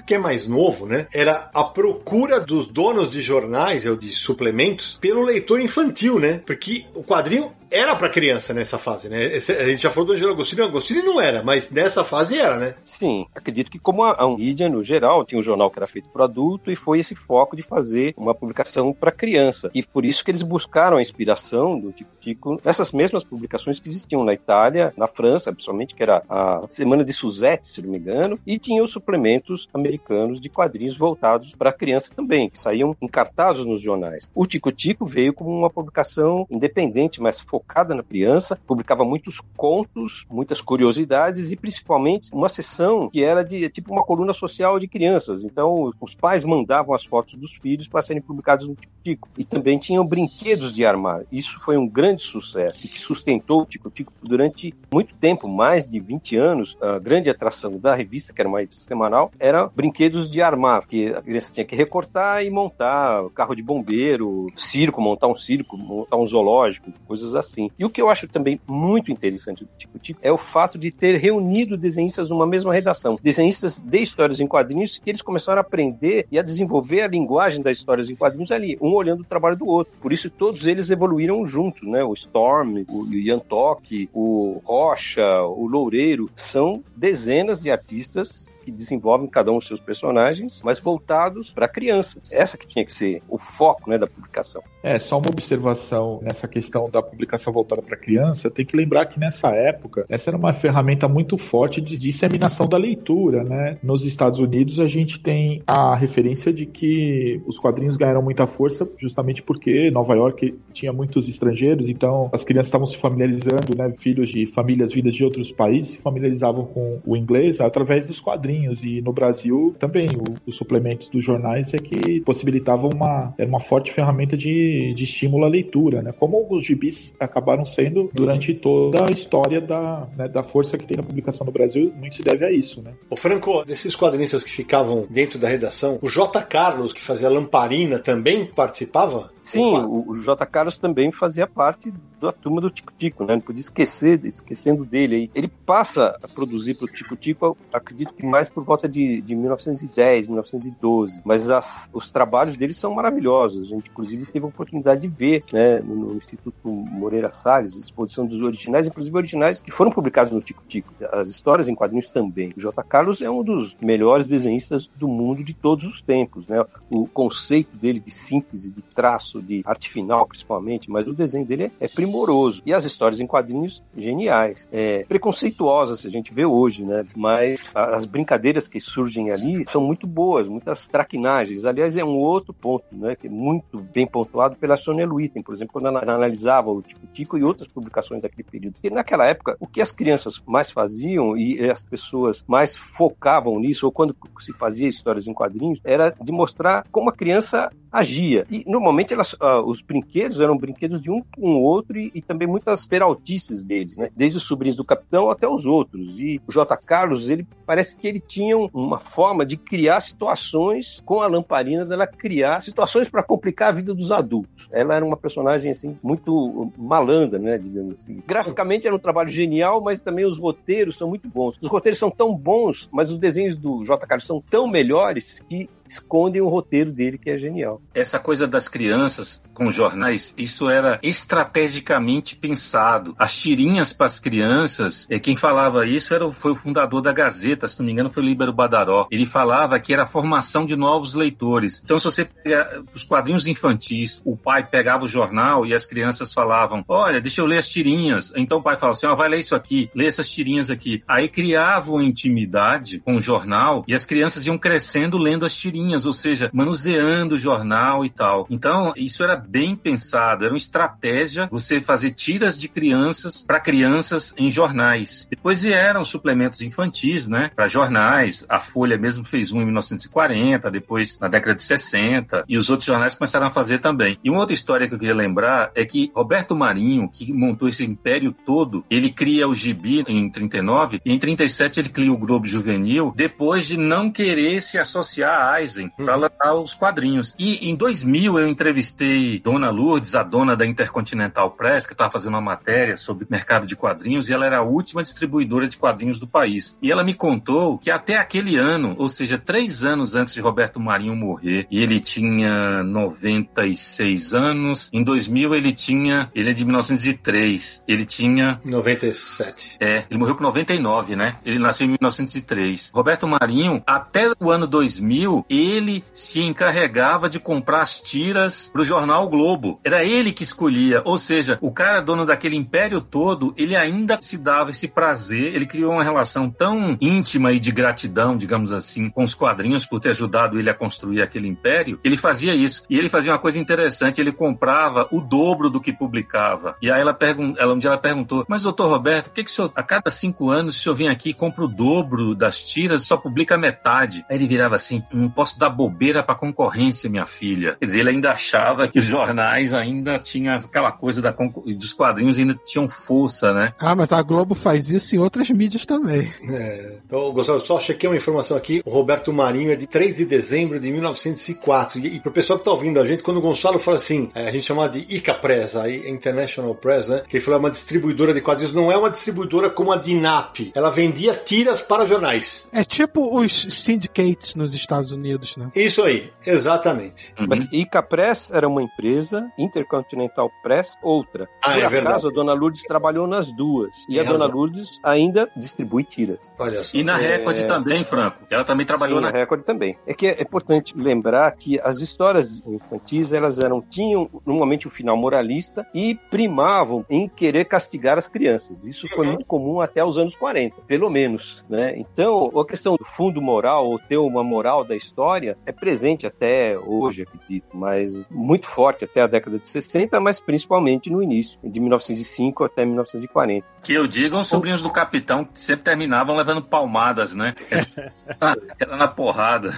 quem 0.07 0.17
é 0.17 0.19
mais 0.19 0.47
novo, 0.47 0.87
né? 0.87 1.05
Era 1.13 1.51
a 1.53 1.63
procura 1.63 2.39
dos 2.39 2.65
donos 2.65 3.11
de 3.11 3.21
jornais 3.21 3.85
ou 3.85 3.95
de 3.95 4.11
suplementos 4.11 4.97
pelo 4.99 5.21
leitor 5.21 5.61
infantil, 5.61 6.17
né? 6.17 6.41
Porque 6.43 6.85
o 6.95 7.03
quadrinho 7.03 7.51
era 7.69 7.95
para 7.95 8.09
criança 8.09 8.53
nessa 8.53 8.77
fase, 8.77 9.09
né? 9.09 9.25
A 9.35 9.67
gente 9.67 9.83
já 9.83 9.89
falou 9.89 10.07
do 10.07 10.13
Angelo 10.13 10.31
Agostini, 10.31 10.61
o 10.61 10.65
Agostini 10.65 11.01
não 11.01 11.19
era, 11.19 11.43
mas 11.43 11.71
nessa 11.71 12.03
fase 12.03 12.37
era, 12.37 12.57
né? 12.57 12.75
Sim, 12.83 13.25
acredito 13.33 13.71
que 13.71 13.79
como 13.79 14.03
a, 14.03 14.11
a 14.13 14.35
mídia 14.35 14.69
no 14.69 14.83
geral 14.83 15.25
tinha 15.25 15.39
um 15.39 15.43
jornal 15.43 15.69
que 15.69 15.79
era 15.79 15.87
feito 15.87 16.09
para 16.09 16.25
adulto 16.25 16.71
e 16.71 16.75
foi 16.75 16.99
esse 16.99 17.15
foco 17.15 17.55
de 17.55 17.61
fazer 17.61 18.13
uma 18.17 18.33
publicação 18.33 18.93
para 18.93 19.11
criança. 19.11 19.69
E 19.73 19.83
por 19.83 20.05
isso 20.05 20.23
que 20.23 20.31
eles 20.31 20.41
buscaram 20.41 20.97
a 20.97 21.01
inspiração 21.01 21.79
do 21.79 21.91
Tico 21.91 22.11
Tico 22.19 22.61
nessas 22.63 22.91
mesmas 22.91 23.23
publicações 23.23 23.79
que 23.79 23.89
existiam 23.89 24.23
na 24.23 24.33
Itália, 24.33 24.93
na 24.97 25.07
França, 25.07 25.51
principalmente, 25.51 25.95
que 25.95 26.03
era 26.03 26.23
a 26.29 26.65
Semana 26.69 27.03
de 27.03 27.13
Suzette, 27.13 27.67
se 27.67 27.81
não 27.81 27.91
me 27.91 27.97
engano, 27.97 28.39
e 28.45 28.57
tinha 28.57 28.83
os 28.83 28.91
suplementos 28.91 29.69
americanos 29.73 30.39
de 30.39 30.49
quadrinhos 30.49 30.97
voltados 30.97 31.53
para 31.53 31.73
criança 31.73 32.11
também, 32.15 32.49
que 32.49 32.59
saíam 32.59 32.95
encartados 33.01 33.65
nos 33.65 33.81
jornais. 33.81 34.29
O 34.33 34.45
Tico 34.45 34.71
Tico 34.71 35.05
veio 35.05 35.33
como 35.33 35.49
uma 35.49 35.69
publicação 35.69 36.47
independente, 36.49 37.21
mas 37.21 37.39
focada 37.55 37.95
na 37.95 38.03
criança, 38.03 38.59
publicava 38.67 39.05
muitos 39.05 39.39
contos, 39.55 40.25
muitas 40.29 40.59
curiosidades 40.59 41.51
e 41.51 41.55
principalmente 41.55 42.29
uma 42.33 42.49
sessão 42.49 43.09
que 43.09 43.23
era 43.23 43.43
de 43.43 43.69
tipo 43.69 43.93
uma 43.93 44.03
coluna 44.03 44.33
social 44.33 44.77
de 44.77 44.89
crianças. 44.89 45.45
Então, 45.45 45.93
os 46.01 46.13
pais 46.13 46.43
mandavam 46.43 46.93
as 46.93 47.05
fotos 47.05 47.35
dos 47.35 47.53
filhos 47.53 47.87
para 47.87 48.01
serem 48.01 48.21
publicados 48.21 48.67
no 48.67 48.75
Tico-Tico. 48.75 49.29
E 49.37 49.45
também 49.45 49.77
tinham 49.77 50.05
brinquedos 50.05 50.73
de 50.73 50.85
armar. 50.85 51.21
Isso 51.31 51.57
foi 51.61 51.77
um 51.77 51.87
grande 51.87 52.23
sucesso 52.23 52.85
e 52.85 52.89
que 52.89 52.99
sustentou 52.99 53.61
o 53.61 53.65
Tico-Tico 53.65 54.11
durante 54.21 54.73
muito 54.91 55.15
tempo, 55.15 55.47
mais 55.47 55.87
de 55.87 55.99
20 56.01 56.35
anos. 56.35 56.77
A 56.81 56.99
grande 56.99 57.29
atração 57.29 57.77
da 57.77 57.95
revista, 57.95 58.33
que 58.33 58.41
era 58.41 58.49
uma 58.49 58.59
revista 58.59 58.83
semanal, 58.83 59.31
era 59.39 59.67
brinquedos 59.67 60.29
de 60.29 60.41
armar, 60.41 60.85
que 60.85 61.07
a 61.07 61.21
criança 61.21 61.53
tinha 61.53 61.65
que 61.65 61.75
recortar 61.75 62.43
e 62.43 62.49
montar 62.49 63.29
carro 63.29 63.55
de 63.55 63.63
bombeiro, 63.63 64.51
circo, 64.57 64.99
montar 64.99 65.27
um 65.27 65.37
circo, 65.37 65.77
montar 65.77 66.17
um 66.17 66.25
zoológico, 66.25 66.91
coisas 67.07 67.33
assim. 67.33 67.44
E 67.77 67.85
o 67.85 67.89
que 67.89 68.01
eu 68.01 68.09
acho 68.09 68.27
também 68.27 68.59
muito 68.67 69.11
interessante 69.11 69.63
do 69.63 69.69
Tico-Tico 69.77 70.19
é 70.21 70.31
o 70.31 70.37
fato 70.37 70.77
de 70.77 70.91
ter 70.91 71.17
reunido 71.17 71.77
desenhistas 71.77 72.29
numa 72.29 72.45
mesma 72.45 72.73
redação. 72.73 73.19
Desenhistas 73.21 73.79
de 73.79 73.99
histórias 73.99 74.39
em 74.39 74.47
quadrinhos 74.47 74.99
que 74.99 75.09
eles 75.09 75.21
começaram 75.21 75.59
a 75.59 75.61
aprender 75.61 76.27
e 76.31 76.39
a 76.39 76.41
desenvolver 76.41 77.01
a 77.01 77.07
linguagem 77.07 77.61
das 77.61 77.77
histórias 77.77 78.09
em 78.09 78.15
quadrinhos 78.15 78.51
ali, 78.51 78.77
um 78.81 78.93
olhando 78.93 79.21
o 79.21 79.25
trabalho 79.25 79.55
do 79.55 79.67
outro. 79.67 79.93
Por 80.01 80.11
isso 80.11 80.29
todos 80.29 80.65
eles 80.65 80.89
evoluíram 80.89 81.45
juntos, 81.45 81.87
né? 81.87 82.03
O 82.03 82.13
Storm, 82.13 82.83
o 82.87 83.05
Ian 83.13 83.39
Toque, 83.39 84.09
o 84.13 84.61
Rocha, 84.63 85.41
o 85.43 85.67
Loureiro, 85.67 86.29
são 86.35 86.83
dezenas 86.95 87.63
de 87.63 87.71
artistas 87.71 88.49
que 88.65 88.71
desenvolvem 88.71 89.27
cada 89.27 89.51
um 89.51 89.59
dos 89.59 89.67
seus 89.67 89.79
personagens, 89.79 90.61
mas 90.63 90.79
voltados 90.79 91.51
para 91.51 91.65
a 91.65 91.69
criança. 91.69 92.21
Essa 92.31 92.57
que 92.57 92.67
tinha 92.67 92.83
que 92.83 92.91
ser 92.91 93.21
o 93.29 93.37
foco 93.37 93.89
né, 93.89 93.97
da 93.97 94.07
publicação. 94.07 94.63
É, 94.83 94.99
só 94.99 95.17
uma 95.17 95.29
observação 95.29 96.19
nessa 96.21 96.47
questão 96.47 96.89
da 96.89 97.01
publicação 97.01 97.53
voltada 97.53 97.81
para 97.81 97.95
a 97.95 97.99
criança, 97.99 98.49
tem 98.49 98.65
que 98.65 98.75
lembrar 98.75 99.05
que 99.05 99.19
nessa 99.19 99.49
época, 99.49 100.05
essa 100.09 100.29
era 100.29 100.37
uma 100.37 100.53
ferramenta 100.53 101.07
muito 101.07 101.37
forte 101.37 101.81
de 101.81 101.97
disseminação 101.97 102.67
da 102.67 102.77
leitura, 102.77 103.43
né? 103.43 103.77
Nos 103.81 104.05
Estados 104.05 104.39
Unidos 104.39 104.79
a 104.79 104.87
gente 104.87 105.19
tem 105.19 105.61
a 105.67 105.95
referência 105.95 106.53
de 106.53 106.65
que 106.65 107.41
os 107.45 107.57
quadrinhos 107.57 107.97
ganharam 107.97 108.21
muita 108.21 108.47
força 108.47 108.87
justamente 108.97 109.41
porque 109.41 109.89
Nova 109.91 110.15
York 110.15 110.57
tinha 110.73 110.93
muitos 110.93 111.27
estrangeiros, 111.27 111.89
então 111.89 112.29
as 112.31 112.43
crianças 112.43 112.67
estavam 112.67 112.87
se 112.87 112.97
familiarizando, 112.97 113.75
né? 113.77 113.93
Filhos 113.97 114.29
de 114.29 114.45
famílias 114.47 114.91
vindas 114.91 115.15
de 115.15 115.23
outros 115.23 115.51
países 115.51 115.91
se 115.91 115.97
familiarizavam 115.97 116.65
com 116.65 116.99
o 117.05 117.15
inglês 117.15 117.59
através 117.59 118.05
dos 118.05 118.19
quadrinhos 118.19 118.54
quadrinhos 118.55 118.83
e 118.83 119.01
no 119.01 119.11
Brasil 119.11 119.75
também 119.79 120.07
o, 120.07 120.49
os 120.49 120.55
suplementos 120.55 121.09
dos 121.09 121.23
jornais 121.23 121.73
é 121.73 121.77
que 121.77 122.21
possibilitavam 122.21 122.89
uma 122.93 123.33
era 123.37 123.47
uma 123.47 123.59
forte 123.59 123.91
ferramenta 123.91 124.37
de, 124.37 124.93
de 124.95 125.03
estímulo 125.03 125.45
à 125.45 125.47
leitura, 125.47 126.01
né? 126.01 126.11
Como 126.11 126.47
os 126.49 126.63
gibis 126.63 127.15
acabaram 127.19 127.65
sendo 127.65 128.09
durante 128.13 128.53
toda 128.53 129.05
a 129.07 129.11
história 129.11 129.59
da, 129.59 130.07
né, 130.17 130.27
da 130.27 130.43
força 130.43 130.77
que 130.77 130.85
tem 130.85 130.97
na 130.97 131.03
publicação 131.03 131.45
no 131.45 131.51
Brasil, 131.51 131.91
muito 131.97 132.15
se 132.15 132.23
deve 132.23 132.45
a 132.45 132.51
isso, 132.51 132.81
né? 132.81 132.93
O 133.09 133.15
Franco, 133.15 133.65
desses 133.65 133.95
quadrinistas 133.95 134.43
que 134.43 134.51
ficavam 134.51 135.05
dentro 135.09 135.37
da 135.37 135.47
redação, 135.47 135.99
o 136.01 136.09
J. 136.09 136.41
Carlos 136.43 136.93
que 136.93 137.01
fazia 137.01 137.29
lamparina 137.29 137.99
também 137.99 138.45
participava? 138.45 139.31
Sim, 139.43 139.75
o, 139.75 140.11
o 140.11 140.21
J. 140.21 140.45
Carlos 140.45 140.77
também 140.77 141.11
fazia 141.11 141.45
parte 141.45 141.93
da 142.19 142.31
turma 142.31 142.61
do 142.61 142.69
Tico 142.69 142.91
Tico, 142.97 143.23
né? 143.23 143.33
Não 143.33 143.41
podia 143.41 143.59
esquecer, 143.59 144.23
esquecendo 144.25 144.85
dele 144.85 145.15
aí. 145.15 145.31
Ele 145.35 145.47
passa 145.47 146.17
a 146.21 146.27
produzir 146.27 146.75
para 146.75 146.85
o 146.85 146.87
Tico 146.87 147.15
Tico, 147.15 147.57
acredito 147.71 148.13
que 148.13 148.25
mais 148.25 148.44
por 148.49 148.63
volta 148.63 148.87
de, 148.87 149.21
de 149.21 149.35
1910, 149.35 150.27
1912. 150.27 151.21
Mas 151.23 151.49
as, 151.49 151.89
os 151.93 152.11
trabalhos 152.11 152.57
dele 152.57 152.73
são 152.73 152.93
maravilhosos. 152.93 153.67
A 153.67 153.75
gente, 153.75 153.89
inclusive, 153.89 154.25
teve 154.25 154.45
a 154.45 154.49
oportunidade 154.49 155.01
de 155.01 155.07
ver, 155.07 155.43
né, 155.51 155.79
no, 155.79 155.95
no 155.95 156.15
Instituto 156.15 156.69
Moreira 156.69 157.31
Salles, 157.33 157.75
a 157.75 157.79
exposição 157.79 158.25
dos 158.25 158.41
originais, 158.41 158.87
inclusive 158.87 159.15
originais 159.15 159.61
que 159.61 159.71
foram 159.71 159.91
publicados 159.91 160.31
no 160.31 160.41
Tico 160.41 160.63
Tico. 160.67 160.93
As 161.11 161.29
histórias 161.29 161.67
em 161.67 161.75
quadrinhos 161.75 162.11
também. 162.11 162.53
O 162.55 162.59
J. 162.59 162.83
Carlos 162.83 163.21
é 163.21 163.29
um 163.29 163.43
dos 163.43 163.75
melhores 163.81 164.27
desenhistas 164.27 164.89
do 164.95 165.07
mundo 165.07 165.43
de 165.43 165.53
todos 165.53 165.85
os 165.85 166.01
tempos, 166.01 166.47
né? 166.47 166.63
O 166.89 167.07
conceito 167.07 167.75
dele 167.75 167.99
de 167.99 168.11
síntese, 168.11 168.71
de 168.71 168.81
traço, 168.81 169.41
de 169.41 169.61
arte 169.65 169.89
final, 169.89 170.25
principalmente, 170.27 170.89
mas 170.89 171.07
o 171.07 171.13
desenho 171.13 171.45
dele 171.45 171.71
é, 171.79 171.85
é 171.85 171.87
primoroso. 171.87 172.61
E 172.65 172.73
as 172.73 172.83
histórias 172.83 173.19
em 173.19 173.27
quadrinhos, 173.27 173.81
geniais. 173.95 174.67
É, 174.71 175.03
preconceituosas, 175.07 176.05
a 176.05 176.09
gente 176.09 176.33
vê 176.33 176.45
hoje, 176.45 176.83
né? 176.83 177.05
Mas 177.15 177.71
as 177.73 178.05
brincadeiras 178.05 178.34
que 178.67 178.79
surgem 178.79 179.31
ali 179.31 179.65
são 179.67 179.81
muito 179.81 180.07
boas, 180.07 180.47
muitas 180.47 180.87
traquinagens. 180.87 181.65
Aliás, 181.65 181.97
é 181.97 182.03
um 182.03 182.17
outro 182.17 182.53
ponto, 182.53 182.85
né? 182.91 183.15
Que 183.15 183.27
é 183.27 183.29
muito 183.29 183.79
bem 183.79 184.05
pontuado 184.05 184.55
pela 184.55 184.77
Sonia 184.77 185.05
Luiten, 185.05 185.41
por 185.41 185.53
exemplo, 185.53 185.73
quando 185.73 185.87
ela 185.87 186.01
analisava 186.01 186.71
o 186.71 186.81
Tico 186.81 187.07
Tico 187.07 187.37
e 187.37 187.43
outras 187.43 187.67
publicações 187.67 188.21
daquele 188.21 188.43
período. 188.43 188.73
Porque 188.73 188.89
naquela 188.89 189.25
época, 189.25 189.55
o 189.59 189.67
que 189.67 189.81
as 189.81 189.91
crianças 189.91 190.41
mais 190.45 190.71
faziam 190.71 191.37
e 191.37 191.69
as 191.69 191.83
pessoas 191.83 192.43
mais 192.47 192.75
focavam 192.75 193.59
nisso, 193.59 193.85
ou 193.85 193.91
quando 193.91 194.15
se 194.39 194.53
fazia 194.53 194.87
histórias 194.87 195.27
em 195.27 195.33
quadrinhos, 195.33 195.79
era 195.83 196.09
de 196.09 196.31
mostrar 196.31 196.85
como 196.91 197.09
a 197.09 197.13
criança 197.13 197.69
agia. 197.95 198.45
E 198.51 198.63
normalmente 198.67 199.13
elas, 199.13 199.33
uh, 199.33 199.63
os 199.65 199.81
brinquedos 199.81 200.39
eram 200.41 200.57
brinquedos 200.57 200.99
de 200.99 201.09
um 201.09 201.21
com 201.35 201.55
o 201.55 201.61
outro 201.61 201.97
e, 201.97 202.11
e, 202.13 202.21
também 202.21 202.47
muitas 202.47 202.85
peraltices 202.85 203.63
deles, 203.63 203.95
né? 203.95 204.09
Desde 204.15 204.37
os 204.37 204.43
sobrinhos 204.43 204.75
do 204.75 204.83
capitão 204.83 205.29
até 205.29 205.47
os 205.47 205.65
outros. 205.65 206.19
E 206.19 206.41
o 206.45 206.51
J. 206.51 206.75
Carlos, 206.77 207.29
ele 207.29 207.47
parece 207.65 207.95
que 207.95 208.07
ele 208.07 208.19
tinha 208.27 208.57
uma 208.57 208.99
forma 208.99 209.45
de 209.45 209.57
criar 209.57 210.01
situações 210.01 211.01
com 211.05 211.21
a 211.21 211.27
lamparina 211.27 211.85
dela 211.85 212.07
criar 212.07 212.61
situações 212.61 213.09
para 213.09 213.23
complicar 213.23 213.69
a 213.69 213.71
vida 213.71 213.93
dos 213.93 214.11
adultos. 214.11 214.67
Ela 214.71 214.95
era 214.95 215.05
uma 215.05 215.17
personagem 215.17 215.71
assim 215.71 215.97
muito 216.01 216.71
malandra, 216.77 217.39
né, 217.39 217.57
digamos 217.57 217.95
assim. 217.95 218.21
Graficamente 218.25 218.87
era 218.87 218.95
um 218.95 218.99
trabalho 218.99 219.29
genial, 219.29 219.81
mas 219.81 220.01
também 220.01 220.25
os 220.25 220.37
roteiros 220.37 220.97
são 220.97 221.09
muito 221.09 221.27
bons. 221.27 221.57
Os 221.61 221.69
roteiros 221.69 221.99
são 221.99 222.09
tão 222.09 222.35
bons, 222.35 222.89
mas 222.91 223.11
os 223.11 223.17
desenhos 223.17 223.55
do 223.57 223.83
J. 223.85 224.05
Carlos 224.05 224.25
são 224.25 224.41
tão 224.41 224.67
melhores 224.67 225.39
que 225.47 225.69
escondem 225.87 226.41
o 226.41 226.47
roteiro 226.47 226.91
dele 226.91 227.17
que 227.17 227.29
é 227.29 227.37
genial. 227.37 227.81
Essa 227.93 228.19
coisa 228.19 228.47
das 228.47 228.67
crianças 228.67 229.43
com 229.53 229.71
jornais, 229.71 230.33
isso 230.37 230.69
era 230.69 230.99
estrategicamente 231.01 232.35
pensado. 232.35 233.15
As 233.17 233.35
tirinhas 233.37 233.93
para 233.93 234.05
as 234.05 234.19
crianças, 234.19 235.07
é, 235.09 235.19
quem 235.19 235.35
falava 235.35 235.85
isso 235.85 236.13
era, 236.13 236.29
foi 236.31 236.51
o 236.51 236.55
fundador 236.55 237.01
da 237.01 237.13
Gazeta, 237.13 237.67
se 237.67 237.79
não 237.79 237.85
me 237.85 237.91
engano 237.91 238.09
foi 238.09 238.23
o 238.23 238.25
Líbero 238.25 238.53
Badaró. 238.53 239.07
Ele 239.11 239.25
falava 239.25 239.79
que 239.79 239.93
era 239.93 240.03
a 240.03 240.07
formação 240.07 240.65
de 240.65 240.75
novos 240.75 241.13
leitores. 241.13 241.81
Então 241.83 241.97
se 241.99 242.05
você 242.05 242.25
pega 242.25 242.83
os 242.93 243.03
quadrinhos 243.03 243.47
infantis, 243.47 244.21
o 244.25 244.35
pai 244.35 244.65
pegava 244.65 245.05
o 245.05 245.07
jornal 245.07 245.65
e 245.65 245.73
as 245.73 245.85
crianças 245.85 246.33
falavam, 246.33 246.83
olha, 246.87 247.21
deixa 247.21 247.41
eu 247.41 247.45
ler 247.45 247.59
as 247.59 247.69
tirinhas. 247.69 248.33
Então 248.35 248.59
o 248.59 248.63
pai 248.63 248.77
falava 248.77 248.97
assim, 248.97 249.07
oh, 249.07 249.15
vai 249.15 249.29
ler 249.29 249.39
isso 249.39 249.55
aqui, 249.55 249.89
lê 249.95 250.05
essas 250.05 250.29
tirinhas 250.29 250.69
aqui. 250.69 251.03
Aí 251.07 251.27
criavam 251.27 252.01
intimidade 252.01 252.99
com 252.99 253.15
o 253.15 253.21
jornal 253.21 253.83
e 253.87 253.93
as 253.93 254.05
crianças 254.05 254.45
iam 254.45 254.57
crescendo 254.57 255.17
lendo 255.17 255.45
as 255.45 255.55
tirinhas, 255.55 255.74
ou 256.05 256.13
seja, 256.13 256.49
manuseando 256.53 257.35
o 257.35 257.37
jornal 257.37 258.05
e 258.05 258.09
tal. 258.09 258.45
Então 258.49 258.93
isso 258.95 259.23
era 259.23 259.35
bem 259.35 259.75
pensado, 259.75 260.45
era 260.45 260.53
uma 260.53 260.57
estratégia 260.57 261.47
você 261.51 261.81
fazer 261.81 262.11
tiras 262.11 262.59
de 262.59 262.67
crianças 262.67 263.41
para 263.41 263.59
crianças 263.59 264.33
em 264.37 264.49
jornais. 264.49 265.27
Depois 265.29 265.61
vieram 265.61 266.03
suplementos 266.03 266.61
infantis, 266.61 267.27
né, 267.27 267.51
para 267.55 267.67
jornais. 267.67 268.45
A 268.49 268.59
Folha 268.59 268.97
mesmo 268.97 269.23
fez 269.23 269.51
um 269.51 269.61
em 269.61 269.65
1940, 269.65 270.69
depois 270.71 271.19
na 271.19 271.27
década 271.27 271.55
de 271.55 271.63
60, 271.63 272.45
e 272.47 272.57
os 272.57 272.69
outros 272.69 272.87
jornais 272.87 273.15
começaram 273.15 273.47
a 273.47 273.51
fazer 273.51 273.79
também. 273.79 274.17
E 274.23 274.29
uma 274.29 274.39
outra 274.39 274.53
história 274.53 274.87
que 274.87 274.93
eu 274.93 274.99
queria 274.99 275.15
lembrar 275.15 275.71
é 275.75 275.85
que 275.85 276.11
Roberto 276.13 276.55
Marinho, 276.55 277.09
que 277.09 277.31
montou 277.33 277.67
esse 277.67 277.83
império 277.83 278.31
todo, 278.45 278.85
ele 278.89 279.09
cria 279.09 279.47
o 279.47 279.55
Gibi 279.55 280.03
em 280.07 280.29
39 280.29 281.01
e 281.05 281.11
em 281.11 281.19
37 281.19 281.79
ele 281.79 281.89
cria 281.89 282.11
o 282.11 282.17
Globo 282.17 282.45
Juvenil, 282.45 283.13
depois 283.15 283.65
de 283.65 283.77
não 283.77 284.11
querer 284.11 284.61
se 284.61 284.77
associar 284.77 285.55
a 285.65 285.75
Eisen 285.75 285.89
para 285.89 286.15
uhum. 286.15 286.21
lançar 286.21 286.53
os 286.55 286.73
quadrinhos. 286.73 287.35
E 287.39 287.69
em 287.69 287.75
2000 287.75 288.39
eu 288.39 288.47
entrevistei 288.47 289.39
Dona 289.39 289.69
Lourdes, 289.69 290.15
a 290.15 290.23
dona 290.23 290.55
da 290.55 290.65
Intercontinental 290.65 291.51
Press, 291.51 291.85
que 291.85 291.93
estava 291.93 292.11
fazendo 292.11 292.33
uma 292.33 292.41
matéria 292.41 292.95
sobre 292.95 293.27
mercado 293.29 293.65
de 293.65 293.75
quadrinhos, 293.75 294.29
e 294.29 294.33
ela 294.33 294.45
era 294.45 294.57
a 294.57 294.61
última 294.61 295.01
distribuidora 295.01 295.67
de 295.67 295.77
quadrinhos 295.77 296.19
do 296.19 296.27
país. 296.27 296.77
E 296.81 296.91
ela 296.91 297.03
me 297.03 297.13
contou 297.13 297.77
que 297.77 297.89
até 297.89 298.17
aquele 298.17 298.55
ano, 298.55 298.95
ou 298.97 299.09
seja, 299.09 299.37
três 299.37 299.83
anos 299.83 300.15
antes 300.15 300.33
de 300.33 300.41
Roberto 300.41 300.79
Marinho 300.79 301.15
morrer, 301.15 301.67
e 301.69 301.81
ele 301.81 301.99
tinha 301.99 302.83
96 302.83 304.33
anos, 304.33 304.89
em 304.93 305.03
2000 305.03 305.55
ele 305.55 305.73
tinha, 305.73 306.29
ele 306.33 306.49
é 306.49 306.53
de 306.53 306.63
1903, 306.63 307.83
ele 307.87 308.05
tinha... 308.05 308.61
97. 308.63 309.77
É, 309.79 310.03
ele 310.09 310.19
morreu 310.19 310.35
com 310.35 310.43
99, 310.43 311.15
né? 311.15 311.37
Ele 311.45 311.59
nasceu 311.59 311.85
em 311.85 311.91
1903. 311.91 312.91
Roberto 312.93 313.27
Marinho, 313.27 313.81
até 313.85 314.31
o 314.39 314.51
ano 314.51 314.67
2000, 314.67 315.45
ele 315.55 316.03
se 316.13 316.41
encarregava 316.41 317.29
de 317.29 317.39
comprar 317.39 317.81
as 317.81 318.01
tiras 318.01 318.69
para 318.71 318.81
o 318.81 318.85
jornal 318.85 319.27
Globo. 319.29 319.79
Era 319.83 320.03
ele 320.03 320.31
que 320.31 320.43
escolhia. 320.43 321.01
Ou 321.05 321.17
seja, 321.17 321.57
o 321.61 321.71
cara 321.71 322.01
dono 322.01 322.25
daquele 322.25 322.55
império 322.55 323.01
todo, 323.01 323.53
ele 323.57 323.75
ainda 323.75 324.17
se 324.21 324.37
dava 324.37 324.71
esse 324.71 324.87
prazer. 324.87 325.53
Ele 325.55 325.65
criou 325.65 325.93
uma 325.93 326.03
relação 326.03 326.49
tão 326.49 326.97
íntima 326.99 327.51
e 327.51 327.59
de 327.59 327.71
gratidão, 327.71 328.37
digamos 328.37 328.71
assim, 328.71 329.09
com 329.09 329.23
os 329.23 329.33
quadrinhos 329.33 329.85
por 329.85 329.99
ter 329.99 330.09
ajudado 330.09 330.59
ele 330.59 330.69
a 330.69 330.73
construir 330.73 331.21
aquele 331.21 331.47
império, 331.47 331.99
ele 332.03 332.17
fazia 332.17 332.53
isso. 332.55 332.83
E 332.89 332.97
ele 332.97 333.09
fazia 333.09 333.31
uma 333.31 333.39
coisa 333.39 333.59
interessante, 333.59 334.19
ele 334.19 334.31
comprava 334.31 335.07
o 335.11 335.21
dobro 335.21 335.69
do 335.69 335.81
que 335.81 335.93
publicava. 335.93 336.75
E 336.81 336.89
aí 336.89 337.01
ela, 337.01 337.13
pergun 337.13 337.53
ela 337.57 337.73
um 337.73 337.79
dia 337.79 337.89
ela 337.89 337.97
perguntou, 337.97 338.45
mas 338.47 338.63
doutor 338.63 338.89
Roberto, 338.89 339.25
por 339.25 339.33
que, 339.33 339.43
que 339.43 339.51
o 339.51 339.53
senhor, 339.53 339.71
a 339.75 339.83
cada 339.83 340.09
cinco 340.09 340.49
anos, 340.49 340.77
o 340.77 340.79
senhor 340.79 340.95
vem 340.95 341.09
aqui 341.09 341.29
e 341.29 341.33
compra 341.33 341.63
o 341.63 341.67
dobro 341.67 342.33
das 342.33 342.63
tiras 342.63 343.03
e 343.03 343.05
só 343.05 343.17
publica 343.17 343.57
metade? 343.57 344.25
Aí 344.29 344.37
ele 344.37 344.47
virava 344.47 344.75
assim, 344.75 345.03
não 345.13 345.29
posso 345.29 345.44
dar 345.53 345.69
bobeira 345.69 346.23
pra 346.23 346.35
concorrência, 346.35 347.09
minha 347.09 347.25
filha. 347.25 347.75
Quer 347.79 347.85
dizer, 347.85 347.99
ele 347.99 348.09
ainda 348.11 348.31
achava 348.31 348.87
que 348.87 348.99
os 348.99 349.05
jornais 349.05 349.73
ainda 349.73 350.17
tinham 350.19 350.55
aquela 350.55 350.91
coisa 350.91 351.21
da 351.21 351.31
dos 351.31 351.93
quadrinhos 351.93 352.37
ainda 352.37 352.55
tinham 352.63 352.87
força, 352.87 353.53
né? 353.53 353.73
Ah, 353.79 353.95
mas 353.95 354.11
a 354.11 354.21
Globo 354.21 354.55
faz 354.55 354.89
isso 354.89 355.15
em 355.15 355.19
outras 355.19 355.49
mídias 355.49 355.85
também. 355.85 356.31
É. 356.49 356.97
Então, 357.05 357.31
Gustavo, 357.31 357.59
só 357.59 357.79
chequei 357.79 358.09
uma 358.09 358.15
informação 358.15 358.57
aqui. 358.57 358.81
O 358.85 358.89
Roberto 358.89 359.31
Marinho 359.33 359.71
é 359.71 359.75
de 359.75 359.87
3 359.87 360.15
de 360.17 360.25
dezembro 360.25 360.79
de 360.79 360.91
1904. 360.91 361.99
E, 361.99 362.15
e 362.15 362.19
pro 362.19 362.31
pessoal 362.31 362.59
que 362.59 362.65
tá 362.65 362.71
ouvindo 362.71 362.99
a 362.99 363.05
gente, 363.05 363.23
quando 363.23 363.37
o 363.37 363.41
Gonçalo 363.41 363.79
fala 363.79 363.97
assim, 363.97 364.29
é, 364.33 364.47
a 364.47 364.51
gente 364.51 364.65
chama 364.65 364.87
de 364.87 364.99
ICA 364.99 365.33
Press, 365.33 365.75
a 365.75 365.89
International 365.89 366.73
Press, 366.75 367.07
né? 367.07 367.23
Que 367.27 367.37
ele 367.37 367.43
falou 367.43 367.57
é 367.57 367.59
uma 367.59 367.71
distribuidora 367.71 368.33
de 368.33 368.41
quadrinhos, 368.41 368.73
não 368.73 368.91
é 368.91 368.97
uma 368.97 369.09
distribuidora 369.09 369.69
como 369.69 369.91
a 369.91 369.97
DINAP. 369.97 370.71
Ela 370.73 370.89
vendia 370.89 371.33
tiras 371.33 371.81
para 371.81 372.05
jornais. 372.05 372.67
É 372.71 372.83
tipo 372.83 373.37
os 373.37 373.67
syndicates 373.69 374.55
nos 374.55 374.73
Estados 374.73 375.11
Unidos, 375.11 375.34
né? 375.57 375.71
Isso 375.75 376.03
aí, 376.03 376.31
exatamente. 376.45 377.33
Uhum. 377.39 377.47
Mas 377.49 377.67
ICA 377.71 378.01
Press 378.03 378.51
era 378.51 378.67
uma 378.67 378.81
empresa, 378.81 379.51
Intercontinental 379.57 380.51
Press 380.61 380.95
outra. 381.01 381.47
Ah, 381.61 381.71
Por 381.71 381.71
é 381.71 381.77
acaso, 381.79 381.91
verdade. 381.91 382.27
a 382.27 382.29
Dona 382.29 382.53
Lourdes 382.53 382.83
trabalhou 382.83 383.27
nas 383.27 383.51
duas. 383.51 383.91
E 384.09 384.13
Tem 384.13 384.19
a 384.19 384.23
razão. 384.23 384.39
Dona 384.39 384.53
Lourdes 384.53 384.99
ainda 385.03 385.49
distribui 385.55 386.03
tiras. 386.03 386.51
Olha 386.57 386.83
só. 386.83 386.97
E 386.97 387.03
na 387.03 387.21
é... 387.21 387.37
Record 387.37 387.65
também, 387.65 388.03
Franco. 388.03 388.45
Ela 388.49 388.63
também 388.63 388.85
trabalhou 388.85 389.17
Sim, 389.17 389.25
na... 389.25 389.31
na 389.31 389.37
Record 389.37 389.63
também. 389.63 389.97
É 390.05 390.13
que 390.13 390.27
é 390.27 390.41
importante 390.41 390.93
lembrar 390.97 391.51
que 391.51 391.79
as 391.79 391.97
histórias 391.97 392.61
infantis, 392.65 393.31
elas 393.31 393.59
eram, 393.59 393.81
tinham 393.81 394.29
normalmente 394.45 394.87
um 394.87 394.91
final 394.91 395.17
moralista 395.17 395.85
e 395.93 396.15
primavam 396.29 397.05
em 397.09 397.27
querer 397.27 397.65
castigar 397.65 398.17
as 398.17 398.27
crianças. 398.27 398.85
Isso 398.85 399.07
foi 399.09 399.25
uhum. 399.25 399.33
muito 399.33 399.45
comum 399.45 399.81
até 399.81 400.03
os 400.03 400.17
anos 400.17 400.35
40, 400.35 400.81
pelo 400.87 401.09
menos, 401.09 401.63
né? 401.69 401.93
Então, 401.97 402.51
a 402.57 402.65
questão 402.65 402.95
do 402.95 403.05
fundo 403.05 403.41
moral 403.41 403.89
ou 403.89 403.99
ter 403.99 404.17
uma 404.17 404.43
moral 404.43 404.83
da 404.83 404.95
história 404.95 405.24
é 405.65 405.71
presente 405.71 406.25
até 406.27 406.77
hoje, 406.77 407.23
acredito, 407.23 407.67
mas 407.73 408.27
muito 408.29 408.67
forte 408.67 409.05
até 409.05 409.21
a 409.21 409.27
década 409.27 409.59
de 409.59 409.67
60, 409.67 410.19
mas 410.19 410.39
principalmente 410.39 411.09
no 411.09 411.21
início, 411.21 411.59
de 411.63 411.79
1905 411.79 412.63
até 412.63 412.85
1940. 412.85 413.65
Que 413.83 413.93
eu 413.93 414.07
diga 414.07 414.37
os 414.37 414.47
sobrinhos 414.47 414.81
do 414.81 414.89
capitão 414.89 415.45
que 415.45 415.61
sempre 415.61 415.83
terminavam 415.83 416.35
levando 416.35 416.61
palmadas, 416.61 417.35
né? 417.35 417.53
Era 418.79 418.97
na 418.97 419.07
porrada. 419.07 419.77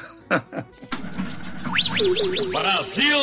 Brasil! 2.52 3.18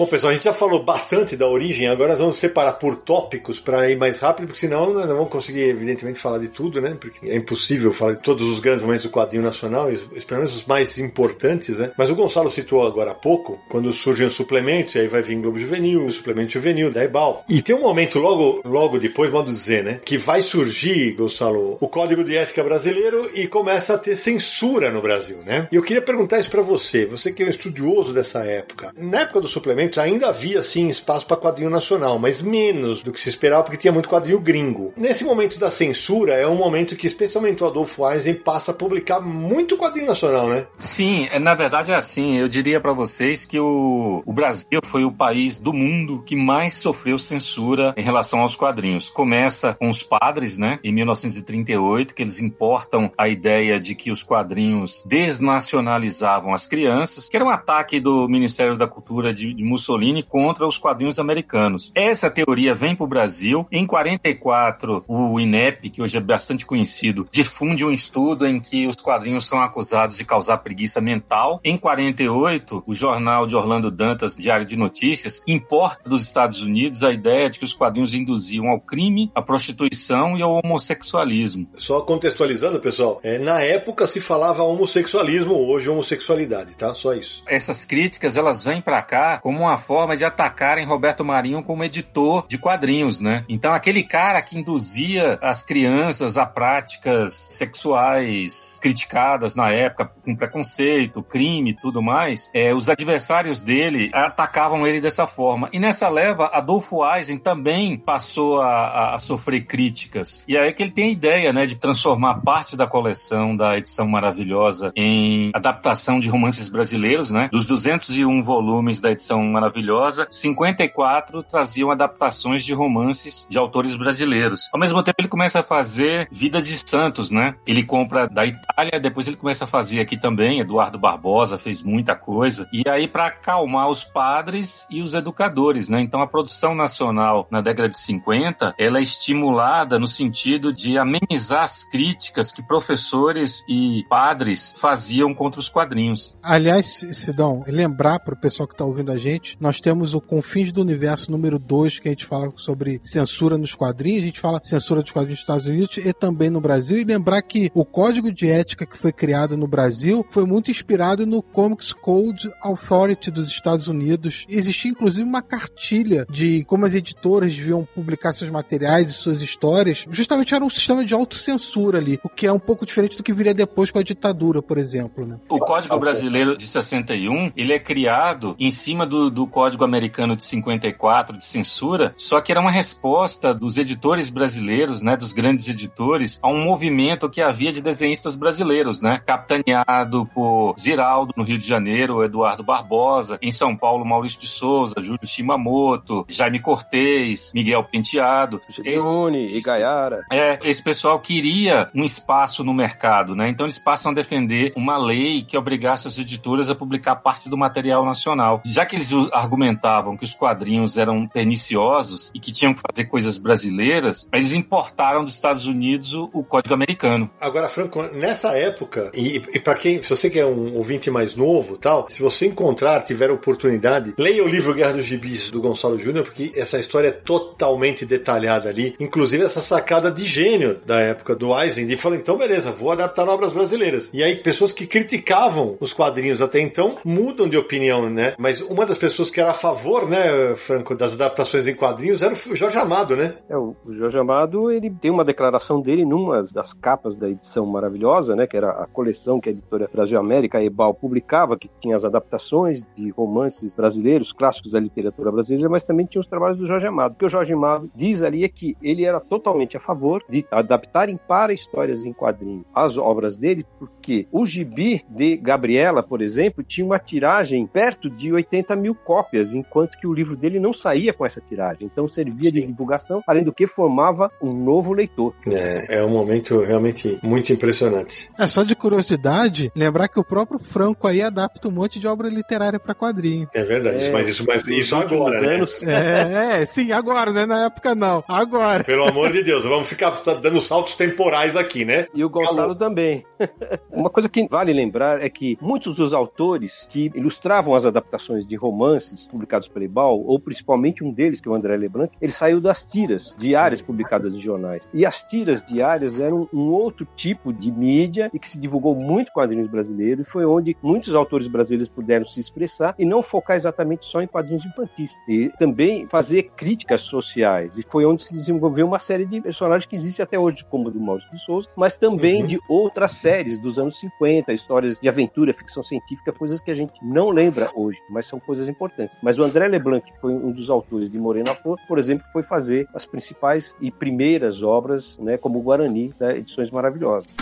Bom, 0.00 0.06
pessoal, 0.06 0.30
a 0.30 0.34
gente 0.34 0.44
já 0.44 0.52
falou 0.54 0.82
bastante 0.82 1.36
da 1.36 1.46
origem, 1.46 1.86
agora 1.86 2.12
nós 2.12 2.20
vamos 2.20 2.36
separar 2.36 2.72
por 2.72 2.96
tópicos 2.96 3.60
para 3.60 3.90
ir 3.90 3.98
mais 3.98 4.18
rápido, 4.18 4.46
porque 4.46 4.60
senão 4.60 4.94
não 4.94 5.06
vamos 5.06 5.28
conseguir, 5.28 5.60
evidentemente, 5.60 6.18
falar 6.18 6.38
de 6.38 6.48
tudo, 6.48 6.80
né? 6.80 6.96
Porque 6.98 7.28
é 7.28 7.36
impossível 7.36 7.92
falar 7.92 8.14
de 8.14 8.22
todos 8.22 8.48
os 8.48 8.60
grandes 8.60 8.82
momentos 8.82 9.04
do 9.04 9.10
quadrinho 9.10 9.42
nacional, 9.42 9.88
pelo 10.26 10.40
menos 10.40 10.56
os 10.56 10.64
mais 10.64 10.96
importantes, 10.96 11.76
né? 11.76 11.92
Mas 11.98 12.08
o 12.08 12.14
Gonçalo 12.14 12.48
citou 12.48 12.86
agora 12.86 13.10
há 13.10 13.14
pouco, 13.14 13.60
quando 13.68 13.92
surgem 13.92 14.26
os 14.26 14.32
suplementos, 14.32 14.94
e 14.94 15.00
aí 15.00 15.06
vai 15.06 15.20
vir 15.20 15.36
Globo 15.36 15.58
Juvenil, 15.58 16.06
o 16.06 16.10
suplemento 16.10 16.52
juvenil, 16.52 16.90
da 16.90 17.04
Ebal. 17.04 17.44
E 17.46 17.60
tem 17.60 17.76
um 17.76 17.82
momento 17.82 18.18
logo, 18.18 18.62
logo 18.64 18.98
depois, 18.98 19.30
modo 19.30 19.52
dizer, 19.52 19.84
né? 19.84 20.00
Que 20.02 20.16
vai 20.16 20.40
surgir, 20.40 21.12
Gonçalo, 21.12 21.76
o 21.78 21.88
Código 21.88 22.24
de 22.24 22.34
Ética 22.34 22.64
brasileiro 22.64 23.30
e 23.34 23.46
começa 23.46 23.92
a 23.92 23.98
ter 23.98 24.16
censura 24.16 24.90
no 24.90 25.02
Brasil, 25.02 25.42
né? 25.44 25.68
E 25.70 25.76
eu 25.76 25.82
queria 25.82 26.00
perguntar 26.00 26.40
isso 26.40 26.48
para 26.48 26.62
você, 26.62 27.04
você 27.04 27.30
que 27.30 27.42
é 27.42 27.46
um 27.46 27.50
estudioso 27.50 28.14
dessa 28.14 28.42
época. 28.46 28.94
Na 28.96 29.20
época 29.20 29.42
do 29.42 29.46
suplemento, 29.46 29.89
ainda 29.98 30.28
havia 30.28 30.62
sim 30.62 30.88
espaço 30.88 31.26
para 31.26 31.36
quadrinho 31.36 31.70
nacional, 31.70 32.18
mas 32.18 32.42
menos 32.42 33.02
do 33.02 33.12
que 33.12 33.20
se 33.20 33.28
esperava 33.28 33.62
porque 33.64 33.78
tinha 33.78 33.92
muito 33.92 34.08
quadrinho 34.08 34.40
gringo. 34.40 34.92
Nesse 34.96 35.24
momento 35.24 35.58
da 35.58 35.70
censura 35.70 36.34
é 36.34 36.46
um 36.46 36.54
momento 36.54 36.96
que 36.96 37.06
especialmente 37.06 37.62
o 37.62 37.66
Adolfo 37.66 38.08
Eisen 38.08 38.34
passa 38.34 38.70
a 38.70 38.74
publicar 38.74 39.20
muito 39.20 39.76
quadrinho 39.76 40.06
nacional, 40.06 40.48
né? 40.48 40.66
Sim, 40.78 41.28
é, 41.32 41.38
na 41.38 41.54
verdade 41.54 41.90
é 41.90 41.94
assim. 41.94 42.36
Eu 42.36 42.48
diria 42.48 42.80
para 42.80 42.92
vocês 42.92 43.44
que 43.44 43.58
o, 43.58 44.22
o 44.24 44.32
Brasil 44.32 44.80
foi 44.84 45.04
o 45.04 45.12
país 45.12 45.58
do 45.58 45.72
mundo 45.72 46.22
que 46.22 46.36
mais 46.36 46.74
sofreu 46.74 47.18
censura 47.18 47.94
em 47.96 48.02
relação 48.02 48.40
aos 48.40 48.56
quadrinhos. 48.56 49.08
Começa 49.08 49.74
com 49.74 49.88
os 49.88 50.02
padres, 50.02 50.56
né? 50.56 50.78
Em 50.84 50.92
1938, 50.92 52.14
que 52.14 52.22
eles 52.22 52.40
importam 52.40 53.10
a 53.16 53.28
ideia 53.28 53.80
de 53.80 53.94
que 53.94 54.10
os 54.10 54.22
quadrinhos 54.22 55.02
desnacionalizavam 55.06 56.52
as 56.52 56.66
crianças, 56.66 57.28
que 57.28 57.36
era 57.36 57.44
um 57.44 57.50
ataque 57.50 58.00
do 58.00 58.28
Ministério 58.28 58.76
da 58.76 58.86
Cultura 58.86 59.32
de, 59.32 59.54
de 59.54 59.64
Mussolini 59.70 60.22
contra 60.22 60.66
os 60.66 60.76
quadrinhos 60.76 61.18
americanos. 61.18 61.92
Essa 61.94 62.30
teoria 62.30 62.74
vem 62.74 62.96
para 62.96 63.04
o 63.04 63.08
Brasil. 63.08 63.66
Em 63.70 63.86
44, 63.86 65.04
o 65.06 65.38
INEP, 65.38 65.90
que 65.90 66.02
hoje 66.02 66.16
é 66.16 66.20
bastante 66.20 66.66
conhecido, 66.66 67.26
difunde 67.30 67.84
um 67.84 67.92
estudo 67.92 68.46
em 68.46 68.60
que 68.60 68.86
os 68.86 68.96
quadrinhos 68.96 69.46
são 69.46 69.60
acusados 69.60 70.16
de 70.16 70.24
causar 70.24 70.58
preguiça 70.58 71.00
mental. 71.00 71.60
Em 71.64 71.76
48, 71.76 72.82
o 72.86 72.94
jornal 72.94 73.46
de 73.46 73.54
Orlando 73.54 73.90
Dantas, 73.90 74.36
Diário 74.36 74.66
de 74.66 74.76
Notícias, 74.76 75.42
importa 75.46 76.08
dos 76.08 76.22
Estados 76.22 76.62
Unidos 76.62 77.02
a 77.02 77.12
ideia 77.12 77.48
de 77.48 77.58
que 77.58 77.64
os 77.64 77.74
quadrinhos 77.74 78.14
induziam 78.14 78.68
ao 78.68 78.80
crime, 78.80 79.30
à 79.34 79.42
prostituição 79.42 80.36
e 80.36 80.42
ao 80.42 80.60
homossexualismo. 80.62 81.68
Só 81.76 82.00
contextualizando, 82.00 82.80
pessoal, 82.80 83.20
é, 83.22 83.38
na 83.38 83.60
época 83.60 84.06
se 84.06 84.20
falava 84.20 84.62
homossexualismo, 84.62 85.54
hoje 85.54 85.88
homossexualidade, 85.88 86.74
tá? 86.74 86.94
Só 86.94 87.14
isso. 87.14 87.42
Essas 87.46 87.84
críticas, 87.84 88.36
elas 88.36 88.64
vêm 88.64 88.80
para 88.80 89.00
cá 89.02 89.38
como 89.38 89.59
uma 89.60 89.70
uma 89.70 89.78
forma 89.78 90.16
de 90.16 90.24
atacarem 90.24 90.84
Roberto 90.84 91.24
Marinho 91.24 91.62
como 91.62 91.84
editor 91.84 92.44
de 92.48 92.58
quadrinhos, 92.58 93.20
né? 93.20 93.44
Então, 93.48 93.72
aquele 93.72 94.02
cara 94.02 94.42
que 94.42 94.58
induzia 94.58 95.38
as 95.40 95.62
crianças 95.62 96.36
a 96.36 96.44
práticas 96.44 97.48
sexuais 97.50 98.78
criticadas 98.82 99.54
na 99.54 99.70
época, 99.70 100.10
com 100.24 100.34
preconceito, 100.34 101.22
crime 101.22 101.70
e 101.70 101.76
tudo 101.76 102.02
mais, 102.02 102.50
é, 102.52 102.74
os 102.74 102.88
adversários 102.88 103.60
dele 103.60 104.10
atacavam 104.12 104.86
ele 104.86 105.00
dessa 105.00 105.26
forma. 105.26 105.68
E 105.72 105.78
nessa 105.78 106.08
leva, 106.08 106.50
Adolfo 106.52 107.04
Eisen 107.04 107.38
também 107.38 107.96
passou 107.96 108.60
a, 108.60 108.66
a, 108.66 109.14
a 109.14 109.18
sofrer 109.20 109.66
críticas. 109.66 110.42
E 110.48 110.56
aí 110.56 110.72
que 110.72 110.82
ele 110.82 110.90
tem 110.90 111.06
a 111.06 111.10
ideia, 111.10 111.52
né, 111.52 111.66
de 111.66 111.76
transformar 111.76 112.40
parte 112.40 112.76
da 112.76 112.86
coleção 112.86 113.56
da 113.56 113.78
edição 113.78 114.08
maravilhosa 114.08 114.92
em 114.96 115.52
adaptação 115.54 116.18
de 116.18 116.28
romances 116.28 116.68
brasileiros, 116.68 117.30
né? 117.30 117.48
Dos 117.52 117.66
201 117.66 118.42
volumes 118.42 119.00
da 119.00 119.12
edição 119.12 119.49
maravilhosa, 119.50 120.26
54 120.30 121.42
traziam 121.42 121.90
adaptações 121.90 122.64
de 122.64 122.72
romances 122.72 123.46
de 123.50 123.58
autores 123.58 123.96
brasileiros. 123.96 124.68
Ao 124.72 124.80
mesmo 124.80 125.02
tempo, 125.02 125.16
ele 125.20 125.28
começa 125.28 125.60
a 125.60 125.62
fazer 125.62 126.28
Vidas 126.30 126.66
de 126.66 126.74
Santos, 126.74 127.30
né? 127.30 127.54
Ele 127.66 127.82
compra 127.82 128.28
da 128.28 128.46
Itália, 128.46 129.00
depois 129.00 129.26
ele 129.26 129.36
começa 129.36 129.64
a 129.64 129.66
fazer 129.66 130.00
aqui 130.00 130.16
também. 130.16 130.60
Eduardo 130.60 130.98
Barbosa 130.98 131.58
fez 131.58 131.82
muita 131.82 132.14
coisa. 132.14 132.68
E 132.72 132.88
aí, 132.88 133.06
para 133.06 133.26
acalmar 133.26 133.88
os 133.88 134.04
padres 134.04 134.86
e 134.90 135.02
os 135.02 135.14
educadores, 135.14 135.88
né? 135.88 136.00
Então, 136.00 136.20
a 136.20 136.26
produção 136.26 136.74
nacional 136.74 137.46
na 137.50 137.60
década 137.60 137.88
de 137.88 137.98
50 137.98 138.74
ela 138.78 138.98
é 138.98 139.02
estimulada 139.02 139.98
no 139.98 140.06
sentido 140.06 140.72
de 140.72 140.98
amenizar 140.98 141.64
as 141.64 141.84
críticas 141.84 142.52
que 142.52 142.62
professores 142.62 143.64
e 143.68 144.04
padres 144.08 144.72
faziam 144.76 145.34
contra 145.34 145.60
os 145.60 145.68
quadrinhos. 145.68 146.36
Aliás, 146.42 147.04
Sidão, 147.12 147.62
lembrar 147.66 148.20
para 148.20 148.34
o 148.34 148.36
pessoal 148.36 148.66
que 148.66 148.74
está 148.74 148.84
ouvindo 148.84 149.12
a 149.12 149.16
gente 149.16 149.39
nós 149.58 149.80
temos 149.80 150.14
o 150.14 150.20
Confins 150.20 150.72
do 150.72 150.80
Universo 150.80 151.30
número 151.30 151.58
2, 151.58 151.98
que 151.98 152.08
a 152.08 152.12
gente 152.12 152.26
fala 152.26 152.52
sobre 152.56 153.00
censura 153.02 153.56
nos 153.56 153.74
quadrinhos, 153.74 154.22
a 154.22 154.26
gente 154.26 154.40
fala 154.40 154.60
censura 154.62 155.02
dos 155.02 155.10
quadrinhos 155.10 155.40
nos 155.40 155.42
Estados 155.42 155.66
Unidos 155.66 155.96
e 155.98 156.12
também 156.12 156.50
no 156.50 156.60
Brasil. 156.60 156.98
E 156.98 157.04
lembrar 157.04 157.42
que 157.42 157.70
o 157.74 157.84
código 157.84 158.32
de 158.32 158.48
ética 158.48 158.86
que 158.86 158.96
foi 158.96 159.12
criado 159.12 159.56
no 159.56 159.66
Brasil 159.66 160.24
foi 160.30 160.44
muito 160.44 160.70
inspirado 160.70 161.26
no 161.26 161.42
Comics 161.42 161.92
Code 161.92 162.50
Authority 162.62 163.30
dos 163.30 163.48
Estados 163.48 163.88
Unidos. 163.88 164.44
Existia 164.48 164.90
inclusive 164.90 165.22
uma 165.22 165.42
cartilha 165.42 166.26
de 166.30 166.64
como 166.64 166.86
as 166.86 166.94
editoras 166.94 167.54
deviam 167.54 167.86
publicar 167.94 168.32
seus 168.32 168.50
materiais 168.50 169.10
e 169.10 169.12
suas 169.12 169.40
histórias. 169.40 170.04
Justamente 170.10 170.54
era 170.54 170.64
um 170.64 170.70
sistema 170.70 171.04
de 171.04 171.14
autocensura 171.14 171.98
ali, 171.98 172.18
o 172.22 172.28
que 172.28 172.46
é 172.46 172.52
um 172.52 172.58
pouco 172.58 172.84
diferente 172.84 173.16
do 173.16 173.22
que 173.22 173.32
viria 173.32 173.54
depois 173.54 173.90
com 173.90 173.98
a 173.98 174.02
ditadura, 174.02 174.62
por 174.62 174.78
exemplo. 174.78 175.26
Né? 175.26 175.38
O 175.48 175.58
Código 175.58 175.98
Brasileiro 175.98 176.56
de 176.56 176.66
61 176.66 177.52
ele 177.56 177.72
é 177.72 177.78
criado 177.78 178.54
em 178.58 178.70
cima 178.70 179.06
do 179.06 179.29
do 179.30 179.46
Código 179.46 179.84
Americano 179.84 180.36
de 180.36 180.44
54 180.44 181.38
de 181.38 181.44
censura, 181.44 182.12
só 182.16 182.40
que 182.40 182.52
era 182.52 182.60
uma 182.60 182.70
resposta 182.70 183.54
dos 183.54 183.76
editores 183.76 184.28
brasileiros, 184.28 185.02
né, 185.02 185.16
dos 185.16 185.32
grandes 185.32 185.68
editores, 185.68 186.38
a 186.42 186.48
um 186.48 186.62
movimento 186.62 187.30
que 187.30 187.40
havia 187.40 187.72
de 187.72 187.80
desenhistas 187.80 188.34
brasileiros, 188.34 189.00
né, 189.00 189.20
capitaneado 189.24 190.26
por 190.34 190.74
Ziraldo 190.78 191.32
no 191.36 191.44
Rio 191.44 191.58
de 191.58 191.66
Janeiro, 191.66 192.22
Eduardo 192.22 192.62
Barbosa, 192.62 193.38
em 193.40 193.52
São 193.52 193.76
Paulo 193.76 194.04
Maurício 194.04 194.40
de 194.40 194.48
Souza, 194.48 194.94
Júlio 194.98 195.26
Shimamoto, 195.26 196.26
Jaime 196.28 196.58
Cortez, 196.58 197.52
Miguel 197.54 197.84
Penteado. 197.84 198.60
Gideone 198.68 199.56
e 199.56 199.60
Gaiara. 199.60 200.24
É, 200.30 200.58
esse 200.64 200.82
pessoal 200.82 201.18
queria 201.18 201.88
um 201.94 202.04
espaço 202.04 202.64
no 202.64 202.74
mercado, 202.74 203.34
né? 203.34 203.48
Então 203.48 203.66
eles 203.66 203.78
passam 203.78 204.12
a 204.12 204.14
defender 204.14 204.72
uma 204.76 204.96
lei 204.96 205.42
que 205.42 205.56
obrigasse 205.56 206.08
as 206.08 206.18
editoras 206.18 206.68
a 206.70 206.74
publicar 206.74 207.16
parte 207.16 207.48
do 207.48 207.56
material 207.56 208.04
nacional. 208.04 208.62
Já 208.64 208.84
que 208.86 208.96
eles 208.96 209.12
argumentavam 209.32 210.16
que 210.16 210.24
os 210.24 210.34
quadrinhos 210.34 210.96
eram 210.96 211.26
perniciosos 211.26 212.30
e 212.34 212.40
que 212.40 212.52
tinham 212.52 212.74
que 212.74 212.80
fazer 212.80 213.06
coisas 213.06 213.38
brasileiras, 213.38 214.28
eles 214.32 214.52
importaram 214.52 215.24
dos 215.24 215.34
Estados 215.34 215.66
Unidos 215.66 216.14
o, 216.14 216.30
o 216.32 216.44
código 216.44 216.74
americano. 216.74 217.30
Agora, 217.40 217.68
Franco, 217.68 218.02
nessa 218.12 218.56
época, 218.56 219.10
e, 219.14 219.36
e 219.36 219.58
para 219.58 219.74
quem, 219.74 220.02
se 220.02 220.10
você 220.10 220.30
quer 220.30 220.46
um 220.46 220.76
ouvinte 220.76 221.10
mais 221.10 221.34
novo 221.34 221.76
tal, 221.76 222.06
se 222.08 222.22
você 222.22 222.46
encontrar, 222.46 223.02
tiver 223.02 223.30
oportunidade, 223.30 224.14
leia 224.18 224.44
o 224.44 224.48
livro 224.48 224.74
Guerra 224.74 224.94
dos 224.94 225.06
Gibis 225.06 225.50
do 225.50 225.60
Gonçalo 225.60 225.98
Júnior, 225.98 226.24
porque 226.24 226.52
essa 226.54 226.78
história 226.78 227.08
é 227.08 227.12
totalmente 227.12 228.04
detalhada 228.04 228.68
ali. 228.68 228.94
Inclusive 228.98 229.44
essa 229.44 229.60
sacada 229.60 230.10
de 230.10 230.26
gênio 230.26 230.78
da 230.84 231.00
época 231.00 231.34
do 231.34 231.58
Eisen, 231.58 231.86
de 231.86 231.96
falar, 231.96 232.16
então 232.16 232.36
beleza, 232.36 232.72
vou 232.72 232.92
adaptar 232.92 233.28
obras 233.28 233.52
brasileiras. 233.52 234.10
E 234.12 234.22
aí 234.22 234.36
pessoas 234.36 234.72
que 234.72 234.86
criticavam 234.86 235.76
os 235.80 235.92
quadrinhos 235.92 236.42
até 236.42 236.60
então 236.60 236.96
mudam 237.04 237.48
de 237.48 237.56
opinião, 237.56 238.08
né? 238.08 238.34
Mas 238.38 238.60
uma 238.60 238.86
das 238.86 238.98
pessoas 238.98 239.09
que 239.30 239.40
era 239.40 239.50
a 239.50 239.54
favor, 239.54 240.08
né, 240.08 240.54
Franco, 240.56 240.94
das 240.94 241.14
adaptações 241.14 241.66
em 241.66 241.74
quadrinhos 241.74 242.22
era 242.22 242.34
o 242.34 242.56
Jorge 242.56 242.78
Amado, 242.78 243.16
né? 243.16 243.34
É, 243.48 243.56
o 243.56 243.74
Jorge 243.88 244.18
Amado, 244.18 244.70
ele 244.70 244.90
tem 244.90 245.10
uma 245.10 245.24
declaração 245.24 245.80
dele 245.80 246.04
numa 246.04 246.42
das 246.44 246.72
capas 246.72 247.16
da 247.16 247.28
edição 247.28 247.66
maravilhosa, 247.66 248.34
né, 248.36 248.46
que 248.46 248.56
era 248.56 248.70
a 248.70 248.86
coleção 248.86 249.40
que 249.40 249.48
a 249.48 249.52
editora 249.52 249.88
Brasil 249.92 250.18
América, 250.18 250.62
Ebal, 250.62 250.94
publicava, 250.94 251.58
que 251.58 251.70
tinha 251.80 251.96
as 251.96 252.04
adaptações 252.04 252.86
de 252.94 253.10
romances 253.10 253.74
brasileiros, 253.74 254.32
clássicos 254.32 254.72
da 254.72 254.80
literatura 254.80 255.30
brasileira, 255.30 255.68
mas 255.68 255.84
também 255.84 256.06
tinha 256.06 256.20
os 256.20 256.26
trabalhos 256.26 256.58
do 256.58 256.66
Jorge 256.66 256.86
Amado. 256.86 257.12
O 257.12 257.16
que 257.16 257.26
o 257.26 257.28
Jorge 257.28 257.52
Amado 257.52 257.90
diz 257.94 258.22
ali 258.22 258.44
é 258.44 258.48
que 258.48 258.76
ele 258.82 259.04
era 259.04 259.20
totalmente 259.20 259.76
a 259.76 259.80
favor 259.80 260.22
de 260.28 260.44
adaptarem 260.50 261.18
para 261.28 261.52
histórias 261.52 262.04
em 262.04 262.12
quadrinhos 262.12 262.64
as 262.74 262.96
obras 262.96 263.36
dele, 263.36 263.66
porque 263.78 264.26
o 264.30 264.46
gibi 264.46 265.04
de 265.08 265.36
Gabriela, 265.36 266.02
por 266.02 266.20
exemplo, 266.20 266.62
tinha 266.62 266.86
uma 266.86 266.98
tiragem 266.98 267.66
perto 267.66 268.08
de 268.08 268.32
80 268.32 268.76
mil 268.76 268.94
cópias, 269.04 269.54
enquanto 269.54 269.98
que 269.98 270.06
o 270.06 270.12
livro 270.12 270.36
dele 270.36 270.60
não 270.60 270.72
saía 270.72 271.12
com 271.12 271.24
essa 271.24 271.40
tiragem. 271.40 271.88
Então 271.90 272.06
servia 272.06 272.50
Sim. 272.50 272.56
de 272.56 272.66
divulgação, 272.66 273.22
além 273.26 273.44
do 273.44 273.52
que 273.52 273.66
formava 273.66 274.30
um 274.40 274.52
novo 274.52 274.92
leitor. 274.92 275.34
É, 275.46 275.98
é 275.98 276.04
um 276.04 276.10
momento 276.10 276.60
realmente 276.60 277.18
muito 277.22 277.52
impressionante. 277.52 278.30
É 278.38 278.46
só 278.46 278.62
de 278.62 278.74
curiosidade, 278.74 279.70
lembrar 279.74 280.08
que 280.08 280.18
o 280.18 280.24
próprio 280.24 280.58
Franco 280.58 281.06
aí 281.06 281.22
adapta 281.22 281.68
um 281.68 281.72
monte 281.72 281.98
de 281.98 282.06
obra 282.06 282.28
literária 282.28 282.78
para 282.78 282.94
quadrinho. 282.94 283.48
É 283.54 283.64
verdade, 283.64 284.04
é, 284.04 284.10
mas 284.10 284.28
isso, 284.28 284.44
mas 284.46 284.66
isso 284.66 284.96
agora, 284.96 285.40
né? 285.40 285.54
Anos. 285.56 285.82
É, 285.82 286.60
é, 286.60 286.66
sim, 286.66 286.92
agora, 286.92 287.32
né? 287.32 287.46
Na 287.46 287.64
época 287.66 287.94
não, 287.94 288.22
agora. 288.28 288.84
Pelo 288.84 289.04
amor 289.04 289.32
de 289.32 289.42
Deus, 289.42 289.64
vamos 289.64 289.88
ficar 289.88 290.10
dando 290.40 290.60
saltos 290.60 290.94
temporais 290.94 291.56
aqui, 291.56 291.84
né? 291.84 292.06
E 292.14 292.24
o 292.24 292.30
Gonçalo 292.30 292.74
também. 292.74 293.24
Uma 293.90 294.10
coisa 294.10 294.28
que 294.28 294.46
vale 294.48 294.72
lembrar 294.72 295.22
é 295.22 295.28
que 295.28 295.58
muitos 295.60 295.94
dos 295.94 296.12
autores 296.12 296.86
que 296.90 297.10
ilustravam 297.14 297.74
as 297.74 297.84
adaptações 297.84 298.46
de 298.46 298.56
romances 298.56 298.89
publicados 299.30 299.68
pela 299.68 299.84
Ebal, 299.84 300.20
ou 300.20 300.38
principalmente 300.38 301.04
um 301.04 301.12
deles, 301.12 301.40
que 301.40 301.48
é 301.48 301.50
o 301.50 301.54
André 301.54 301.76
Leblanc, 301.76 302.14
ele 302.20 302.32
saiu 302.32 302.60
das 302.60 302.84
tiras 302.84 303.36
diárias 303.38 303.82
publicadas 303.82 304.34
em 304.34 304.40
jornais. 304.40 304.88
E 304.92 305.04
as 305.06 305.22
tiras 305.22 305.64
diárias 305.64 306.18
eram 306.18 306.48
um 306.52 306.70
outro 306.70 307.06
tipo 307.16 307.52
de 307.52 307.70
mídia 307.70 308.30
e 308.32 308.38
que 308.38 308.48
se 308.48 308.58
divulgou 308.58 308.94
muito 308.94 309.32
quadrinhos 309.32 309.68
brasileiros 309.68 310.26
e 310.26 310.30
foi 310.30 310.44
onde 310.44 310.76
muitos 310.82 311.14
autores 311.14 311.46
brasileiros 311.46 311.88
puderam 311.88 312.24
se 312.24 312.40
expressar 312.40 312.94
e 312.98 313.04
não 313.04 313.22
focar 313.22 313.56
exatamente 313.56 314.06
só 314.06 314.22
em 314.22 314.26
quadrinhos 314.26 314.64
infantis. 314.64 315.16
E 315.28 315.50
também 315.58 316.06
fazer 316.08 316.44
críticas 316.56 317.02
sociais. 317.02 317.78
E 317.78 317.82
foi 317.82 318.04
onde 318.04 318.22
se 318.22 318.34
desenvolveu 318.34 318.86
uma 318.86 318.98
série 318.98 319.24
de 319.24 319.40
personagens 319.40 319.88
que 319.88 319.96
existe 319.96 320.22
até 320.22 320.38
hoje, 320.38 320.64
como 320.64 320.88
o 320.88 320.90
do 320.90 321.00
Maurício 321.00 321.30
de 321.30 321.40
Souza, 321.40 321.68
mas 321.76 321.96
também 321.96 322.42
uhum. 322.42 322.46
de 322.46 322.58
outras 322.68 323.12
séries 323.12 323.58
dos 323.58 323.78
anos 323.78 323.98
50, 323.98 324.52
histórias 324.52 324.98
de 324.98 325.08
aventura, 325.08 325.54
ficção 325.54 325.82
científica, 325.82 326.32
coisas 326.32 326.60
que 326.60 326.70
a 326.70 326.74
gente 326.74 326.92
não 327.02 327.30
lembra 327.30 327.70
hoje, 327.74 327.98
mas 328.08 328.26
são 328.26 328.38
coisas 328.38 328.68
importantes. 328.70 329.18
Mas 329.22 329.38
o 329.38 329.42
André 329.42 329.68
Leblanc, 329.68 330.04
que 330.04 330.20
foi 330.20 330.32
um 330.32 330.50
dos 330.52 330.70
autores 330.70 331.10
de 331.10 331.18
Morena 331.18 331.54
Flor, 331.54 331.78
por 331.86 331.98
exemplo, 331.98 332.24
foi 332.32 332.42
fazer 332.42 332.88
as 332.94 333.04
principais 333.04 333.74
e 333.80 333.90
primeiras 333.90 334.62
obras, 334.62 335.18
né, 335.18 335.36
como 335.36 335.58
o 335.58 335.62
Guarani, 335.62 336.14
da 336.18 336.36
Edições 336.36 336.70
Maravilhosas. 336.70 337.34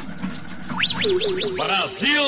Brasil! 1.57 2.23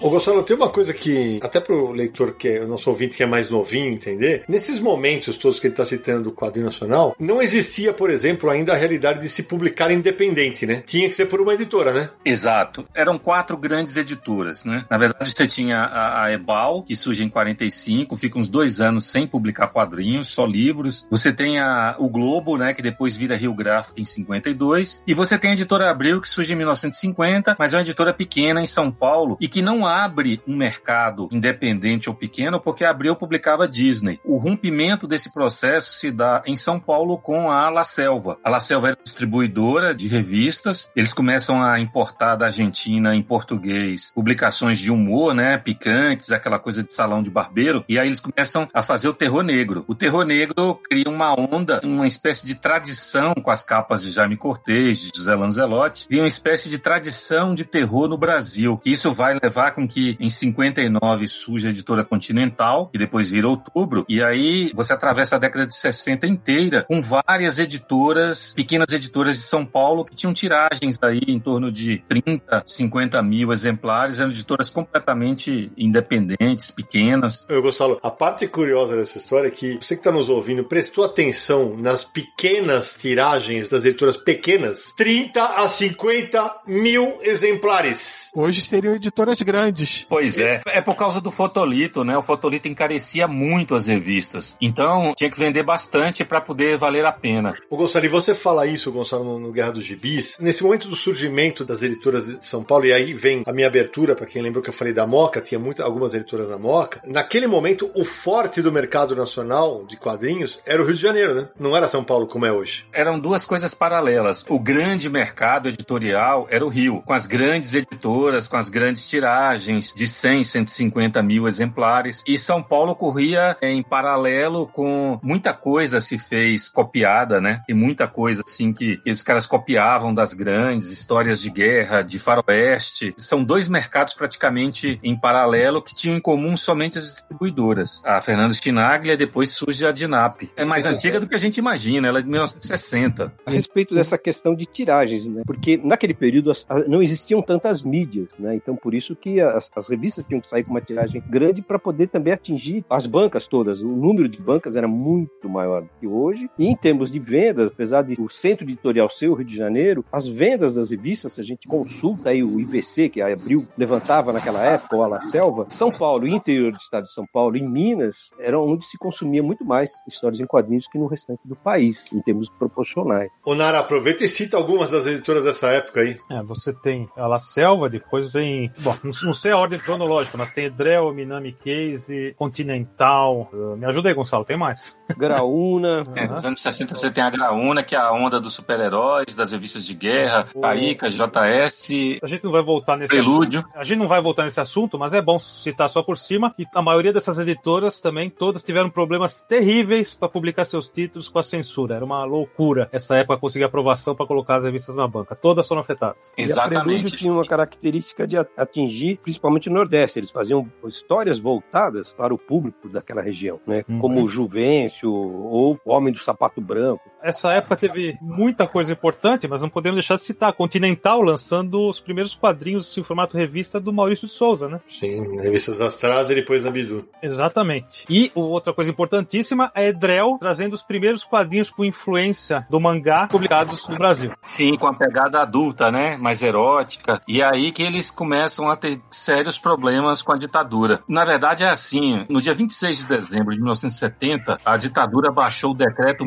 Ô 0.00 0.10
Gonçalo, 0.10 0.44
tem 0.44 0.56
uma 0.56 0.68
coisa 0.68 0.94
que, 0.94 1.40
até 1.42 1.58
pro 1.58 1.90
leitor 1.90 2.36
que 2.36 2.48
é 2.48 2.60
o 2.60 2.68
nosso 2.68 2.88
ouvinte 2.88 3.16
que 3.16 3.22
é 3.22 3.26
mais 3.26 3.50
novinho 3.50 3.92
entender, 3.92 4.44
nesses 4.48 4.78
momentos 4.78 5.36
todos 5.36 5.58
que 5.58 5.66
ele 5.66 5.72
está 5.72 5.84
citando 5.84 6.24
do 6.24 6.32
quadrinho 6.32 6.66
nacional, 6.66 7.16
não 7.18 7.42
existia, 7.42 7.92
por 7.92 8.08
exemplo, 8.08 8.48
ainda 8.48 8.72
a 8.72 8.76
realidade 8.76 9.20
de 9.20 9.28
se 9.28 9.42
publicar 9.42 9.90
independente, 9.90 10.64
né? 10.64 10.84
Tinha 10.86 11.08
que 11.08 11.14
ser 11.16 11.26
por 11.26 11.40
uma 11.40 11.52
editora, 11.54 11.92
né? 11.92 12.10
Exato. 12.24 12.86
Eram 12.94 13.18
quatro 13.18 13.56
grandes 13.56 13.96
editoras, 13.96 14.64
né? 14.64 14.84
Na 14.88 14.96
verdade, 14.96 15.32
você 15.34 15.48
tinha 15.48 15.78
a, 15.78 16.24
a 16.24 16.32
Ebal, 16.32 16.84
que 16.84 16.94
surge 16.94 17.24
em 17.24 17.28
45, 17.28 18.16
fica 18.16 18.38
uns 18.38 18.48
dois 18.48 18.80
anos 18.80 19.04
sem 19.06 19.26
publicar 19.26 19.66
quadrinhos, 19.66 20.28
só 20.28 20.46
livros. 20.46 21.08
Você 21.10 21.32
tem 21.32 21.58
a, 21.58 21.96
o 21.98 22.08
Globo, 22.08 22.56
né? 22.56 22.72
Que 22.72 22.82
depois 22.82 23.16
vira 23.16 23.34
Rio 23.34 23.52
Gráfico 23.52 24.00
em 24.00 24.04
52. 24.04 25.02
E 25.06 25.12
você 25.12 25.36
tem 25.36 25.50
a 25.50 25.54
editora 25.54 25.90
Abril, 25.90 26.20
que 26.20 26.28
surge 26.28 26.52
em 26.52 26.56
1950, 26.56 27.56
mas 27.58 27.74
é 27.74 27.76
uma 27.76 27.82
editora 27.82 28.14
pequena 28.14 28.62
em 28.62 28.66
São 28.66 28.92
Paulo 28.92 29.36
e 29.40 29.48
que 29.48 29.60
não 29.60 29.87
abre 29.88 30.40
um 30.46 30.56
mercado 30.56 31.28
independente 31.32 32.08
ou 32.08 32.14
pequeno 32.14 32.60
porque 32.60 32.84
Abril 32.84 33.16
publicava 33.16 33.66
Disney. 33.66 34.20
O 34.24 34.36
rompimento 34.36 35.06
desse 35.06 35.32
processo 35.32 35.94
se 35.94 36.10
dá 36.10 36.42
em 36.46 36.56
São 36.56 36.78
Paulo 36.78 37.18
com 37.18 37.50
a 37.50 37.68
La 37.70 37.84
Selva. 37.84 38.38
A 38.44 38.50
La 38.50 38.60
Selva 38.60 38.88
era 38.88 38.98
distribuidora 39.02 39.94
de 39.94 40.06
revistas, 40.06 40.92
eles 40.94 41.12
começam 41.12 41.62
a 41.62 41.80
importar 41.80 42.36
da 42.36 42.46
Argentina 42.46 43.14
em 43.14 43.22
português 43.22 44.12
publicações 44.14 44.78
de 44.78 44.90
humor, 44.90 45.34
né, 45.34 45.56
picantes, 45.58 46.30
aquela 46.30 46.58
coisa 46.58 46.82
de 46.82 46.92
salão 46.92 47.22
de 47.22 47.30
barbeiro, 47.30 47.84
e 47.88 47.98
aí 47.98 48.08
eles 48.08 48.20
começam 48.20 48.68
a 48.72 48.82
fazer 48.82 49.08
o 49.08 49.14
terror 49.14 49.42
negro. 49.42 49.84
O 49.86 49.94
terror 49.94 50.24
negro 50.24 50.80
cria 50.88 51.08
uma 51.08 51.34
onda, 51.34 51.80
uma 51.82 52.06
espécie 52.06 52.46
de 52.46 52.54
tradição 52.54 53.34
com 53.34 53.50
as 53.50 53.62
capas 53.62 54.02
de 54.02 54.10
Jaime 54.10 54.36
Cortez, 54.36 54.98
de 54.98 55.10
José 55.14 55.34
Lanzelotti, 55.34 56.06
e 56.10 56.18
uma 56.18 56.26
espécie 56.26 56.68
de 56.68 56.78
tradição 56.78 57.54
de 57.54 57.64
terror 57.64 58.08
no 58.08 58.18
Brasil. 58.18 58.80
Isso 58.84 59.12
vai 59.12 59.38
levar 59.42 59.72
com 59.78 59.86
que 59.86 60.16
em 60.18 60.28
59 60.28 61.26
surge 61.28 61.68
a 61.68 61.70
editora 61.70 62.04
Continental, 62.04 62.90
e 62.92 62.98
depois 62.98 63.30
vira 63.30 63.48
Outubro, 63.48 64.04
e 64.08 64.20
aí 64.20 64.72
você 64.74 64.92
atravessa 64.92 65.36
a 65.36 65.38
década 65.38 65.66
de 65.66 65.76
60 65.76 66.26
inteira 66.26 66.82
com 66.82 67.00
várias 67.00 67.60
editoras, 67.60 68.52
pequenas 68.54 68.90
editoras 68.90 69.36
de 69.36 69.42
São 69.42 69.64
Paulo, 69.64 70.04
que 70.04 70.16
tinham 70.16 70.34
tiragens 70.34 70.98
aí 71.00 71.20
em 71.28 71.38
torno 71.38 71.70
de 71.70 72.02
30, 72.08 72.64
50 72.66 73.22
mil 73.22 73.52
exemplares, 73.52 74.18
eram 74.18 74.32
editoras 74.32 74.68
completamente 74.68 75.70
independentes, 75.76 76.72
pequenas. 76.72 77.46
Eu, 77.48 77.62
Gonçalo, 77.62 78.00
a 78.02 78.10
parte 78.10 78.48
curiosa 78.48 78.96
dessa 78.96 79.18
história 79.18 79.46
é 79.46 79.50
que 79.50 79.76
você 79.80 79.94
que 79.94 80.00
está 80.00 80.10
nos 80.10 80.28
ouvindo 80.28 80.64
prestou 80.64 81.04
atenção 81.04 81.76
nas 81.76 82.04
pequenas 82.04 82.96
tiragens 82.98 83.68
das 83.68 83.84
editoras 83.84 84.16
pequenas, 84.16 84.92
30 84.96 85.44
a 85.44 85.68
50 85.68 86.62
mil 86.66 87.18
exemplares. 87.22 88.30
Hoje 88.34 88.60
seriam 88.60 88.94
editoras 88.94 89.40
grandes 89.40 89.67
grandes. 89.68 90.06
Pois 90.08 90.38
é. 90.38 90.60
É 90.66 90.80
por 90.80 90.94
causa 90.94 91.20
do 91.20 91.30
fotolito, 91.30 92.04
né? 92.04 92.16
O 92.16 92.22
fotolito 92.22 92.68
encarecia 92.68 93.28
muito 93.28 93.74
as 93.74 93.86
revistas. 93.86 94.56
Então, 94.60 95.12
tinha 95.16 95.30
que 95.30 95.38
vender 95.38 95.62
bastante 95.62 96.24
para 96.24 96.40
poder 96.40 96.76
valer 96.76 97.04
a 97.04 97.12
pena. 97.12 97.54
O 97.70 97.76
Gonçalo, 97.76 98.04
e 98.04 98.08
você 98.08 98.34
fala 98.34 98.66
isso, 98.66 98.90
Gonçalo, 98.90 99.38
no, 99.38 99.52
Guerra 99.52 99.72
dos 99.72 99.84
Gibis, 99.84 100.38
nesse 100.40 100.62
momento 100.62 100.88
do 100.88 100.96
surgimento 100.96 101.64
das 101.64 101.82
editoras 101.82 102.26
de 102.26 102.46
São 102.46 102.62
Paulo, 102.62 102.86
e 102.86 102.92
aí 102.92 103.14
vem 103.14 103.42
a 103.46 103.52
minha 103.52 103.66
abertura, 103.66 104.14
para 104.14 104.26
quem 104.26 104.42
lembrou 104.42 104.62
que 104.62 104.70
eu 104.70 104.74
falei 104.74 104.92
da 104.92 105.06
Moca, 105.06 105.40
tinha 105.40 105.58
muita, 105.58 105.84
algumas 105.84 106.14
editoras 106.14 106.48
da 106.48 106.58
Moca. 106.58 107.00
Naquele 107.06 107.46
momento, 107.46 107.90
o 107.94 108.04
forte 108.04 108.62
do 108.62 108.72
mercado 108.72 109.14
nacional 109.14 109.84
de 109.86 109.96
quadrinhos 109.96 110.60
era 110.64 110.82
o 110.82 110.86
Rio 110.86 110.94
de 110.94 111.02
Janeiro, 111.02 111.34
né? 111.34 111.48
Não 111.58 111.76
era 111.76 111.88
São 111.88 112.04
Paulo 112.04 112.26
como 112.26 112.46
é 112.46 112.52
hoje. 112.52 112.86
Eram 112.92 113.18
duas 113.18 113.44
coisas 113.44 113.74
paralelas. 113.74 114.44
O 114.48 114.58
grande 114.58 115.08
mercado 115.08 115.68
editorial 115.68 116.46
era 116.50 116.64
o 116.64 116.68
Rio, 116.68 117.02
com 117.02 117.12
as 117.12 117.26
grandes 117.26 117.74
editoras, 117.74 118.46
com 118.46 118.56
as 118.56 118.68
grandes 118.68 119.08
tiragens 119.08 119.57
tiragens 119.58 119.92
de 119.94 120.08
100, 120.08 120.44
150 120.44 121.22
mil 121.22 121.48
exemplares. 121.48 122.22
E 122.26 122.38
São 122.38 122.62
Paulo 122.62 122.94
corria 122.94 123.56
em 123.60 123.82
paralelo 123.82 124.66
com 124.66 125.18
muita 125.22 125.52
coisa 125.52 126.00
se 126.00 126.18
fez 126.18 126.68
copiada, 126.68 127.40
né? 127.40 127.62
E 127.68 127.74
muita 127.74 128.06
coisa 128.06 128.42
assim 128.46 128.72
que, 128.72 128.98
que 128.98 129.10
os 129.10 129.22
caras 129.22 129.46
copiavam 129.46 130.14
das 130.14 130.32
grandes 130.32 130.88
histórias 130.88 131.40
de 131.40 131.50
guerra, 131.50 132.02
de 132.02 132.18
faroeste. 132.18 133.14
São 133.18 133.42
dois 133.42 133.68
mercados 133.68 134.14
praticamente 134.14 134.98
em 135.02 135.18
paralelo 135.18 135.82
que 135.82 135.94
tinham 135.94 136.16
em 136.16 136.20
comum 136.20 136.56
somente 136.56 136.98
as 136.98 137.04
distribuidoras. 137.04 138.00
A 138.04 138.20
Fernando 138.20 138.54
Stinaglia, 138.54 139.16
depois 139.16 139.50
surge 139.50 139.84
a 139.84 139.92
Dinap. 139.92 140.42
É 140.56 140.64
mais 140.64 140.84
antiga 140.84 141.18
do 141.18 141.26
que 141.26 141.34
a 141.34 141.38
gente 141.38 141.58
imagina, 141.58 142.08
ela 142.08 142.20
é 142.20 142.22
de 142.22 142.28
1960. 142.28 143.32
A 143.44 143.50
respeito 143.50 143.94
dessa 143.94 144.16
questão 144.16 144.54
de 144.54 144.66
tiragens, 144.66 145.26
né? 145.26 145.42
Porque 145.44 145.80
naquele 145.82 146.14
período 146.14 146.52
não 146.86 147.02
existiam 147.02 147.42
tantas 147.42 147.82
mídias, 147.82 148.28
né? 148.38 148.54
Então 148.54 148.76
por 148.76 148.94
isso 148.94 149.16
que 149.16 149.40
as, 149.56 149.70
as 149.74 149.88
revistas 149.88 150.24
tinham 150.24 150.40
que 150.40 150.48
sair 150.48 150.64
com 150.64 150.70
uma 150.70 150.80
tiragem 150.80 151.22
grande 151.28 151.62
para 151.62 151.78
poder 151.78 152.08
também 152.08 152.32
atingir 152.32 152.84
as 152.88 153.06
bancas 153.06 153.46
todas. 153.46 153.82
O 153.82 153.88
número 153.88 154.28
de 154.28 154.40
bancas 154.40 154.76
era 154.76 154.88
muito 154.88 155.48
maior 155.48 155.82
do 155.82 155.90
que 156.00 156.06
hoje. 156.06 156.50
E 156.58 156.66
em 156.66 156.76
termos 156.76 157.10
de 157.10 157.18
vendas, 157.18 157.68
apesar 157.68 158.02
de 158.02 158.20
o 158.20 158.28
centro 158.28 158.64
editorial 158.64 159.08
ser 159.08 159.28
o 159.28 159.34
Rio 159.34 159.46
de 159.46 159.56
Janeiro, 159.56 160.04
as 160.12 160.26
vendas 160.26 160.74
das 160.74 160.90
revistas, 160.90 161.32
se 161.32 161.40
a 161.40 161.44
gente 161.44 161.66
consulta 161.66 162.30
aí 162.30 162.42
o 162.42 162.60
IVC, 162.60 163.08
que 163.08 163.20
a 163.20 163.32
Abril 163.32 163.66
levantava 163.76 164.32
naquela 164.32 164.62
época, 164.62 164.96
ou 164.96 165.04
a 165.04 165.08
La 165.08 165.22
Selva, 165.22 165.66
São 165.70 165.90
Paulo 165.90 166.26
e 166.26 166.32
interior 166.32 166.72
do 166.72 166.78
estado 166.78 167.04
de 167.04 167.12
São 167.12 167.26
Paulo 167.32 167.56
e 167.56 167.62
Minas 167.62 168.30
eram 168.38 168.66
onde 168.66 168.86
se 168.86 168.98
consumia 168.98 169.42
muito 169.42 169.64
mais 169.64 169.90
histórias 170.06 170.40
em 170.40 170.46
quadrinhos 170.46 170.86
que 170.86 170.98
no 170.98 171.06
restante 171.06 171.40
do 171.44 171.56
país, 171.56 172.04
em 172.12 172.20
termos 172.22 172.48
proporcionais. 172.48 173.30
Ô 173.44 173.54
Nara, 173.54 173.78
aproveita 173.78 174.24
e 174.24 174.28
cita 174.28 174.56
algumas 174.56 174.90
das 174.90 175.06
editoras 175.06 175.44
dessa 175.44 175.68
época 175.68 176.00
aí. 176.00 176.18
É, 176.30 176.42
você 176.42 176.72
tem 176.72 177.08
a 177.16 177.26
La 177.26 177.38
Selva, 177.38 177.88
depois 177.88 178.32
vem. 178.32 178.70
Bom, 178.80 178.94
não 179.04 179.12
sei 179.38 179.52
a 179.52 179.56
ordem 179.56 179.78
cronológica, 179.78 180.36
mas 180.36 180.52
tem 180.52 180.70
Drell, 180.70 181.12
Minami 181.14 181.52
Case, 181.52 182.34
Continental. 182.36 183.48
Uh, 183.52 183.76
me 183.76 183.86
ajuda 183.86 184.08
aí, 184.08 184.14
Gonçalo, 184.14 184.44
tem 184.44 184.56
mais. 184.56 184.96
Graúna. 185.16 186.04
É, 186.18 186.26
nos 186.26 186.44
anos 186.44 186.60
60 186.60 186.96
você 186.96 187.10
tem 187.10 187.22
a 187.22 187.30
Graúna, 187.30 187.82
que 187.82 187.94
é 187.94 187.98
a 187.98 188.10
onda 188.10 188.40
dos 188.40 188.54
super-heróis, 188.54 189.34
das 189.36 189.52
revistas 189.52 189.86
de 189.86 189.94
guerra, 189.94 190.48
Taika, 190.60 191.08
JS. 191.08 191.90
A 192.20 192.26
gente 192.26 192.42
não 192.42 192.50
vai 192.50 192.62
voltar 192.62 192.96
nesse 192.96 193.08
Prelúdio. 193.08 193.60
assunto. 193.60 193.78
A 193.78 193.84
gente 193.84 193.98
não 193.98 194.08
vai 194.08 194.20
voltar 194.20 194.44
nesse 194.44 194.60
assunto, 194.60 194.98
mas 194.98 195.14
é 195.14 195.22
bom 195.22 195.38
citar 195.38 195.88
só 195.88 196.02
por 196.02 196.18
cima 196.18 196.52
que 196.52 196.66
a 196.74 196.82
maioria 196.82 197.12
dessas 197.12 197.38
editoras 197.38 198.00
também, 198.00 198.28
todas 198.28 198.64
tiveram 198.64 198.90
problemas 198.90 199.42
terríveis 199.42 200.14
para 200.14 200.28
publicar 200.28 200.64
seus 200.64 200.88
títulos 200.88 201.28
com 201.28 201.38
a 201.38 201.42
censura. 201.42 201.94
Era 201.94 202.04
uma 202.04 202.24
loucura 202.24 202.88
essa 202.90 203.14
época 203.16 203.38
conseguir 203.38 203.64
aprovação 203.64 204.16
para 204.16 204.26
colocar 204.26 204.56
as 204.56 204.64
revistas 204.64 204.96
na 204.96 205.06
banca. 205.06 205.36
Todas 205.36 205.68
foram 205.68 205.82
afetadas. 205.82 206.32
E 206.36 206.50
a 206.50 206.68
Prelúdio 206.68 207.10
tinha 207.10 207.32
uma 207.32 207.44
característica 207.44 208.26
de 208.26 208.36
atingir 208.36 209.20
principalmente 209.28 209.68
o 209.68 209.72
Nordeste. 209.72 210.18
Eles 210.18 210.30
faziam 210.30 210.64
histórias 210.86 211.38
voltadas 211.38 212.14
para 212.14 212.32
o 212.32 212.38
público 212.38 212.88
daquela 212.88 213.20
região, 213.20 213.60
né? 213.66 213.84
Uhum. 213.86 213.98
Como 213.98 214.22
o 214.22 214.28
Juvencio 214.28 215.12
ou 215.12 215.78
o 215.84 215.92
Homem 215.92 216.12
do 216.12 216.18
Sapato 216.18 216.62
Branco. 216.62 217.10
Essa 217.22 217.54
época 217.54 217.76
teve 217.76 218.16
muita 218.20 218.66
coisa 218.66 218.92
importante, 218.92 219.48
mas 219.48 219.60
não 219.60 219.68
podemos 219.68 219.96
deixar 219.96 220.16
de 220.16 220.22
citar. 220.22 220.52
Continental 220.52 221.22
lançando 221.22 221.88
os 221.88 222.00
primeiros 222.00 222.34
quadrinhos 222.34 222.96
em 222.96 223.02
formato 223.02 223.36
revista 223.36 223.80
do 223.80 223.92
Maurício 223.92 224.26
de 224.26 224.32
Souza, 224.32 224.68
né? 224.68 224.80
Sim, 224.98 225.38
revistas 225.40 225.80
Astraz 225.80 226.30
e 226.30 226.34
depois 226.34 226.64
da 226.64 226.70
Bidu. 226.70 227.08
Exatamente. 227.22 228.04
E 228.08 228.30
outra 228.34 228.72
coisa 228.72 228.90
importantíssima 228.90 229.70
é 229.74 229.92
Drell 229.92 230.38
trazendo 230.38 230.74
os 230.74 230.82
primeiros 230.82 231.24
quadrinhos 231.24 231.70
com 231.70 231.84
influência 231.84 232.66
do 232.70 232.80
mangá 232.80 233.26
publicados 233.28 233.86
no 233.88 233.96
Brasil. 233.96 234.32
Sim, 234.44 234.76
com 234.76 234.86
a 234.86 234.94
pegada 234.94 235.40
adulta, 235.40 235.90
né? 235.90 236.16
Mais 236.16 236.42
erótica. 236.42 237.20
E 237.26 237.40
é 237.40 237.44
aí 237.44 237.72
que 237.72 237.82
eles 237.82 238.10
começam 238.10 238.70
a 238.70 238.76
ter 238.76 239.00
sérios 239.10 239.58
problemas 239.58 240.22
com 240.22 240.32
a 240.32 240.38
ditadura. 240.38 241.02
Na 241.08 241.24
verdade, 241.24 241.64
é 241.64 241.68
assim: 241.68 242.24
no 242.28 242.40
dia 242.40 242.54
26 242.54 242.98
de 242.98 243.06
dezembro 243.06 243.52
de 243.52 243.58
1970, 243.58 244.58
a 244.64 244.76
ditadura 244.76 245.30
baixou 245.30 245.72
o 245.72 245.74
decreto 245.74 246.24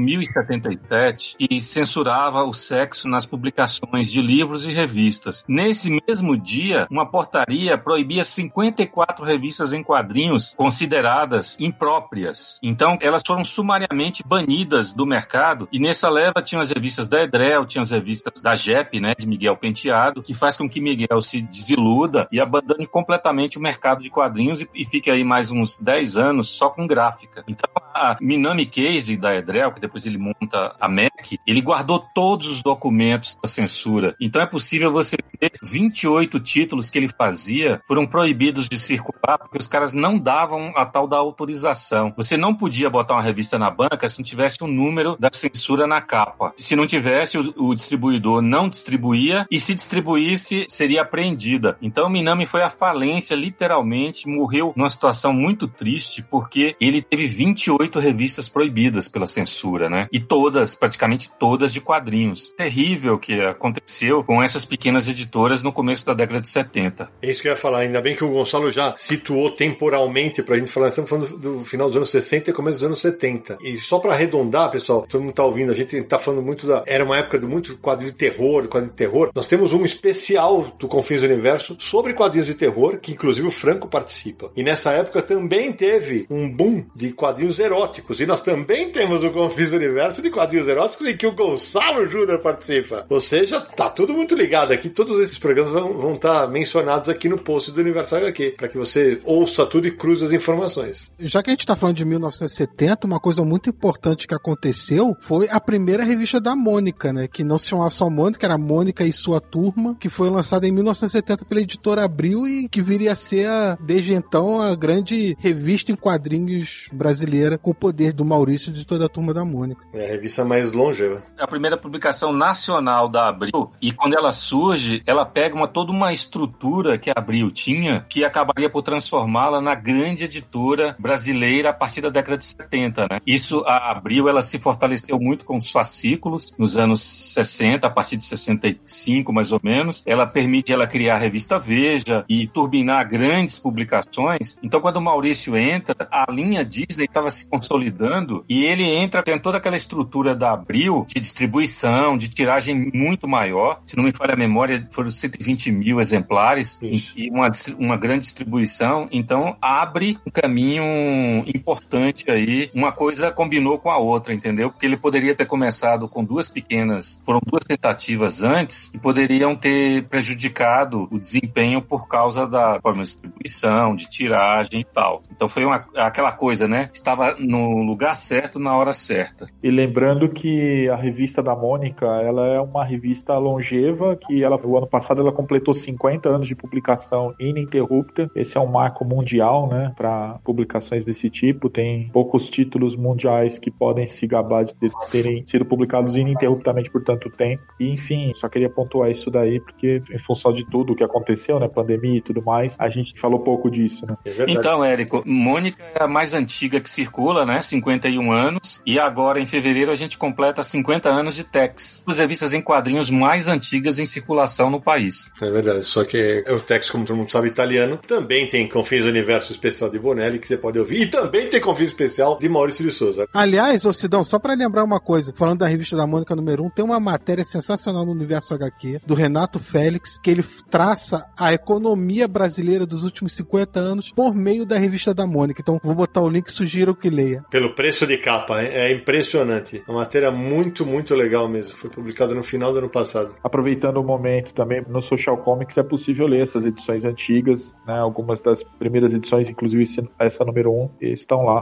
1077, 0.82 1.36
que 1.38 1.62
censurava 1.62 2.44
o 2.44 2.54
sexo 2.54 3.08
nas 3.08 3.26
publicações 3.26 4.12
de 4.12 4.22
livros 4.22 4.68
e 4.68 4.74
revistas. 4.74 5.46
Nesse 5.48 6.02
mesmo 6.08 6.38
dia, 6.38 6.88
uma 6.90 7.06
portaria 7.06 7.78
proibia 7.78 8.24
54 8.24 9.24
revistas 9.24 9.74
em 9.74 9.84
quadrinhos 9.84 10.54
consideradas 10.56 11.56
impróprias. 11.60 12.60
Então, 12.62 12.98
elas 13.02 13.24
foram 13.26 13.44
sumariamente 13.44 14.24
banidas 14.26 14.92
do 14.94 15.06
mercado. 15.06 15.68
E 15.72 15.80
nessa 15.80 16.10
leva 16.10 16.42
tinham 16.42 16.62
as 16.62 16.70
revistas 16.70 17.08
da 17.08 17.24
Edrel, 17.24 17.66
tinha 17.66 17.82
as 17.82 17.92
revistas 17.92 18.42
da 18.42 18.56
JEP, 18.56 19.00
né, 19.00 19.14
de 19.18 19.28
Miguel 19.28 19.58
Penteado, 19.58 20.22
que 20.22 20.34
faz 20.34 20.58
com 20.58 20.70
que 20.70 20.82
Miguel 20.82 21.22
se 21.22 21.42
desiluda 21.42 22.28
e 22.32 22.40
abandone 22.40 22.88
completamente 22.88 23.58
o 23.58 23.62
mercado 23.62 24.02
de 24.02 24.10
quadrinhos 24.10 24.62
e, 24.62 24.70
e 24.74 24.86
fique 24.86 25.10
aí 25.10 25.24
mais 25.24 25.52
uns 25.52 25.78
10 25.78 26.18
anos 26.18 26.50
só 26.50 26.70
com 26.70 26.88
gráfica. 26.88 27.44
Então, 27.48 27.70
a 27.94 28.18
Minami 28.22 28.66
Case 28.66 29.18
da 29.18 29.36
Edrel, 29.36 29.72
que 29.72 29.80
depois 29.80 30.06
ele 30.06 30.18
monta 30.18 30.76
a 30.80 30.88
MEC, 30.88 31.40
ele 31.46 31.62
guardou 31.62 32.00
todos 32.14 32.48
os 32.48 32.62
documentos 32.62 33.38
da 33.42 33.48
censura. 33.48 34.16
Então 34.20 34.42
é 34.42 34.46
possível 34.46 34.92
você 34.92 35.18
ver 35.40 35.52
28 35.64 36.40
títulos 36.40 36.90
que 36.90 36.98
ele 36.98 37.08
fazia 37.08 37.82
foram 37.86 38.06
proibidos 38.06 38.68
de 38.70 38.78
circular 38.78 39.38
porque 39.38 39.58
os 39.58 39.68
caras 39.68 39.94
não 39.94 40.18
davam 40.18 40.74
a 40.76 40.86
tal 40.86 41.08
da 41.08 41.18
autorização. 41.18 42.14
Você 42.16 42.38
não 42.38 42.54
podia 42.54 42.90
botar 42.90 43.14
uma 43.14 43.22
revista 43.22 43.58
na 43.58 43.70
banca 43.70 44.08
se 44.08 44.20
não 44.20 44.26
tivesse 44.26 44.58
o 44.62 44.66
um 44.66 44.72
número 44.72 45.16
da 45.20 45.30
censura 45.32 45.88
na 45.88 46.02
capa. 46.02 46.54
Se 46.58 46.76
não 46.76 46.86
tivesse, 46.86 47.38
o, 47.38 47.54
o 47.58 47.76
distribuidor 47.76 48.42
não 48.42 48.70
distribuía 48.70 49.46
e 49.50 49.60
se 49.60 49.76
distribuísse, 49.76 50.66
seria 50.68 51.02
apreendida. 51.02 51.78
Então 51.82 52.10
Minami 52.10 52.46
foi 52.46 52.62
à 52.62 52.70
falência, 52.70 53.36
literalmente, 53.36 54.28
morreu 54.28 54.74
numa 54.76 54.90
situação 54.90 55.34
muito 55.34 55.68
triste 55.68 56.22
porque 56.24 56.76
ele 56.80 57.02
teve 57.02 57.26
28 57.26 57.81
revistas 58.00 58.50
proibidas 58.50 59.08
pela 59.08 59.28
censura, 59.28 59.90
né? 59.90 60.08
E 60.12 60.20
todas, 60.20 60.76
praticamente 60.76 61.32
todas 61.40 61.74
de 61.74 61.82
quadrinhos. 61.82 62.54
Terrível 62.58 63.18
que 63.18 63.42
aconteceu 63.42 64.24
com 64.24 64.42
essas 64.42 64.66
pequenas 64.66 65.08
editoras 65.08 65.64
no 65.64 65.72
começo 65.72 66.06
da 66.06 66.14
década 66.14 66.42
de 66.42 66.50
70. 66.50 67.12
É 67.22 67.30
isso 67.30 67.42
que 67.42 67.48
eu 67.48 67.52
ia 67.52 67.58
falar. 67.58 67.80
Ainda 67.80 68.02
bem 68.02 68.16
que 68.16 68.24
o 68.24 68.30
Gonçalo 68.30 68.72
já 68.72 68.96
situou 68.98 69.52
temporalmente 69.52 70.44
pra 70.44 70.58
gente 70.58 70.72
falar. 70.72 70.90
Estamos 70.90 71.10
falando 71.10 71.38
do 71.38 71.66
final 71.66 71.88
dos 71.88 71.98
anos 71.98 72.10
60 72.10 72.50
e 72.50 72.54
começo 72.54 72.78
dos 72.78 72.86
anos 72.86 73.02
70. 73.02 73.58
E 73.62 73.78
só 73.80 74.00
pra 74.00 74.14
arredondar, 74.14 74.72
pessoal, 74.72 75.06
todo 75.08 75.22
mundo 75.22 75.34
tá 75.34 75.44
ouvindo, 75.44 75.72
a 75.72 75.76
gente 75.76 76.02
tá 76.04 76.20
falando 76.20 76.42
muito 76.42 76.68
da. 76.68 76.84
Era 76.86 77.04
uma 77.04 77.18
época 77.18 77.40
de 77.40 77.46
muito 77.46 77.78
quadrinho 77.78 78.12
de 78.12 78.18
terror, 78.18 78.68
quadrinho 78.68 78.92
de 78.92 78.98
terror. 78.98 79.32
Nós 79.34 79.48
temos 79.48 79.74
um 79.74 79.84
especial 79.86 80.76
do 80.80 80.88
Confins 80.88 81.22
do 81.22 81.28
Universo 81.28 81.76
sobre 81.80 82.14
quadrinhos 82.14 82.48
de 82.48 82.56
terror, 82.56 82.98
que 83.00 83.12
inclusive 83.12 83.48
o 83.48 83.52
Franco 83.52 83.88
participa. 83.88 84.52
E 84.56 84.64
nessa 84.64 84.92
época 84.92 85.22
também 85.22 85.72
teve 85.72 86.26
um 86.30 86.50
boom 86.50 86.86
de 86.96 87.12
quadrinhos 87.12 87.60
eróticos. 87.72 88.20
E 88.20 88.26
nós 88.26 88.42
também 88.42 88.92
temos 88.92 89.24
o 89.24 89.32
Confins 89.32 89.72
do 89.72 89.78
Universo 89.78 90.22
de 90.22 90.30
quadrinhos 90.30 90.68
eróticos 90.68 91.08
em 91.08 91.16
que 91.16 91.26
o 91.26 91.32
Gonçalo 91.32 92.06
Júnior 92.08 92.40
participa. 92.40 93.06
Ou 93.10 93.20
seja, 93.20 93.62
tá 93.62 93.90
tudo 93.90 94.14
muito 94.14 94.36
ligado 94.36 94.74
aqui. 94.74 94.90
Todos 94.90 95.20
esses 95.22 95.40
programas 95.40 95.72
vão, 95.72 96.16
estar 96.16 96.48
mencionados 96.48 97.10
aqui 97.10 97.30
no 97.30 97.42
post 97.42 97.72
do 97.72 97.80
Universal 97.80 98.20
HQ, 98.20 98.56
para 98.58 98.68
que 98.68 98.78
você 98.78 99.22
ouça 99.24 99.66
tudo 99.66 99.88
e 99.88 99.92
cruze 99.92 100.26
as 100.26 100.32
informações. 100.32 101.16
Já 101.20 101.42
que 101.42 101.50
a 101.50 101.54
gente 101.54 101.66
tá 101.66 101.76
falando 101.76 101.96
de 101.96 102.06
1970, 102.06 103.08
uma 103.08 103.20
coisa 103.20 103.44
muito 103.44 103.70
importante 103.70 104.28
que 104.28 104.36
aconteceu 104.36 105.16
foi 105.22 105.48
a 105.50 105.60
primeira 105.60 106.04
revista 106.04 106.40
da 106.40 106.56
Mônica, 106.56 107.14
né? 107.14 107.28
Que 107.28 107.44
não 107.44 107.58
se 107.58 107.68
chamava 107.68 107.90
só 107.90 108.10
Mônica, 108.10 108.46
era 108.46 108.58
Mônica 108.58 109.06
e 109.06 109.14
sua 109.14 109.40
turma, 109.40 109.96
que 110.00 110.10
foi 110.10 110.30
lançada 110.30 110.68
em 110.68 110.72
1970 110.72 111.46
pela 111.46 111.62
editora 111.62 112.04
Abril 112.04 112.48
e 112.48 112.68
que 112.68 112.82
viria 112.82 113.14
a 113.14 113.16
ser, 113.16 113.48
a, 113.48 113.78
desde 113.80 114.14
então, 114.14 114.62
a 114.62 114.76
grande 114.76 115.36
revista 115.40 115.92
em 115.92 115.96
quadrinhos 115.96 116.90
brasileira 116.92 117.58
com 117.62 117.72
o 117.72 117.76
poder 117.76 118.14
do 118.14 118.26
Maurício 118.26 118.72
de 118.72 118.86
toda 118.86 119.06
a 119.06 119.10
turma 119.10 119.34
da 119.34 119.46
Mônica. 119.46 119.86
É 119.94 120.06
a 120.06 120.08
revista 120.10 120.44
mais 120.44 120.72
longeva. 120.72 121.24
É 121.38 121.44
a 121.44 121.48
primeira 121.48 121.78
publicação 121.78 122.34
nacional 122.34 123.08
da 123.08 123.28
Abril 123.28 123.72
e 123.82 123.92
quando 123.92 124.18
ela 124.18 124.34
surge, 124.34 125.02
ela 125.06 125.26
pega 125.26 125.56
uma, 125.56 125.68
toda 125.68 125.92
uma 125.92 126.12
estrutura 126.12 126.98
que 126.98 127.10
a 127.10 127.14
Abril 127.16 127.52
tinha 127.52 128.06
que 128.10 128.24
acabaria 128.24 128.70
por 128.70 128.82
transformá-la 128.82 129.62
na 129.62 129.76
grande 129.76 130.24
editora 130.26 130.96
brasileira 131.00 131.70
a 131.70 131.74
partir 131.74 132.02
da 132.02 132.10
década 132.10 132.38
de 132.38 132.46
70, 132.46 133.08
né? 133.10 133.20
Isso, 133.26 133.64
a 133.66 133.92
Abril, 133.92 134.28
ela 134.28 134.42
se 134.42 134.60
fortaleceu 134.60 135.20
muito 135.20 135.46
com 135.46 135.58
os 135.58 135.70
fascículos 135.70 136.54
nos 136.58 136.78
anos 136.78 137.02
60, 137.34 137.86
a 137.86 137.90
partir 137.90 138.18
de 138.18 138.26
65, 138.26 139.32
mais 139.32 139.52
ou 139.52 139.60
menos. 139.64 140.02
Ela 140.06 140.26
permite 140.26 140.72
ela 140.72 140.88
criar 140.88 141.16
a 141.16 141.20
revista 141.20 141.60
Veja 141.60 142.26
e 142.28 142.48
turbinar 142.48 143.08
grandes 143.08 143.60
publicações. 143.60 144.58
Então, 144.64 144.82
quando 144.82 144.98
o 144.98 145.02
Maurício 145.02 145.56
entra, 145.56 145.96
a 146.12 146.26
linha 146.32 146.66
Disney 146.66 147.06
estava 147.06 147.30
se 147.30 147.48
consolidando 147.52 148.46
e 148.48 148.64
ele 148.64 148.84
entra, 148.84 149.22
tem 149.22 149.38
toda 149.38 149.58
aquela 149.58 149.76
estrutura 149.76 150.34
da 150.34 150.54
Abril 150.54 151.06
de 151.08 151.20
distribuição, 151.20 152.18
de 152.18 152.30
tiragem 152.30 152.92
muito 152.94 153.28
maior. 153.28 153.82
Se 153.86 153.98
não 153.98 154.04
me 154.04 154.14
falha 154.14 154.34
a 154.34 154.38
memória, 154.38 154.88
foram 154.92 155.12
120 155.12 155.72
mil 155.72 156.00
exemplares 156.00 156.80
Isso. 156.82 157.14
e 157.16 157.30
uma, 157.30 157.52
uma 157.78 157.98
grande 157.98 158.22
distribuição. 158.22 159.08
Então, 159.12 159.58
abre 159.62 160.18
um 160.26 160.32
caminho 160.32 161.44
importante 161.46 162.32
aí. 162.32 162.72
Uma 162.74 162.92
coisa 162.92 163.32
combinou 163.32 163.78
com 163.78 163.90
a 163.90 163.98
outra, 163.98 164.34
entendeu? 164.34 164.70
Porque 164.70 164.86
ele 164.86 164.98
poderia 164.98 165.36
ter 165.36 165.46
começado 165.46 166.08
com 166.08 166.24
duas 166.24 166.48
pequenas, 166.48 167.20
foram 167.26 167.42
duas 167.46 167.64
tentativas 167.64 168.42
antes 168.42 168.92
e 168.94 168.98
poderiam 168.98 169.56
ter 169.56 170.04
prejudicado 170.04 171.08
o 171.12 171.20
desempenho 171.20 171.82
por 171.82 172.08
causa 172.08 172.48
da 172.48 172.80
forma 172.82 173.04
de 173.04 173.10
distribuição, 173.10 173.96
de 173.96 174.10
tiragem 174.10 174.82
e 174.82 174.84
tal. 174.86 175.24
Então 175.32 175.50
foi 175.50 175.66
uma, 175.66 175.86
aquela 175.96 176.32
coisa, 176.32 176.68
né? 176.68 176.90
Estava 176.94 177.36
no 177.42 177.82
lugar 177.84 178.16
certo 178.16 178.60
na 178.60 178.76
hora 178.76 178.94
certa. 178.94 179.48
E 179.62 179.70
lembrando 179.70 180.30
que 180.30 180.88
a 180.90 180.96
revista 180.96 181.42
da 181.42 181.56
Mônica, 181.56 182.06
ela 182.06 182.48
é 182.48 182.60
uma 182.60 182.84
revista 182.84 183.38
longeva, 183.38 184.16
que 184.16 184.44
ela, 184.44 184.60
o 184.64 184.78
ano 184.78 184.88
passado 184.88 185.22
ela 185.22 185.32
completou 185.32 185.74
50 185.74 186.30
anos 186.30 186.48
de 186.48 186.56
publicação 186.56 187.34
ininterrupta. 187.40 188.30
Esse 188.36 188.58
é 188.58 188.60
um 188.62 188.68
marco 188.68 189.04
mundial, 189.04 189.68
né, 189.68 189.94
para 189.96 190.40
publicações 190.44 191.04
desse 191.04 191.30
tipo. 191.30 191.70
Tem 191.70 192.10
poucos 192.10 192.50
títulos 192.50 192.96
mundiais 192.96 193.58
que 193.58 193.72
podem 193.72 194.08
se 194.08 194.28
gabar 194.28 194.66
de 194.66 194.76
terem 195.12 195.46
sido 195.46 195.66
publicados 195.66 196.16
ininterruptamente 196.16 196.90
por 196.90 197.04
tanto 197.04 197.30
tempo. 197.30 197.64
E, 197.80 197.90
enfim, 197.90 198.32
só 198.36 198.48
queria 198.48 198.70
pontuar 198.70 199.10
isso 199.10 199.30
daí, 199.30 199.60
porque 199.60 200.02
em 200.12 200.20
função 200.20 200.54
de 200.54 200.66
tudo 200.70 200.94
o 200.94 200.96
que 200.96 201.04
aconteceu, 201.04 201.60
né, 201.60 201.68
pandemia 201.68 202.18
e 202.18 202.22
tudo 202.22 202.42
mais, 202.44 202.76
a 202.80 202.90
gente 202.90 203.20
falou 203.20 203.40
pouco 203.40 203.70
disso, 203.70 204.06
né. 204.06 204.18
É. 204.26 204.46
Então, 204.48 204.84
Érico, 204.84 205.24
Mônica 205.26 205.84
é 205.96 206.04
a 206.04 206.08
mais 206.08 206.34
antiga 206.34 206.80
que 206.80 206.90
circula, 206.90 207.31
né? 207.46 207.62
51 207.62 208.32
anos. 208.32 208.82
E 208.86 209.00
agora, 209.00 209.40
em 209.40 209.46
fevereiro, 209.46 209.92
a 209.92 209.96
gente 209.96 210.18
completa 210.18 210.64
50 210.64 211.10
anos 211.10 211.36
de 211.36 211.44
Tex. 211.44 212.04
As 212.08 212.18
revistas 212.18 212.54
em 212.54 212.62
quadrinhos 212.62 213.10
mais 213.10 213.48
antigas 213.48 214.00
em 214.00 214.06
circulação 214.06 214.70
no 214.70 214.82
país. 214.82 215.32
É 215.42 215.50
verdade, 215.50 215.84
só 215.84 216.04
que 216.04 216.44
o 216.48 216.60
Tex, 216.60 216.90
como 216.90 217.06
todo 217.06 217.18
mundo 217.18 217.32
sabe, 217.32 217.48
italiano, 217.48 217.98
também 218.08 218.50
tem 218.50 218.68
Confins 218.68 219.04
do 219.04 219.10
Universo 219.10 219.52
Especial 219.52 219.90
de 219.90 220.00
Bonelli, 220.00 220.40
que 220.40 220.48
você 220.48 220.58
pode 220.58 220.80
ouvir, 220.80 221.02
e 221.02 221.08
também 221.08 221.50
tem 221.50 221.62
Confins 221.62 221.88
Especial 221.88 222.38
de 222.40 222.50
Maurício 222.50 222.86
de 222.86 222.92
Souza. 222.92 223.28
Aliás, 223.34 223.86
ô 223.86 223.94
Sidão, 223.94 224.24
só 224.24 224.40
pra 224.40 224.54
lembrar 224.54 224.84
uma 224.84 225.00
coisa, 225.00 225.34
falando 225.36 225.60
da 225.60 225.68
revista 225.68 225.96
da 225.96 226.08
Mônica 226.08 226.36
número 226.36 226.66
1, 226.66 226.70
tem 226.72 226.86
uma 226.86 227.00
matéria 227.00 227.44
sensacional 227.44 228.06
no 228.06 228.12
Universo 228.12 228.54
HQ, 228.54 229.02
do 229.06 229.14
Renato 229.14 229.60
Félix, 229.60 230.18
que 230.22 230.30
ele 230.30 230.44
traça 230.70 231.26
a 231.38 231.54
economia 231.54 232.28
brasileira 232.28 232.86
dos 232.86 233.04
últimos 233.04 233.34
50 233.34 233.80
anos 233.80 234.12
por 234.12 234.36
meio 234.36 234.66
da 234.66 234.78
revista 234.78 235.14
da 235.14 235.26
Mônica. 235.26 235.62
Então, 235.62 235.80
vou 235.84 235.96
botar 235.96 236.22
o 236.22 236.30
link, 236.30 236.52
sugiro 236.52 236.96
que 236.96 237.10
leia. 237.10 237.21
Pelo 237.50 237.74
preço 237.74 238.06
de 238.06 238.18
capa, 238.18 238.62
é 238.62 238.92
impressionante. 238.92 239.84
Uma 239.88 240.00
matéria 240.00 240.32
muito, 240.32 240.86
muito 240.86 241.16
legal 241.16 241.48
mesmo. 241.48 241.76
Foi 241.76 241.90
publicada 241.90 242.34
no 242.34 242.44
final 242.44 242.72
do 242.72 242.80
ano 242.80 242.90
passado. 242.90 243.36
Aproveitando 243.44 243.98
o 243.98 244.04
momento 244.04 244.54
também, 244.54 244.84
no 244.88 245.02
Social 245.02 245.38
Comics 245.38 245.78
é 245.78 245.84
possível 245.84 246.28
ler 246.28 246.42
essas 246.44 246.66
edições 246.66 247.04
antigas, 247.04 247.76
né? 247.86 247.98
Algumas 248.00 248.42
das 248.42 248.64
primeiras 248.80 249.14
edições, 249.14 249.50
inclusive 249.50 249.86
essa 250.20 250.44
número 250.46 250.72
1, 250.72 250.90
estão 251.02 251.44
lá. 251.44 251.62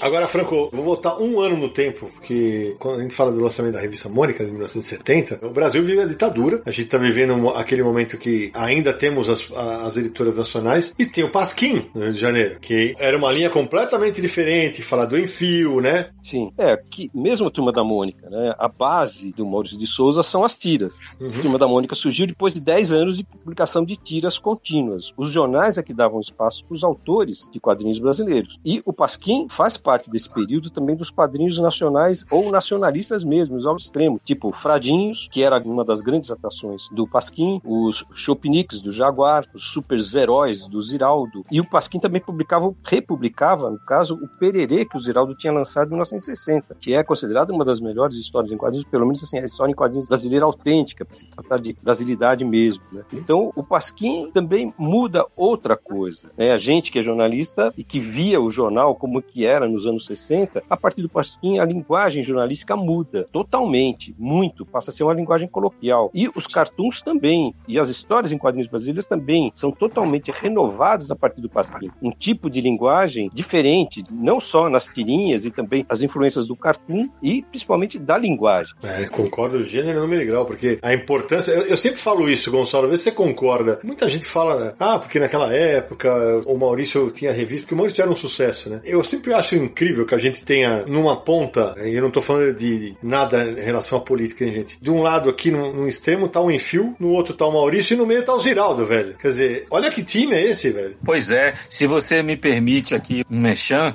Agora, 0.00 0.28
Franco, 0.28 0.70
vou 0.72 0.84
voltar 0.84 1.18
um 1.18 1.40
ano 1.40 1.56
no 1.56 1.68
tempo, 1.68 2.10
porque 2.14 2.76
quando 2.78 3.00
a 3.00 3.02
gente 3.02 3.14
fala 3.14 3.32
do 3.32 3.42
lançamento 3.42 3.74
da 3.74 3.80
revista 3.80 4.08
Mônica 4.08 4.44
de 4.44 4.50
1970, 4.50 5.44
o 5.44 5.50
Brasil 5.50 5.82
vive 5.82 6.00
a 6.00 6.06
ditadura. 6.06 6.62
A 6.64 6.70
gente 6.70 6.84
está 6.84 6.98
vivendo 6.98 7.48
aquele 7.50 7.82
momento 7.82 8.16
que 8.16 8.50
ainda 8.54 8.92
temos 8.92 9.28
as, 9.28 9.50
as 9.52 9.96
editoras 9.96 10.36
nacionais 10.36 10.94
e 10.98 11.04
tem 11.04 11.24
o 11.24 11.30
Pasquim 11.30 11.86
no 11.94 12.02
Rio 12.02 12.12
de 12.12 12.18
Janeiro, 12.18 12.60
que 12.60 12.94
era 12.98 13.16
uma 13.16 13.32
linha 13.32 13.50
completamente 13.50 14.20
diferente, 14.20 14.82
falar 14.82 15.06
do 15.06 15.18
enfio, 15.18 15.80
né? 15.80 16.10
Sim. 16.22 16.52
É, 16.56 16.76
que 16.76 17.10
mesmo 17.12 17.48
a 17.48 17.50
Turma 17.50 17.72
da 17.72 17.82
Mônica, 17.82 18.30
né? 18.30 18.54
A 18.58 18.68
base 18.68 19.32
do 19.32 19.44
Maurício 19.44 19.78
de 19.78 19.86
Souza 19.86 20.22
são 20.22 20.44
as 20.44 20.56
tiras. 20.56 21.00
A 21.20 21.42
Turma 21.42 21.58
da 21.58 21.66
Mônica 21.66 21.94
surgiu 21.94 22.26
depois 22.26 22.54
de 22.54 22.60
10 22.60 22.92
anos 22.92 23.16
de 23.16 23.24
publicação 23.24 23.84
de 23.84 23.96
tiras 23.96 24.38
contínuas. 24.38 25.12
Os 25.16 25.30
jornais 25.30 25.76
é 25.76 25.82
que 25.82 25.92
davam 25.92 26.20
espaço 26.20 26.64
para 26.64 26.74
os 26.74 26.84
autores 26.84 27.48
de 27.52 27.58
quadrinhos 27.58 27.98
brasileiros. 27.98 28.58
E 28.64 28.80
o 28.84 28.92
Pasquim 28.92 29.48
faz 29.48 29.76
parte 29.76 29.87
desse 30.10 30.28
período 30.28 30.70
também 30.70 30.94
dos 30.94 31.10
quadrinhos 31.10 31.58
nacionais 31.58 32.24
ou 32.30 32.50
nacionalistas 32.50 33.24
mesmos, 33.24 33.66
ao 33.66 33.76
extremo. 33.76 34.20
Tipo 34.24 34.52
Fradinhos, 34.52 35.28
que 35.30 35.42
era 35.42 35.58
uma 35.64 35.84
das 35.84 36.00
grandes 36.00 36.30
atrações 36.30 36.88
do 36.92 37.06
Pasquim, 37.06 37.60
os 37.64 38.04
Chopinics 38.12 38.80
do 38.80 38.92
Jaguar, 38.92 39.46
os 39.54 39.68
Super 39.68 39.98
Heróis 40.14 40.66
do 40.66 40.82
Ziraldo. 40.82 41.44
E 41.50 41.60
o 41.60 41.68
Pasquim 41.68 41.98
também 41.98 42.20
publicava, 42.20 42.74
republicava, 42.84 43.70
no 43.70 43.78
caso, 43.78 44.14
o 44.14 44.28
Pererê 44.28 44.84
que 44.84 44.96
o 44.96 45.00
Ziraldo 45.00 45.34
tinha 45.34 45.52
lançado 45.52 45.88
em 45.88 45.90
1960, 45.90 46.76
que 46.80 46.94
é 46.94 47.02
considerada 47.02 47.52
uma 47.52 47.64
das 47.64 47.80
melhores 47.80 48.16
histórias 48.16 48.52
em 48.52 48.56
quadrinhos, 48.56 48.86
pelo 48.88 49.04
menos 49.04 49.22
assim, 49.22 49.38
a 49.38 49.44
história 49.44 49.72
em 49.72 49.74
quadrinhos 49.74 50.08
brasileira 50.08 50.44
autêntica, 50.44 51.04
para 51.04 51.16
se 51.16 51.26
tratar 51.26 51.58
de 51.58 51.76
brasilidade 51.82 52.44
mesmo. 52.44 52.82
né? 52.92 53.02
Então, 53.12 53.52
o 53.54 53.62
Pasquim 53.62 54.30
também 54.30 54.72
muda 54.76 55.24
outra 55.36 55.76
coisa. 55.76 56.30
Né? 56.36 56.52
A 56.52 56.58
gente 56.58 56.90
que 56.90 56.98
é 56.98 57.02
jornalista 57.02 57.72
e 57.76 57.84
que 57.84 58.00
via 58.00 58.40
o 58.40 58.50
jornal 58.50 58.94
como 58.94 59.22
que 59.22 59.44
era 59.46 59.68
nos 59.78 59.86
anos 59.86 60.06
60, 60.06 60.62
a 60.68 60.76
partir 60.76 61.02
do 61.02 61.08
Pasquim 61.08 61.58
a 61.58 61.64
linguagem 61.64 62.22
jornalística 62.22 62.76
muda 62.76 63.28
totalmente, 63.32 64.14
muito, 64.18 64.66
passa 64.66 64.90
a 64.90 64.92
ser 64.92 65.04
uma 65.04 65.14
linguagem 65.14 65.48
coloquial. 65.48 66.10
E 66.12 66.28
os 66.34 66.46
cartoons 66.46 67.00
também, 67.00 67.54
e 67.66 67.78
as 67.78 67.88
histórias 67.88 68.32
em 68.32 68.38
quadrinhos 68.38 68.68
brasileiros 68.68 69.06
também 69.06 69.52
são 69.54 69.70
totalmente 69.70 70.30
renovadas 70.30 71.10
a 71.10 71.16
partir 71.16 71.40
do 71.40 71.48
Pasquim. 71.48 71.90
Um 72.02 72.10
tipo 72.10 72.50
de 72.50 72.60
linguagem 72.60 73.30
diferente, 73.32 74.04
não 74.10 74.40
só 74.40 74.68
nas 74.68 74.86
tirinhas 74.86 75.44
e 75.44 75.50
também 75.50 75.86
as 75.88 76.02
influências 76.02 76.48
do 76.48 76.56
cartoon 76.56 77.08
e 77.22 77.42
principalmente 77.42 77.98
da 77.98 78.18
linguagem. 78.18 78.74
É, 78.82 79.06
concordo 79.06 79.62
gênero, 79.62 80.00
número 80.00 80.22
e 80.22 80.26
grau, 80.26 80.44
porque 80.44 80.78
a 80.82 80.92
importância. 80.92 81.52
Eu, 81.52 81.62
eu 81.62 81.76
sempre 81.76 81.98
falo 81.98 82.28
isso, 82.28 82.50
Gonçalo, 82.50 82.88
vê 82.88 82.96
se 82.96 83.04
você 83.04 83.12
concorda. 83.12 83.78
Muita 83.84 84.08
gente 84.08 84.26
fala, 84.26 84.56
né, 84.56 84.74
ah, 84.78 84.98
porque 84.98 85.20
naquela 85.20 85.52
época 85.54 86.42
o 86.46 86.56
Maurício 86.56 87.10
tinha 87.10 87.32
revista, 87.32 87.62
porque 87.62 87.74
o 87.74 87.76
Maurício 87.76 88.02
era 88.02 88.10
um 88.10 88.16
sucesso, 88.16 88.70
né? 88.70 88.80
Eu 88.84 89.04
sempre 89.04 89.32
acho 89.32 89.54
incrível 89.68 90.04
que 90.04 90.14
a 90.14 90.18
gente 90.18 90.42
tenha 90.42 90.84
numa 90.86 91.16
ponta, 91.16 91.74
eu 91.78 92.02
não 92.02 92.10
tô 92.10 92.20
falando 92.20 92.54
de 92.54 92.96
nada 93.02 93.44
em 93.44 93.62
relação 93.62 93.98
à 93.98 94.00
política, 94.00 94.44
hein, 94.44 94.52
gente. 94.52 94.82
De 94.82 94.90
um 94.90 95.00
lado 95.00 95.30
aqui, 95.30 95.50
num, 95.50 95.86
extremo, 95.86 96.28
tá 96.28 96.40
o 96.40 96.50
Enfio, 96.50 96.94
no 96.98 97.08
outro 97.10 97.34
tá 97.34 97.46
o 97.46 97.52
Maurício 97.52 97.94
e 97.94 97.96
no 97.96 98.06
meio 98.06 98.24
tá 98.24 98.34
o 98.34 98.40
Ziraldo, 98.40 98.86
velho. 98.86 99.14
Quer 99.14 99.28
dizer, 99.28 99.66
olha 99.70 99.90
que 99.90 100.02
time 100.02 100.34
é 100.34 100.44
esse, 100.44 100.70
velho. 100.70 100.96
Pois 101.04 101.30
é, 101.30 101.54
se 101.68 101.86
você 101.86 102.22
me 102.22 102.36
permite 102.36 102.94
aqui 102.94 103.24
um 103.30 103.48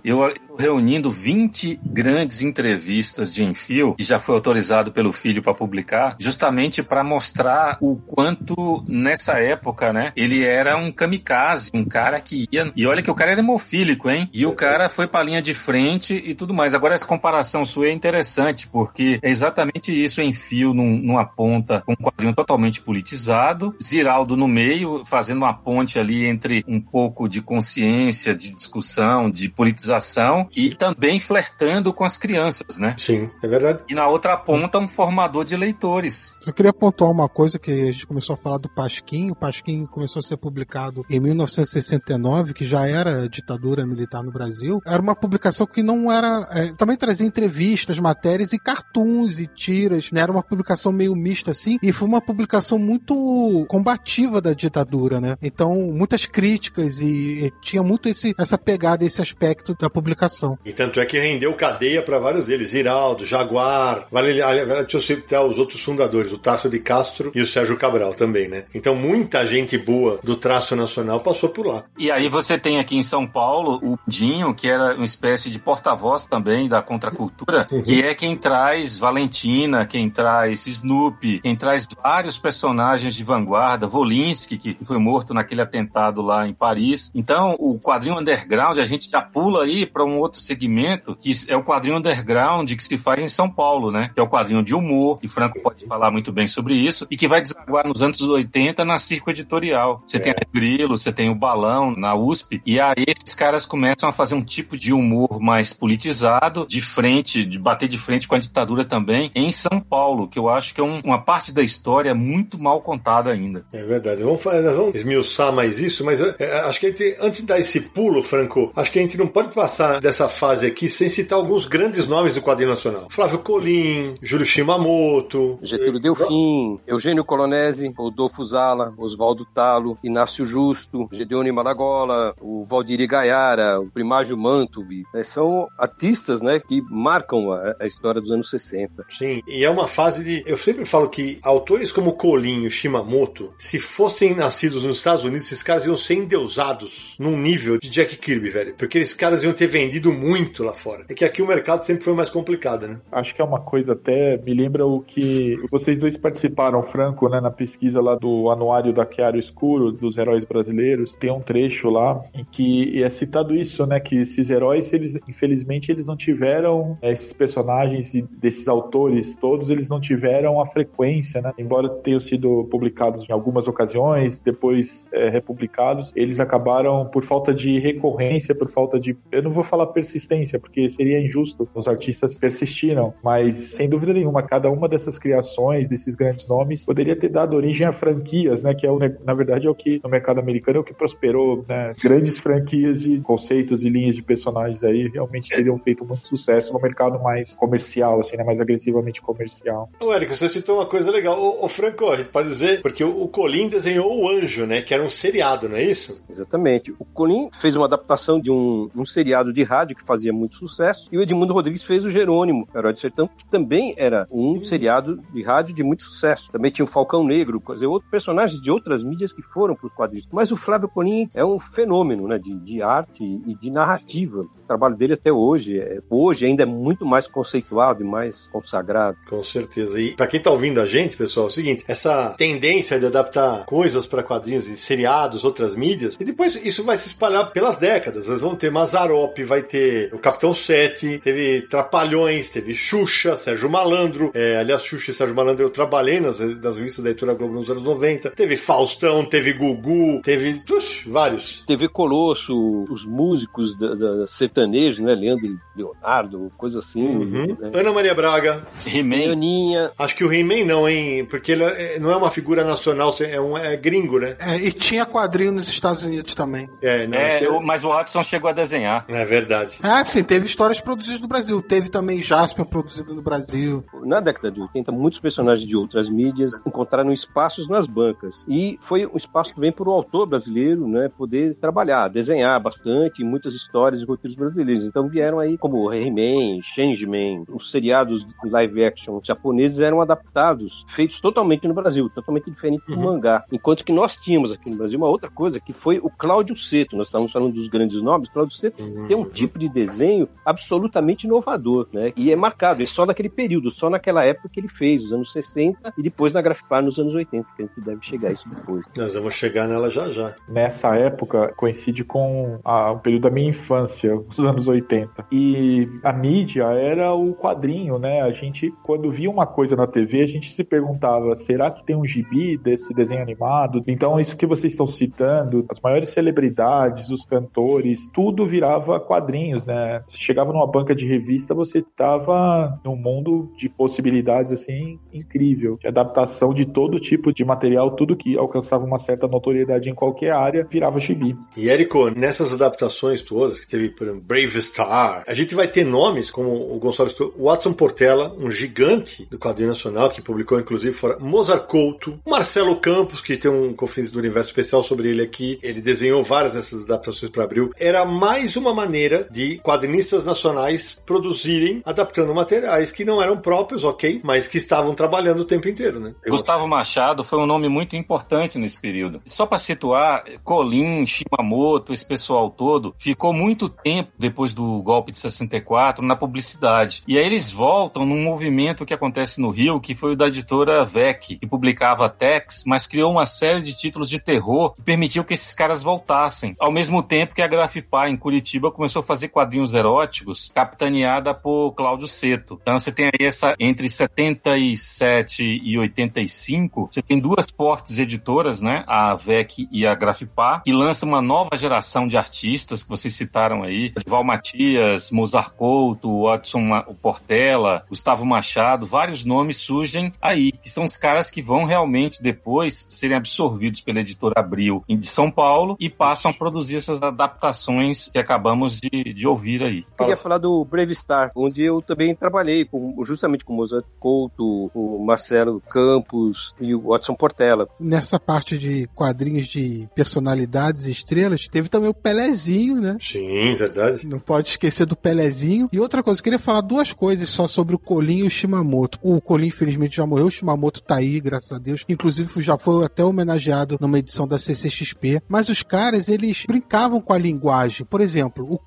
eu 0.03 0.23
eu 0.23 0.52
reunindo 0.57 1.09
20 1.09 1.79
grandes 1.83 2.41
entrevistas 2.41 3.33
de 3.33 3.43
enfio, 3.43 3.95
e 3.97 4.03
já 4.03 4.19
foi 4.19 4.35
autorizado 4.35 4.91
pelo 4.91 5.11
filho 5.11 5.41
para 5.41 5.53
publicar, 5.53 6.15
justamente 6.19 6.83
para 6.83 7.03
mostrar 7.03 7.77
o 7.81 7.97
quanto 7.97 8.83
nessa 8.87 9.39
época, 9.39 9.91
né, 9.91 10.11
ele 10.15 10.43
era 10.43 10.77
um 10.77 10.91
kamikaze, 10.91 11.71
um 11.73 11.85
cara 11.85 12.19
que 12.19 12.47
ia. 12.51 12.71
E 12.75 12.85
olha 12.85 13.01
que 13.01 13.11
o 13.11 13.15
cara 13.15 13.31
era 13.31 13.41
hemofílico, 13.41 14.09
hein? 14.09 14.29
E 14.33 14.45
o 14.45 14.53
cara 14.53 14.89
foi 14.89 15.07
pra 15.07 15.23
linha 15.23 15.41
de 15.41 15.53
frente 15.53 16.13
e 16.13 16.33
tudo 16.33 16.53
mais. 16.53 16.73
Agora, 16.73 16.95
essa 16.95 17.05
comparação 17.05 17.65
sua 17.65 17.87
é 17.87 17.91
interessante, 17.91 18.67
porque 18.67 19.19
é 19.21 19.29
exatamente 19.29 19.91
isso: 19.91 20.21
enfio 20.21 20.73
num, 20.73 20.97
numa 20.97 21.25
ponta 21.25 21.81
com 21.85 21.93
um 21.93 21.95
quadrinho 21.95 22.33
totalmente 22.33 22.81
politizado, 22.81 23.75
Ziraldo 23.83 24.37
no 24.37 24.47
meio, 24.47 25.03
fazendo 25.05 25.37
uma 25.37 25.53
ponte 25.53 25.99
ali 25.99 26.25
entre 26.25 26.63
um 26.67 26.79
pouco 26.79 27.27
de 27.27 27.41
consciência, 27.41 28.35
de 28.35 28.53
discussão, 28.53 29.29
de 29.29 29.49
politização 29.49 30.42
e 30.55 30.75
também 30.75 31.19
flertando 31.19 31.93
com 31.93 32.03
as 32.03 32.17
crianças, 32.17 32.77
né? 32.77 32.95
Sim, 32.97 33.29
é 33.41 33.47
verdade. 33.47 33.83
E 33.89 33.93
na 33.93 34.07
outra 34.07 34.37
ponta, 34.37 34.79
um 34.79 34.87
formador 34.87 35.45
de 35.45 35.55
leitores. 35.55 36.35
Eu 36.45 36.53
queria 36.53 36.73
pontuar 36.73 37.11
uma 37.11 37.29
coisa 37.29 37.59
que 37.59 37.71
a 37.71 37.91
gente 37.91 38.07
começou 38.07 38.33
a 38.33 38.37
falar 38.37 38.57
do 38.57 38.69
Pasquim. 38.69 39.31
O 39.31 39.35
Pasquim 39.35 39.85
começou 39.85 40.19
a 40.19 40.23
ser 40.23 40.37
publicado 40.37 41.05
em 41.09 41.19
1969, 41.19 42.53
que 42.53 42.65
já 42.65 42.87
era 42.87 43.27
ditadura 43.29 43.85
militar 43.85 44.23
no 44.23 44.31
Brasil. 44.31 44.81
Era 44.85 45.01
uma 45.01 45.15
publicação 45.15 45.65
que 45.65 45.83
não 45.83 46.11
era. 46.11 46.47
é, 46.51 46.73
também 46.73 46.97
trazia 46.97 47.25
entrevistas, 47.25 47.99
matérias 47.99 48.53
e 48.53 48.59
cartoons 48.59 49.39
e 49.39 49.47
tiras. 49.47 50.11
Né? 50.11 50.21
Era 50.21 50.31
uma 50.31 50.43
publicação 50.43 50.91
meio 50.91 51.15
mista 51.15 51.51
assim. 51.51 51.77
E 51.81 51.91
foi 51.91 52.07
uma 52.07 52.21
publicação 52.21 52.77
muito 52.77 53.65
combativa 53.67 54.41
da 54.41 54.53
ditadura, 54.53 55.19
né? 55.19 55.35
Então, 55.41 55.75
muitas 55.93 56.25
críticas 56.25 56.99
e, 56.99 57.45
e 57.45 57.51
tinha 57.61 57.83
muito 57.83 58.09
esse, 58.09 58.33
essa 58.37 58.57
pegada, 58.57 59.05
esse 59.05 59.21
aspecto 59.21 59.75
da 59.79 59.89
publicação. 59.89 60.32
Publicação. 60.33 60.57
E 60.65 60.73
tanto 60.73 60.99
é 60.99 61.05
que 61.05 61.19
rendeu 61.19 61.53
cadeia 61.53 62.01
para 62.01 62.19
vários 62.19 62.47
deles, 62.47 62.73
Iraldo, 62.73 63.25
Jaguar, 63.25 64.07
vale, 64.11 64.33
deixa 64.33 64.97
eu 64.97 65.01
citar 65.01 65.45
os 65.45 65.59
outros 65.59 65.81
fundadores, 65.81 66.31
o 66.31 66.37
Tasso 66.37 66.69
de 66.69 66.79
Castro 66.79 67.31
e 67.33 67.41
o 67.41 67.45
Sérgio 67.45 67.77
Cabral 67.77 68.13
também, 68.13 68.47
né? 68.47 68.65
Então 68.73 68.95
muita 68.95 69.45
gente 69.45 69.77
boa 69.77 70.19
do 70.23 70.35
traço 70.35 70.75
nacional 70.75 71.19
passou 71.19 71.49
por 71.49 71.65
lá. 71.65 71.83
E 71.97 72.11
aí 72.11 72.27
você 72.27 72.57
tem 72.57 72.79
aqui 72.79 72.97
em 72.97 73.03
São 73.03 73.27
Paulo 73.27 73.79
o 73.83 73.97
Dinho, 74.07 74.53
que 74.53 74.67
era 74.67 74.95
uma 74.95 75.05
espécie 75.05 75.49
de 75.49 75.59
porta-voz 75.59 76.27
também 76.27 76.67
da 76.67 76.81
contracultura, 76.81 77.67
uhum. 77.71 77.83
que 77.83 78.01
é 78.01 78.15
quem 78.15 78.35
traz 78.35 78.97
Valentina, 78.97 79.85
quem 79.85 80.09
traz 80.09 80.65
Snoopy, 80.67 81.39
quem 81.41 81.55
traz 81.55 81.87
vários 82.01 82.37
personagens 82.37 83.15
de 83.15 83.23
vanguarda, 83.23 83.87
Volinsky, 83.87 84.57
que 84.57 84.77
foi 84.83 84.97
morto 84.97 85.33
naquele 85.33 85.61
atentado 85.61 86.21
lá 86.21 86.47
em 86.47 86.53
Paris. 86.53 87.11
Então, 87.13 87.55
o 87.59 87.79
quadrinho 87.79 88.17
underground, 88.17 88.77
a 88.77 88.85
gente 88.85 89.09
já 89.09 89.21
pula 89.21 89.63
aí 89.63 89.85
para 89.85 90.03
um 90.03 90.19
outro 90.23 90.39
segmento, 90.39 91.15
que 91.15 91.31
é 91.47 91.55
o 91.55 91.63
quadrinho 91.63 91.97
underground 91.97 92.71
que 92.71 92.83
se 92.83 92.97
faz 92.97 93.21
em 93.21 93.29
São 93.29 93.49
Paulo, 93.49 93.91
né? 93.91 94.09
Que 94.13 94.19
é 94.19 94.23
o 94.23 94.27
quadrinho 94.27 94.63
de 94.63 94.73
humor, 94.73 95.19
e 95.21 95.27
Franco 95.27 95.61
pode 95.61 95.85
falar 95.85 96.09
muito 96.09 96.31
bem 96.31 96.47
sobre 96.47 96.75
isso, 96.75 97.05
e 97.11 97.17
que 97.17 97.27
vai 97.27 97.41
desaguar 97.41 97.87
nos 97.87 98.01
anos 98.01 98.21
80 98.21 98.85
na 98.85 98.97
Circo 98.97 99.29
Editorial. 99.29 100.01
Você 100.07 100.17
é. 100.17 100.19
tem 100.19 100.31
a 100.31 100.35
Grilo, 100.51 100.97
você 100.97 101.11
tem 101.11 101.29
o 101.29 101.35
Balão 101.35 101.95
na 101.95 102.15
USP, 102.15 102.61
e 102.65 102.79
aí 102.79 103.05
esses 103.07 103.35
caras 103.35 103.65
começam 103.65 104.07
a 104.07 104.11
fazer 104.11 104.35
um 104.35 104.43
tipo 104.43 104.77
de 104.77 104.93
humor 104.93 105.39
mais 105.39 105.73
politizado, 105.73 106.65
de 106.67 106.81
frente, 106.81 107.45
de 107.45 107.59
bater 107.59 107.89
de 107.89 107.97
frente 107.97 108.27
com 108.27 108.35
a 108.35 108.39
ditadura 108.39 108.85
também, 108.85 109.31
em 109.35 109.51
São 109.51 109.79
Paulo, 109.79 110.27
que 110.27 110.39
eu 110.39 110.49
acho 110.49 110.73
que 110.73 110.81
é 110.81 110.83
um, 110.83 111.01
uma 111.03 111.21
parte 111.21 111.51
da 111.51 111.61
história 111.61 112.13
muito 112.15 112.57
mal 112.57 112.81
contada 112.81 113.31
ainda. 113.31 113.65
É 113.73 113.83
verdade. 113.83 114.23
Vamos, 114.23 114.43
vamos 114.43 114.95
esmiuçar 114.95 115.51
mais 115.51 115.79
isso, 115.79 116.05
mas 116.05 116.21
é, 116.21 116.61
acho 116.61 116.79
que 116.79 116.93
gente, 116.93 117.17
antes 117.19 117.41
de 117.41 117.47
dar 117.47 117.59
esse 117.59 117.81
pulo, 117.81 118.21
Franco, 118.21 118.71
acho 118.75 118.91
que 118.91 118.99
a 118.99 119.01
gente 119.01 119.17
não 119.17 119.27
pode 119.27 119.53
passar 119.53 119.99
dessa 119.99 120.12
fase 120.29 120.65
aqui 120.65 120.87
sem 120.87 121.09
citar 121.09 121.37
alguns 121.37 121.67
grandes 121.67 122.07
nomes 122.07 122.35
do 122.35 122.41
quadrinho 122.41 122.69
nacional. 122.69 123.07
Flávio 123.09 123.39
Colim, 123.39 124.13
Júlio 124.21 124.45
Shimamoto, 124.45 125.59
Getúlio 125.61 125.99
Delfim, 125.99 126.79
Eugênio 126.85 127.23
Colonese, 127.23 127.91
Rodolfo 127.95 128.43
Zala, 128.45 128.93
Oswaldo 128.97 129.45
Talo, 129.45 129.97
Inácio 130.03 130.45
Justo, 130.45 131.07
Gedeone 131.11 131.51
Malagola, 131.51 132.35
o 132.39 132.65
Valdir 132.65 133.07
Gaiara, 133.07 133.79
o 133.79 133.89
Primágio 133.89 134.37
Mantuvi. 134.37 135.03
É, 135.13 135.23
são 135.23 135.67
artistas 135.77 136.41
né, 136.41 136.59
que 136.59 136.81
marcam 136.89 137.51
a, 137.51 137.75
a, 137.79 137.87
história 137.87 138.21
dos 138.21 138.31
anos 138.31 138.49
60. 138.49 139.05
Sim, 139.09 139.41
e 139.47 139.63
é 139.63 139.69
uma 139.69 139.87
fase 139.87 140.23
de. 140.23 140.43
Eu 140.45 140.57
sempre 140.57 140.85
falo 140.85 141.09
que 141.09 141.39
autores 141.43 141.91
como 141.91 142.13
Colim 142.13 142.65
e 142.65 142.69
Shimamoto, 142.69 143.53
se 143.57 143.79
fossem 143.79 144.35
nascidos 144.35 144.83
nos 144.83 144.97
Estados 144.97 145.23
Unidos, 145.23 145.47
esses 145.47 145.63
caras 145.63 145.85
iam 145.85 145.95
ser 145.95 146.15
endeusados 146.15 147.15
num 147.19 147.37
nível 147.37 147.77
de 147.77 147.89
Jack 147.89 148.17
Kirby, 148.17 148.49
velho. 148.49 148.75
Porque 148.77 148.99
esses 148.99 149.13
caras 149.13 149.43
iam 149.43 149.53
ter 149.53 149.67
vendido 149.67 150.02
muito 150.11 150.63
lá 150.63 150.73
fora. 150.73 151.05
É 151.09 151.13
que 151.13 151.23
aqui 151.23 151.41
o 151.41 151.47
mercado 151.47 151.83
sempre 151.83 152.03
foi 152.03 152.13
mais 152.13 152.29
complicado, 152.29 152.87
né? 152.87 152.99
Acho 153.11 153.35
que 153.35 153.41
é 153.41 153.45
uma 153.45 153.61
coisa 153.61 153.93
até. 153.93 154.37
Me 154.37 154.53
lembra 154.53 154.85
o 154.85 155.01
que 155.01 155.57
vocês 155.71 155.99
dois 155.99 156.17
participaram, 156.17 156.81
Franco, 156.83 157.29
né, 157.29 157.39
na 157.39 157.51
pesquisa 157.51 158.01
lá 158.01 158.15
do 158.15 158.49
Anuário 158.49 158.93
da 158.93 159.05
Chiaro 159.05 159.37
Escuro, 159.37 159.91
dos 159.91 160.17
heróis 160.17 160.43
brasileiros. 160.43 161.15
Tem 161.19 161.31
um 161.31 161.39
trecho 161.39 161.89
lá 161.89 162.21
em 162.33 162.43
que 162.43 163.01
é 163.01 163.09
citado 163.09 163.55
isso, 163.55 163.85
né? 163.85 163.99
Que 163.99 164.17
esses 164.17 164.49
heróis, 164.49 164.91
eles, 164.93 165.15
infelizmente, 165.27 165.91
eles 165.91 166.05
não 166.05 166.15
tiveram, 166.15 166.97
é, 167.01 167.11
esses 167.11 167.33
personagens 167.33 168.11
desses 168.39 168.67
autores 168.67 169.35
todos, 169.37 169.69
eles 169.69 169.87
não 169.87 169.99
tiveram 169.99 170.59
a 170.59 170.67
frequência, 170.67 171.41
né? 171.41 171.51
Embora 171.57 171.89
tenham 171.89 172.19
sido 172.19 172.67
publicados 172.69 173.27
em 173.27 173.31
algumas 173.31 173.67
ocasiões, 173.67 174.39
depois 174.39 175.05
é, 175.11 175.29
republicados, 175.29 176.11
eles 176.15 176.39
acabaram 176.39 177.05
por 177.05 177.23
falta 177.23 177.53
de 177.53 177.79
recorrência, 177.79 178.55
por 178.55 178.69
falta 178.71 178.99
de. 178.99 179.15
Eu 179.31 179.43
não 179.43 179.51
vou 179.51 179.63
falar 179.63 179.87
persistência, 179.93 180.59
porque 180.59 180.89
seria 180.89 181.21
injusto. 181.21 181.69
Os 181.73 181.87
artistas 181.87 182.37
persistiram, 182.37 183.13
mas 183.23 183.55
sem 183.75 183.87
dúvida 183.87 184.13
nenhuma, 184.13 184.43
cada 184.43 184.69
uma 184.69 184.89
dessas 184.89 185.17
criações, 185.17 185.87
desses 185.87 186.15
grandes 186.15 186.47
nomes, 186.47 186.85
poderia 186.85 187.15
ter 187.15 187.29
dado 187.29 187.55
origem 187.55 187.87
a 187.87 187.93
franquias, 187.93 188.63
né? 188.63 188.73
Que 188.73 188.87
é 188.87 188.91
o, 188.91 188.99
na 188.99 189.33
verdade 189.33 189.67
é 189.67 189.69
o 189.69 189.75
que 189.75 189.99
no 190.03 190.09
mercado 190.09 190.39
americano 190.39 190.77
é 190.77 190.81
o 190.81 190.83
que 190.83 190.93
prosperou, 190.93 191.63
né? 191.67 191.93
Grandes 192.01 192.37
franquias 192.37 193.01
de 193.01 193.19
conceitos 193.21 193.83
e 193.83 193.89
linhas 193.89 194.15
de 194.15 194.21
personagens 194.21 194.83
aí 194.83 195.07
realmente 195.07 195.49
teriam 195.49 195.77
feito 195.77 196.05
muito 196.05 196.27
sucesso 196.27 196.73
no 196.73 196.79
mercado 196.79 197.21
mais 197.21 197.55
comercial, 197.55 198.19
assim, 198.19 198.35
né? 198.35 198.43
Mais 198.43 198.59
agressivamente 198.59 199.21
comercial. 199.21 199.89
Ô, 199.99 200.13
Érico, 200.13 200.33
você 200.35 200.49
citou 200.49 200.77
uma 200.77 200.85
coisa 200.85 201.11
legal. 201.11 201.39
O, 201.39 201.67
Franco, 201.67 202.09
a 202.09 202.17
gente 202.17 202.29
pode 202.29 202.49
dizer, 202.49 202.81
porque 202.81 203.03
o, 203.03 203.23
o 203.23 203.27
Colin 203.27 203.69
desenhou 203.69 204.21
o 204.21 204.29
Anjo, 204.29 204.65
né? 204.65 204.81
Que 204.81 204.93
era 204.93 205.03
um 205.03 205.09
seriado, 205.09 205.69
não 205.69 205.77
é 205.77 205.83
isso? 205.83 206.23
Exatamente. 206.29 206.91
O 206.99 207.05
Colin 207.05 207.49
fez 207.51 207.75
uma 207.75 207.85
adaptação 207.85 208.39
de 208.39 208.51
um, 208.51 208.89
um 208.95 209.05
seriado 209.05 209.51
de 209.53 209.63
rádio 209.63 209.82
que 209.87 210.03
fazia 210.03 210.31
muito 210.31 210.55
sucesso, 210.55 211.09
e 211.11 211.17
o 211.17 211.21
Edmundo 211.21 211.53
Rodrigues 211.53 211.83
fez 211.83 212.05
o 212.05 212.09
Jerônimo, 212.09 212.67
Herói 212.75 212.93
de 212.93 212.99
Sertão, 212.99 213.27
que 213.27 213.45
também 213.45 213.93
era 213.97 214.27
um 214.31 214.53
hum. 214.53 214.63
seriado 214.63 215.21
de 215.33 215.41
rádio 215.41 215.73
de 215.73 215.83
muito 215.83 216.03
sucesso. 216.03 216.51
Também 216.51 216.71
tinha 216.71 216.85
o 216.85 216.87
Falcão 216.87 217.23
Negro, 217.23 217.59
quer 217.59 217.73
dizer, 217.73 217.87
outros 217.87 218.09
personagens 218.09 218.61
de 218.61 218.71
outras 218.71 219.03
mídias 219.03 219.33
que 219.33 219.41
foram 219.41 219.75
para 219.75 219.87
os 219.87 219.93
quadrinhos. 219.93 220.27
Mas 220.31 220.51
o 220.51 220.55
Flávio 220.55 220.87
Colin 220.89 221.29
é 221.33 221.43
um 221.43 221.59
fenômeno, 221.59 222.27
né? 222.27 222.37
De, 222.37 222.59
de 222.59 222.81
arte 222.81 223.23
e 223.23 223.55
de 223.55 223.71
narrativa. 223.71 224.41
O 224.41 224.67
trabalho 224.67 224.95
dele 224.95 225.13
até 225.13 225.31
hoje, 225.31 225.79
é, 225.79 225.99
hoje 226.09 226.45
ainda 226.45 226.63
é 226.63 226.65
muito 226.65 227.05
mais 227.05 227.27
conceituado 227.27 228.03
e 228.03 228.05
mais 228.05 228.49
consagrado. 228.49 229.17
Com 229.29 229.43
certeza. 229.43 229.99
E 229.99 230.15
para 230.15 230.27
quem 230.27 230.41
tá 230.41 230.51
ouvindo 230.51 230.79
a 230.79 230.85
gente, 230.85 231.17
pessoal, 231.17 231.47
é 231.47 231.49
o 231.49 231.51
seguinte: 231.51 231.83
essa 231.87 232.35
tendência 232.37 232.99
de 232.99 233.05
adaptar 233.05 233.65
coisas 233.65 234.05
para 234.05 234.23
quadrinhos 234.23 234.67
e 234.67 234.77
seriados, 234.77 235.43
outras 235.43 235.75
mídias, 235.75 236.15
e 236.19 236.23
depois 236.23 236.55
isso 236.63 236.83
vai 236.83 236.97
se 236.97 237.07
espalhar 237.07 237.51
pelas 237.51 237.77
décadas. 237.77 238.27
Nós 238.27 238.41
vamos 238.41 238.57
ter 238.57 238.71
Mazarop, 238.71 239.37
vai 239.43 239.61
ter 239.61 239.72
o 240.11 240.19
Capitão 240.19 240.53
Sete, 240.53 241.19
teve 241.23 241.61
Trapalhões, 241.63 242.49
teve 242.49 242.73
Xuxa, 242.73 243.35
Sérgio 243.35 243.69
Malandro. 243.69 244.31
É, 244.33 244.57
aliás, 244.57 244.83
Xuxa 244.83 245.11
e 245.11 245.13
Sérgio 245.13 245.35
Malandro 245.35 245.63
eu 245.63 245.69
trabalhei 245.69 246.19
nas, 246.19 246.39
nas 246.39 246.77
revistas 246.77 247.03
da 247.03 247.09
Editora 247.11 247.33
Globo 247.33 247.53
nos 247.53 247.69
anos 247.69 247.83
90. 247.83 248.31
Teve 248.31 248.57
Faustão, 248.57 249.25
teve 249.25 249.53
Gugu, 249.53 250.21
teve 250.21 250.61
ux, 250.69 251.03
vários. 251.05 251.63
TV 251.65 251.87
Colosso, 251.87 252.85
os 252.89 253.05
músicos 253.05 253.77
da, 253.77 253.93
da 253.93 254.27
sertanejo, 254.27 255.03
né? 255.03 255.13
Leandro 255.13 255.59
Leonardo, 255.75 256.51
coisa 256.57 256.79
assim. 256.79 257.03
Uhum. 257.03 257.57
Né? 257.59 257.71
Ana 257.73 257.91
Maria 257.91 258.13
Braga. 258.13 258.63
He-Man. 258.85 259.91
Acho 259.97 260.15
que 260.15 260.23
o 260.23 260.31
He-Man 260.31 260.65
não, 260.65 260.87
hein? 260.87 261.25
Porque 261.25 261.51
ele 261.51 261.63
é, 261.63 261.99
não 261.99 262.11
é 262.11 262.15
uma 262.15 262.31
figura 262.31 262.63
nacional, 262.63 263.15
é, 263.21 263.39
um, 263.39 263.57
é 263.57 263.75
gringo, 263.75 264.19
né? 264.19 264.35
É, 264.39 264.55
e 264.55 264.71
tinha 264.71 265.05
quadrinho 265.05 265.53
nos 265.53 265.67
Estados 265.67 266.03
Unidos 266.03 266.33
também. 266.33 266.69
É, 266.81 267.07
não, 267.07 267.17
é, 267.17 267.39
que... 267.39 267.49
mas 267.63 267.83
o 267.83 267.89
Watson 267.89 268.23
chegou 268.23 268.49
a 268.49 268.53
desenhar. 268.53 269.05
É 269.07 269.25
verdade. 269.25 269.52
Ah, 269.81 270.03
sim, 270.03 270.23
teve 270.23 270.45
histórias 270.45 270.81
produzidas 270.81 271.21
no 271.21 271.27
Brasil. 271.27 271.61
Teve 271.61 271.89
também 271.89 272.23
Jasper 272.23 272.65
produzido 272.65 273.13
no 273.13 273.21
Brasil. 273.21 273.83
Na 274.03 274.19
década 274.19 274.51
de 274.51 274.61
80, 274.61 274.91
muitos 274.91 275.19
personagens 275.19 275.67
de 275.67 275.75
outras 275.75 276.09
mídias 276.09 276.53
encontraram 276.65 277.11
espaços 277.11 277.67
nas 277.67 277.87
bancas. 277.87 278.45
E 278.47 278.77
foi 278.81 279.05
um 279.05 279.17
espaço 279.17 279.53
também 279.53 279.71
para 279.71 279.87
o 279.87 279.91
autor 279.91 280.25
brasileiro, 280.25 280.87
né, 280.87 281.09
poder 281.09 281.55
trabalhar, 281.55 282.07
desenhar 282.07 282.59
bastante 282.59 283.23
muitas 283.23 283.53
histórias 283.53 284.01
e 284.01 284.05
roteiros 284.05 284.35
brasileiros. 284.35 284.85
Então 284.85 285.07
vieram 285.07 285.39
aí 285.39 285.57
como 285.57 285.91
He-Man, 285.91 286.61
Changeman, 286.61 287.43
os 287.49 287.71
seriados 287.71 288.25
live 288.43 288.83
action 288.83 289.19
japoneses 289.23 289.79
eram 289.79 290.01
adaptados, 290.01 290.85
feitos 290.87 291.19
totalmente 291.19 291.67
no 291.67 291.73
Brasil, 291.73 292.09
totalmente 292.09 292.49
diferente 292.49 292.85
do 292.87 292.93
uhum. 292.93 293.03
mangá. 293.03 293.43
Enquanto 293.51 293.83
que 293.83 293.91
nós 293.91 294.17
tínhamos 294.17 294.51
aqui 294.51 294.69
no 294.69 294.77
Brasil 294.77 294.97
uma 294.97 295.07
outra 295.07 295.29
coisa, 295.29 295.59
que 295.59 295.73
foi 295.73 295.99
o 295.99 296.09
Cláudio 296.09 296.55
Seto. 296.55 296.95
Nós 296.95 297.07
estávamos 297.07 297.31
falando 297.31 297.53
dos 297.53 297.67
grandes 297.67 298.01
nomes. 298.01 298.29
Cláudio 298.29 298.55
Seto 298.55 298.83
uhum. 298.83 299.07
tem 299.07 299.17
um 299.17 299.25
tipo 299.47 299.59
de 299.59 299.69
desenho 299.69 300.27
absolutamente 300.45 301.25
inovador, 301.25 301.87
né? 301.93 302.13
E 302.15 302.31
é 302.31 302.35
marcado, 302.35 302.81
é 302.81 302.85
só 302.85 303.05
naquele 303.05 303.29
período, 303.29 303.69
só 303.71 303.89
naquela 303.89 304.23
época 304.23 304.49
que 304.49 304.59
ele 304.59 304.67
fez, 304.67 305.05
os 305.05 305.13
anos 305.13 305.31
60, 305.31 305.93
e 305.97 306.01
depois 306.01 306.33
na 306.33 306.41
Grafipar 306.41 306.83
nos 306.83 306.99
anos 306.99 307.13
80, 307.13 307.47
que 307.55 307.63
a 307.63 307.65
gente 307.65 307.81
deve 307.81 308.01
chegar 308.01 308.29
a 308.29 308.31
isso 308.31 308.49
depois. 308.49 308.85
Nós 308.95 309.13
vamos 309.13 309.33
chegar 309.33 309.67
nela 309.67 309.89
já 309.89 310.11
já. 310.11 310.35
Nessa 310.47 310.95
época, 310.95 311.53
coincide 311.55 312.03
com 312.03 312.59
a, 312.63 312.91
o 312.91 312.99
período 312.99 313.23
da 313.23 313.29
minha 313.29 313.49
infância, 313.49 314.15
os 314.15 314.39
anos 314.39 314.67
80. 314.67 315.25
E 315.31 315.89
a 316.03 316.13
mídia 316.13 316.65
era 316.65 317.13
o 317.13 317.33
quadrinho, 317.33 317.97
né? 317.97 318.21
A 318.21 318.31
gente, 318.31 318.73
quando 318.83 319.11
via 319.11 319.29
uma 319.29 319.45
coisa 319.45 319.75
na 319.75 319.87
TV, 319.87 320.21
a 320.21 320.27
gente 320.27 320.53
se 320.53 320.63
perguntava: 320.63 321.35
será 321.35 321.71
que 321.71 321.85
tem 321.85 321.95
um 321.95 322.05
gibi 322.05 322.57
desse 322.57 322.93
desenho 322.93 323.21
animado? 323.21 323.83
Então, 323.87 324.19
isso 324.19 324.37
que 324.37 324.45
vocês 324.45 324.73
estão 324.73 324.87
citando, 324.87 325.65
as 325.69 325.79
maiores 325.79 326.09
celebridades, 326.09 327.09
os 327.09 327.25
cantores, 327.25 328.07
tudo 328.13 328.45
virava 328.45 328.99
quadrinhos, 329.33 329.65
né? 329.65 330.01
Você 330.07 330.17
chegava 330.19 330.53
numa 330.53 330.67
banca 330.67 330.95
de 330.95 331.07
revista, 331.07 331.53
você 331.53 331.79
estava 331.79 332.79
num 332.85 332.95
mundo 332.95 333.51
de 333.57 333.67
possibilidades 333.67 334.51
assim 334.51 334.99
incrível, 335.11 335.77
de 335.81 335.87
adaptação 335.87 336.53
de 336.53 336.65
todo 336.65 336.99
tipo 336.99 337.33
de 337.33 337.43
material, 337.43 337.91
tudo 337.91 338.15
que 338.15 338.37
alcançava 338.37 338.85
uma 338.85 338.99
certa 338.99 339.27
notoriedade 339.27 339.89
em 339.89 339.95
qualquer 339.95 340.31
área 340.31 340.67
virava 340.69 340.99
gibi. 340.99 341.35
E 341.57 341.69
Érico, 341.69 342.09
nessas 342.11 342.53
adaptações 342.53 343.21
todas 343.21 343.59
que 343.59 343.67
teve, 343.67 343.89
por 343.89 344.03
exemplo, 344.03 344.23
Brave 344.23 344.61
Star, 344.61 345.23
a 345.27 345.33
gente 345.33 345.55
vai 345.55 345.67
ter 345.67 345.83
nomes 345.83 346.29
como 346.29 346.51
o 346.51 346.77
Gonçalo 346.79 347.09
citou, 347.09 347.33
Watson 347.37 347.73
Portela, 347.73 348.35
um 348.37 348.51
gigante 348.51 349.27
do 349.29 349.39
quadrinho 349.39 349.69
nacional 349.69 350.09
que 350.09 350.21
publicou 350.21 350.59
inclusive 350.59 350.93
fora 350.93 351.17
Mozart 351.19 351.65
Couto, 351.67 352.19
Marcelo 352.25 352.75
Campos, 352.75 353.21
que 353.21 353.37
tem 353.37 353.49
um 353.49 353.73
Confins 353.73 354.11
do 354.11 354.19
Universo 354.19 354.49
especial 354.49 354.83
sobre 354.83 355.09
ele 355.09 355.21
aqui, 355.21 355.59
ele 355.63 355.81
desenhou 355.81 356.23
várias 356.23 356.53
dessas 356.53 356.83
adaptações 356.83 357.31
para 357.31 357.43
Abril. 357.43 357.71
Era 357.77 358.05
mais 358.05 358.55
uma 358.55 358.73
maneira 358.73 359.22
de 359.31 359.57
quadrinistas 359.59 360.25
nacionais 360.25 361.01
produzirem, 361.05 361.81
adaptando 361.85 362.33
materiais 362.33 362.91
que 362.91 363.05
não 363.05 363.21
eram 363.21 363.37
próprios, 363.37 363.83
ok, 363.83 364.21
mas 364.23 364.47
que 364.47 364.57
estavam 364.57 364.93
trabalhando 364.95 365.41
o 365.41 365.45
tempo 365.45 365.67
inteiro, 365.67 365.99
né? 365.99 366.13
Gustavo 366.27 366.67
Machado 366.67 367.23
foi 367.23 367.39
um 367.39 367.45
nome 367.45 367.67
muito 367.69 367.95
importante 367.95 368.57
nesse 368.57 368.79
período. 368.79 369.21
Só 369.25 369.45
para 369.45 369.57
situar, 369.57 370.23
Colin, 370.43 371.05
Shimamoto, 371.05 371.93
esse 371.93 372.05
pessoal 372.05 372.49
todo, 372.49 372.93
ficou 372.97 373.33
muito 373.33 373.69
tempo 373.69 374.11
depois 374.17 374.53
do 374.53 374.81
golpe 374.81 375.11
de 375.11 375.19
64 375.19 376.05
na 376.05 376.15
publicidade. 376.15 377.03
E 377.07 377.17
aí 377.17 377.25
eles 377.25 377.51
voltam 377.51 378.05
num 378.05 378.23
movimento 378.23 378.85
que 378.85 378.93
acontece 378.93 379.41
no 379.41 379.49
Rio, 379.49 379.79
que 379.79 379.95
foi 379.95 380.13
o 380.13 380.15
da 380.15 380.27
editora 380.27 380.83
VEC, 380.85 381.37
que 381.37 381.47
publicava 381.47 382.09
Tex, 382.09 382.63
mas 382.65 382.87
criou 382.87 383.11
uma 383.11 383.25
série 383.25 383.61
de 383.61 383.75
títulos 383.75 384.09
de 384.09 384.19
terror 384.19 384.73
que 384.73 384.81
permitiu 384.81 385.23
que 385.23 385.33
esses 385.33 385.53
caras 385.53 385.83
voltassem. 385.83 386.55
Ao 386.59 386.71
mesmo 386.71 387.01
tempo 387.01 387.33
que 387.33 387.41
a 387.41 387.47
Grafipar, 387.47 388.09
em 388.09 388.17
Curitiba, 388.17 388.71
começou 388.71 389.01
a 389.01 389.03
fazer 389.13 389.27
quadrinhos 389.27 389.75
eróticos, 389.75 390.51
capitaneada 390.53 391.35
por 391.35 391.73
Cláudio 391.73 392.07
Seto. 392.07 392.59
Então 392.61 392.79
você 392.79 392.91
tem 392.91 393.05
aí 393.05 393.27
essa, 393.27 393.55
entre 393.59 393.87
77 393.87 395.61
e 395.63 395.77
85, 395.77 396.89
você 396.91 397.01
tem 397.01 397.19
duas 397.19 397.45
fortes 397.55 397.99
editoras, 397.99 398.59
né? 398.59 398.83
A 398.87 399.13
VEC 399.15 399.67
e 399.71 399.85
a 399.85 399.93
Grafipar, 399.93 400.63
que 400.63 400.71
lançam 400.71 401.07
uma 401.07 401.21
nova 401.21 401.55
geração 401.55 402.07
de 402.07 402.17
artistas 402.17 402.81
que 402.81 402.89
vocês 402.89 403.13
citaram 403.13 403.61
aí. 403.61 403.93
Val 404.07 404.23
Matias, 404.23 405.11
Mozart 405.11 405.53
Couto, 405.53 406.23
Watson 406.23 406.81
Portela, 407.01 407.85
Gustavo 407.87 408.25
Machado, 408.25 408.87
vários 408.87 409.23
nomes 409.23 409.57
surgem 409.57 410.11
aí, 410.19 410.51
que 410.51 410.69
são 410.69 410.85
os 410.85 410.97
caras 410.97 411.29
que 411.29 411.41
vão 411.41 411.65
realmente 411.65 412.21
depois 412.21 412.87
serem 412.89 413.17
absorvidos 413.17 413.81
pela 413.81 413.99
editora 413.99 414.39
Abril 414.39 414.81
de 414.89 415.05
São 415.07 415.29
Paulo 415.29 415.77
e 415.79 415.87
passam 415.87 416.31
a 416.31 416.33
produzir 416.33 416.77
essas 416.77 417.03
adaptações 417.03 418.09
que 418.09 418.17
acabamos 418.17 418.79
de, 418.79 418.89
de 419.11 419.27
ouvir 419.27 419.63
aí. 419.63 419.79
Eu 419.79 419.97
queria 419.97 420.17
falar 420.17 420.37
do 420.37 420.63
Brave 420.63 420.93
Star, 420.93 421.31
onde 421.35 421.63
eu 421.63 421.81
também 421.81 422.15
trabalhei 422.15 422.65
com, 422.65 423.03
justamente 423.03 423.43
com 423.43 423.53
o 423.53 423.55
Mozart 423.57 423.85
Couto, 423.99 424.69
o 424.73 425.03
Marcelo 425.03 425.61
Campos 425.61 426.53
e 426.59 426.75
o 426.75 426.89
Watson 426.89 427.15
Portela. 427.15 427.67
Nessa 427.79 428.19
parte 428.19 428.57
de 428.57 428.87
quadrinhos 428.93 429.47
de 429.47 429.89
personalidades 429.95 430.87
e 430.87 430.91
estrelas, 430.91 431.47
teve 431.47 431.69
também 431.69 431.89
o 431.89 431.93
Pelezinho, 431.93 432.79
né? 432.79 432.97
Sim, 433.01 433.55
verdade. 433.55 434.05
Não 434.05 434.19
pode 434.19 434.49
esquecer 434.49 434.85
do 434.85 434.95
Pelezinho. 434.95 435.67
E 435.71 435.79
outra 435.79 436.03
coisa, 436.03 436.19
eu 436.19 436.23
queria 436.23 436.39
falar 436.39 436.61
duas 436.61 436.93
coisas 436.93 437.29
só 437.29 437.47
sobre 437.47 437.75
o 437.75 437.79
Colin 437.79 438.19
e 438.19 438.23
o 438.23 438.29
Shimamoto. 438.29 438.99
O 439.01 439.19
Colin, 439.19 439.47
infelizmente, 439.47 439.97
já 439.97 440.05
morreu, 440.05 440.27
o 440.27 440.31
Shimamoto 440.31 440.83
tá 440.83 440.95
aí, 440.95 441.19
graças 441.19 441.51
a 441.51 441.57
Deus. 441.57 441.83
Inclusive, 441.87 442.41
já 442.41 442.57
foi 442.57 442.85
até 442.85 443.03
homenageado 443.03 443.77
numa 443.79 443.99
edição 443.99 444.27
da 444.27 444.37
CCXP. 444.37 445.21
Mas 445.27 445.49
os 445.49 445.63
caras, 445.63 446.07
eles 446.09 446.45
brincavam 446.47 446.99
com 446.99 447.13
a 447.13 447.17
linguagem. 447.17 447.85
Por 447.85 448.01
exemplo, 448.01 448.45
o 448.49 448.57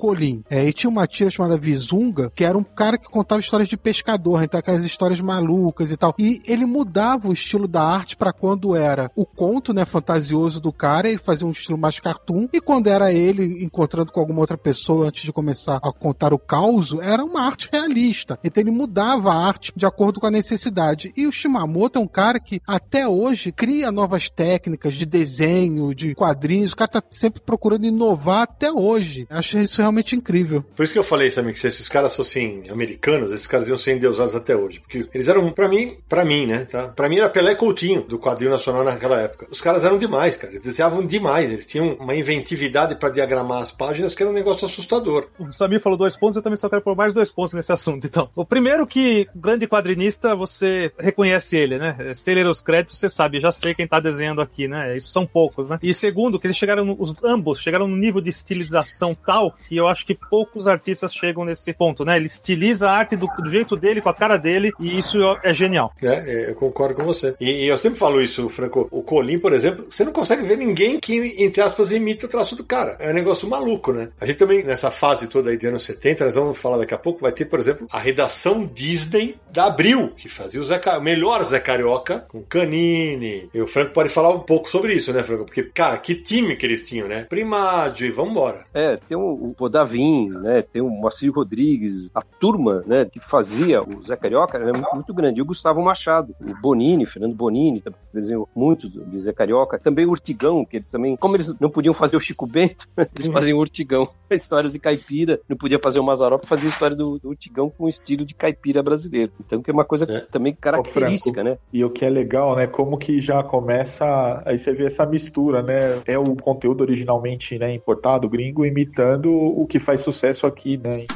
É, 0.49 0.63
ele 0.63 0.73
tinha 0.73 0.91
uma 0.91 1.07
tira 1.07 1.31
chamada 1.31 1.57
Vizunga, 1.57 2.31
que 2.35 2.45
era 2.45 2.57
um 2.57 2.65
cara 2.65 2.99
que 2.99 3.09
contava 3.09 3.41
histórias 3.41 3.69
de 3.69 3.77
pescador, 3.77 4.43
então 4.43 4.59
aquelas 4.59 4.85
histórias 4.85 5.21
malucas 5.21 5.91
e 5.91 5.97
tal. 5.97 6.15
E 6.19 6.41
ele 6.47 6.67
mudava 6.67 7.29
o 7.29 7.33
estilo 7.33 7.69
da 7.69 7.83
arte 7.83 8.17
para 8.17 8.33
quando 8.33 8.75
era 8.75 9.11
o 9.15 9.25
conto, 9.25 9.73
né, 9.73 9.85
fantasioso 9.85 10.61
do 10.61 10.73
cara, 10.73 11.09
ele 11.09 11.19
fazia 11.19 11.47
um 11.47 11.51
estilo 11.51 11.79
mais 11.79 12.01
cartoon, 12.01 12.49
e 12.53 12.61
quando 12.61 12.89
era 12.89 13.13
ele 13.13 13.65
encontrando 13.65 14.13
com 14.13 14.21
alguma 14.21 14.41
outra 14.41 14.57
pessoa 14.57 15.09
antes 15.09 15.23
de 15.23 15.33
começar 15.33 15.77
a 15.83 15.93
contar 15.93 16.33
o 16.33 16.39
caos, 16.39 16.95
era 17.01 17.25
uma 17.25 17.43
arte 17.43 17.69
realista. 17.73 18.39
Então 18.43 18.63
ele 18.63 18.71
mudava 18.71 19.33
a 19.33 19.47
arte 19.47 19.73
de 19.75 19.87
acordo 19.87 20.21
com 20.21 20.27
a 20.27 20.31
necessidade. 20.31 21.13
E 21.17 21.27
o 21.27 21.33
Shimamoto 21.33 21.99
é 21.99 22.03
um 22.03 22.07
cara 22.07 22.41
que 22.41 22.61
até 22.67 23.07
hoje 23.07 23.53
cria 23.53 23.93
novas 23.93 24.29
técnicas 24.29 24.95
de 24.95 25.07
desenho, 25.07 25.95
de 25.95 26.15
quadrinhos, 26.15 26.73
o 26.73 26.77
cara 26.77 26.89
tá 26.89 27.03
sempre 27.11 27.41
procurando 27.41 27.87
inovar 27.87 28.43
até 28.43 28.73
hoje. 28.73 29.27
Acho 29.31 29.59
isso 29.59 29.81
realmente 29.81 30.16
incrível. 30.17 30.65
Por 30.75 30.83
isso 30.83 30.93
que 30.93 30.99
eu 30.99 31.05
falei, 31.05 31.31
Samir, 31.31 31.53
que 31.53 31.61
se 31.61 31.67
esses 31.67 31.89
caras 31.89 32.15
fossem 32.15 32.65
americanos, 32.71 33.33
esses 33.33 33.47
caras 33.47 33.69
iam 33.69 33.77
ser 33.77 33.97
endeusados 33.97 34.35
até 34.35 34.57
hoje. 34.57 34.81
Porque 34.81 35.07
eles 35.13 35.29
eram, 35.29 35.53
para 35.53 35.69
mim, 35.69 35.97
para 36.09 36.25
mim, 36.25 36.47
né, 36.47 36.65
tá? 36.65 36.89
Pra 36.89 37.09
mim 37.09 37.19
era 37.19 37.29
Pelé 37.29 37.55
Coutinho, 37.55 38.03
do 38.03 38.19
quadrinho 38.19 38.51
nacional 38.51 38.85
naquela 38.85 39.21
época. 39.21 39.47
Os 39.51 39.61
caras 39.61 39.85
eram 39.85 39.99
demais, 39.99 40.37
cara. 40.37 40.53
Eles 40.53 40.63
desenhavam 40.63 41.07
demais. 41.07 41.51
Eles 41.51 41.67
tinham 41.67 41.95
uma 41.95 42.15
inventividade 42.15 42.97
para 42.97 43.11
diagramar 43.11 43.63
as 43.63 43.71
páginas 43.71 44.15
que 44.15 44.23
era 44.23 44.31
um 44.31 44.35
negócio 44.35 44.65
assustador. 44.65 45.29
O 45.39 45.53
Samir 45.53 45.81
falou 45.81 45.99
dois 45.99 46.17
pontos, 46.17 46.37
eu 46.37 46.43
também 46.43 46.57
só 46.57 46.69
quero 46.69 46.83
pôr 46.83 46.97
mais 46.97 47.13
dois 47.13 47.31
pontos 47.31 47.55
nesse 47.55 47.73
assunto, 47.73 48.07
então. 48.07 48.25
O 48.35 48.45
primeiro 48.45 48.87
que, 48.87 49.29
grande 49.35 49.67
quadrinista, 49.67 50.35
você 50.35 50.91
reconhece 50.99 51.57
ele, 51.57 51.79
né? 51.79 52.15
Se 52.15 52.31
ele 52.31 52.45
ler 52.45 52.51
os 52.51 52.61
créditos, 52.61 52.99
você 52.99 53.09
sabe, 53.09 53.41
já 53.41 53.51
sei 53.51 53.75
quem 53.75 53.87
tá 53.87 53.99
desenhando 53.99 54.41
aqui, 54.41 54.69
né? 54.69 54.97
Isso 54.97 55.09
são 55.09 55.27
poucos, 55.27 55.71
né? 55.71 55.79
E 55.83 55.93
segundo, 55.93 56.39
que 56.39 56.47
eles 56.47 56.57
chegaram, 56.57 56.97
os 56.99 57.15
ambos 57.25 57.61
chegaram 57.61 57.89
no 57.89 57.97
nível 57.97 58.21
de 58.21 58.31
estilização 58.31 59.15
tal 59.15 59.55
que 59.69 59.77
eu 59.77 59.89
acho 59.89 60.06
que 60.07 60.15
poucos 60.15 60.69
artistas 60.69 61.13
chegam 61.13 61.45
nesse 61.45 61.73
ponto, 61.73 62.05
né? 62.05 62.17
Ele 62.17 62.27
estiliza 62.27 62.89
a 62.89 62.93
arte 62.93 63.17
do, 63.17 63.27
do 63.27 63.51
jeito 63.51 63.77
dele, 63.77 64.01
com 64.01 64.09
a 64.09 64.15
cara 64.15 64.37
dele, 64.37 64.73
e 64.79 64.97
isso 64.97 65.19
é 65.43 65.53
genial. 65.53 65.93
É, 66.03 66.51
eu 66.51 66.55
concordo 66.55 66.95
com 66.95 67.05
você. 67.05 67.35
E, 67.41 67.65
e 67.65 67.67
eu 67.67 67.77
sempre 67.77 67.99
falo 67.99 68.23
isso, 68.23 68.49
Franco. 68.49 68.89
O 68.91 69.03
Colim, 69.03 69.39
por 69.39 69.53
exemplo, 69.53 69.87
você 69.91 70.05
não 70.05 70.13
consegue 70.13 70.43
ver 70.45 70.57
ninguém 70.57 71.01
que, 71.01 71.35
entre 71.39 71.61
aspas, 71.61 71.91
imita 71.91 72.27
o 72.27 72.29
traço 72.29 72.55
do 72.55 72.65
cara. 72.65 72.97
É 73.01 73.11
um 73.11 73.15
negócio 73.15 73.49
maluco, 73.49 73.93
né? 73.93 74.09
A 74.21 74.27
gente 74.27 74.37
também, 74.37 74.63
nessa 74.63 74.91
fase 74.91 75.27
toda 75.27 75.51
aí 75.51 75.57
de 75.57 75.67
anos 75.67 75.85
70, 75.85 76.25
nós 76.25 76.35
vamos 76.35 76.59
falar 76.59 76.79
daqui 76.79 76.95
a 76.95 76.99
pouco, 76.99 77.21
vai 77.21 77.33
ter, 77.33 77.47
por 77.47 77.59
exemplo, 77.59 77.87
a 77.91 77.99
redação 77.99 78.65
Disney 78.65 79.37
da 79.51 79.67
Abril, 79.67 80.13
que 80.17 80.29
fazia 80.29 80.61
o, 80.61 80.65
Zé, 80.65 80.81
o 80.97 81.01
melhor 81.01 81.43
Zé 81.43 81.59
Carioca, 81.59 82.25
com 82.29 82.43
Canini. 82.43 83.49
E 83.53 83.61
o 83.61 83.67
Franco 83.67 83.93
pode 83.93 84.09
falar 84.09 84.31
um 84.31 84.41
pouco 84.41 84.69
sobre 84.69 84.95
isso, 84.95 85.13
né, 85.13 85.23
Franco? 85.25 85.45
Porque, 85.45 85.65
cara, 85.65 85.99
que 85.99 86.15
time 86.15 86.57
que 86.57 86.65
eles 86.65 86.83
tinham, 86.83 87.09
né? 87.09 87.25
Primádio 87.29 88.07
e 88.07 88.11
vambora. 88.11 88.65
É, 88.73 88.97
tem 88.97 89.17
o, 89.17 89.51
o 89.51 89.55
Podavin, 89.87 90.29
né? 90.29 90.63
Tem 90.63 90.83
o 90.83 90.91
Moacir 90.91 91.33
Rodrigues, 91.33 92.11
a 92.15 92.21
turma, 92.21 92.83
né, 92.87 93.05
que 93.05 93.21
fazia 93.21 93.81
o 93.81 94.03
Zé 94.03 94.17
Carioca 94.17 94.59
era 94.59 94.73
muito, 94.73 94.95
muito 94.95 95.15
grande. 95.15 95.39
E 95.39 95.43
o 95.43 95.47
Gustavo 95.47 95.81
Machado, 95.81 96.35
o 96.41 96.61
Bonini, 96.61 97.07
Fernando 97.07 97.35
Bonini, 97.35 97.83
desenhou 98.13 98.49
muito 98.55 98.89
de 98.89 99.21
Zé 99.21 99.33
Carioca. 99.33 99.79
Também 99.79 100.05
o 100.05 100.11
Urtigão, 100.11 100.65
que 100.65 100.79
eles 100.79 100.91
também, 100.91 101.17
como 101.17 101.37
eles 101.37 101.55
não 101.61 101.71
podiam 101.71 101.95
fazer 101.95 102.17
o 102.17 102.21
Chico 102.21 102.47
Bento, 102.47 102.89
eles 103.17 103.31
faziam 103.33 103.59
o 103.59 103.61
Urtigão. 103.61 104.09
Histórias 104.31 104.73
de 104.73 104.79
caipira, 104.79 105.41
não 105.49 105.57
podia 105.57 105.79
fazer 105.79 106.01
o 106.01 106.05
Mazarop, 106.05 106.45
fazia 106.45 106.69
a 106.69 106.73
história 106.73 106.97
do, 106.97 107.19
do 107.19 107.29
Urtigão 107.29 107.71
com 107.71 107.85
o 107.85 107.89
estilo 107.89 108.25
de 108.25 108.35
caipira 108.35 108.83
brasileiro. 108.83 109.33
Então, 109.45 109.63
que 109.63 109.71
é 109.71 109.73
uma 109.73 109.85
coisa 109.85 110.05
é. 110.11 110.21
também 110.21 110.53
característica, 110.53 111.45
né? 111.45 111.59
E 111.73 111.85
o 111.85 111.91
que 111.91 112.05
é 112.05 112.11
legal, 112.11 112.57
né? 112.57 112.67
Como 112.67 112.99
que 112.99 113.21
já 113.21 113.43
começa. 113.43 114.43
Aí 114.45 114.59
você 114.59 114.73
vê 114.73 114.87
essa 114.87 115.07
mistura, 115.07 115.63
né? 115.63 116.01
É 116.07 116.19
o 116.19 116.25
conteúdo 116.37 116.81
originalmente 116.81 117.57
né, 117.59 117.73
importado, 117.73 118.29
gringo, 118.29 118.67
imitando 118.67 119.33
o 119.33 119.67
que 119.67 119.76
faz 119.81 120.01
sucesso 120.01 120.47
aqui, 120.47 120.77
né? 120.77 121.07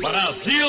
Brasil! 0.00 0.68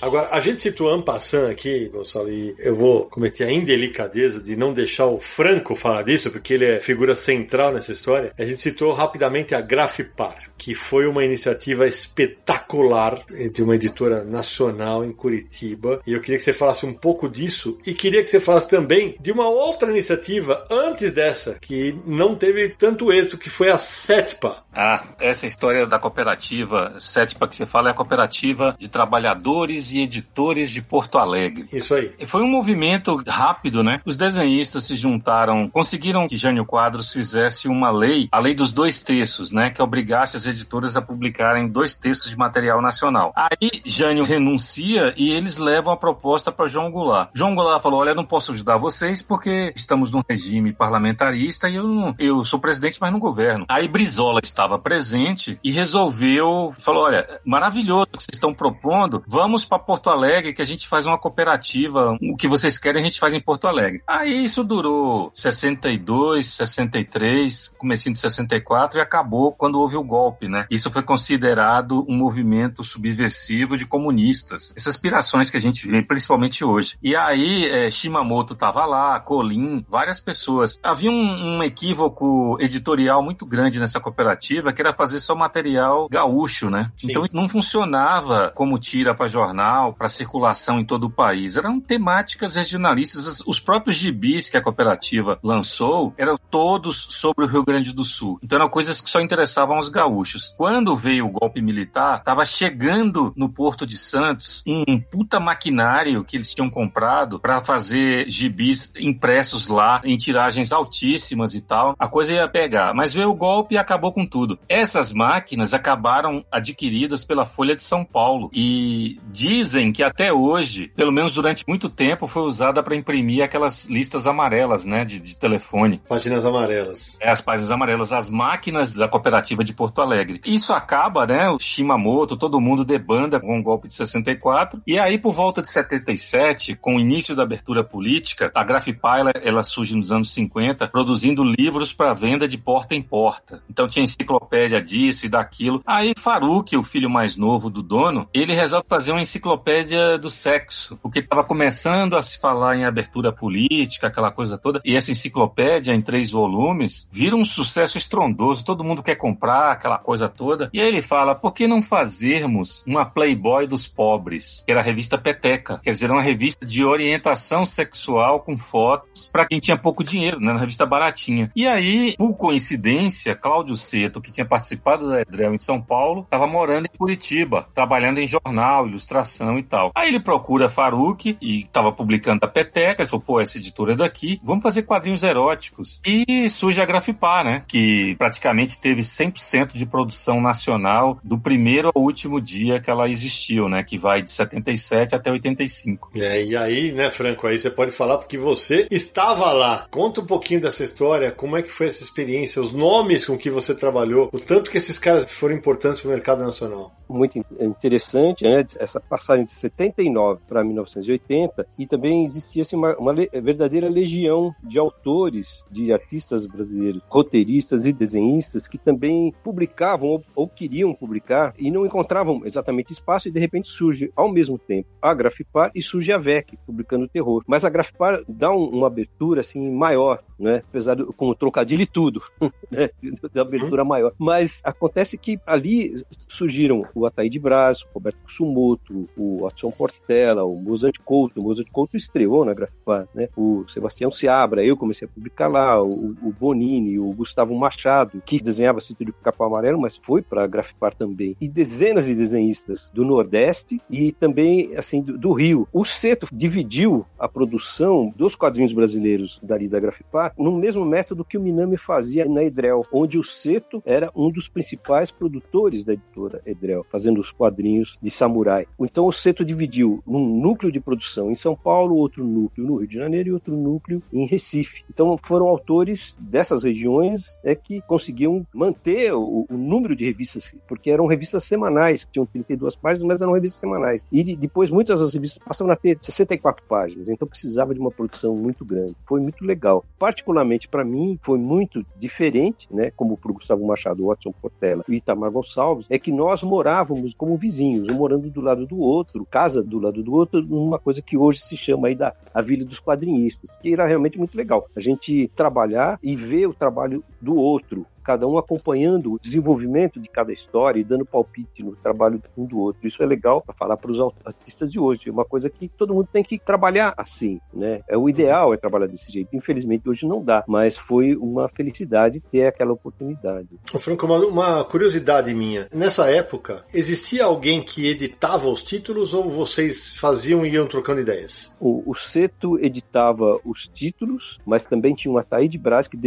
Agora, 0.00 0.28
a 0.30 0.38
gente 0.38 0.60
citou 0.60 0.88
Ampassan 0.88 1.50
aqui, 1.50 1.88
Gonçalo, 1.88 2.30
e 2.30 2.54
eu 2.60 2.76
vou 2.76 3.06
cometer 3.06 3.44
a 3.44 3.50
indelicadeza 3.50 4.40
de 4.40 4.54
não 4.54 4.72
deixar 4.72 5.06
o 5.06 5.18
Franco 5.18 5.74
falar 5.74 6.02
disso, 6.02 6.30
porque 6.30 6.54
ele 6.54 6.66
é 6.66 6.80
figura 6.80 7.16
central 7.16 7.72
nessa 7.72 7.90
história. 7.90 8.32
A 8.38 8.44
gente 8.44 8.62
citou 8.62 8.92
rapidamente 8.92 9.56
a 9.56 9.60
Grafipar, 9.60 10.47
que 10.58 10.74
foi 10.74 11.06
uma 11.06 11.24
iniciativa 11.24 11.86
espetacular 11.86 13.24
de 13.52 13.62
uma 13.62 13.76
editora 13.76 14.24
nacional 14.24 15.04
em 15.04 15.12
Curitiba. 15.12 16.00
E 16.06 16.12
eu 16.12 16.20
queria 16.20 16.36
que 16.36 16.44
você 16.44 16.52
falasse 16.52 16.84
um 16.84 16.92
pouco 16.92 17.28
disso 17.28 17.78
e 17.86 17.94
queria 17.94 18.22
que 18.22 18.28
você 18.28 18.40
falasse 18.40 18.68
também 18.68 19.16
de 19.20 19.32
uma 19.32 19.48
outra 19.48 19.90
iniciativa 19.90 20.66
antes 20.70 21.12
dessa, 21.12 21.56
que 21.60 21.96
não 22.04 22.34
teve 22.34 22.70
tanto 22.70 23.12
êxito, 23.12 23.38
que 23.38 23.48
foi 23.48 23.70
a 23.70 23.78
SETPA. 23.78 24.64
Ah, 24.72 25.04
essa 25.20 25.46
história 25.46 25.86
da 25.86 25.98
cooperativa 25.98 26.94
SETPA 26.98 27.48
que 27.48 27.56
você 27.56 27.66
fala 27.66 27.88
é 27.88 27.92
a 27.92 27.94
cooperativa 27.94 28.76
de 28.78 28.88
trabalhadores 28.88 29.92
e 29.92 30.00
editores 30.00 30.70
de 30.70 30.82
Porto 30.82 31.18
Alegre. 31.18 31.66
Isso 31.72 31.94
aí. 31.94 32.12
Foi 32.26 32.42
um 32.42 32.48
movimento 32.48 33.22
rápido, 33.26 33.82
né? 33.82 34.00
Os 34.04 34.16
desenhistas 34.16 34.84
se 34.84 34.96
juntaram, 34.96 35.68
conseguiram 35.68 36.28
que 36.28 36.36
Jânio 36.36 36.64
Quadros 36.64 37.12
fizesse 37.12 37.68
uma 37.68 37.90
lei, 37.90 38.28
a 38.30 38.38
lei 38.38 38.54
dos 38.54 38.72
dois 38.72 39.00
terços, 39.00 39.52
né? 39.52 39.70
Que 39.70 39.82
obrigasse 39.82 40.36
as 40.36 40.46
editoras 40.48 40.96
a 40.96 41.02
publicarem 41.02 41.68
dois 41.68 41.94
textos 41.94 42.30
de 42.30 42.36
material 42.36 42.82
nacional. 42.82 43.32
Aí 43.36 43.82
Jânio 43.84 44.24
renuncia 44.24 45.14
e 45.16 45.30
eles 45.30 45.58
levam 45.58 45.92
a 45.92 45.96
proposta 45.96 46.50
para 46.50 46.68
João 46.68 46.90
Goulart. 46.90 47.30
João 47.34 47.54
Goulart 47.54 47.82
falou: 47.82 48.00
Olha, 48.00 48.14
não 48.14 48.24
posso 48.24 48.52
ajudar 48.52 48.78
vocês 48.78 49.22
porque 49.22 49.72
estamos 49.76 50.10
num 50.10 50.22
regime 50.28 50.72
parlamentarista 50.72 51.68
e 51.68 51.76
eu, 51.76 51.84
não, 51.86 52.14
eu 52.18 52.42
sou 52.44 52.58
presidente, 52.58 52.98
mas 53.00 53.12
não 53.12 53.18
governo. 53.18 53.66
Aí 53.68 53.86
Brizola 53.88 54.40
estava 54.42 54.78
presente 54.78 55.58
e 55.62 55.70
resolveu, 55.70 56.72
falou: 56.78 57.04
Olha, 57.04 57.40
maravilhoso 57.44 58.06
que 58.06 58.22
vocês 58.22 58.34
estão 58.34 58.54
propondo, 58.54 59.22
vamos 59.26 59.64
para 59.64 59.78
Porto 59.78 60.10
Alegre 60.10 60.52
que 60.52 60.62
a 60.62 60.66
gente 60.66 60.88
faz 60.88 61.06
uma 61.06 61.18
cooperativa. 61.18 62.16
O 62.20 62.36
que 62.36 62.48
vocês 62.48 62.78
querem 62.78 63.02
a 63.02 63.04
gente 63.04 63.20
faz 63.20 63.32
em 63.32 63.40
Porto 63.40 63.66
Alegre. 63.66 64.02
Aí 64.06 64.44
isso 64.44 64.64
durou 64.64 65.30
62, 65.34 66.46
63, 66.46 67.68
comecinho 67.78 68.14
de 68.14 68.20
64 68.20 68.98
e 68.98 69.02
acabou 69.02 69.52
quando 69.52 69.80
houve 69.80 69.96
o 69.96 70.02
golpe, 70.02 70.37
né? 70.46 70.66
Isso 70.70 70.90
foi 70.90 71.02
considerado 71.02 72.04
um 72.08 72.16
movimento 72.16 72.84
subversivo 72.84 73.76
de 73.76 73.86
comunistas. 73.86 74.72
Essas 74.76 74.94
aspirações 74.94 75.50
que 75.50 75.56
a 75.56 75.60
gente 75.60 75.88
vê, 75.88 76.02
principalmente 76.02 76.64
hoje. 76.64 76.98
E 77.02 77.16
aí, 77.16 77.66
é, 77.66 77.90
Shimamoto 77.90 78.52
estava 78.52 78.84
lá, 78.84 79.18
Colin, 79.20 79.84
várias 79.88 80.20
pessoas. 80.20 80.78
Havia 80.82 81.10
um, 81.10 81.56
um 81.56 81.62
equívoco 81.62 82.56
editorial 82.60 83.22
muito 83.22 83.46
grande 83.46 83.80
nessa 83.80 84.00
cooperativa, 84.00 84.72
que 84.72 84.82
era 84.82 84.92
fazer 84.92 85.20
só 85.20 85.34
material 85.34 86.08
gaúcho, 86.10 86.68
né? 86.68 86.92
Sim. 86.98 87.10
Então 87.10 87.26
não 87.32 87.48
funcionava 87.48 88.52
como 88.54 88.78
tira 88.78 89.14
para 89.14 89.28
jornal, 89.28 89.92
para 89.92 90.08
circulação 90.08 90.78
em 90.78 90.84
todo 90.84 91.04
o 91.04 91.10
país. 91.10 91.56
Eram 91.56 91.80
temáticas 91.80 92.54
regionalistas. 92.54 93.42
Os 93.46 93.60
próprios 93.60 93.96
gibis 93.96 94.50
que 94.50 94.56
a 94.56 94.62
cooperativa 94.62 95.38
lançou 95.42 96.12
eram 96.16 96.38
todos 96.50 97.06
sobre 97.10 97.44
o 97.44 97.48
Rio 97.48 97.64
Grande 97.64 97.92
do 97.92 98.04
Sul. 98.04 98.38
Então 98.42 98.56
eram 98.56 98.68
coisas 98.68 99.00
que 99.00 99.08
só 99.08 99.20
interessavam 99.20 99.76
aos 99.76 99.88
gaúchos. 99.88 100.27
Quando 100.56 100.96
veio 100.96 101.26
o 101.26 101.30
golpe 101.30 101.62
militar, 101.62 102.18
estava 102.18 102.44
chegando 102.44 103.32
no 103.36 103.48
Porto 103.48 103.86
de 103.86 103.96
Santos 103.96 104.62
um 104.66 105.00
puta 105.00 105.40
maquinário 105.40 106.24
que 106.24 106.36
eles 106.36 106.52
tinham 106.54 106.68
comprado 106.68 107.40
para 107.40 107.62
fazer 107.62 108.28
gibis 108.28 108.92
impressos 108.98 109.68
lá 109.68 110.00
em 110.04 110.16
tiragens 110.16 110.72
altíssimas 110.72 111.54
e 111.54 111.60
tal. 111.60 111.94
A 111.98 112.08
coisa 112.08 112.32
ia 112.32 112.48
pegar. 112.48 112.92
Mas 112.94 113.14
veio 113.14 113.30
o 113.30 113.34
golpe 113.34 113.74
e 113.74 113.78
acabou 113.78 114.12
com 114.12 114.26
tudo. 114.26 114.58
Essas 114.68 115.12
máquinas 115.12 115.72
acabaram 115.72 116.44
adquiridas 116.50 117.24
pela 117.24 117.44
Folha 117.44 117.76
de 117.76 117.84
São 117.84 118.04
Paulo 118.04 118.50
e 118.52 119.18
dizem 119.30 119.92
que 119.92 120.02
até 120.02 120.32
hoje, 120.32 120.92
pelo 120.94 121.12
menos 121.12 121.34
durante 121.34 121.64
muito 121.66 121.88
tempo, 121.88 122.26
foi 122.26 122.42
usada 122.42 122.82
para 122.82 122.96
imprimir 122.96 123.42
aquelas 123.42 123.86
listas 123.86 124.26
amarelas, 124.26 124.84
né, 124.84 125.04
de, 125.04 125.18
de 125.18 125.36
telefone. 125.36 126.00
Páginas 126.08 126.44
amarelas. 126.44 127.16
É, 127.20 127.30
as 127.30 127.40
páginas 127.40 127.70
amarelas, 127.70 128.12
as 128.12 128.28
máquinas 128.28 128.94
da 128.94 129.08
cooperativa 129.08 129.64
de 129.64 129.72
Porto 129.72 130.00
Alegre. 130.00 130.17
Isso 130.44 130.72
acaba, 130.72 131.26
né, 131.26 131.48
o 131.50 131.58
Shimamoto, 131.58 132.36
todo 132.36 132.60
mundo 132.60 132.84
debanda 132.84 133.40
com 133.40 133.58
o 133.58 133.62
golpe 133.62 133.88
de 133.88 133.94
64, 133.94 134.82
e 134.86 134.98
aí 134.98 135.18
por 135.18 135.32
volta 135.32 135.62
de 135.62 135.70
77, 135.70 136.74
com 136.76 136.96
o 136.96 137.00
início 137.00 137.34
da 137.34 137.42
abertura 137.42 137.84
política, 137.84 138.50
a 138.54 138.64
Grafipar, 138.64 139.32
ela, 139.42 139.62
surge 139.62 139.94
nos 139.94 140.12
anos 140.12 140.32
50, 140.32 140.88
produzindo 140.88 141.42
livros 141.44 141.92
para 141.92 142.14
venda 142.14 142.48
de 142.48 142.56
porta 142.56 142.94
em 142.94 143.02
porta. 143.02 143.62
Então 143.68 143.88
tinha 143.88 144.04
enciclopédia 144.04 144.82
disso 144.82 145.26
e 145.26 145.28
daquilo. 145.28 145.82
Aí 145.86 146.12
Faruque, 146.18 146.76
o 146.76 146.82
filho 146.82 147.10
mais 147.10 147.36
novo 147.36 147.68
do 147.70 147.82
dono, 147.82 148.28
ele 148.32 148.54
resolve 148.54 148.86
fazer 148.88 149.12
uma 149.12 149.22
enciclopédia 149.22 150.18
do 150.18 150.30
sexo, 150.30 150.96
porque 151.02 151.20
estava 151.20 151.44
começando 151.44 152.16
a 152.16 152.22
se 152.22 152.38
falar 152.38 152.76
em 152.76 152.84
abertura 152.84 153.32
política, 153.32 154.06
aquela 154.06 154.30
coisa 154.30 154.56
toda, 154.56 154.80
e 154.84 154.96
essa 154.96 155.10
enciclopédia 155.10 155.92
em 155.92 156.02
três 156.02 156.30
volumes 156.30 157.08
vira 157.12 157.36
um 157.36 157.44
sucesso 157.44 157.98
estrondoso, 157.98 158.64
todo 158.64 158.84
mundo 158.84 159.02
quer 159.02 159.16
comprar 159.16 159.72
aquela 159.72 159.98
coisa 160.08 160.26
toda. 160.26 160.70
E 160.72 160.80
aí 160.80 160.88
ele 160.88 161.02
fala: 161.02 161.34
por 161.34 161.52
que 161.52 161.66
não 161.66 161.82
fazermos 161.82 162.82
uma 162.86 163.04
Playboy 163.04 163.66
dos 163.66 163.86
pobres? 163.86 164.62
Que 164.64 164.72
era 164.72 164.80
a 164.80 164.82
revista 164.82 165.18
Peteca, 165.18 165.78
quer 165.84 165.92
dizer, 165.92 166.10
uma 166.10 166.22
revista 166.22 166.64
de 166.64 166.82
orientação 166.82 167.66
sexual 167.66 168.40
com 168.40 168.56
fotos 168.56 169.28
para 169.30 169.44
quem 169.44 169.60
tinha 169.60 169.76
pouco 169.76 170.02
dinheiro, 170.02 170.40
né? 170.40 170.52
Uma 170.52 170.60
revista 170.60 170.86
baratinha. 170.86 171.52
E 171.54 171.66
aí, 171.66 172.14
por 172.16 172.34
coincidência, 172.34 173.34
Cláudio 173.34 173.76
Seto, 173.76 174.18
que 174.18 174.30
tinha 174.30 174.46
participado 174.46 175.10
da 175.10 175.20
Edrel 175.20 175.54
em 175.54 175.60
São 175.60 175.78
Paulo, 175.78 176.22
estava 176.22 176.46
morando 176.46 176.86
em 176.86 176.96
Curitiba, 176.96 177.68
trabalhando 177.74 178.18
em 178.18 178.26
jornal, 178.26 178.88
ilustração 178.88 179.58
e 179.58 179.62
tal. 179.62 179.92
Aí 179.94 180.08
ele 180.08 180.20
procura 180.20 180.70
Faruque 180.70 181.36
e 181.38 181.64
estava 181.64 181.92
publicando 181.92 182.40
a 182.46 182.48
Peteca, 182.48 183.02
ele 183.02 183.10
falou, 183.10 183.24
pô, 183.26 183.40
essa 183.40 183.58
editora 183.58 183.92
é 183.92 183.96
daqui, 183.96 184.40
vamos 184.42 184.62
fazer 184.62 184.84
quadrinhos 184.84 185.22
eróticos. 185.22 186.00
E 186.06 186.48
surge 186.48 186.80
a 186.80 186.86
Grafipar, 186.86 187.44
né? 187.44 187.62
Que 187.68 188.16
praticamente 188.16 188.80
teve 188.80 189.02
100% 189.02 189.72
de 189.74 189.84
produção 189.88 190.40
nacional 190.40 191.18
do 191.24 191.38
primeiro 191.38 191.90
ao 191.94 192.02
último 192.02 192.40
dia 192.40 192.80
que 192.80 192.90
ela 192.90 193.08
existiu, 193.08 193.68
né? 193.68 193.82
Que 193.82 193.98
vai 193.98 194.22
de 194.22 194.30
77 194.30 195.14
até 195.14 195.30
85. 195.30 196.10
É, 196.14 196.44
e 196.44 196.56
aí, 196.56 196.92
né, 196.92 197.10
Franco, 197.10 197.46
aí 197.46 197.58
você 197.58 197.70
pode 197.70 197.92
falar 197.92 198.18
porque 198.18 198.38
você 198.38 198.86
estava 198.90 199.52
lá. 199.52 199.86
Conta 199.90 200.20
um 200.20 200.26
pouquinho 200.26 200.60
dessa 200.60 200.84
história, 200.84 201.32
como 201.32 201.56
é 201.56 201.62
que 201.62 201.70
foi 201.70 201.86
essa 201.86 202.02
experiência, 202.02 202.62
os 202.62 202.72
nomes 202.72 203.24
com 203.24 203.36
que 203.36 203.50
você 203.50 203.74
trabalhou, 203.74 204.28
o 204.32 204.40
tanto 204.40 204.70
que 204.70 204.78
esses 204.78 204.98
caras 204.98 205.32
foram 205.32 205.54
importantes 205.54 206.00
para 206.00 206.08
o 206.08 206.12
mercado 206.12 206.42
nacional. 206.42 206.92
Muito 207.08 207.38
interessante, 207.58 208.44
né? 208.44 208.64
Essa 208.78 209.00
passagem 209.00 209.44
de 209.44 209.52
79 209.52 210.40
para 210.46 210.62
1980 210.62 211.66
e 211.78 211.86
também 211.86 212.22
existia 212.22 212.62
assim, 212.62 212.76
uma, 212.76 212.94
uma 212.96 213.14
verdadeira 213.14 213.88
legião 213.88 214.54
de 214.62 214.78
autores, 214.78 215.64
de 215.70 215.92
artistas 215.92 216.46
brasileiros, 216.46 217.02
roteiristas 217.08 217.86
e 217.86 217.92
desenhistas 217.92 218.68
que 218.68 218.76
também 218.76 219.32
publicavam 219.78 220.08
ou, 220.08 220.24
ou 220.34 220.48
queriam 220.48 220.92
publicar 220.92 221.54
e 221.56 221.70
não 221.70 221.86
encontravam 221.86 222.42
exatamente 222.44 222.92
espaço 222.92 223.28
e 223.28 223.30
de 223.30 223.38
repente 223.38 223.68
surge 223.68 224.10
ao 224.16 224.30
mesmo 224.30 224.58
tempo 224.58 224.88
a 225.00 225.14
Grafipar 225.14 225.70
e 225.74 225.80
surge 225.80 226.12
a 226.12 226.18
VEC 226.18 226.58
publicando 226.66 227.08
terror. 227.08 227.44
Mas 227.46 227.64
a 227.64 227.70
Grafipar 227.70 228.22
dá 228.28 228.50
um, 228.50 228.64
uma 228.64 228.88
abertura 228.88 229.40
assim 229.40 229.70
maior, 229.70 230.22
né? 230.38 230.62
Apesar 230.68 230.96
do, 230.96 231.12
com 231.12 231.28
o 231.28 231.34
trocadilho 231.34 231.82
e 231.82 231.86
tudo, 231.86 232.22
né? 232.70 232.90
Da 233.32 233.42
abertura 233.42 233.84
maior. 233.84 234.12
Mas 234.18 234.60
acontece 234.64 235.16
que 235.16 235.38
ali 235.46 236.02
surgiram 236.26 236.84
o 236.94 237.06
Ataíde 237.06 237.38
Braz, 237.38 237.82
o 237.82 237.86
Roberto 237.94 238.18
Sumoto, 238.26 239.08
o 239.16 239.42
Watson 239.42 239.70
Portela, 239.70 240.44
o 240.44 240.56
Mozart 240.56 240.98
Couto. 241.04 241.40
O 241.40 241.44
Mozart 241.44 241.68
Couto 241.70 241.96
estreou 241.96 242.44
na 242.44 242.54
Grafipar, 242.54 243.08
né? 243.14 243.28
O 243.36 243.64
Sebastião 243.68 244.10
Seabra, 244.10 244.64
eu 244.64 244.76
comecei 244.76 245.06
a 245.06 245.10
publicar 245.10 245.48
lá, 245.48 245.80
o, 245.80 246.16
o 246.22 246.32
Bonini, 246.38 246.98
o 246.98 247.12
Gustavo 247.12 247.54
Machado, 247.56 248.22
que 248.24 248.42
desenhava 248.42 248.80
Cinto 248.80 249.04
de 249.04 249.12
Capão 249.12 249.46
Amarelo, 249.46 249.67
mas 249.76 249.96
foi 249.96 250.22
para 250.22 250.46
Grafipar 250.46 250.94
também. 250.94 251.36
E 251.40 251.48
dezenas 251.48 252.06
de 252.06 252.14
desenhistas 252.14 252.90
do 252.94 253.04
Nordeste 253.04 253.80
e 253.90 254.12
também, 254.12 254.76
assim, 254.76 255.02
do, 255.02 255.18
do 255.18 255.32
Rio. 255.32 255.66
O 255.72 255.84
Seto 255.84 256.28
dividiu 256.32 257.04
a 257.18 257.28
produção 257.28 258.12
dos 258.16 258.36
quadrinhos 258.36 258.72
brasileiros 258.72 259.40
dali 259.42 259.68
da 259.68 259.80
Grafipar 259.80 260.32
no 260.38 260.56
mesmo 260.56 260.84
método 260.84 261.24
que 261.24 261.36
o 261.36 261.40
Minami 261.40 261.76
fazia 261.76 262.24
na 262.24 262.44
Edrel, 262.44 262.82
onde 262.92 263.18
o 263.18 263.24
Seto 263.24 263.82
era 263.84 264.10
um 264.14 264.30
dos 264.30 264.48
principais 264.48 265.10
produtores 265.10 265.84
da 265.84 265.92
editora 265.92 266.40
Edrel, 266.46 266.86
fazendo 266.90 267.20
os 267.20 267.32
quadrinhos 267.32 267.98
de 268.00 268.10
samurai. 268.10 268.66
Então 268.78 269.06
o 269.06 269.12
Seto 269.12 269.44
dividiu 269.44 270.02
um 270.06 270.18
núcleo 270.40 270.70
de 270.70 270.80
produção 270.80 271.30
em 271.30 271.34
São 271.34 271.56
Paulo, 271.56 271.96
outro 271.96 272.24
núcleo 272.24 272.66
no 272.66 272.76
Rio 272.76 272.88
de 272.88 272.94
Janeiro 272.94 273.28
e 273.30 273.32
outro 273.32 273.56
núcleo 273.56 274.02
em 274.12 274.26
Recife. 274.26 274.84
Então 274.90 275.16
foram 275.22 275.46
autores 275.46 276.18
dessas 276.20 276.62
regiões 276.62 277.38
é 277.42 277.54
que 277.54 277.80
conseguiam 277.82 278.46
manter 278.54 279.12
o, 279.12 279.46
o 279.50 279.57
número 279.58 279.94
de 279.94 280.04
revistas, 280.04 280.54
porque 280.66 280.90
eram 280.90 281.06
revistas 281.06 281.44
semanais, 281.44 282.04
que 282.04 282.12
tinham 282.12 282.26
32 282.26 282.76
páginas, 282.76 283.06
mas 283.06 283.20
eram 283.20 283.32
revistas 283.32 283.60
semanais. 283.60 284.06
E 284.10 284.36
depois 284.36 284.70
muitas 284.70 285.00
das 285.00 285.12
revistas 285.12 285.42
passavam 285.44 285.72
a 285.72 285.76
ter 285.76 285.98
64 286.00 286.64
páginas, 286.66 287.08
então 287.08 287.26
precisava 287.26 287.74
de 287.74 287.80
uma 287.80 287.90
produção 287.90 288.34
muito 288.34 288.64
grande. 288.64 288.96
Foi 289.06 289.20
muito 289.20 289.44
legal. 289.44 289.84
Particularmente 289.98 290.68
para 290.68 290.84
mim, 290.84 291.18
foi 291.22 291.38
muito 291.38 291.84
diferente, 291.98 292.68
né, 292.70 292.90
como 292.96 293.16
para 293.16 293.30
o 293.30 293.34
Gustavo 293.34 293.66
Machado, 293.66 294.06
Watson 294.06 294.32
Portela 294.32 294.84
e 294.88 294.96
Itamar 294.96 295.30
Gonçalves, 295.30 295.86
é 295.90 295.98
que 295.98 296.12
nós 296.12 296.42
morávamos 296.42 297.14
como 297.14 297.36
vizinhos, 297.36 297.88
um 297.88 297.94
morando 297.94 298.30
do 298.30 298.40
lado 298.40 298.66
do 298.66 298.78
outro, 298.78 299.26
casa 299.30 299.62
do 299.62 299.78
lado 299.78 300.02
do 300.02 300.12
outro, 300.14 300.42
numa 300.42 300.78
coisa 300.78 301.02
que 301.02 301.16
hoje 301.16 301.40
se 301.40 301.56
chama 301.56 301.88
aí 301.88 301.94
da 301.94 302.14
a 302.32 302.42
Vila 302.42 302.64
dos 302.64 302.80
Quadrinistas, 302.80 303.56
que 303.58 303.72
era 303.72 303.86
realmente 303.86 304.18
muito 304.18 304.36
legal. 304.36 304.68
A 304.76 304.80
gente 304.80 305.30
trabalhar 305.34 305.98
e 306.02 306.14
ver 306.16 306.46
o 306.46 306.54
trabalho 306.54 307.02
do 307.20 307.36
outro, 307.36 307.86
cada 308.08 308.26
um 308.26 308.38
acompanhando 308.38 309.12
o 309.12 309.18
desenvolvimento 309.20 310.00
de 310.00 310.08
cada 310.08 310.32
história 310.32 310.80
e 310.80 310.84
dando 310.84 311.04
palpite 311.04 311.62
no 311.62 311.76
trabalho 311.76 312.22
um 312.38 312.46
do 312.46 312.58
outro. 312.58 312.88
Isso 312.88 313.02
é 313.02 313.06
legal 313.06 313.42
para 313.42 313.54
falar 313.54 313.76
para 313.76 313.90
os 313.92 314.00
artistas 314.24 314.72
de 314.72 314.80
hoje. 314.80 315.10
É 315.10 315.12
uma 315.12 315.26
coisa 315.26 315.50
que 315.50 315.68
todo 315.68 315.92
mundo 315.92 316.08
tem 316.10 316.24
que 316.24 316.38
trabalhar 316.38 316.94
assim, 316.96 317.38
né? 317.52 317.82
É 317.86 317.98
o 317.98 318.08
ideal 318.08 318.54
é 318.54 318.56
trabalhar 318.56 318.86
desse 318.86 319.12
jeito. 319.12 319.36
Infelizmente 319.36 319.86
hoje 319.86 320.06
não 320.06 320.24
dá, 320.24 320.42
mas 320.48 320.74
foi 320.74 321.14
uma 321.16 321.50
felicidade 321.50 322.18
ter 322.32 322.46
aquela 322.46 322.72
oportunidade. 322.72 323.48
Franco, 323.78 324.06
uma, 324.06 324.18
uma 324.20 324.64
curiosidade 324.64 325.34
minha. 325.34 325.68
Nessa 325.70 326.10
época, 326.10 326.64
existia 326.72 327.26
alguém 327.26 327.62
que 327.62 327.88
editava 327.88 328.48
os 328.48 328.62
títulos 328.62 329.12
ou 329.12 329.28
vocês 329.28 329.98
faziam 329.98 330.46
e 330.46 330.54
iam 330.54 330.66
trocando 330.66 331.02
ideias? 331.02 331.54
O, 331.60 331.82
o 331.90 331.94
Seto 331.94 332.58
editava 332.58 333.38
os 333.44 333.68
títulos, 333.68 334.38
mas 334.46 334.64
também 334.64 334.94
tinha 334.94 335.12
um 335.12 335.18
Ataíde 335.18 335.58
Braz 335.58 335.86
que 335.86 335.98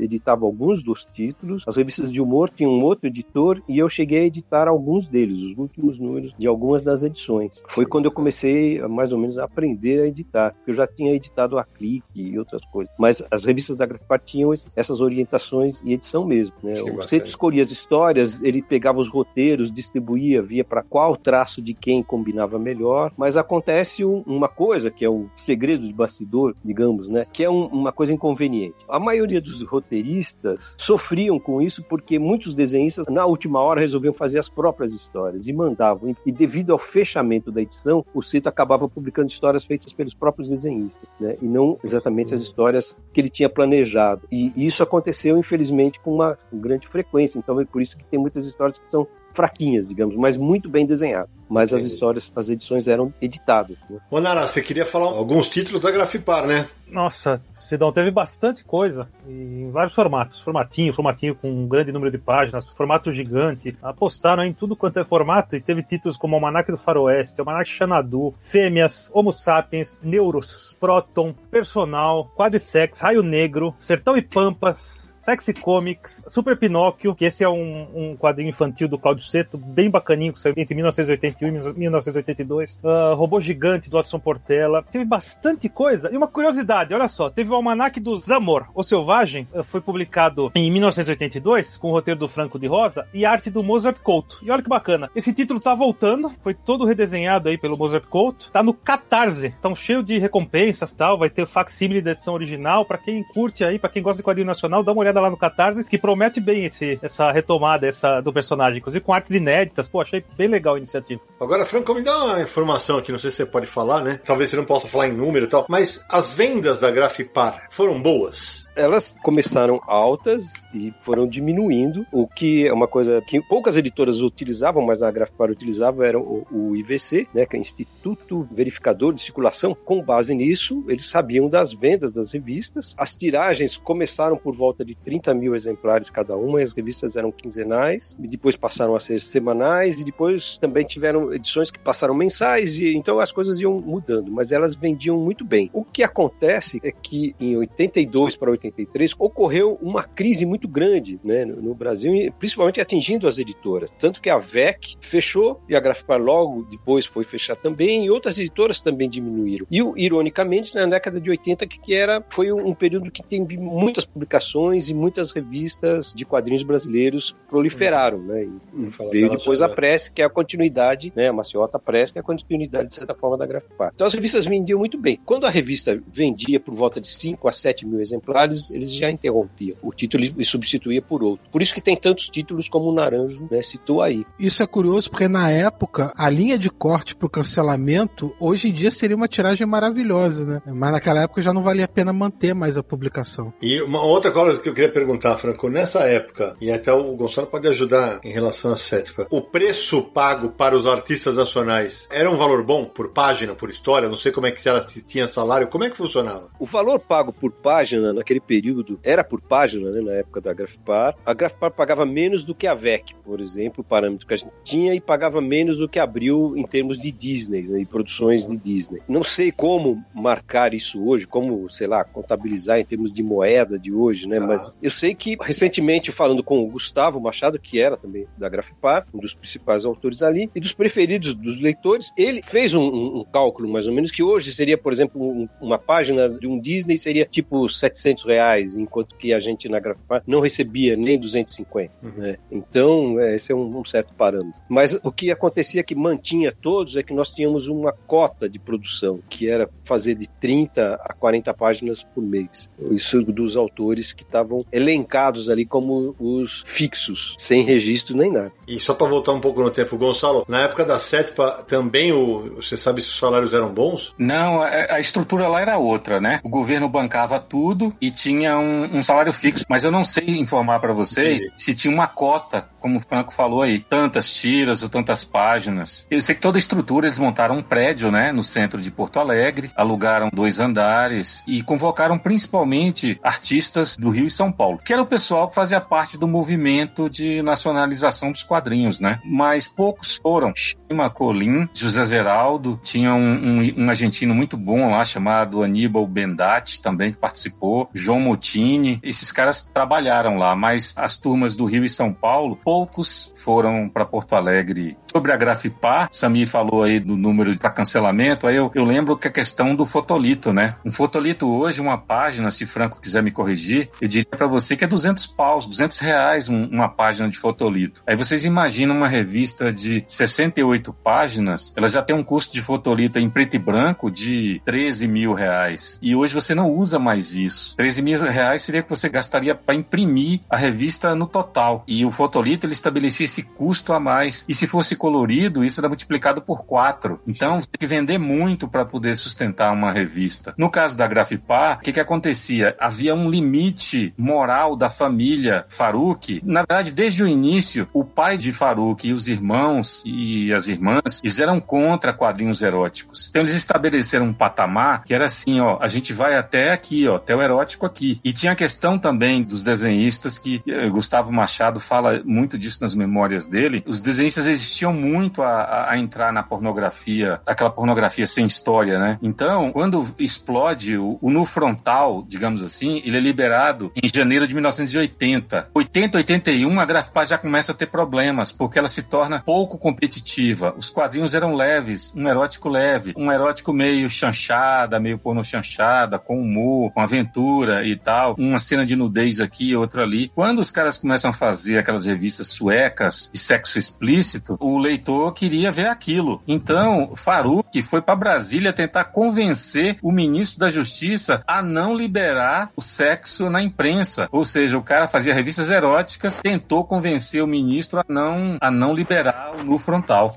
editava 0.00 0.46
alguns 0.46 0.84
dos 0.84 1.04
títulos 1.12 1.47
As 1.66 1.76
revistas 1.76 2.12
de 2.12 2.20
humor 2.20 2.50
tinham 2.50 2.72
um 2.72 2.82
outro 2.82 3.06
editor 3.06 3.62
e 3.68 3.78
eu 3.78 3.88
cheguei 3.88 4.20
a 4.20 4.24
editar 4.24 4.68
alguns 4.68 5.08
deles, 5.08 5.38
os 5.38 5.56
últimos 5.56 5.98
números 5.98 6.34
de 6.38 6.46
algumas 6.46 6.82
das 6.82 7.02
edições. 7.02 7.62
Foi 7.68 7.86
quando 7.86 8.06
eu 8.06 8.12
comecei 8.12 8.80
mais 8.88 9.12
ou 9.12 9.18
menos 9.18 9.38
a 9.38 9.44
aprender 9.44 10.00
a 10.00 10.06
editar, 10.06 10.54
porque 10.54 10.70
eu 10.70 10.74
já 10.74 10.86
tinha 10.86 11.12
editado 11.12 11.58
a 11.58 11.64
Clique 11.64 12.04
e 12.14 12.38
outras 12.38 12.64
coisas. 12.66 12.92
Mas 12.98 13.22
as 13.30 13.44
revistas 13.44 13.76
da 13.76 13.86
Grafipar 13.86 14.20
tinham 14.20 14.52
essas 14.52 15.00
orientações 15.00 15.80
e 15.84 15.92
edição 15.92 16.24
mesmo. 16.24 16.54
Né? 16.62 16.80
O 16.82 17.02
Centro 17.02 17.28
escolhia 17.28 17.62
as 17.62 17.70
histórias, 17.70 18.42
ele 18.42 18.62
pegava 18.62 18.98
os 18.98 19.08
roteiros, 19.08 19.72
distribuía, 19.72 20.42
via 20.42 20.64
para 20.64 20.82
qual 20.82 21.16
traço 21.16 21.62
de 21.62 21.74
quem 21.74 22.02
combinava 22.02 22.58
melhor. 22.58 23.12
Mas 23.16 23.36
acontece 23.36 24.04
uma 24.04 24.48
coisa 24.48 24.90
que 24.90 25.04
é 25.04 25.10
um 25.10 25.28
segredo 25.36 25.86
de 25.86 25.92
bastidor, 25.92 26.54
digamos, 26.64 27.08
né? 27.08 27.24
Que 27.32 27.44
é 27.44 27.50
um, 27.50 27.66
uma 27.66 27.92
coisa 27.92 28.12
inconveniente. 28.12 28.76
A 28.88 28.98
maioria 28.98 29.40
dos 29.40 29.62
roteiristas 29.62 30.76
sofriam 30.78 31.37
com 31.38 31.60
isso 31.60 31.82
porque 31.82 32.18
muitos 32.18 32.54
desenhistas, 32.54 33.06
na 33.08 33.24
última 33.26 33.60
hora, 33.60 33.80
resolviam 33.80 34.12
fazer 34.12 34.38
as 34.38 34.48
próprias 34.48 34.92
histórias 34.92 35.48
e 35.48 35.52
mandavam. 35.52 36.14
E 36.24 36.32
devido 36.32 36.72
ao 36.72 36.78
fechamento 36.78 37.50
da 37.50 37.62
edição, 37.62 38.04
o 38.14 38.22
Cito 38.22 38.48
acabava 38.48 38.88
publicando 38.88 39.28
histórias 39.28 39.64
feitas 39.64 39.92
pelos 39.92 40.14
próprios 40.14 40.48
desenhistas, 40.48 41.16
né? 41.20 41.36
E 41.40 41.46
não 41.46 41.78
exatamente 41.82 42.34
as 42.34 42.40
histórias 42.40 42.96
que 43.12 43.20
ele 43.20 43.28
tinha 43.28 43.48
planejado. 43.48 44.22
E 44.30 44.52
isso 44.56 44.82
aconteceu, 44.82 45.36
infelizmente, 45.38 46.00
com 46.00 46.14
uma 46.14 46.36
grande 46.52 46.86
frequência. 46.88 47.38
Então 47.38 47.60
é 47.60 47.64
por 47.64 47.82
isso 47.82 47.96
que 47.96 48.04
tem 48.04 48.18
muitas 48.18 48.44
histórias 48.44 48.78
que 48.78 48.88
são 48.88 49.06
fraquinhas, 49.32 49.88
digamos, 49.88 50.16
mas 50.16 50.36
muito 50.36 50.68
bem 50.68 50.84
desenhadas. 50.84 51.30
Mas 51.48 51.70
Entendi. 51.70 51.86
as 51.86 51.92
histórias, 51.92 52.32
as 52.34 52.48
edições 52.48 52.88
eram 52.88 53.12
editadas. 53.20 53.76
Né? 53.88 53.98
Ô 54.10 54.20
Nara, 54.20 54.46
você 54.46 54.60
queria 54.60 54.84
falar 54.84 55.06
alguns 55.06 55.48
títulos 55.48 55.80
da 55.80 55.90
Grafipar, 55.90 56.46
né? 56.46 56.68
Nossa, 56.88 57.42
Sidão, 57.68 57.92
teve 57.92 58.10
bastante 58.10 58.64
coisa 58.64 59.06
em 59.28 59.70
vários 59.70 59.94
formatos. 59.94 60.40
Formatinho, 60.40 60.92
formatinho 60.92 61.34
com 61.34 61.50
um 61.50 61.68
grande 61.68 61.92
número 61.92 62.10
de 62.10 62.16
páginas, 62.16 62.66
formato 62.70 63.10
gigante. 63.10 63.76
Apostaram 63.82 64.42
em 64.42 64.54
tudo 64.54 64.74
quanto 64.74 64.98
é 64.98 65.04
formato 65.04 65.54
e 65.54 65.60
teve 65.60 65.82
títulos 65.82 66.16
como 66.16 66.34
Almanac 66.34 66.70
do 66.70 66.78
Faroeste, 66.78 67.40
Almanac 67.40 67.68
Xanadu, 67.68 68.34
Fêmeas, 68.40 69.10
Homo 69.12 69.32
Sapiens, 69.32 70.00
Neuros, 70.02 70.74
Proton, 70.80 71.34
Personal, 71.50 72.32
Quadricex, 72.34 73.00
Raio 73.00 73.22
Negro, 73.22 73.74
Sertão 73.78 74.16
e 74.16 74.22
Pampas, 74.22 75.07
Sexy 75.28 75.52
Comics, 75.52 76.24
Super 76.26 76.56
Pinóquio, 76.56 77.14
que 77.14 77.26
esse 77.26 77.44
é 77.44 77.48
um, 77.50 77.86
um 77.94 78.16
quadrinho 78.16 78.48
infantil 78.48 78.88
do 78.88 78.96
Claudio 78.96 79.22
Seto, 79.26 79.58
bem 79.58 79.90
bacaninho, 79.90 80.32
que 80.32 80.38
saiu 80.38 80.54
entre 80.56 80.74
1981 80.74 81.48
e 81.48 81.78
1982. 81.80 82.80
Uh, 82.82 82.88
ah, 82.88 83.14
Robô 83.14 83.38
Gigante, 83.38 83.90
do 83.90 83.98
Watson 83.98 84.18
Portela. 84.18 84.82
Teve 84.90 85.04
bastante 85.04 85.68
coisa. 85.68 86.10
E 86.10 86.16
uma 86.16 86.28
curiosidade, 86.28 86.94
olha 86.94 87.08
só, 87.08 87.28
teve 87.28 87.50
o 87.50 87.54
Almanac 87.54 88.00
do 88.00 88.16
Zamor, 88.16 88.68
o 88.74 88.82
Selvagem, 88.82 89.46
uh, 89.52 89.62
foi 89.62 89.82
publicado 89.82 90.50
em 90.54 90.70
1982, 90.70 91.76
com 91.76 91.88
o 91.88 91.92
roteiro 91.92 92.20
do 92.20 92.26
Franco 92.26 92.58
de 92.58 92.66
Rosa, 92.66 93.06
e 93.12 93.26
arte 93.26 93.50
do 93.50 93.62
Mozart 93.62 94.00
Couto. 94.00 94.38
E 94.42 94.50
olha 94.50 94.62
que 94.62 94.68
bacana, 94.70 95.10
esse 95.14 95.34
título 95.34 95.60
tá 95.60 95.74
voltando, 95.74 96.32
foi 96.42 96.54
todo 96.54 96.86
redesenhado 96.86 97.50
aí 97.50 97.58
pelo 97.58 97.76
Mozart 97.76 98.06
Couto, 98.06 98.50
tá 98.50 98.62
no 98.62 98.72
Catarse, 98.72 99.54
tão 99.60 99.74
cheio 99.74 100.02
de 100.02 100.18
recompensas 100.18 100.94
tal, 100.94 101.18
vai 101.18 101.28
ter 101.28 101.42
o 101.42 101.46
facsímile 101.46 102.00
da 102.00 102.12
edição 102.12 102.32
original, 102.32 102.86
para 102.86 102.96
quem 102.96 103.22
curte 103.22 103.62
aí, 103.62 103.78
para 103.78 103.90
quem 103.90 104.02
gosta 104.02 104.22
de 104.22 104.24
quadrinho 104.24 104.46
nacional, 104.46 104.82
dá 104.82 104.90
uma 104.90 105.02
olhada 105.02 105.17
lá 105.20 105.30
no 105.30 105.36
Catarse, 105.36 105.84
que 105.84 105.98
promete 105.98 106.40
bem 106.40 106.64
esse, 106.64 106.98
essa 107.02 107.30
retomada 107.30 107.86
essa, 107.86 108.20
do 108.20 108.32
personagem, 108.32 108.78
inclusive 108.78 109.04
com 109.04 109.12
artes 109.12 109.30
inéditas. 109.30 109.88
Pô, 109.88 110.00
achei 110.00 110.24
bem 110.36 110.48
legal 110.48 110.74
a 110.74 110.78
iniciativa. 110.78 111.20
Agora, 111.40 111.64
Franco, 111.64 111.94
me 111.94 112.02
dá 112.02 112.24
uma 112.24 112.42
informação 112.42 112.98
aqui, 112.98 113.12
não 113.12 113.18
sei 113.18 113.30
se 113.30 113.38
você 113.38 113.46
pode 113.46 113.66
falar, 113.66 114.02
né? 114.02 114.20
Talvez 114.24 114.50
você 114.50 114.56
não 114.56 114.64
possa 114.64 114.88
falar 114.88 115.08
em 115.08 115.12
número 115.12 115.46
e 115.46 115.48
tal, 115.48 115.66
mas 115.68 116.04
as 116.08 116.32
vendas 116.32 116.78
da 116.78 116.90
Grafipar 116.90 117.66
foram 117.70 118.00
boas? 118.00 118.67
Elas 118.78 119.16
começaram 119.22 119.80
altas 119.86 120.64
e 120.72 120.94
foram 121.00 121.26
diminuindo, 121.26 122.06
o 122.12 122.28
que 122.28 122.66
é 122.66 122.72
uma 122.72 122.86
coisa 122.86 123.20
que 123.20 123.42
poucas 123.42 123.76
editoras 123.76 124.20
utilizavam, 124.20 124.84
mas 124.86 125.02
a 125.02 125.10
Grafipar 125.10 125.50
utilizava, 125.50 126.06
era 126.06 126.18
o, 126.18 126.46
o, 126.50 126.76
IVC, 126.76 127.26
né, 127.34 127.44
que 127.44 127.56
é 127.56 127.60
Instituto 127.60 128.48
Verificador 128.52 129.12
de 129.12 129.22
Circulação. 129.22 129.76
Com 129.84 130.00
base 130.00 130.34
nisso, 130.34 130.84
eles 130.86 131.06
sabiam 131.06 131.48
das 131.48 131.72
vendas 131.72 132.12
das 132.12 132.32
revistas. 132.32 132.94
As 132.96 133.16
tiragens 133.16 133.76
começaram 133.76 134.36
por 134.36 134.54
volta 134.54 134.84
de 134.84 134.94
30 134.94 135.34
mil 135.34 135.56
exemplares 135.56 136.08
cada 136.08 136.36
uma, 136.36 136.62
as 136.62 136.72
revistas 136.72 137.16
eram 137.16 137.32
quinzenais, 137.32 138.16
e 138.20 138.28
depois 138.28 138.54
passaram 138.56 138.94
a 138.94 139.00
ser 139.00 139.20
semanais, 139.20 140.00
e 140.00 140.04
depois 140.04 140.56
também 140.58 140.84
tiveram 140.84 141.32
edições 141.32 141.70
que 141.70 141.78
passaram 141.78 142.14
mensais, 142.14 142.78
e 142.78 142.94
então 142.94 143.18
as 143.18 143.32
coisas 143.32 143.60
iam 143.60 143.80
mudando, 143.80 144.30
mas 144.30 144.52
elas 144.52 144.74
vendiam 144.74 145.18
muito 145.18 145.44
bem. 145.44 145.68
O 145.72 145.84
que 145.84 146.04
acontece 146.04 146.80
é 146.84 146.92
que 146.92 147.34
em 147.40 147.56
82 147.56 148.36
para 148.36 148.50
83, 148.52 148.67
83, 148.68 149.14
ocorreu 149.18 149.78
uma 149.80 150.02
crise 150.02 150.46
muito 150.46 150.68
grande 150.68 151.18
né, 151.22 151.44
no 151.44 151.74
Brasil, 151.74 152.12
principalmente 152.38 152.80
atingindo 152.80 153.26
as 153.26 153.38
editoras. 153.38 153.90
Tanto 153.98 154.20
que 154.20 154.30
a 154.30 154.38
VEC 154.38 154.96
fechou 155.00 155.60
e 155.68 155.76
a 155.76 155.80
Grafipar 155.80 156.20
logo 156.20 156.66
depois 156.70 157.06
foi 157.06 157.24
fechar 157.24 157.56
também, 157.56 158.04
e 158.04 158.10
outras 158.10 158.38
editoras 158.38 158.80
também 158.80 159.08
diminuíram. 159.08 159.66
E, 159.70 159.82
ironicamente, 159.96 160.74
na 160.74 160.86
década 160.86 161.20
de 161.20 161.30
80, 161.30 161.66
que 161.66 161.94
era, 161.94 162.24
foi 162.28 162.52
um 162.52 162.74
período 162.74 163.10
que 163.10 163.22
tem 163.22 163.46
muitas 163.58 164.04
publicações 164.04 164.88
e 164.88 164.94
muitas 164.94 165.32
revistas 165.32 166.12
de 166.14 166.24
quadrinhos 166.24 166.62
brasileiros 166.62 167.34
proliferaram. 167.48 168.18
Né? 168.18 168.48
E 168.74 169.08
veio 169.10 169.30
depois 169.30 169.60
a 169.60 169.68
Press, 169.68 170.08
que 170.08 170.22
é 170.22 170.24
a 170.24 170.30
continuidade, 170.30 171.12
né, 171.14 171.28
a 171.28 171.32
Maciota 171.32 171.78
Press, 171.78 172.10
que 172.10 172.18
é 172.18 172.20
a 172.20 172.24
continuidade, 172.24 172.88
de 172.88 172.94
certa 172.94 173.14
forma, 173.14 173.36
da 173.36 173.46
Grafipar. 173.46 173.92
Então 173.94 174.06
as 174.06 174.14
revistas 174.14 174.46
vendiam 174.46 174.78
muito 174.78 174.98
bem. 174.98 175.20
Quando 175.24 175.46
a 175.46 175.50
revista 175.50 176.00
vendia 176.06 176.60
por 176.60 176.74
volta 176.74 177.00
de 177.00 177.08
5 177.08 177.48
a 177.48 177.52
7 177.52 177.86
mil 177.86 178.00
exemplares, 178.00 178.57
eles, 178.70 178.92
já 178.92 179.10
interrompiam 179.10 179.76
o 179.82 179.92
título 179.92 180.24
e 180.36 180.44
substituía 180.44 181.00
por 181.00 181.22
outro. 181.22 181.48
Por 181.50 181.62
isso 181.62 181.74
que 181.74 181.80
tem 181.80 181.96
tantos 181.96 182.28
títulos 182.28 182.68
como 182.68 182.86
o 182.86 182.92
Naranjo 182.92 183.46
né, 183.50 183.62
citou 183.62 184.02
aí. 184.02 184.24
Isso 184.38 184.62
é 184.62 184.66
curioso 184.66 185.10
porque 185.10 185.28
na 185.28 185.50
época 185.50 186.12
a 186.16 186.28
linha 186.28 186.58
de 186.58 186.70
corte 186.70 187.14
para 187.14 187.26
o 187.26 187.30
cancelamento 187.30 188.34
hoje 188.40 188.68
em 188.68 188.72
dia 188.72 188.90
seria 188.90 189.16
uma 189.16 189.28
tiragem 189.28 189.66
maravilhosa, 189.66 190.44
né? 190.44 190.62
Mas 190.66 190.92
naquela 190.92 191.22
época 191.22 191.42
já 191.42 191.52
não 191.52 191.62
valia 191.62 191.84
a 191.84 191.88
pena 191.88 192.12
manter 192.12 192.54
mais 192.54 192.76
a 192.76 192.82
publicação. 192.82 193.52
E 193.60 193.80
uma 193.82 194.02
outra 194.02 194.30
coisa 194.30 194.60
que 194.60 194.68
eu 194.68 194.74
queria 194.74 194.92
perguntar, 194.92 195.36
Franco, 195.36 195.68
nessa 195.68 196.00
época, 196.00 196.56
e 196.60 196.70
até 196.70 196.92
o 196.92 197.16
Gonçalo 197.16 197.46
pode 197.46 197.68
ajudar 197.68 198.20
em 198.24 198.32
relação 198.32 198.72
à 198.72 198.76
cética, 198.76 199.26
o 199.30 199.42
preço 199.42 200.02
pago 200.02 200.50
para 200.50 200.76
os 200.76 200.86
artistas 200.86 201.36
nacionais 201.36 202.06
era 202.10 202.30
um 202.30 202.36
valor 202.36 202.62
bom 202.62 202.84
por 202.84 203.10
página, 203.10 203.54
por 203.54 203.70
história? 203.70 204.08
Não 204.08 204.16
sei 204.16 204.32
como 204.32 204.46
é 204.46 204.50
que 204.50 204.68
ela 204.68 204.84
tinha 205.06 205.28
salário, 205.28 205.68
como 205.68 205.84
é 205.84 205.90
que 205.90 205.96
funcionava? 205.96 206.48
O 206.58 206.66
valor 206.66 206.98
pago 206.98 207.32
por 207.32 207.52
página 207.52 208.12
naquele 208.12 208.40
período 208.48 208.98
era 209.04 209.22
por 209.22 209.42
página, 209.42 209.90
né, 209.90 210.00
na 210.00 210.12
época 210.12 210.40
da 210.40 210.54
Grafipar. 210.54 211.14
A 211.24 211.34
Grafipar 211.34 211.70
pagava 211.70 212.06
menos 212.06 212.42
do 212.42 212.54
que 212.54 212.66
a 212.66 212.74
VEC, 212.74 213.14
por 213.22 213.40
exemplo, 213.40 213.82
o 213.82 213.84
parâmetro 213.84 214.26
que 214.26 214.32
a 214.32 214.36
gente 214.36 214.50
tinha, 214.64 214.94
e 214.94 215.00
pagava 215.00 215.40
menos 215.42 215.76
do 215.76 215.88
que 215.88 215.98
abriu 215.98 216.56
em 216.56 216.66
termos 216.66 216.98
de 216.98 217.12
Disney, 217.12 217.62
né, 217.68 217.80
e 217.80 217.84
produções 217.84 218.48
de 218.48 218.56
Disney. 218.56 219.02
Não 219.06 219.22
sei 219.22 219.52
como 219.52 220.02
marcar 220.14 220.72
isso 220.72 221.06
hoje, 221.06 221.26
como, 221.26 221.68
sei 221.68 221.86
lá, 221.86 222.02
contabilizar 222.02 222.80
em 222.80 222.84
termos 222.84 223.12
de 223.12 223.22
moeda 223.22 223.78
de 223.78 223.92
hoje, 223.92 224.26
né, 224.26 224.38
ah. 224.38 224.46
mas 224.46 224.78
eu 224.82 224.90
sei 224.90 225.14
que 225.14 225.36
recentemente, 225.40 226.10
falando 226.10 226.42
com 226.42 226.64
o 226.64 226.68
Gustavo 226.68 227.20
Machado, 227.20 227.58
que 227.58 227.78
era 227.78 227.96
também 227.96 228.26
da 228.38 228.48
Grafipar, 228.48 229.06
um 229.12 229.18
dos 229.18 229.34
principais 229.34 229.84
autores 229.84 230.22
ali, 230.22 230.50
e 230.54 230.60
dos 230.60 230.72
preferidos 230.72 231.34
dos 231.34 231.60
leitores, 231.60 232.10
ele 232.16 232.42
fez 232.42 232.72
um, 232.72 232.82
um, 232.82 233.20
um 233.20 233.24
cálculo 233.24 233.68
mais 233.68 233.86
ou 233.86 233.92
menos 233.92 234.10
que 234.10 234.22
hoje 234.22 234.54
seria, 234.54 234.78
por 234.78 234.92
exemplo, 234.92 235.20
um, 235.20 235.46
uma 235.60 235.78
página 235.78 236.28
de 236.30 236.46
um 236.46 236.58
Disney 236.58 236.96
seria 236.96 237.26
tipo 237.26 237.68
700 237.68 238.24
reais 238.28 238.76
enquanto 238.76 239.16
que 239.16 239.32
a 239.32 239.38
gente 239.38 239.68
na 239.68 239.80
Grafipar 239.80 240.22
não 240.26 240.40
recebia 240.40 240.96
nem 240.96 241.18
250. 241.18 241.92
Uhum. 242.02 242.10
Né? 242.16 242.36
Então, 242.50 243.18
é, 243.20 243.34
esse 243.34 243.52
é 243.52 243.54
um, 243.54 243.78
um, 243.78 243.84
certo 243.84 244.14
parâmetro. 244.14 244.54
Mas 244.68 244.98
o 245.02 245.10
que 245.10 245.30
acontecia 245.30 245.82
que 245.82 245.94
mantinha 245.94 246.52
todos 246.52 246.96
é 246.96 247.02
que 247.02 247.12
nós 247.12 247.30
tínhamos 247.30 247.68
uma 247.68 247.92
cota 247.92 248.48
de 248.48 248.58
produção, 248.58 249.20
que 249.28 249.48
era 249.48 249.68
fazer 249.84 250.14
de 250.14 250.28
30 250.28 250.94
a 251.02 251.12
40 251.14 251.52
páginas 251.54 252.04
por 252.04 252.22
mês. 252.22 252.70
Isso 252.90 253.22
dos 253.22 253.56
autores 253.56 254.12
que 254.12 254.22
estavam 254.22 254.64
elencados 254.72 255.48
ali 255.48 255.64
como 255.64 256.14
os 256.18 256.62
fixos, 256.66 257.34
sem 257.38 257.62
registro 257.64 258.16
nem 258.16 258.30
nada. 258.30 258.52
E 258.66 258.78
só 258.78 258.94
para 258.94 259.06
voltar 259.06 259.32
um 259.32 259.40
pouco 259.40 259.62
no 259.62 259.70
tempo, 259.70 259.96
Gonçalo, 259.96 260.44
na 260.48 260.62
época 260.62 260.84
da 260.84 260.98
CETPA 260.98 261.64
também 261.66 262.12
o, 262.12 262.56
você 262.56 262.76
sabe 262.76 263.00
se 263.00 263.08
os 263.08 263.18
salários 263.18 263.54
eram 263.54 263.72
bons? 263.72 264.14
Não, 264.18 264.60
a, 264.60 264.94
a 264.94 265.00
estrutura 265.00 265.48
lá 265.48 265.60
era 265.60 265.78
outra, 265.78 266.20
né? 266.20 266.40
O 266.42 266.48
governo 266.48 266.88
bancava 266.88 267.38
tudo 267.38 267.94
e 268.00 268.10
tinha 268.20 268.58
um, 268.58 268.98
um 268.98 269.02
salário 269.02 269.32
fixo, 269.32 269.64
mas 269.68 269.84
eu 269.84 269.90
não 269.90 270.04
sei 270.04 270.38
informar 270.38 270.80
para 270.80 270.92
vocês 270.92 271.40
Entendi. 271.40 271.54
se 271.56 271.74
tinha 271.74 271.92
uma 271.92 272.06
cota, 272.06 272.68
como 272.80 272.98
o 272.98 273.00
Franco 273.00 273.32
falou 273.32 273.62
aí, 273.62 273.80
tantas 273.80 274.32
tiras 274.34 274.82
ou 274.82 274.88
tantas 274.88 275.24
páginas. 275.24 276.06
Eu 276.10 276.20
sei 276.20 276.34
que 276.34 276.40
toda 276.40 276.58
a 276.58 276.60
estrutura 276.60 277.06
eles 277.06 277.18
montaram 277.18 277.58
um 277.58 277.62
prédio, 277.62 278.10
né, 278.10 278.32
no 278.32 278.42
centro 278.42 278.80
de 278.80 278.90
Porto 278.90 279.18
Alegre, 279.18 279.70
alugaram 279.76 280.30
dois 280.32 280.58
andares 280.58 281.42
e 281.46 281.62
convocaram 281.62 282.18
principalmente 282.18 283.18
artistas 283.22 283.96
do 283.96 284.10
Rio 284.10 284.26
e 284.26 284.30
São 284.30 284.50
Paulo, 284.50 284.78
que 284.78 284.92
era 284.92 285.02
o 285.02 285.06
pessoal 285.06 285.48
que 285.48 285.54
fazia 285.54 285.80
parte 285.80 286.18
do 286.18 286.26
movimento 286.26 287.08
de 287.08 287.42
nacionalização 287.42 288.32
dos 288.32 288.42
quadrinhos, 288.42 289.00
né? 289.00 289.20
Mas 289.24 289.68
poucos 289.68 290.16
foram. 290.16 290.52
Chima 290.54 291.10
Colim, 291.10 291.68
José 291.72 292.04
Geraldo, 292.04 292.80
tinha 292.82 293.14
um, 293.14 293.60
um, 293.60 293.84
um 293.84 293.90
argentino 293.90 294.34
muito 294.34 294.56
bom 294.56 294.90
lá 294.90 295.04
chamado 295.04 295.62
Aníbal 295.62 296.06
Bendati 296.06 296.80
também 296.80 297.12
que 297.12 297.18
participou, 297.18 297.88
João 298.08 298.20
Motini, 298.20 298.98
esses 299.02 299.30
caras 299.30 299.60
trabalharam 299.60 300.38
lá, 300.38 300.56
mas 300.56 300.94
as 300.96 301.18
turmas 301.18 301.54
do 301.54 301.66
Rio 301.66 301.84
e 301.84 301.90
São 301.90 302.10
Paulo, 302.10 302.58
poucos 302.64 303.34
foram 303.36 303.86
para 303.86 304.06
Porto 304.06 304.34
Alegre. 304.34 304.96
Sobre 305.10 305.32
a 305.32 305.36
Grafipar, 305.36 306.08
Sami 306.12 306.46
falou 306.46 306.82
aí 306.82 307.00
do 307.00 307.16
número 307.16 307.56
para 307.58 307.70
cancelamento, 307.70 308.46
aí 308.46 308.56
eu, 308.56 308.70
eu 308.74 308.84
lembro 308.84 309.16
que 309.16 309.26
a 309.26 309.30
questão 309.30 309.74
do 309.74 309.86
fotolito, 309.86 310.52
né? 310.52 310.76
Um 310.84 310.90
fotolito 310.90 311.48
hoje, 311.48 311.80
uma 311.80 311.96
página, 311.96 312.50
se 312.50 312.66
Franco 312.66 313.00
quiser 313.00 313.22
me 313.22 313.30
corrigir, 313.30 313.88
eu 314.00 314.08
diria 314.08 314.28
para 314.28 314.46
você 314.46 314.76
que 314.76 314.84
é 314.84 314.86
200 314.86 315.26
paus, 315.28 315.66
200 315.66 315.98
reais 315.98 316.48
um, 316.48 316.66
uma 316.66 316.88
página 316.88 317.28
de 317.28 317.38
fotolito. 317.38 318.02
Aí 318.06 318.14
vocês 318.14 318.44
imaginam 318.44 318.94
uma 318.96 319.08
revista 319.08 319.72
de 319.72 320.04
68 320.06 320.92
páginas, 320.92 321.72
ela 321.76 321.88
já 321.88 322.02
tem 322.02 322.14
um 322.14 322.22
custo 322.22 322.52
de 322.52 322.60
fotolito 322.60 323.18
em 323.18 323.30
preto 323.30 323.56
e 323.56 323.58
branco 323.58 324.10
de 324.10 324.60
13 324.66 325.08
mil 325.08 325.32
reais. 325.32 325.98
E 326.02 326.14
hoje 326.14 326.34
você 326.34 326.54
não 326.54 326.70
usa 326.70 326.98
mais 326.98 327.34
isso. 327.34 327.74
13 327.76 328.02
mil 328.02 328.20
reais 328.20 328.62
seria 328.62 328.82
que 328.82 328.90
você 328.90 329.08
gastaria 329.08 329.54
para 329.54 329.74
imprimir 329.74 330.40
a 330.50 330.56
revista 330.56 331.14
no 331.14 331.26
total. 331.26 331.82
E 331.88 332.04
o 332.04 332.10
fotolito 332.10 332.66
ele 332.66 332.74
estabelecia 332.74 333.24
esse 333.24 333.42
custo 333.42 333.92
a 333.92 334.00
mais. 334.00 334.44
E 334.46 334.54
se 334.54 334.66
fosse 334.66 334.97
colorido, 334.98 335.64
isso 335.64 335.80
era 335.80 335.88
multiplicado 335.88 336.42
por 336.42 336.64
4. 336.64 337.20
Então, 337.26 337.60
você 337.60 337.68
tem 337.68 337.78
que 337.78 337.86
vender 337.86 338.18
muito 338.18 338.68
para 338.68 338.84
poder 338.84 339.16
sustentar 339.16 339.72
uma 339.72 339.92
revista. 339.92 340.54
No 340.56 340.70
caso 340.70 340.96
da 340.96 341.06
Grafipar, 341.06 341.78
o 341.78 341.82
que, 341.82 341.92
que 341.92 342.00
acontecia? 342.00 342.76
Havia 342.78 343.14
um 343.14 343.30
limite 343.30 344.12
moral 344.18 344.76
da 344.76 344.88
família 344.88 345.64
Faruque. 345.68 346.42
Na 346.44 346.60
verdade, 346.60 346.92
desde 346.92 347.22
o 347.22 347.28
início, 347.28 347.88
o 347.92 348.04
pai 348.04 348.36
de 348.36 348.52
Faruque 348.52 349.08
e 349.08 349.12
os 349.12 349.28
irmãos 349.28 350.02
e 350.04 350.52
as 350.52 350.68
irmãs, 350.68 351.22
eles 351.22 351.38
eram 351.38 351.60
contra 351.60 352.12
quadrinhos 352.12 352.60
eróticos. 352.62 353.28
Então, 353.30 353.42
eles 353.42 353.54
estabeleceram 353.54 354.26
um 354.26 354.34
patamar 354.34 355.04
que 355.04 355.14
era 355.14 355.26
assim, 355.26 355.60
ó, 355.60 355.78
a 355.80 355.88
gente 355.88 356.12
vai 356.12 356.36
até 356.36 356.72
aqui, 356.72 357.06
ó, 357.06 357.16
até 357.16 357.34
o 357.34 357.42
erótico 357.42 357.86
aqui. 357.86 358.20
E 358.24 358.32
tinha 358.32 358.52
a 358.52 358.56
questão 358.56 358.98
também 358.98 359.42
dos 359.42 359.62
desenhistas 359.62 360.38
que 360.38 360.62
eh, 360.66 360.88
Gustavo 360.88 361.32
Machado 361.32 361.78
fala 361.78 362.22
muito 362.24 362.58
disso 362.58 362.78
nas 362.80 362.94
memórias 362.94 363.46
dele. 363.46 363.82
Os 363.86 364.00
desenhistas 364.00 364.46
existiam 364.46 364.87
muito 364.92 365.42
a, 365.42 365.90
a, 365.90 365.98
entrar 365.98 366.32
na 366.32 366.42
pornografia, 366.42 367.40
aquela 367.46 367.70
pornografia 367.70 368.26
sem 368.26 368.46
história, 368.46 368.98
né? 368.98 369.18
Então, 369.22 369.72
quando 369.72 370.06
explode 370.18 370.96
o, 370.96 371.18
o 371.20 371.30
nu 371.30 371.44
frontal, 371.44 372.24
digamos 372.26 372.62
assim, 372.62 373.02
ele 373.04 373.16
é 373.16 373.20
liberado 373.20 373.92
em 374.02 374.08
janeiro 374.08 374.46
de 374.46 374.54
1980. 374.54 375.70
80, 375.74 376.18
81, 376.18 376.80
a 376.80 376.84
Grafipar 376.84 377.26
já 377.26 377.38
começa 377.38 377.72
a 377.72 377.74
ter 377.74 377.86
problemas, 377.86 378.52
porque 378.52 378.78
ela 378.78 378.88
se 378.88 379.02
torna 379.02 379.40
pouco 379.40 379.78
competitiva. 379.78 380.74
Os 380.76 380.90
quadrinhos 380.90 381.34
eram 381.34 381.54
leves, 381.54 382.14
um 382.16 382.28
erótico 382.28 382.68
leve, 382.68 383.12
um 383.16 383.30
erótico 383.30 383.72
meio 383.72 384.08
chanchada, 384.08 385.00
meio 385.00 385.18
porno 385.18 385.44
chanchada, 385.44 386.18
com 386.18 386.40
humor, 386.40 386.92
com 386.92 387.00
aventura 387.00 387.86
e 387.86 387.96
tal. 387.96 388.34
Uma 388.38 388.58
cena 388.58 388.84
de 388.84 388.96
nudez 388.96 389.40
aqui, 389.40 389.74
outra 389.74 390.02
ali. 390.02 390.30
Quando 390.34 390.60
os 390.60 390.70
caras 390.70 390.98
começam 390.98 391.30
a 391.30 391.34
fazer 391.34 391.78
aquelas 391.78 392.06
revistas 392.06 392.48
suecas 392.48 393.30
de 393.32 393.38
sexo 393.38 393.78
explícito, 393.78 394.56
o 394.60 394.77
leitor 394.78 395.32
queria 395.32 395.70
ver 395.70 395.86
aquilo. 395.86 396.42
Então, 396.46 397.12
Faruque 397.16 397.82
foi 397.82 398.00
para 398.00 398.16
Brasília 398.16 398.72
tentar 398.72 399.04
convencer 399.04 399.98
o 400.02 400.12
ministro 400.12 400.60
da 400.60 400.70
Justiça 400.70 401.42
a 401.46 401.62
não 401.62 401.94
liberar 401.94 402.70
o 402.76 402.82
sexo 402.82 403.50
na 403.50 403.62
imprensa. 403.62 404.28
Ou 404.32 404.44
seja, 404.44 404.78
o 404.78 404.82
cara 404.82 405.08
fazia 405.08 405.34
revistas 405.34 405.70
eróticas, 405.70 406.40
tentou 406.40 406.84
convencer 406.84 407.42
o 407.42 407.46
ministro 407.46 408.00
a 408.00 408.04
não, 408.08 408.56
a 408.60 408.70
não 408.70 408.94
liberar 408.94 409.52
o 409.58 409.64
nu 409.64 409.78
frontal. 409.78 410.34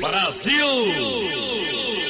Brasil! 0.00 2.09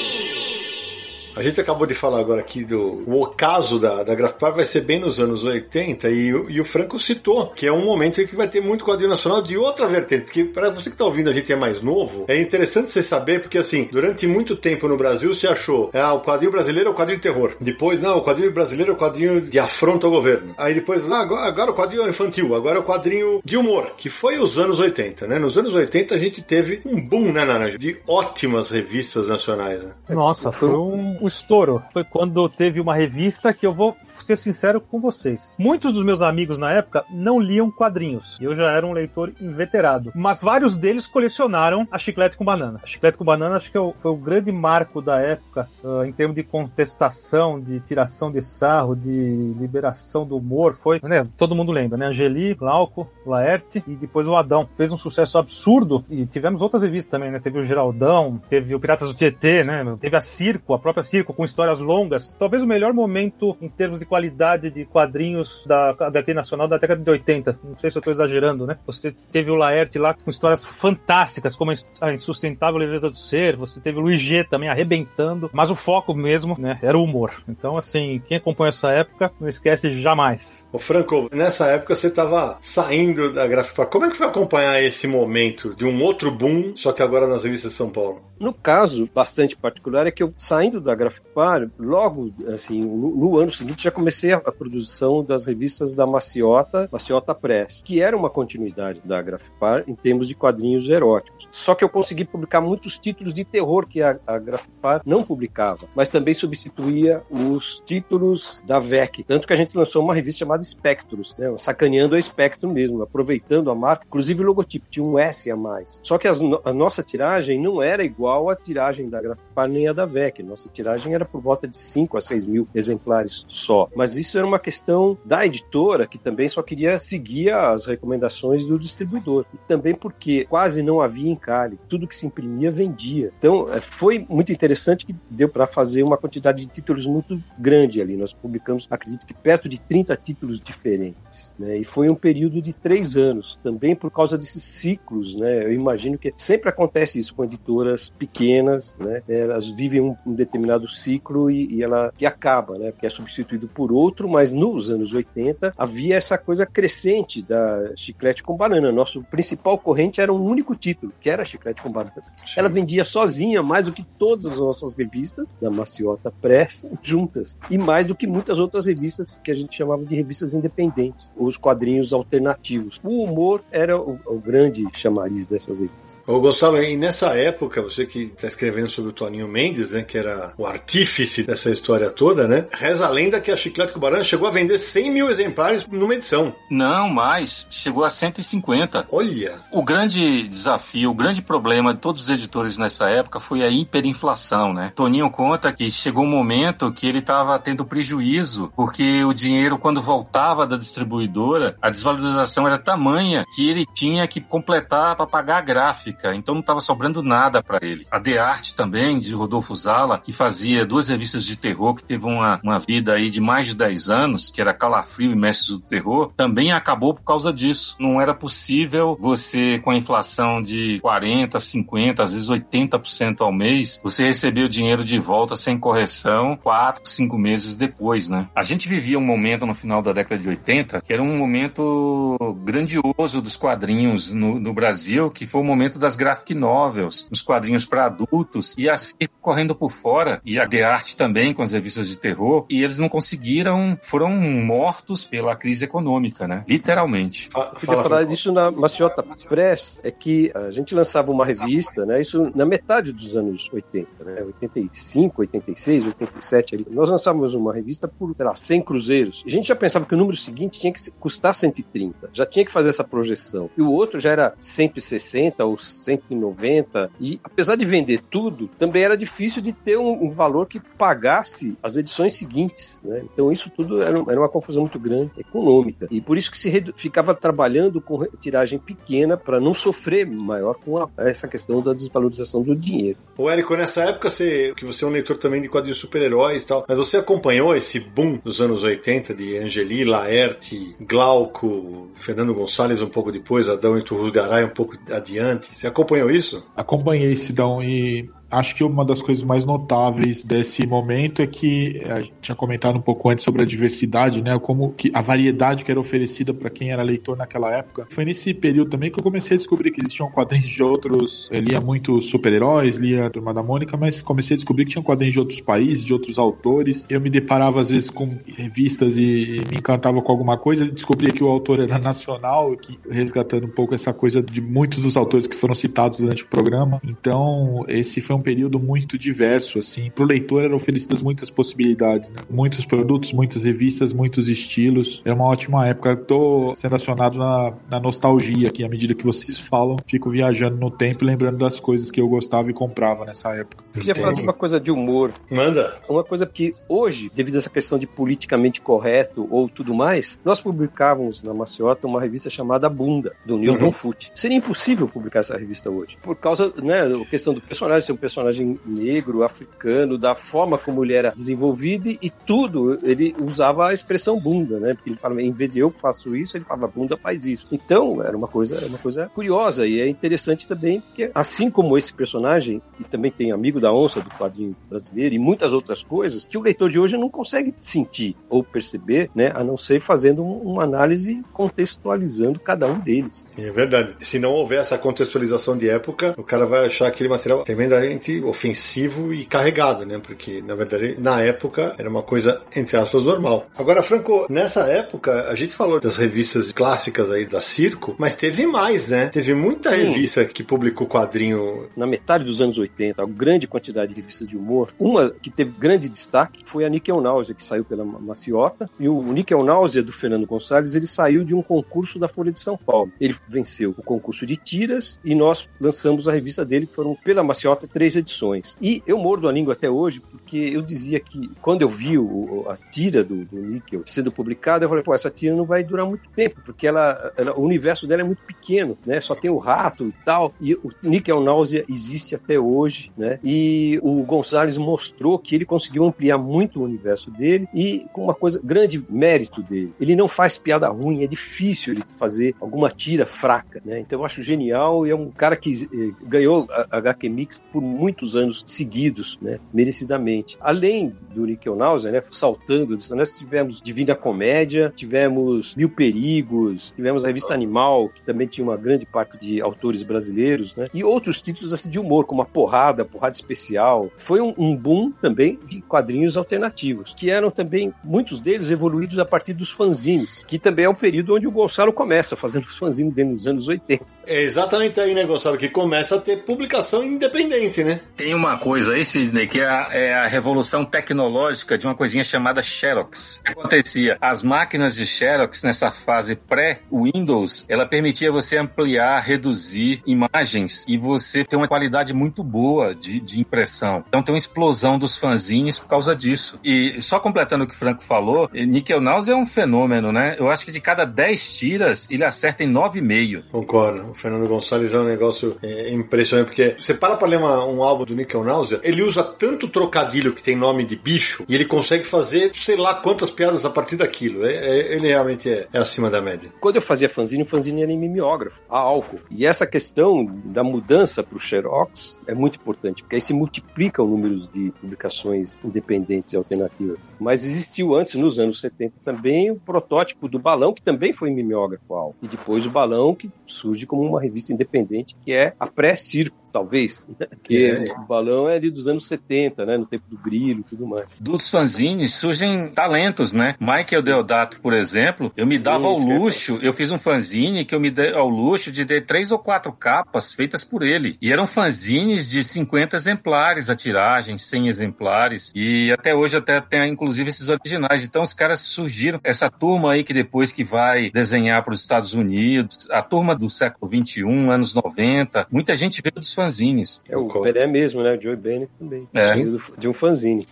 A 1.36 1.42
gente 1.42 1.60
acabou 1.60 1.86
de 1.86 1.94
falar 1.94 2.20
agora 2.20 2.40
aqui 2.40 2.64
do 2.64 3.02
o 3.06 3.22
ocaso 3.22 3.78
da, 3.78 4.02
da 4.02 4.14
Grafipar 4.14 4.54
vai 4.54 4.64
ser 4.64 4.82
bem 4.82 4.98
nos 4.98 5.18
anos 5.18 5.44
80 5.44 6.08
e, 6.10 6.28
e, 6.28 6.60
o 6.60 6.64
Franco 6.64 6.98
citou 6.98 7.48
que 7.48 7.66
é 7.66 7.72
um 7.72 7.84
momento 7.84 8.20
em 8.20 8.26
que 8.26 8.36
vai 8.36 8.48
ter 8.48 8.60
muito 8.60 8.84
quadrinho 8.84 9.10
nacional 9.10 9.40
de 9.40 9.56
outra 9.56 9.86
vertente, 9.86 10.24
porque 10.24 10.44
para 10.44 10.70
você 10.70 10.90
que 10.90 10.94
está 10.94 11.04
ouvindo 11.04 11.30
a 11.30 11.32
gente 11.32 11.52
é 11.52 11.56
mais 11.56 11.82
novo, 11.82 12.24
é 12.28 12.40
interessante 12.40 12.90
você 12.90 13.02
saber 13.02 13.40
porque 13.40 13.58
assim, 13.58 13.88
durante 13.90 14.26
muito 14.26 14.56
tempo 14.56 14.88
no 14.88 14.96
Brasil 14.96 15.34
se 15.34 15.46
achou, 15.46 15.90
ah, 15.94 16.12
o 16.14 16.20
quadrinho 16.20 16.52
brasileiro 16.52 16.88
é 16.88 16.92
o 16.92 16.96
quadrinho 16.96 17.18
de 17.18 17.22
terror. 17.22 17.52
Depois, 17.60 18.00
não, 18.00 18.18
o 18.18 18.24
quadrinho 18.24 18.52
brasileiro 18.52 18.92
é 18.92 18.94
o 18.94 18.98
quadrinho 18.98 19.40
de 19.40 19.58
afronta 19.58 20.06
ao 20.06 20.12
governo. 20.12 20.54
Aí 20.58 20.74
depois, 20.74 21.10
ah, 21.10 21.20
agora, 21.20 21.46
agora 21.46 21.70
o 21.70 21.74
quadrinho 21.74 22.02
é 22.02 22.08
infantil, 22.08 22.54
agora 22.54 22.78
é 22.78 22.80
o 22.80 22.84
quadrinho 22.84 23.40
de 23.44 23.56
humor, 23.56 23.92
que 23.96 24.08
foi 24.08 24.38
os 24.38 24.58
anos 24.58 24.80
80, 24.80 25.26
né? 25.26 25.38
Nos 25.38 25.56
anos 25.56 25.74
80 25.74 26.14
a 26.14 26.18
gente 26.18 26.42
teve 26.42 26.80
um 26.84 27.00
boom, 27.00 27.32
né, 27.32 27.44
Naranja, 27.44 27.78
de 27.78 27.96
ótimas 28.06 28.70
revistas 28.70 29.28
nacionais. 29.28 29.82
Né? 29.82 29.94
Nossa, 30.08 30.50
foi 30.50 30.70
um 30.70 31.19
o 31.20 31.28
estouro 31.28 31.82
foi 31.92 32.04
quando 32.04 32.48
teve 32.48 32.80
uma 32.80 32.94
revista 32.94 33.52
que 33.52 33.66
eu 33.66 33.72
vou 33.72 33.96
ser 34.24 34.36
sincero 34.36 34.80
com 34.80 35.00
vocês. 35.00 35.54
Muitos 35.58 35.92
dos 35.92 36.04
meus 36.04 36.22
amigos 36.22 36.58
na 36.58 36.72
época 36.72 37.04
não 37.10 37.40
liam 37.40 37.70
quadrinhos. 37.70 38.38
Eu 38.40 38.54
já 38.54 38.70
era 38.70 38.86
um 38.86 38.92
leitor 38.92 39.32
inveterado. 39.40 40.12
Mas 40.14 40.40
vários 40.40 40.76
deles 40.76 41.06
colecionaram 41.06 41.86
a 41.90 41.98
Chiclete 41.98 42.36
com 42.36 42.44
Banana. 42.44 42.80
A 42.82 42.86
Chiclete 42.86 43.18
com 43.18 43.24
Banana 43.24 43.56
acho 43.56 43.70
que 43.70 43.78
é 43.78 43.92
foi 43.96 44.10
o 44.10 44.16
grande 44.16 44.52
marco 44.52 45.00
da 45.00 45.20
época 45.20 45.68
uh, 45.82 46.04
em 46.04 46.12
termos 46.12 46.36
de 46.36 46.42
contestação, 46.42 47.60
de 47.60 47.80
tiração 47.80 48.30
de 48.30 48.42
sarro, 48.42 48.94
de 48.94 49.10
liberação 49.58 50.26
do 50.26 50.36
humor. 50.36 50.74
Foi, 50.74 51.00
né? 51.02 51.26
Todo 51.36 51.54
mundo 51.54 51.72
lembra, 51.72 51.98
né? 51.98 52.06
Angeli, 52.06 52.54
Glauco, 52.54 53.08
Laerte 53.26 53.82
e 53.86 53.94
depois 53.94 54.28
o 54.28 54.36
Adão. 54.36 54.68
Fez 54.76 54.92
um 54.92 54.96
sucesso 54.96 55.38
absurdo 55.38 56.04
e 56.10 56.26
tivemos 56.26 56.62
outras 56.62 56.82
revistas 56.82 57.10
também, 57.10 57.30
né? 57.30 57.40
Teve 57.40 57.58
o 57.58 57.62
Geraldão, 57.62 58.40
teve 58.48 58.74
o 58.74 58.80
Piratas 58.80 59.08
do 59.08 59.14
Tietê, 59.14 59.64
né? 59.64 59.84
Teve 60.00 60.16
a 60.16 60.20
Circo, 60.20 60.74
a 60.74 60.78
própria 60.78 61.02
Circo 61.10 61.34
com 61.34 61.44
histórias 61.44 61.80
longas. 61.80 62.32
Talvez 62.38 62.62
o 62.62 62.66
melhor 62.66 62.92
momento 62.92 63.56
em 63.60 63.68
termos 63.68 63.98
de 63.98 64.06
qualidade 64.06 64.70
de 64.70 64.84
quadrinhos 64.84 65.64
da 65.66 65.90
HQ 65.90 66.32
Nacional 66.32 66.68
da 66.68 66.78
década 66.78 67.02
de 67.02 67.10
80. 67.10 67.58
Não 67.64 67.74
sei 67.74 67.90
se 67.90 67.98
eu 67.98 68.00
estou 68.00 68.12
exagerando, 68.12 68.66
né? 68.66 68.78
Você 68.86 69.12
teve 69.32 69.50
o 69.50 69.56
Laerte 69.56 69.98
lá 69.98 70.14
com 70.14 70.30
histórias 70.30 70.64
fantásticas, 70.64 71.56
como 71.56 71.72
a 72.00 72.12
Insustentável 72.12 72.78
Leveza 72.78 73.10
do 73.10 73.16
Ser, 73.16 73.56
você 73.56 73.80
teve 73.80 73.98
o 73.98 74.02
Luiz 74.02 74.20
G 74.20 74.44
também 74.44 74.68
arrebentando, 74.68 75.50
mas 75.52 75.70
o 75.70 75.74
foco 75.74 76.14
mesmo, 76.14 76.56
né, 76.58 76.78
era 76.82 76.96
o 76.96 77.02
humor. 77.02 77.32
Então, 77.48 77.76
assim, 77.76 78.22
quem 78.26 78.36
acompanha 78.36 78.68
essa 78.68 78.90
época, 78.90 79.30
não 79.40 79.48
esquece 79.48 79.90
jamais. 79.90 80.66
Ô 80.72 80.78
Franco, 80.78 81.28
nessa 81.32 81.66
época 81.66 81.94
você 81.94 82.06
estava 82.06 82.58
saindo 82.62 83.32
da 83.32 83.46
Graphic 83.46 83.86
Como 83.86 84.04
é 84.04 84.10
que 84.10 84.16
foi 84.16 84.26
acompanhar 84.26 84.82
esse 84.82 85.06
momento 85.06 85.74
de 85.74 85.84
um 85.84 86.02
outro 86.02 86.30
boom, 86.30 86.76
só 86.76 86.92
que 86.92 87.02
agora 87.02 87.26
nas 87.26 87.44
revistas 87.44 87.72
de 87.72 87.76
São 87.76 87.90
Paulo? 87.90 88.29
No 88.40 88.54
caso 88.54 89.06
bastante 89.14 89.54
particular 89.54 90.06
é 90.06 90.10
que 90.10 90.22
eu 90.22 90.32
saindo 90.34 90.80
da 90.80 90.94
Grafipar, 90.94 91.70
logo 91.78 92.32
assim, 92.48 92.80
no, 92.80 93.14
no, 93.14 93.36
ano 93.36 93.52
seguinte 93.52 93.82
já 93.82 93.90
comecei 93.90 94.32
a, 94.32 94.38
a, 94.38 94.50
produção 94.50 95.22
das 95.22 95.44
revistas 95.44 95.92
da 95.92 96.06
Maciota, 96.06 96.88
Maciota 96.90 97.34
Press, 97.34 97.82
que 97.84 98.00
era 98.00 98.16
uma 98.16 98.30
continuidade 98.30 99.02
da 99.04 99.20
Grafipar 99.20 99.84
em 99.86 99.94
termos 99.94 100.26
de 100.26 100.34
quadrinhos 100.34 100.88
eróticos. 100.88 101.48
Só 101.50 101.74
que 101.74 101.84
eu 101.84 101.88
consegui 101.90 102.24
publicar 102.24 102.62
muitos 102.62 102.98
títulos 102.98 103.34
de 103.34 103.44
terror 103.44 103.86
que 103.86 104.00
a, 104.00 104.18
a 104.26 104.38
Grafipar 104.38 105.02
não 105.04 105.22
publicava, 105.22 105.86
mas 105.94 106.08
também 106.08 106.32
substituía 106.32 107.22
os 107.30 107.82
títulos 107.84 108.62
da 108.66 108.78
VEC, 108.78 109.22
tanto 109.22 109.46
que 109.46 109.52
a 109.52 109.56
gente 109.56 109.76
lançou 109.76 110.02
uma 110.02 110.14
revista 110.14 110.38
chamada 110.38 110.62
Spectros, 110.62 111.36
né, 111.36 111.52
sacaneando 111.58 112.16
a 112.16 112.22
Spectrum 112.22 112.72
mesmo, 112.72 113.02
aproveitando 113.02 113.70
a 113.70 113.74
marca, 113.74 114.06
inclusive 114.06 114.42
o 114.42 114.46
logotipo 114.46 114.86
tinha 114.88 115.04
um 115.04 115.18
S 115.18 115.50
a 115.50 115.56
mais. 115.56 116.00
Só 116.02 116.16
que 116.16 116.26
as, 116.26 116.40
a 116.64 116.72
nossa 116.72 117.02
tiragem 117.02 117.60
não 117.60 117.82
era 117.82 118.02
igual 118.02 118.29
igual 118.30 118.48
a 118.48 118.54
tiragem 118.54 119.08
da 119.08 119.20
Grafipar 119.20 119.68
nem 119.68 119.88
a 119.88 119.92
da 119.92 120.06
VEC. 120.06 120.42
Nossa 120.42 120.68
tiragem 120.68 121.14
era 121.14 121.24
por 121.24 121.40
volta 121.40 121.66
de 121.66 121.76
5 121.76 122.16
a 122.16 122.20
6 122.20 122.46
mil 122.46 122.68
exemplares 122.74 123.44
só. 123.48 123.88
Mas 123.94 124.16
isso 124.16 124.38
era 124.38 124.46
uma 124.46 124.58
questão 124.58 125.18
da 125.24 125.44
editora, 125.44 126.06
que 126.06 126.16
também 126.16 126.48
só 126.48 126.62
queria 126.62 126.98
seguir 126.98 127.52
as 127.52 127.86
recomendações 127.86 128.66
do 128.66 128.78
distribuidor. 128.78 129.44
E 129.52 129.58
também 129.58 129.94
porque 129.94 130.44
quase 130.48 130.82
não 130.82 131.00
havia 131.00 131.30
encalhe. 131.30 131.78
Tudo 131.88 132.06
que 132.06 132.16
se 132.16 132.26
imprimia 132.26 132.70
vendia. 132.70 133.32
Então, 133.38 133.68
é, 133.72 133.80
foi 133.80 134.24
muito 134.28 134.52
interessante 134.52 135.04
que 135.04 135.14
deu 135.28 135.48
para 135.48 135.66
fazer 135.66 136.02
uma 136.02 136.16
quantidade 136.16 136.64
de 136.64 136.70
títulos 136.70 137.06
muito 137.06 137.42
grande 137.58 138.00
ali. 138.00 138.16
Nós 138.16 138.32
publicamos, 138.32 138.86
acredito 138.90 139.26
que 139.26 139.34
perto 139.34 139.68
de 139.68 139.80
30 139.80 140.16
títulos 140.16 140.60
diferentes. 140.60 141.52
Né? 141.58 141.78
E 141.78 141.84
foi 141.84 142.08
um 142.08 142.14
período 142.14 142.62
de 142.62 142.72
três 142.72 143.16
anos, 143.16 143.58
também 143.62 143.94
por 143.94 144.10
causa 144.10 144.38
desses 144.38 144.62
ciclos. 144.62 145.34
Né? 145.34 145.64
Eu 145.64 145.72
imagino 145.72 146.16
que 146.16 146.32
sempre 146.36 146.68
acontece 146.68 147.18
isso 147.18 147.34
com 147.34 147.44
editoras 147.44 148.10
pequenas, 148.20 148.94
né? 149.00 149.22
Elas 149.26 149.70
vivem 149.70 150.02
um, 150.02 150.14
um 150.26 150.34
determinado 150.34 150.86
ciclo 150.86 151.50
e, 151.50 151.74
e, 151.74 151.82
ela 151.82 152.12
que 152.14 152.26
acaba, 152.26 152.78
né? 152.78 152.92
Que 152.92 153.06
é 153.06 153.08
substituído 153.08 153.66
por 153.66 153.90
outro, 153.90 154.28
mas 154.28 154.52
nos 154.52 154.90
anos 154.90 155.14
80 155.14 155.72
havia 155.76 156.16
essa 156.16 156.36
coisa 156.36 156.66
crescente 156.66 157.42
da 157.42 157.92
chiclete 157.96 158.42
com 158.42 158.54
banana. 158.54 158.92
Nosso 158.92 159.22
principal 159.22 159.78
corrente 159.78 160.20
era 160.20 160.30
um 160.30 160.44
único 160.44 160.76
título, 160.76 161.14
que 161.18 161.30
era 161.30 161.46
chiclete 161.46 161.80
com 161.80 161.90
banana. 161.90 162.12
Sim. 162.44 162.52
Ela 162.56 162.68
vendia 162.68 163.04
sozinha 163.04 163.62
mais 163.62 163.86
do 163.86 163.92
que 163.92 164.04
todas 164.18 164.44
as 164.44 164.58
nossas 164.58 164.92
revistas 164.92 165.54
da 165.58 165.70
Maciota 165.70 166.30
Press 166.30 166.84
juntas 167.00 167.56
e 167.70 167.78
mais 167.78 168.06
do 168.06 168.14
que 168.14 168.26
muitas 168.26 168.58
outras 168.58 168.86
revistas 168.86 169.40
que 169.42 169.50
a 169.50 169.54
gente 169.54 169.74
chamava 169.74 170.04
de 170.04 170.14
revistas 170.14 170.52
independentes, 170.52 171.32
os 171.34 171.56
quadrinhos 171.56 172.12
alternativos. 172.12 173.00
O 173.02 173.24
humor 173.24 173.64
era 173.72 173.98
o, 173.98 174.18
o 174.26 174.38
grande 174.38 174.86
chamariz 174.92 175.48
dessas 175.48 175.78
revistas. 175.78 176.18
Ô, 176.26 176.38
Gonçalo, 176.38 176.82
e 176.82 176.96
nessa 176.96 177.34
época, 177.36 177.80
você 177.80 178.09
que 178.10 178.24
está 178.24 178.48
escrevendo 178.48 178.88
sobre 178.88 179.10
o 179.10 179.14
Toninho 179.14 179.48
Mendes, 179.48 179.92
né? 179.92 180.02
Que 180.02 180.18
era 180.18 180.52
o 180.58 180.66
artífice 180.66 181.42
dessa 181.42 181.70
história 181.70 182.10
toda, 182.10 182.46
né? 182.46 182.66
Reza 182.72 183.06
a 183.06 183.08
lenda 183.08 183.40
que 183.40 183.50
a 183.50 183.56
Chiclete 183.56 183.92
Cubarana 183.92 184.24
chegou 184.24 184.48
a 184.48 184.50
vender 184.50 184.78
100 184.78 185.10
mil 185.10 185.30
exemplares 185.30 185.86
numa 185.86 186.14
edição. 186.14 186.54
Não, 186.70 187.08
mais. 187.08 187.66
Chegou 187.70 188.04
a 188.04 188.10
150. 188.10 189.06
Olha! 189.10 189.60
O 189.72 189.82
grande 189.82 190.48
desafio, 190.48 191.10
o 191.10 191.14
grande 191.14 191.42
problema 191.42 191.94
de 191.94 192.00
todos 192.00 192.24
os 192.24 192.30
editores 192.30 192.76
nessa 192.76 193.08
época 193.08 193.40
foi 193.40 193.62
a 193.62 193.70
hiperinflação, 193.70 194.72
né? 194.72 194.92
Toninho 194.94 195.30
conta 195.30 195.72
que 195.72 195.90
chegou 195.90 196.24
um 196.24 196.30
momento 196.30 196.92
que 196.92 197.06
ele 197.06 197.18
estava 197.18 197.58
tendo 197.58 197.84
prejuízo, 197.84 198.72
porque 198.74 199.24
o 199.24 199.32
dinheiro, 199.32 199.78
quando 199.78 200.00
voltava 200.00 200.66
da 200.66 200.76
distribuidora, 200.76 201.76
a 201.80 201.90
desvalorização 201.90 202.66
era 202.66 202.78
tamanha 202.78 203.44
que 203.54 203.68
ele 203.68 203.86
tinha 203.94 204.26
que 204.26 204.40
completar 204.40 205.16
para 205.16 205.26
pagar 205.26 205.58
a 205.58 205.62
gráfica, 205.62 206.34
então 206.34 206.54
não 206.54 206.60
estava 206.60 206.80
sobrando 206.80 207.22
nada 207.22 207.62
para 207.62 207.78
ele. 207.86 207.99
A 208.10 208.20
The 208.20 208.38
Art 208.38 208.72
também, 208.72 209.18
de 209.18 209.34
Rodolfo 209.34 209.74
Zala, 209.74 210.18
que 210.18 210.32
fazia 210.32 210.84
duas 210.84 211.08
revistas 211.08 211.44
de 211.44 211.56
terror, 211.56 211.94
que 211.94 212.04
teve 212.04 212.24
uma, 212.24 212.60
uma 212.62 212.78
vida 212.78 213.14
aí 213.14 213.30
de 213.30 213.40
mais 213.40 213.66
de 213.66 213.74
10 213.74 214.10
anos, 214.10 214.50
que 214.50 214.60
era 214.60 214.74
Calafrio 214.74 215.32
e 215.32 215.36
Mestres 215.36 215.70
do 215.70 215.80
Terror, 215.80 216.32
também 216.36 216.72
acabou 216.72 217.14
por 217.14 217.22
causa 217.22 217.52
disso. 217.52 217.96
Não 217.98 218.20
era 218.20 218.34
possível 218.34 219.16
você, 219.18 219.78
com 219.78 219.90
a 219.90 219.96
inflação 219.96 220.62
de 220.62 220.98
40, 221.00 221.58
50, 221.58 222.22
às 222.22 222.32
vezes 222.32 222.48
80% 222.48 223.40
ao 223.40 223.52
mês, 223.52 224.00
você 224.02 224.24
receber 224.24 224.64
o 224.64 224.68
dinheiro 224.68 225.04
de 225.04 225.18
volta 225.18 225.56
sem 225.56 225.78
correção 225.78 226.58
4, 226.62 227.02
5 227.08 227.38
meses 227.38 227.76
depois, 227.76 228.28
né? 228.28 228.48
A 228.54 228.62
gente 228.62 228.88
vivia 228.88 229.18
um 229.18 229.24
momento 229.24 229.66
no 229.66 229.74
final 229.74 230.02
da 230.02 230.12
década 230.12 230.40
de 230.40 230.48
80 230.48 231.00
que 231.00 231.12
era 231.12 231.22
um 231.22 231.36
momento 231.36 232.36
grandioso 232.62 233.40
dos 233.42 233.56
quadrinhos 233.56 234.32
no, 234.32 234.58
no 234.58 234.72
Brasil, 234.72 235.30
que 235.30 235.46
foi 235.46 235.60
o 235.60 235.64
momento 235.64 235.98
das 235.98 236.16
graphic 236.16 236.54
novels, 236.54 237.28
os 237.30 237.42
quadrinhos 237.42 237.79
para 237.84 238.06
adultos, 238.06 238.74
e 238.76 238.88
assim 238.88 239.14
correndo 239.40 239.74
por 239.74 239.90
fora, 239.90 240.40
e 240.44 240.58
a 240.58 240.68
The 240.68 240.84
Art 240.84 241.14
também 241.14 241.54
com 241.54 241.62
as 241.62 241.72
revistas 241.72 242.08
de 242.08 242.18
terror, 242.18 242.66
e 242.68 242.82
eles 242.82 242.98
não 242.98 243.08
conseguiram, 243.08 243.98
foram 244.02 244.30
mortos 244.30 245.24
pela 245.24 245.56
crise 245.56 245.84
econômica, 245.84 246.46
né? 246.46 246.64
Literalmente. 246.68 247.48
Eu 247.54 247.62
podia 247.72 248.02
falar 248.02 248.24
disso 248.24 248.52
na 248.52 248.70
Maciota 248.70 249.22
Press, 249.48 250.00
é 250.04 250.10
que 250.10 250.52
a 250.54 250.70
gente 250.70 250.94
lançava 250.94 251.30
uma 251.30 251.44
revista, 251.44 252.04
né? 252.04 252.20
Isso 252.20 252.50
na 252.54 252.66
metade 252.66 253.12
dos 253.12 253.36
anos 253.36 253.70
80, 253.72 254.24
né? 254.24 254.42
85, 254.42 255.40
86, 255.40 256.06
87 256.06 256.74
ali. 256.74 256.86
Nós 256.90 257.10
lançávamos 257.10 257.54
uma 257.54 257.72
revista 257.72 258.06
por, 258.06 258.34
sei 258.36 258.44
lá, 258.44 258.54
100 258.54 258.82
cruzeiros. 258.82 259.42
A 259.46 259.50
gente 259.50 259.68
já 259.68 259.76
pensava 259.76 260.04
que 260.04 260.14
o 260.14 260.18
número 260.18 260.36
seguinte 260.36 260.80
tinha 260.80 260.92
que 260.92 261.10
custar 261.12 261.54
130. 261.54 262.30
Já 262.32 262.46
tinha 262.46 262.64
que 262.64 262.72
fazer 262.72 262.90
essa 262.90 263.04
projeção. 263.04 263.70
E 263.76 263.82
o 263.82 263.90
outro 263.90 264.20
já 264.20 264.30
era 264.30 264.54
160 264.58 265.64
ou 265.64 265.78
190. 265.78 267.10
E 267.20 267.40
apesar 267.42 267.69
de 267.76 267.84
vender 267.84 268.20
tudo, 268.30 268.68
também 268.78 269.02
era 269.02 269.16
difícil 269.16 269.62
de 269.62 269.72
ter 269.72 269.98
um, 269.98 270.24
um 270.24 270.30
valor 270.30 270.66
que 270.66 270.80
pagasse 270.80 271.76
as 271.82 271.96
edições 271.96 272.34
seguintes. 272.34 273.00
Né? 273.02 273.22
Então 273.32 273.50
isso 273.50 273.70
tudo 273.70 274.02
era, 274.02 274.18
era, 274.18 274.40
uma 274.40 274.48
confusão 274.48 274.82
muito 274.82 274.98
grande 274.98 275.32
econômica. 275.38 276.06
E 276.10 276.20
por 276.20 276.36
isso 276.36 276.50
que 276.50 276.58
se 276.58 276.70
ficava 276.96 277.34
trabalhando 277.34 278.00
com 278.00 278.24
tiragem 278.40 278.78
pequena 278.78 279.36
para 279.36 279.60
não 279.60 279.74
sofrer 279.74 280.26
maior 280.26 280.74
com 280.74 280.98
a, 280.98 281.08
essa 281.18 281.48
questão 281.48 281.80
da 281.80 281.92
desvalorização 281.92 282.62
do 282.62 282.74
dinheiro. 282.74 283.18
O 283.36 283.48
Érico, 283.48 283.76
nessa 283.76 284.02
época, 284.02 284.30
você, 284.30 284.72
que 284.76 284.84
você 284.84 285.04
é 285.04 285.08
um 285.08 285.10
leitor 285.10 285.38
também 285.38 285.60
de 285.60 285.68
quadrinhos 285.68 285.98
super-heróis 285.98 286.62
e 286.62 286.66
tal, 286.66 286.84
mas 286.88 286.96
você 286.96 287.16
acompanhou 287.16 287.74
esse 287.74 288.00
boom 288.00 288.38
dos 288.44 288.60
anos 288.60 288.82
80 288.82 289.34
de 289.34 289.58
Angeli, 289.58 290.04
Laerte, 290.04 290.96
Glauco, 291.00 292.08
Fernando 292.14 292.54
Gonçalves 292.54 293.00
um 293.00 293.08
pouco 293.08 293.32
depois, 293.32 293.68
Adão 293.68 293.98
e 293.98 294.04
Turrugaray 294.04 294.64
um 294.64 294.68
pouco 294.68 294.96
adiante. 295.10 295.76
Você 295.76 295.86
acompanhou 295.86 296.30
isso? 296.30 296.66
Acompanhei, 296.76 297.36
Sidão, 297.60 297.82
e 297.82 298.30
acho 298.50 298.74
que 298.74 298.82
uma 298.82 299.04
das 299.04 299.22
coisas 299.22 299.44
mais 299.44 299.64
notáveis 299.64 300.42
desse 300.42 300.86
momento 300.86 301.40
é 301.40 301.46
que 301.46 302.02
a 302.06 302.20
gente 302.20 302.34
tinha 302.42 302.54
comentado 302.54 302.96
um 302.96 303.00
pouco 303.00 303.28
antes 303.30 303.44
sobre 303.44 303.62
a 303.62 303.64
diversidade, 303.64 304.42
né? 304.42 304.58
Como 304.58 304.92
que 304.92 305.10
a 305.14 305.22
variedade 305.22 305.84
que 305.84 305.90
era 305.90 306.00
oferecida 306.00 306.52
para 306.52 306.68
quem 306.68 306.90
era 306.90 307.02
leitor 307.02 307.36
naquela 307.36 307.70
época. 307.72 308.06
Foi 308.10 308.24
nesse 308.24 308.52
período 308.52 308.90
também 308.90 309.10
que 309.10 309.18
eu 309.18 309.22
comecei 309.22 309.54
a 309.54 309.58
descobrir 309.58 309.90
que 309.90 310.00
existiam 310.00 310.30
quadrinhos 310.30 310.68
de 310.68 310.82
outros. 310.82 311.48
Eu 311.50 311.60
lia 311.60 311.80
muito 311.80 312.20
super-heróis, 312.20 312.96
lia 312.96 313.26
a 313.26 313.30
Turma 313.30 313.54
da 313.54 313.62
Mônica, 313.62 313.96
mas 313.96 314.22
comecei 314.22 314.54
a 314.54 314.58
descobrir 314.58 314.84
que 314.84 314.92
tinham 314.92 315.02
quadrinhos 315.02 315.34
de 315.34 315.38
outros 315.38 315.60
países, 315.60 316.04
de 316.04 316.12
outros 316.12 316.38
autores. 316.38 317.06
Eu 317.08 317.20
me 317.20 317.30
deparava 317.30 317.80
às 317.80 317.88
vezes 317.88 318.10
com 318.10 318.38
revistas 318.46 319.16
e 319.16 319.62
me 319.70 319.78
encantava 319.78 320.20
com 320.20 320.32
alguma 320.32 320.58
coisa. 320.58 320.90
Descobria 320.90 321.32
que 321.32 321.44
o 321.44 321.48
autor 321.48 321.80
era 321.80 321.98
nacional, 321.98 322.76
que 322.76 322.98
resgatando 323.08 323.66
um 323.66 323.70
pouco 323.70 323.94
essa 323.94 324.12
coisa 324.12 324.42
de 324.42 324.60
muitos 324.60 325.00
dos 325.00 325.16
autores 325.16 325.46
que 325.46 325.56
foram 325.56 325.74
citados 325.74 326.18
durante 326.18 326.42
o 326.42 326.46
programa. 326.46 327.00
Então, 327.04 327.84
esse 327.88 328.20
foi 328.20 328.36
um 328.36 328.39
um 328.40 328.42
período 328.42 328.80
muito 328.80 329.18
diverso, 329.18 329.78
assim. 329.78 330.10
Pro 330.10 330.24
leitor 330.24 330.64
eram 330.64 330.74
oferecidas 330.76 331.22
muitas 331.22 331.50
possibilidades, 331.50 332.30
né? 332.30 332.38
Muitos 332.50 332.84
produtos, 332.84 333.32
muitas 333.32 333.64
revistas, 333.64 334.12
muitos 334.12 334.48
estilos. 334.48 335.22
É 335.24 335.32
uma 335.32 335.44
ótima 335.44 335.86
época. 335.86 336.16
Tô 336.16 336.74
sendo 336.74 336.96
acionado 336.96 337.38
na, 337.38 337.72
na 337.88 338.00
nostalgia 338.00 338.68
aqui, 338.68 338.82
à 338.82 338.88
medida 338.88 339.14
que 339.14 339.24
vocês 339.24 339.58
falam. 339.58 339.96
Fico 340.06 340.30
viajando 340.30 340.76
no 340.76 340.90
tempo, 340.90 341.24
lembrando 341.24 341.58
das 341.58 341.78
coisas 341.78 342.10
que 342.10 342.20
eu 342.20 342.28
gostava 342.28 342.70
e 342.70 342.72
comprava 342.72 343.24
nessa 343.24 343.54
época. 343.54 343.84
Eu 343.94 344.00
queria 344.00 344.14
falar 344.14 344.34
de 344.34 344.42
uma 344.42 344.52
coisa 344.52 344.78
de 344.78 344.90
humor. 344.90 345.32
Manda. 345.50 345.98
Uma 346.08 346.22
coisa 346.22 346.46
que 346.46 346.74
hoje, 346.88 347.28
devido 347.34 347.56
a 347.56 347.58
essa 347.58 347.70
questão 347.70 347.98
de 347.98 348.06
politicamente 348.06 348.80
correto 348.80 349.48
ou 349.50 349.68
tudo 349.68 349.94
mais, 349.94 350.40
nós 350.44 350.60
publicávamos 350.60 351.42
na 351.42 351.52
Maciota 351.52 352.06
uma 352.06 352.20
revista 352.20 352.48
chamada 352.48 352.88
Bunda, 352.88 353.34
do 353.44 353.58
Newton 353.58 353.86
uhum. 353.86 353.92
Foote. 353.92 354.30
Seria 354.34 354.56
impossível 354.56 355.08
publicar 355.08 355.40
essa 355.40 355.56
revista 355.56 355.90
hoje. 355.90 356.16
Por 356.22 356.36
causa, 356.36 356.72
né, 356.82 357.02
a 357.02 357.24
questão 357.24 357.52
do 357.52 357.60
personagem 357.60 358.06
ser 358.06 358.12
um 358.12 358.16
personagem 358.16 358.78
negro, 358.86 359.42
africano, 359.42 360.16
da 360.16 360.34
forma 360.34 360.78
como 360.78 361.04
ele 361.04 361.14
era 361.14 361.32
desenvolvido 361.32 362.08
e 362.08 362.30
tudo, 362.30 362.98
ele 363.02 363.34
usava 363.40 363.88
a 363.88 363.94
expressão 363.94 364.38
bunda, 364.38 364.78
né? 364.78 364.94
Porque 364.94 365.10
ele 365.10 365.18
falava, 365.18 365.42
em 365.42 365.52
vez 365.52 365.72
de 365.72 365.80
eu 365.80 365.90
faço 365.90 366.34
isso, 366.36 366.56
ele 366.56 366.64
falava 366.64 366.86
bunda 366.86 367.16
faz 367.16 367.44
isso. 367.44 367.66
Então, 367.72 368.22
era 368.22 368.36
uma 368.36 368.48
coisa, 368.48 368.76
era 368.76 368.86
uma 368.86 368.98
coisa 368.98 369.30
curiosa 369.34 369.86
e 369.86 370.00
é 370.00 370.08
interessante 370.08 370.66
também, 370.66 371.00
porque 371.00 371.30
assim 371.34 371.70
como 371.70 371.96
esse 371.98 372.12
personagem, 372.12 372.80
e 372.98 373.04
também 373.04 373.30
tem 373.30 373.52
amigo 373.80 373.90
da 373.90 373.92
onça 373.92 374.20
do 374.20 374.30
quadrinho 374.30 374.76
brasileiro 374.88 375.34
e 375.34 375.38
muitas 375.38 375.72
outras 375.72 376.02
coisas, 376.02 376.44
que 376.44 376.58
o 376.58 376.60
leitor 376.60 376.90
de 376.90 376.98
hoje 376.98 377.16
não 377.16 377.28
consegue 377.28 377.74
sentir 377.80 378.36
ou 378.48 378.62
perceber, 378.62 379.30
né? 379.34 379.50
A 379.54 379.64
não 379.64 379.76
ser 379.76 380.00
fazendo 380.00 380.44
uma 380.44 380.84
análise 380.84 381.42
contextualizando 381.52 382.60
cada 382.60 382.86
um 382.86 382.98
deles. 383.00 383.46
É 383.56 383.70
verdade. 383.70 384.14
Se 384.18 384.38
não 384.38 384.52
houver 384.52 384.80
essa 384.80 384.98
contextualização 384.98 385.76
de 385.76 385.88
época, 385.88 386.34
o 386.36 386.42
cara 386.42 386.66
vai 386.66 386.86
achar 386.86 387.06
aquele 387.06 387.28
material 387.28 387.64
tremendamente 387.64 388.40
ofensivo 388.42 389.32
e 389.32 389.46
carregado, 389.46 390.04
né? 390.04 390.18
Porque, 390.18 390.62
na 390.62 390.74
verdade, 390.74 391.16
na 391.18 391.40
época 391.40 391.94
era 391.98 392.08
uma 392.08 392.22
coisa, 392.22 392.62
entre 392.76 392.96
aspas, 392.96 393.24
normal. 393.24 393.66
Agora, 393.76 394.02
Franco, 394.02 394.46
nessa 394.50 394.82
época, 394.82 395.48
a 395.48 395.54
gente 395.54 395.74
falou 395.74 396.00
das 396.00 396.16
revistas 396.16 396.70
clássicas 396.72 397.30
aí 397.30 397.46
da 397.46 397.62
Circo, 397.62 398.14
mas 398.18 398.36
teve 398.36 398.66
mais, 398.66 399.08
né? 399.08 399.28
Teve 399.28 399.54
muita 399.54 399.90
Sim. 399.90 400.10
revista 400.10 400.44
que 400.44 400.62
publicou 400.62 401.06
quadrinho. 401.06 401.88
Na 401.96 402.06
metade 402.06 402.44
dos 402.44 402.60
anos 402.60 402.78
80, 402.78 403.22
uma 403.24 403.32
grande 403.32 403.66
quantidade 403.70 404.12
de 404.12 404.20
revistas 404.20 404.48
de 404.48 404.56
humor. 404.56 404.92
Uma 404.98 405.30
que 405.30 405.50
teve 405.50 405.70
grande 405.70 406.08
destaque 406.08 406.62
foi 406.66 406.84
a 406.84 406.88
Nickel 406.88 407.20
Náusea, 407.20 407.54
que 407.54 407.64
saiu 407.64 407.84
pela 407.84 408.04
Maciota. 408.04 408.90
E 408.98 409.08
o 409.08 409.22
Nickel 409.22 409.62
Náusea, 409.62 410.02
do 410.02 410.12
Fernando 410.12 410.46
Gonçalves, 410.46 410.94
ele 410.94 411.06
saiu 411.06 411.44
de 411.44 411.54
um 411.54 411.62
concurso 411.62 412.18
da 412.18 412.28
Folha 412.28 412.52
de 412.52 412.60
São 412.60 412.76
Paulo. 412.76 413.12
Ele 413.20 413.34
venceu 413.48 413.94
o 413.96 414.02
concurso 414.02 414.44
de 414.44 414.56
tiras 414.56 415.20
e 415.24 415.34
nós 415.34 415.68
lançamos 415.80 416.28
a 416.28 416.32
revista 416.32 416.64
dele, 416.64 416.86
que 416.86 416.94
foram 416.94 417.16
pela 417.24 417.42
Maciota 417.42 417.86
três 417.86 418.16
edições. 418.16 418.76
E 418.80 419.02
eu 419.06 419.18
mordo 419.18 419.48
a 419.48 419.52
língua 419.52 419.74
até 419.74 419.88
hoje 419.88 420.20
porque 420.20 420.56
eu 420.56 420.82
dizia 420.82 421.20
que 421.20 421.50
quando 421.62 421.82
eu 421.82 421.88
vi 421.88 422.18
o, 422.18 422.66
a 422.68 422.76
tira 422.76 423.22
do, 423.22 423.44
do 423.44 423.60
Níquel 423.60 424.02
sendo 424.06 424.32
publicada, 424.32 424.84
eu 424.84 424.88
falei, 424.88 425.04
pô, 425.04 425.14
essa 425.14 425.30
tira 425.30 425.54
não 425.54 425.64
vai 425.64 425.84
durar 425.84 426.06
muito 426.06 426.28
tempo, 426.30 426.60
porque 426.64 426.86
ela, 426.86 427.32
ela, 427.36 427.58
o 427.58 427.62
universo 427.62 428.06
dela 428.06 428.22
é 428.22 428.24
muito 428.24 428.42
pequeno, 428.42 428.98
né? 429.06 429.20
Só 429.20 429.34
tem 429.34 429.50
o 429.50 429.58
rato 429.58 430.08
e 430.08 430.24
tal. 430.24 430.52
E 430.60 430.74
o 430.74 430.90
Níquel 431.02 431.40
Náusea 431.40 431.84
existe 431.88 432.34
até 432.34 432.58
hoje, 432.58 433.12
né? 433.16 433.38
E 433.42 433.59
o 434.02 434.22
Gonzalez 434.22 434.76
mostrou 434.78 435.38
que 435.38 435.54
ele 435.54 435.64
conseguiu 435.64 436.04
ampliar 436.04 436.38
muito 436.38 436.80
o 436.80 436.84
universo 436.84 437.30
dele 437.30 437.68
e 437.74 438.06
com 438.12 438.24
uma 438.24 438.34
coisa, 438.34 438.60
grande 438.62 439.02
mérito 439.08 439.62
dele. 439.62 439.92
Ele 440.00 440.16
não 440.16 440.28
faz 440.28 440.56
piada 440.56 440.88
ruim, 440.88 441.22
é 441.22 441.26
difícil 441.26 441.94
ele 441.94 442.04
fazer 442.18 442.54
alguma 442.60 442.90
tira 442.90 443.26
fraca, 443.26 443.80
né? 443.84 444.00
Então 444.00 444.20
eu 444.20 444.24
acho 444.24 444.42
genial 444.42 445.06
e 445.06 445.10
é 445.10 445.14
um 445.14 445.30
cara 445.30 445.56
que 445.56 445.88
eh, 445.92 446.12
ganhou 446.26 446.66
a 446.70 446.98
HQ 446.98 447.28
Mix 447.28 447.58
por 447.72 447.80
muitos 447.80 448.36
anos 448.36 448.62
seguidos, 448.66 449.38
né, 449.40 449.58
merecidamente. 449.72 450.56
Além 450.60 451.14
do 451.34 451.44
Nickel 451.44 451.76
Náusea, 451.76 452.10
né, 452.10 452.22
saltando, 452.30 452.96
nós 453.14 453.38
tivemos 453.38 453.80
Divina 453.80 454.14
Comédia, 454.14 454.92
tivemos 454.94 455.74
Mil 455.74 455.88
Perigos, 455.88 456.92
tivemos 456.94 457.24
a 457.24 457.28
Revista 457.28 457.54
Animal, 457.54 458.08
que 458.08 458.22
também 458.22 458.46
tinha 458.46 458.64
uma 458.64 458.76
grande 458.76 459.06
parte 459.06 459.38
de 459.38 459.60
autores 459.60 460.02
brasileiros, 460.02 460.74
né, 460.74 460.88
e 460.92 461.04
outros 461.04 461.40
títulos 461.40 461.72
assim, 461.72 461.88
de 461.88 461.98
humor, 461.98 462.24
como 462.24 462.42
A 462.42 462.46
Porrada, 462.46 463.04
Porrada 463.04 463.36
especial. 463.50 464.10
Foi 464.16 464.40
um, 464.40 464.54
um 464.56 464.76
boom 464.76 465.10
também 465.10 465.58
de 465.66 465.80
quadrinhos 465.82 466.36
alternativos, 466.36 467.14
que 467.14 467.30
eram 467.30 467.50
também, 467.50 467.92
muitos 468.04 468.40
deles 468.40 468.70
evoluídos 468.70 469.18
a 469.18 469.24
partir 469.24 469.52
dos 469.52 469.70
fanzines, 469.70 470.44
que 470.46 470.58
também 470.58 470.84
é 470.84 470.88
o 470.88 470.94
período 470.94 471.34
onde 471.34 471.46
o 471.46 471.50
Gonçalo 471.50 471.92
começa 471.92 472.36
fazendo 472.36 472.64
os 472.64 472.78
fanzines 472.78 473.12
dentro 473.12 473.34
dos 473.34 473.46
anos 473.46 473.68
80. 473.68 474.04
É 474.26 474.42
exatamente 474.42 475.00
aí, 475.00 475.14
né, 475.14 475.24
Gonçalo, 475.24 475.56
que 475.56 475.68
começa 475.68 476.16
a 476.16 476.20
ter 476.20 476.44
publicação 476.44 477.02
independente, 477.02 477.82
né? 477.82 478.00
Tem 478.16 478.34
uma 478.34 478.58
coisa 478.58 478.92
aí, 478.92 479.04
Sidney, 479.04 479.46
que 479.46 479.60
é 479.60 479.66
a, 479.66 479.88
é 479.92 480.14
a 480.14 480.26
revolução 480.26 480.84
tecnológica 480.84 481.76
de 481.76 481.86
uma 481.86 481.94
coisinha 481.94 482.22
chamada 482.22 482.62
Xerox. 482.62 483.38
O 483.40 483.42
que 483.42 483.52
acontecia? 483.52 484.16
As 484.20 484.42
máquinas 484.42 484.94
de 484.94 485.06
Xerox, 485.06 485.62
nessa 485.62 485.90
fase 485.90 486.36
pré-Windows, 486.36 487.66
ela 487.68 487.86
permitia 487.86 488.30
você 488.30 488.56
ampliar, 488.56 489.20
reduzir 489.20 490.02
imagens 490.06 490.84
e 490.86 490.96
você 490.96 491.44
ter 491.44 491.56
uma 491.56 491.66
qualidade 491.66 492.12
muito 492.12 492.44
boa 492.44 492.94
de, 492.94 493.20
de 493.20 493.39
impressão. 493.40 494.04
Então 494.08 494.22
tem 494.22 494.34
uma 494.34 494.38
explosão 494.38 494.98
dos 494.98 495.16
fanzines 495.16 495.78
por 495.78 495.88
causa 495.88 496.14
disso. 496.14 496.58
E 496.64 497.00
só 497.00 497.18
completando 497.18 497.64
o 497.64 497.66
que 497.66 497.74
o 497.74 497.78
Franco 497.78 498.02
falou, 498.02 498.48
Nickel 498.52 499.00
Naus 499.00 499.28
é 499.28 499.34
um 499.34 499.44
fenômeno, 499.44 500.12
né? 500.12 500.36
Eu 500.38 500.48
acho 500.48 500.64
que 500.64 500.72
de 500.72 500.80
cada 500.80 501.04
10 501.04 501.52
tiras, 501.52 502.08
ele 502.10 502.24
acerta 502.24 502.64
em 502.64 502.72
9,5. 502.72 503.44
Concordo. 503.50 504.10
O 504.10 504.14
Fernando 504.14 504.48
Gonçalves 504.48 504.92
é 504.92 504.98
um 504.98 505.04
negócio 505.04 505.56
é, 505.62 505.90
impressionante, 505.90 506.48
porque 506.48 506.76
você 506.78 506.94
para 506.94 507.16
pra 507.16 507.28
ler 507.28 507.38
uma, 507.38 507.64
um 507.64 507.82
álbum 507.82 508.04
do 508.04 508.14
Nickel 508.14 508.44
Náusea, 508.44 508.80
ele 508.82 509.02
usa 509.02 509.22
tanto 509.22 509.68
trocadilho 509.68 510.32
que 510.32 510.42
tem 510.42 510.56
nome 510.56 510.84
de 510.84 510.96
bicho, 510.96 511.44
e 511.48 511.54
ele 511.54 511.64
consegue 511.64 512.04
fazer 512.04 512.50
sei 512.54 512.76
lá 512.76 512.94
quantas 512.94 513.30
piadas 513.30 513.64
a 513.64 513.70
partir 513.70 513.96
daquilo. 513.96 514.44
É, 514.44 514.54
é, 514.54 514.94
ele 514.94 515.08
realmente 515.08 515.48
é, 515.48 515.66
é, 515.72 515.78
acima 515.78 516.10
da 516.10 516.20
média. 516.20 516.52
Quando 516.60 516.76
eu 516.76 516.82
fazia 516.82 517.08
fanzine, 517.08 517.42
o 517.42 517.46
fanzine 517.46 517.82
era 517.82 517.92
em 517.92 517.98
mimeógrafo, 517.98 518.62
a 518.68 518.78
álcool. 518.78 519.20
E 519.30 519.46
essa 519.46 519.66
questão 519.66 520.24
da 520.44 520.62
mudança 520.62 521.22
pro 521.22 521.38
Xerox 521.38 522.20
é 522.26 522.34
muito 522.34 522.56
importante, 522.56 523.02
porque 523.02 523.16
aí 523.16 523.20
se 523.30 523.34
multiplica 523.34 524.02
o 524.02 524.08
número 524.08 524.36
de 524.36 524.72
publicações 524.80 525.60
independentes 525.64 526.32
e 526.32 526.36
alternativas. 526.36 527.14
Mas 527.20 527.44
existiu 527.44 527.94
antes, 527.94 528.14
nos 528.14 528.40
anos 528.40 528.60
70, 528.60 528.94
também 529.04 529.52
o 529.52 529.56
protótipo 529.56 530.28
do 530.28 530.38
balão, 530.38 530.74
que 530.74 530.82
também 530.82 531.12
foi 531.12 531.30
mimeógrafo 531.30 531.94
a 531.94 531.98
álcool. 531.98 532.16
E 532.20 532.26
depois 532.26 532.66
o 532.66 532.70
balão 532.70 533.14
que 533.14 533.30
surge 533.46 533.86
como 533.86 534.02
uma 534.02 534.20
revista 534.20 534.52
independente, 534.52 535.14
que 535.24 535.32
é 535.32 535.54
a 535.60 535.66
pré-circo 535.68 536.39
talvez, 536.52 537.08
que 537.42 537.66
é. 537.66 537.84
o 537.98 538.06
balão 538.06 538.48
é 538.48 538.56
ali 538.56 538.70
dos 538.70 538.88
anos 538.88 539.06
70, 539.06 539.64
né, 539.66 539.76
no 539.76 539.86
tempo 539.86 540.04
do 540.08 540.16
grilo 540.16 540.60
e 540.60 540.64
tudo 540.64 540.86
mais. 540.86 541.06
Dos 541.18 541.48
fanzines 541.48 542.14
surgem 542.14 542.68
talentos, 542.70 543.32
né? 543.32 543.54
Michael 543.60 544.00
Sim. 544.00 544.04
Deodato, 544.04 544.60
por 544.60 544.72
exemplo, 544.72 545.32
eu 545.36 545.46
me 545.46 545.56
Sim, 545.56 545.64
dava 545.64 545.86
ao 545.86 545.96
é 545.96 546.04
luxo, 546.04 546.58
eu 546.62 546.72
fiz 546.72 546.90
um 546.90 546.98
fanzine 546.98 547.64
que 547.64 547.74
eu 547.74 547.80
me 547.80 547.90
dei 547.90 548.12
ao 548.12 548.28
luxo 548.28 548.70
de 548.72 548.84
ter 548.84 549.06
três 549.06 549.30
ou 549.30 549.38
quatro 549.38 549.72
capas 549.72 550.32
feitas 550.34 550.64
por 550.64 550.82
ele. 550.82 551.16
E 551.20 551.32
eram 551.32 551.46
fanzines 551.46 552.28
de 552.28 552.42
50 552.42 552.96
exemplares 552.96 553.70
a 553.70 553.76
tiragem, 553.76 554.36
100 554.38 554.68
exemplares, 554.68 555.52
e 555.54 555.92
até 555.92 556.14
hoje 556.14 556.36
até 556.36 556.60
tem 556.60 556.90
inclusive 556.90 557.28
esses 557.28 557.48
originais. 557.48 558.04
Então 558.04 558.22
os 558.22 558.34
caras 558.34 558.60
surgiram, 558.60 559.20
essa 559.22 559.50
turma 559.50 559.92
aí 559.92 560.04
que 560.04 560.12
depois 560.12 560.52
que 560.52 560.64
vai 560.64 561.10
desenhar 561.10 561.62
para 561.62 561.72
os 561.72 561.80
Estados 561.80 562.14
Unidos, 562.14 562.88
a 562.90 563.02
turma 563.02 563.34
do 563.34 563.48
século 563.48 563.90
21, 563.90 564.50
anos 564.50 564.74
90, 564.74 565.46
muita 565.50 565.74
gente 565.74 566.02
veio 566.02 566.14
dos 566.14 566.32
fanzines. 566.40 567.02
É, 567.06 567.16
o 567.16 567.28
Pelé 567.28 567.66
mesmo, 567.66 568.02
né? 568.02 568.16
O 568.16 568.20
Joey 568.20 568.36
Bennett 568.36 568.72
também. 568.78 569.06
É. 569.14 569.34
De 569.78 569.86
um 569.88 569.92
fanzine. 569.92 570.46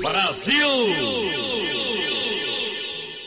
Brasil! 0.00 0.66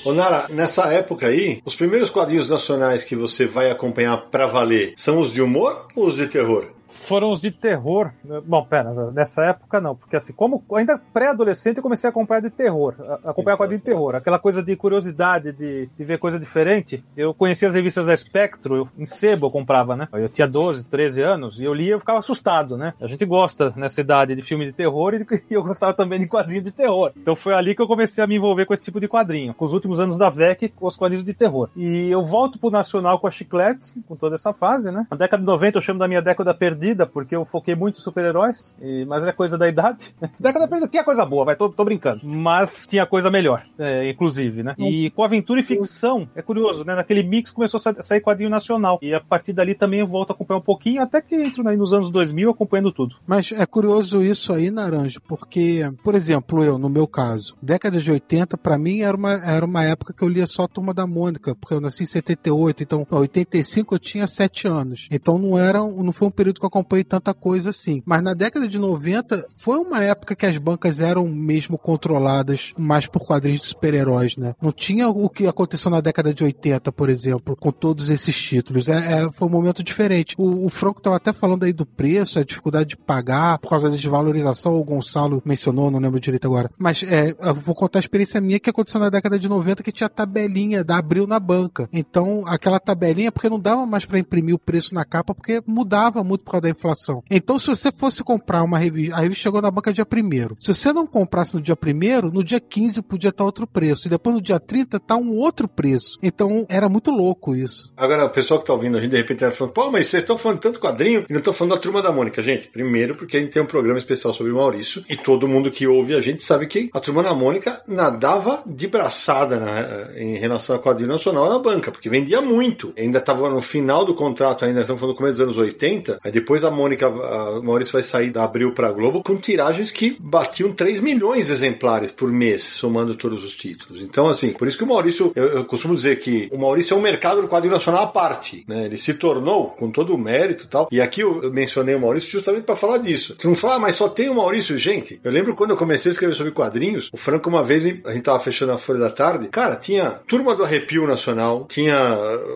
Ô 0.04 0.14
Nara, 0.14 0.48
nessa 0.50 0.92
época 0.92 1.28
aí, 1.28 1.62
os 1.66 1.76
primeiros 1.76 2.10
quadrinhos 2.10 2.50
nacionais 2.50 3.04
que 3.04 3.16
você 3.16 3.46
vai 3.46 3.70
acompanhar 3.70 4.18
pra 4.32 4.48
valer 4.48 4.94
são 4.96 5.22
os 5.22 5.32
de 5.32 5.42
humor 5.42 5.88
ou 5.96 6.08
os 6.08 6.16
de 6.16 6.28
terror? 6.28 6.66
Foram 7.08 7.32
os 7.32 7.40
de 7.42 7.52
terror. 7.52 8.12
Bom, 8.46 8.66
pera, 8.66 9.12
nessa 9.12 9.46
época 9.46 9.80
não, 9.80 9.96
porque 9.96 10.16
assim, 10.16 10.34
como 10.34 10.64
ainda 10.74 10.98
pré-adolescente 11.14 11.78
eu 11.78 11.84
comecei 11.84 12.08
a 12.08 12.12
acompanhar 12.12 12.42
de 12.42 12.50
terror, 12.50 12.96
a 13.24 13.32
acompanhar 13.32 13.58
quadrinho 13.58 13.80
de 13.80 13.84
terror, 13.84 14.16
aquela 14.16 14.38
coisa 14.38 14.62
de 14.62 14.76
curiosidade, 14.76 15.52
de, 15.54 15.90
de, 15.98 16.04
ver 16.04 16.20
coisa 16.20 16.40
diferente. 16.40 17.04
Eu 17.16 17.34
conhecia 17.34 17.68
as 17.68 17.76
revistas 17.76 18.06
da 18.06 18.16
Spectro, 18.16 18.76
eu, 18.76 18.90
em 18.98 19.06
sebo 19.06 19.48
eu 19.48 19.52
comprava, 19.52 19.96
né? 19.96 20.08
Eu 20.14 20.28
tinha 20.28 20.48
12, 20.48 20.84
13 20.86 21.24
anos 21.24 21.60
e 21.60 21.64
eu 21.64 21.74
lia 21.74 21.88
e 21.88 21.92
eu 21.92 22.00
ficava 22.00 22.20
assustado, 22.20 22.78
né? 22.78 22.94
A 23.00 23.08
gente 23.08 23.26
gosta 23.26 23.74
nessa 23.76 24.02
idade 24.02 24.36
de 24.36 24.42
filme 24.42 24.66
de 24.66 24.74
terror 24.74 25.14
e, 25.14 25.26
e 25.50 25.54
eu 25.54 25.64
gostava 25.64 25.94
também 25.94 26.20
de 26.20 26.28
quadrinho 26.28 26.62
de 26.62 26.72
terror. 26.72 27.14
Então 27.16 27.36
foi 27.36 27.54
ali 27.54 27.74
que 27.74 27.82
eu 27.82 27.88
comecei 27.88 28.24
a 28.24 28.28
me 28.28 28.36
envolver 28.36 28.66
com 28.66 28.74
esse 28.74 28.84
tipo 28.84 29.00
de 29.00 29.08
quadrinho, 29.08 29.54
com 29.54 29.64
os 29.64 29.74
últimos 29.74 30.00
anos 30.00 30.18
da 30.18 30.30
VEC, 30.30 30.70
com 30.70 30.88
os 30.88 30.98
quadrinhos 30.98 31.26
de 31.26 31.34
terror. 31.34 31.70
E 31.76 32.10
eu 32.12 32.22
volto 32.22 32.60
pro 32.60 32.70
Nacional 32.70 33.20
com 33.20 33.28
a 33.28 33.32
Chiclete, 33.32 33.94
com 34.08 34.16
toda 34.16 34.36
essa 34.36 34.54
fase, 34.54 34.92
né? 34.92 35.08
A 35.10 35.16
década 35.16 35.42
de 35.42 35.48
90 35.48 35.78
eu 35.78 35.82
chamo 35.82 36.00
da 36.00 36.08
minha 36.08 36.22
década 36.22 36.54
perdida 36.54 36.97
porque 37.06 37.36
eu 37.36 37.46
foquei 37.46 37.76
muito 37.76 38.00
em 38.00 38.02
super-heróis, 38.02 38.76
mas 39.08 39.26
é 39.26 39.32
coisa 39.32 39.58
da 39.58 39.68
idade. 39.68 40.16
Década 40.40 40.68
perdida 40.68 40.88
tinha 40.90 41.04
coisa 41.04 41.26
boa, 41.26 41.46
vai, 41.46 41.56
tô, 41.56 41.70
tô 41.70 41.84
brincando. 41.84 42.22
Mas 42.24 42.86
tinha 42.88 43.06
coisa 43.06 43.30
melhor, 43.30 43.64
é, 43.78 44.10
inclusive, 44.10 44.64
né? 44.64 44.76
E 44.78 45.12
com 45.12 45.24
aventura 45.24 45.60
e 45.60 45.64
ficção, 45.64 46.28
é 46.36 46.42
curioso, 46.42 46.84
né? 46.84 46.96
Naquele 46.96 47.24
mix 47.24 47.52
começou 47.52 47.80
a 47.84 48.04
sair 48.04 48.22
quadrinho 48.22 48.50
nacional. 48.50 49.00
E 49.02 49.14
a 49.14 49.20
partir 49.20 49.54
dali 49.54 49.76
também 49.76 50.00
eu 50.00 50.08
volto 50.08 50.32
a 50.32 50.34
acompanhar 50.34 50.60
um 50.60 50.64
pouquinho, 50.64 51.02
até 51.02 51.22
que 51.22 51.36
entro 51.36 51.68
aí 51.68 51.78
nos 51.78 51.94
anos 51.94 52.10
2000 52.10 52.52
acompanhando 52.52 52.92
tudo. 52.92 53.16
Mas 53.26 53.52
é 53.52 53.66
curioso 53.66 54.24
isso 54.24 54.54
aí, 54.54 54.72
Naranjo, 54.72 55.22
porque, 55.28 55.90
por 56.04 56.16
exemplo, 56.16 56.64
eu, 56.64 56.78
no 56.78 56.90
meu 56.90 57.08
caso, 57.08 57.56
década 57.62 58.00
de 58.00 58.12
80, 58.12 58.58
para 58.58 58.78
mim 58.78 59.02
era 59.02 59.16
uma, 59.16 59.34
era 59.34 59.66
uma 59.66 59.84
época 59.84 60.14
que 60.14 60.24
eu 60.24 60.30
lia 60.30 60.48
só 60.48 60.64
a 60.64 60.68
Turma 60.68 60.94
da 60.94 61.06
Mônica, 61.06 61.56
porque 61.56 61.74
eu 61.74 61.82
nasci 61.82 62.04
em 62.04 62.08
78, 62.08 62.84
então, 62.84 63.06
em 63.10 63.16
85 63.16 63.96
eu 63.96 64.00
tinha 64.00 64.28
7 64.28 64.68
anos. 64.68 65.08
Então 65.12 65.38
não 65.38 65.58
era, 65.58 65.80
não 65.80 66.12
foi 66.12 66.28
um 66.28 66.32
período 66.32 66.60
que 66.60 66.66
eu 66.66 66.70
acompanhei 66.70 66.87
tanta 67.04 67.34
coisa 67.34 67.70
assim. 67.70 68.02
Mas 68.06 68.22
na 68.22 68.34
década 68.34 68.68
de 68.68 68.78
90 68.78 69.48
foi 69.56 69.78
uma 69.80 70.04
época 70.04 70.36
que 70.36 70.46
as 70.46 70.58
bancas 70.58 71.00
eram 71.00 71.28
mesmo 71.28 71.78
controladas 71.78 72.74
mais 72.78 73.06
por 73.06 73.26
quadrinhos 73.26 73.62
de 73.62 73.70
super-heróis, 73.70 74.38
né? 74.38 74.56
Não 74.62 74.72
tinha 74.72 75.10
o 75.10 75.30
que 75.30 75.48
aconteceu 75.48 75.92
na 75.92 76.02
década 76.02 76.34
de 76.34 76.44
80, 76.44 76.92
por 76.92 77.10
exemplo, 77.10 77.56
com 77.56 77.72
todos 77.72 78.10
esses 78.10 78.36
títulos. 78.36 78.88
É, 78.88 79.24
é 79.24 79.32
foi 79.32 79.48
um 79.48 79.52
momento 79.52 79.84
diferente. 79.84 80.36
O, 80.38 80.66
o 80.66 80.70
Franco 80.70 81.00
estava 81.00 81.16
até 81.16 81.34
falando 81.34 81.64
aí 81.64 81.74
do 81.74 81.86
preço, 81.86 82.40
a 82.40 82.44
dificuldade 82.44 82.90
de 82.90 82.98
pagar 82.98 83.58
por 83.60 83.70
causa 83.70 83.90
da 83.90 83.96
desvalorização, 83.96 84.76
o 84.76 84.84
Gonçalo 84.84 85.42
mencionou, 85.46 85.92
não 85.92 86.00
lembro 86.00 86.20
direito 86.20 86.46
agora. 86.46 86.70
Mas 86.78 87.04
é, 87.04 87.34
vou 87.66 87.76
contar 87.76 88.00
a 88.00 88.02
experiência 88.02 88.42
minha 88.42 88.60
que 88.60 88.70
aconteceu 88.70 89.00
na 89.00 89.10
década 89.10 89.38
de 89.38 89.48
90 89.48 89.84
que 89.84 89.92
tinha 89.92 90.10
tabelinha 90.10 90.84
da 90.84 90.98
Abril 90.98 91.28
na 91.28 91.40
banca. 91.40 91.90
Então, 91.92 92.44
aquela 92.46 92.80
tabelinha, 92.80 93.32
porque 93.32 93.50
não 93.50 93.60
dava 93.60 93.86
mais 93.86 94.06
para 94.06 94.20
imprimir 94.20 94.56
o 94.56 94.60
preço 94.60 94.94
na 94.94 95.06
capa, 95.06 95.34
porque 95.34 95.62
mudava 95.66 96.24
muito 96.24 96.44
por 96.44 96.52
causa 96.52 96.64
da 96.64 96.70
inflação. 96.78 97.24
Então, 97.30 97.60
se 97.60 97.68
você 97.68 97.92
fosse 97.92 98.24
comprar 98.24 98.64
uma 98.64 98.78
revista, 98.78 99.16
a 99.16 99.20
revista 99.20 99.44
chegou 99.44 99.62
na 99.62 99.72
banca 99.72 99.92
dia 99.92 100.06
1 100.06 100.56
Se 100.60 100.74
você 100.74 100.94
não 100.94 101.06
comprasse 101.06 101.56
no 101.56 101.62
dia 101.62 101.76
1 101.76 102.30
no 102.30 102.44
dia 102.44 102.60
15 102.60 103.02
podia 103.02 103.30
estar 103.30 103.44
outro 103.44 103.68
preço. 103.68 104.08
E 104.08 104.10
depois 104.10 104.36
no 104.36 104.42
dia 104.42 104.60
30 104.60 105.00
tá 105.00 105.16
um 105.16 105.36
outro 105.36 105.68
preço. 105.68 106.18
Então, 106.22 106.66
era 106.70 106.88
muito 106.88 107.12
louco 107.12 107.56
isso. 107.56 107.92
Agora, 107.98 108.26
o 108.26 108.30
pessoal 108.30 108.60
que 108.60 108.66
tá 108.66 108.74
ouvindo 108.74 108.98
a 108.98 109.02
gente, 109.02 109.12
de 109.12 109.18
repente, 109.18 109.40
tá 109.40 109.52
falando, 109.52 109.74
pô, 109.74 109.92
mas 109.92 110.08
vocês 110.08 110.24
estão 110.24 110.38
falando 110.38 110.60
tanto 110.60 110.80
quadrinho 110.80 111.26
e 111.28 111.34
não 111.34 111.40
estão 111.40 111.54
falando 111.54 111.74
da 111.74 111.80
Turma 111.80 112.02
da 112.02 112.12
Mônica. 112.12 112.42
Gente, 112.44 112.68
primeiro 112.68 113.16
porque 113.16 113.38
a 113.38 113.40
gente 113.40 113.52
tem 113.52 113.62
um 113.62 113.66
programa 113.66 114.00
especial 114.00 114.34
sobre 114.34 114.52
o 114.52 114.56
Maurício 114.56 115.04
e 115.10 115.16
todo 115.16 115.48
mundo 115.48 115.72
que 115.72 115.88
ouve 115.88 116.16
a 116.16 116.22
gente 116.22 116.44
sabe 116.44 116.68
que 116.68 116.90
a 116.94 117.00
Turma 117.00 117.24
da 117.24 117.34
Mônica 117.34 117.82
nadava 117.88 118.64
de 118.66 118.88
braçada 118.88 120.14
em 120.16 120.38
relação 120.38 120.76
a 120.76 120.80
quadrinho 120.80 121.10
nacional 121.10 121.50
na 121.50 121.60
banca, 121.60 121.92
porque 121.92 122.10
vendia 122.10 122.42
muito. 122.42 122.94
Ainda 122.98 123.20
estava 123.20 123.50
no 123.50 123.62
final 123.62 124.06
do 124.06 124.14
contrato, 124.14 124.66
ainda 124.66 124.82
estamos 124.82 125.00
falando 125.00 125.14
no 125.14 125.18
começo 125.18 125.38
dos 125.38 125.42
anos 125.42 125.58
80, 125.58 126.20
aí 126.24 126.32
depois 126.32 126.64
a 126.64 126.67
Mônica, 126.72 127.08
a 127.08 127.62
Maurício 127.62 127.94
vai 127.94 128.04
sair 128.04 128.30
da 128.30 128.44
Abril 128.44 128.74
para 128.74 128.92
Globo 128.92 129.24
com 129.24 129.36
tiragens 129.36 129.92
que 129.92 130.18
batiam 130.20 130.72
3 130.72 131.00
milhões 131.00 131.48
de 131.48 131.54
exemplares 131.54 132.12
por 132.12 132.32
mês, 132.32 132.64
somando 132.64 133.16
todos 133.16 133.44
os 133.44 133.56
títulos. 133.56 134.02
Então, 134.02 134.28
assim, 134.28 134.52
por 134.52 134.68
isso 134.68 134.78
que 134.78 134.84
o 134.84 134.88
Maurício, 134.88 135.32
eu, 135.36 135.46
eu 135.46 135.66
costumo 135.66 135.96
dizer 135.96 136.20
que 136.20 136.50
o 136.52 136.58
Maurício 136.58 136.94
é 136.94 136.98
um 136.98 137.02
mercado 137.02 137.42
do 137.42 137.48
quadrinho 137.48 137.74
nacional 137.74 138.04
à 138.04 138.08
parte, 138.08 138.64
né? 138.68 138.86
Ele 138.86 138.98
se 138.98 139.14
tornou, 139.14 139.72
com 139.72 139.92
todo 139.92 140.14
o 140.14 140.18
mérito 140.18 140.66
e 140.66 140.68
tal, 140.68 140.88
e 140.92 141.02
aqui 141.02 141.22
eu 141.22 141.52
mencionei 141.52 141.96
o 141.96 142.00
Maurício 142.00 142.32
justamente 142.32 142.64
para 142.64 142.76
falar 142.76 142.98
disso. 142.98 143.36
Tu 143.36 143.48
não 143.48 143.56
fala, 143.56 143.76
ah, 143.76 143.80
mas 143.80 143.96
só 143.96 144.08
tem 144.08 144.30
o 144.30 144.36
Maurício, 144.36 144.78
gente. 144.78 145.20
Eu 145.24 145.32
lembro 145.32 145.56
quando 145.56 145.72
eu 145.72 145.78
comecei 145.78 146.10
a 146.10 146.14
escrever 146.14 146.36
sobre 146.36 146.52
quadrinhos, 146.52 147.10
o 147.12 147.18
Franco 147.18 147.50
uma 147.50 147.64
vez, 147.64 147.84
a 148.06 148.12
gente 148.12 148.24
tava 148.24 148.40
fechando 148.40 148.72
a 148.72 148.78
Folha 148.78 149.00
da 149.00 149.10
Tarde, 149.10 149.48
cara, 149.50 149.76
tinha 149.76 150.20
Turma 150.28 150.56
do 150.56 150.64
Arrepio 150.64 151.08
Nacional, 151.08 151.66
tinha, 151.70 151.98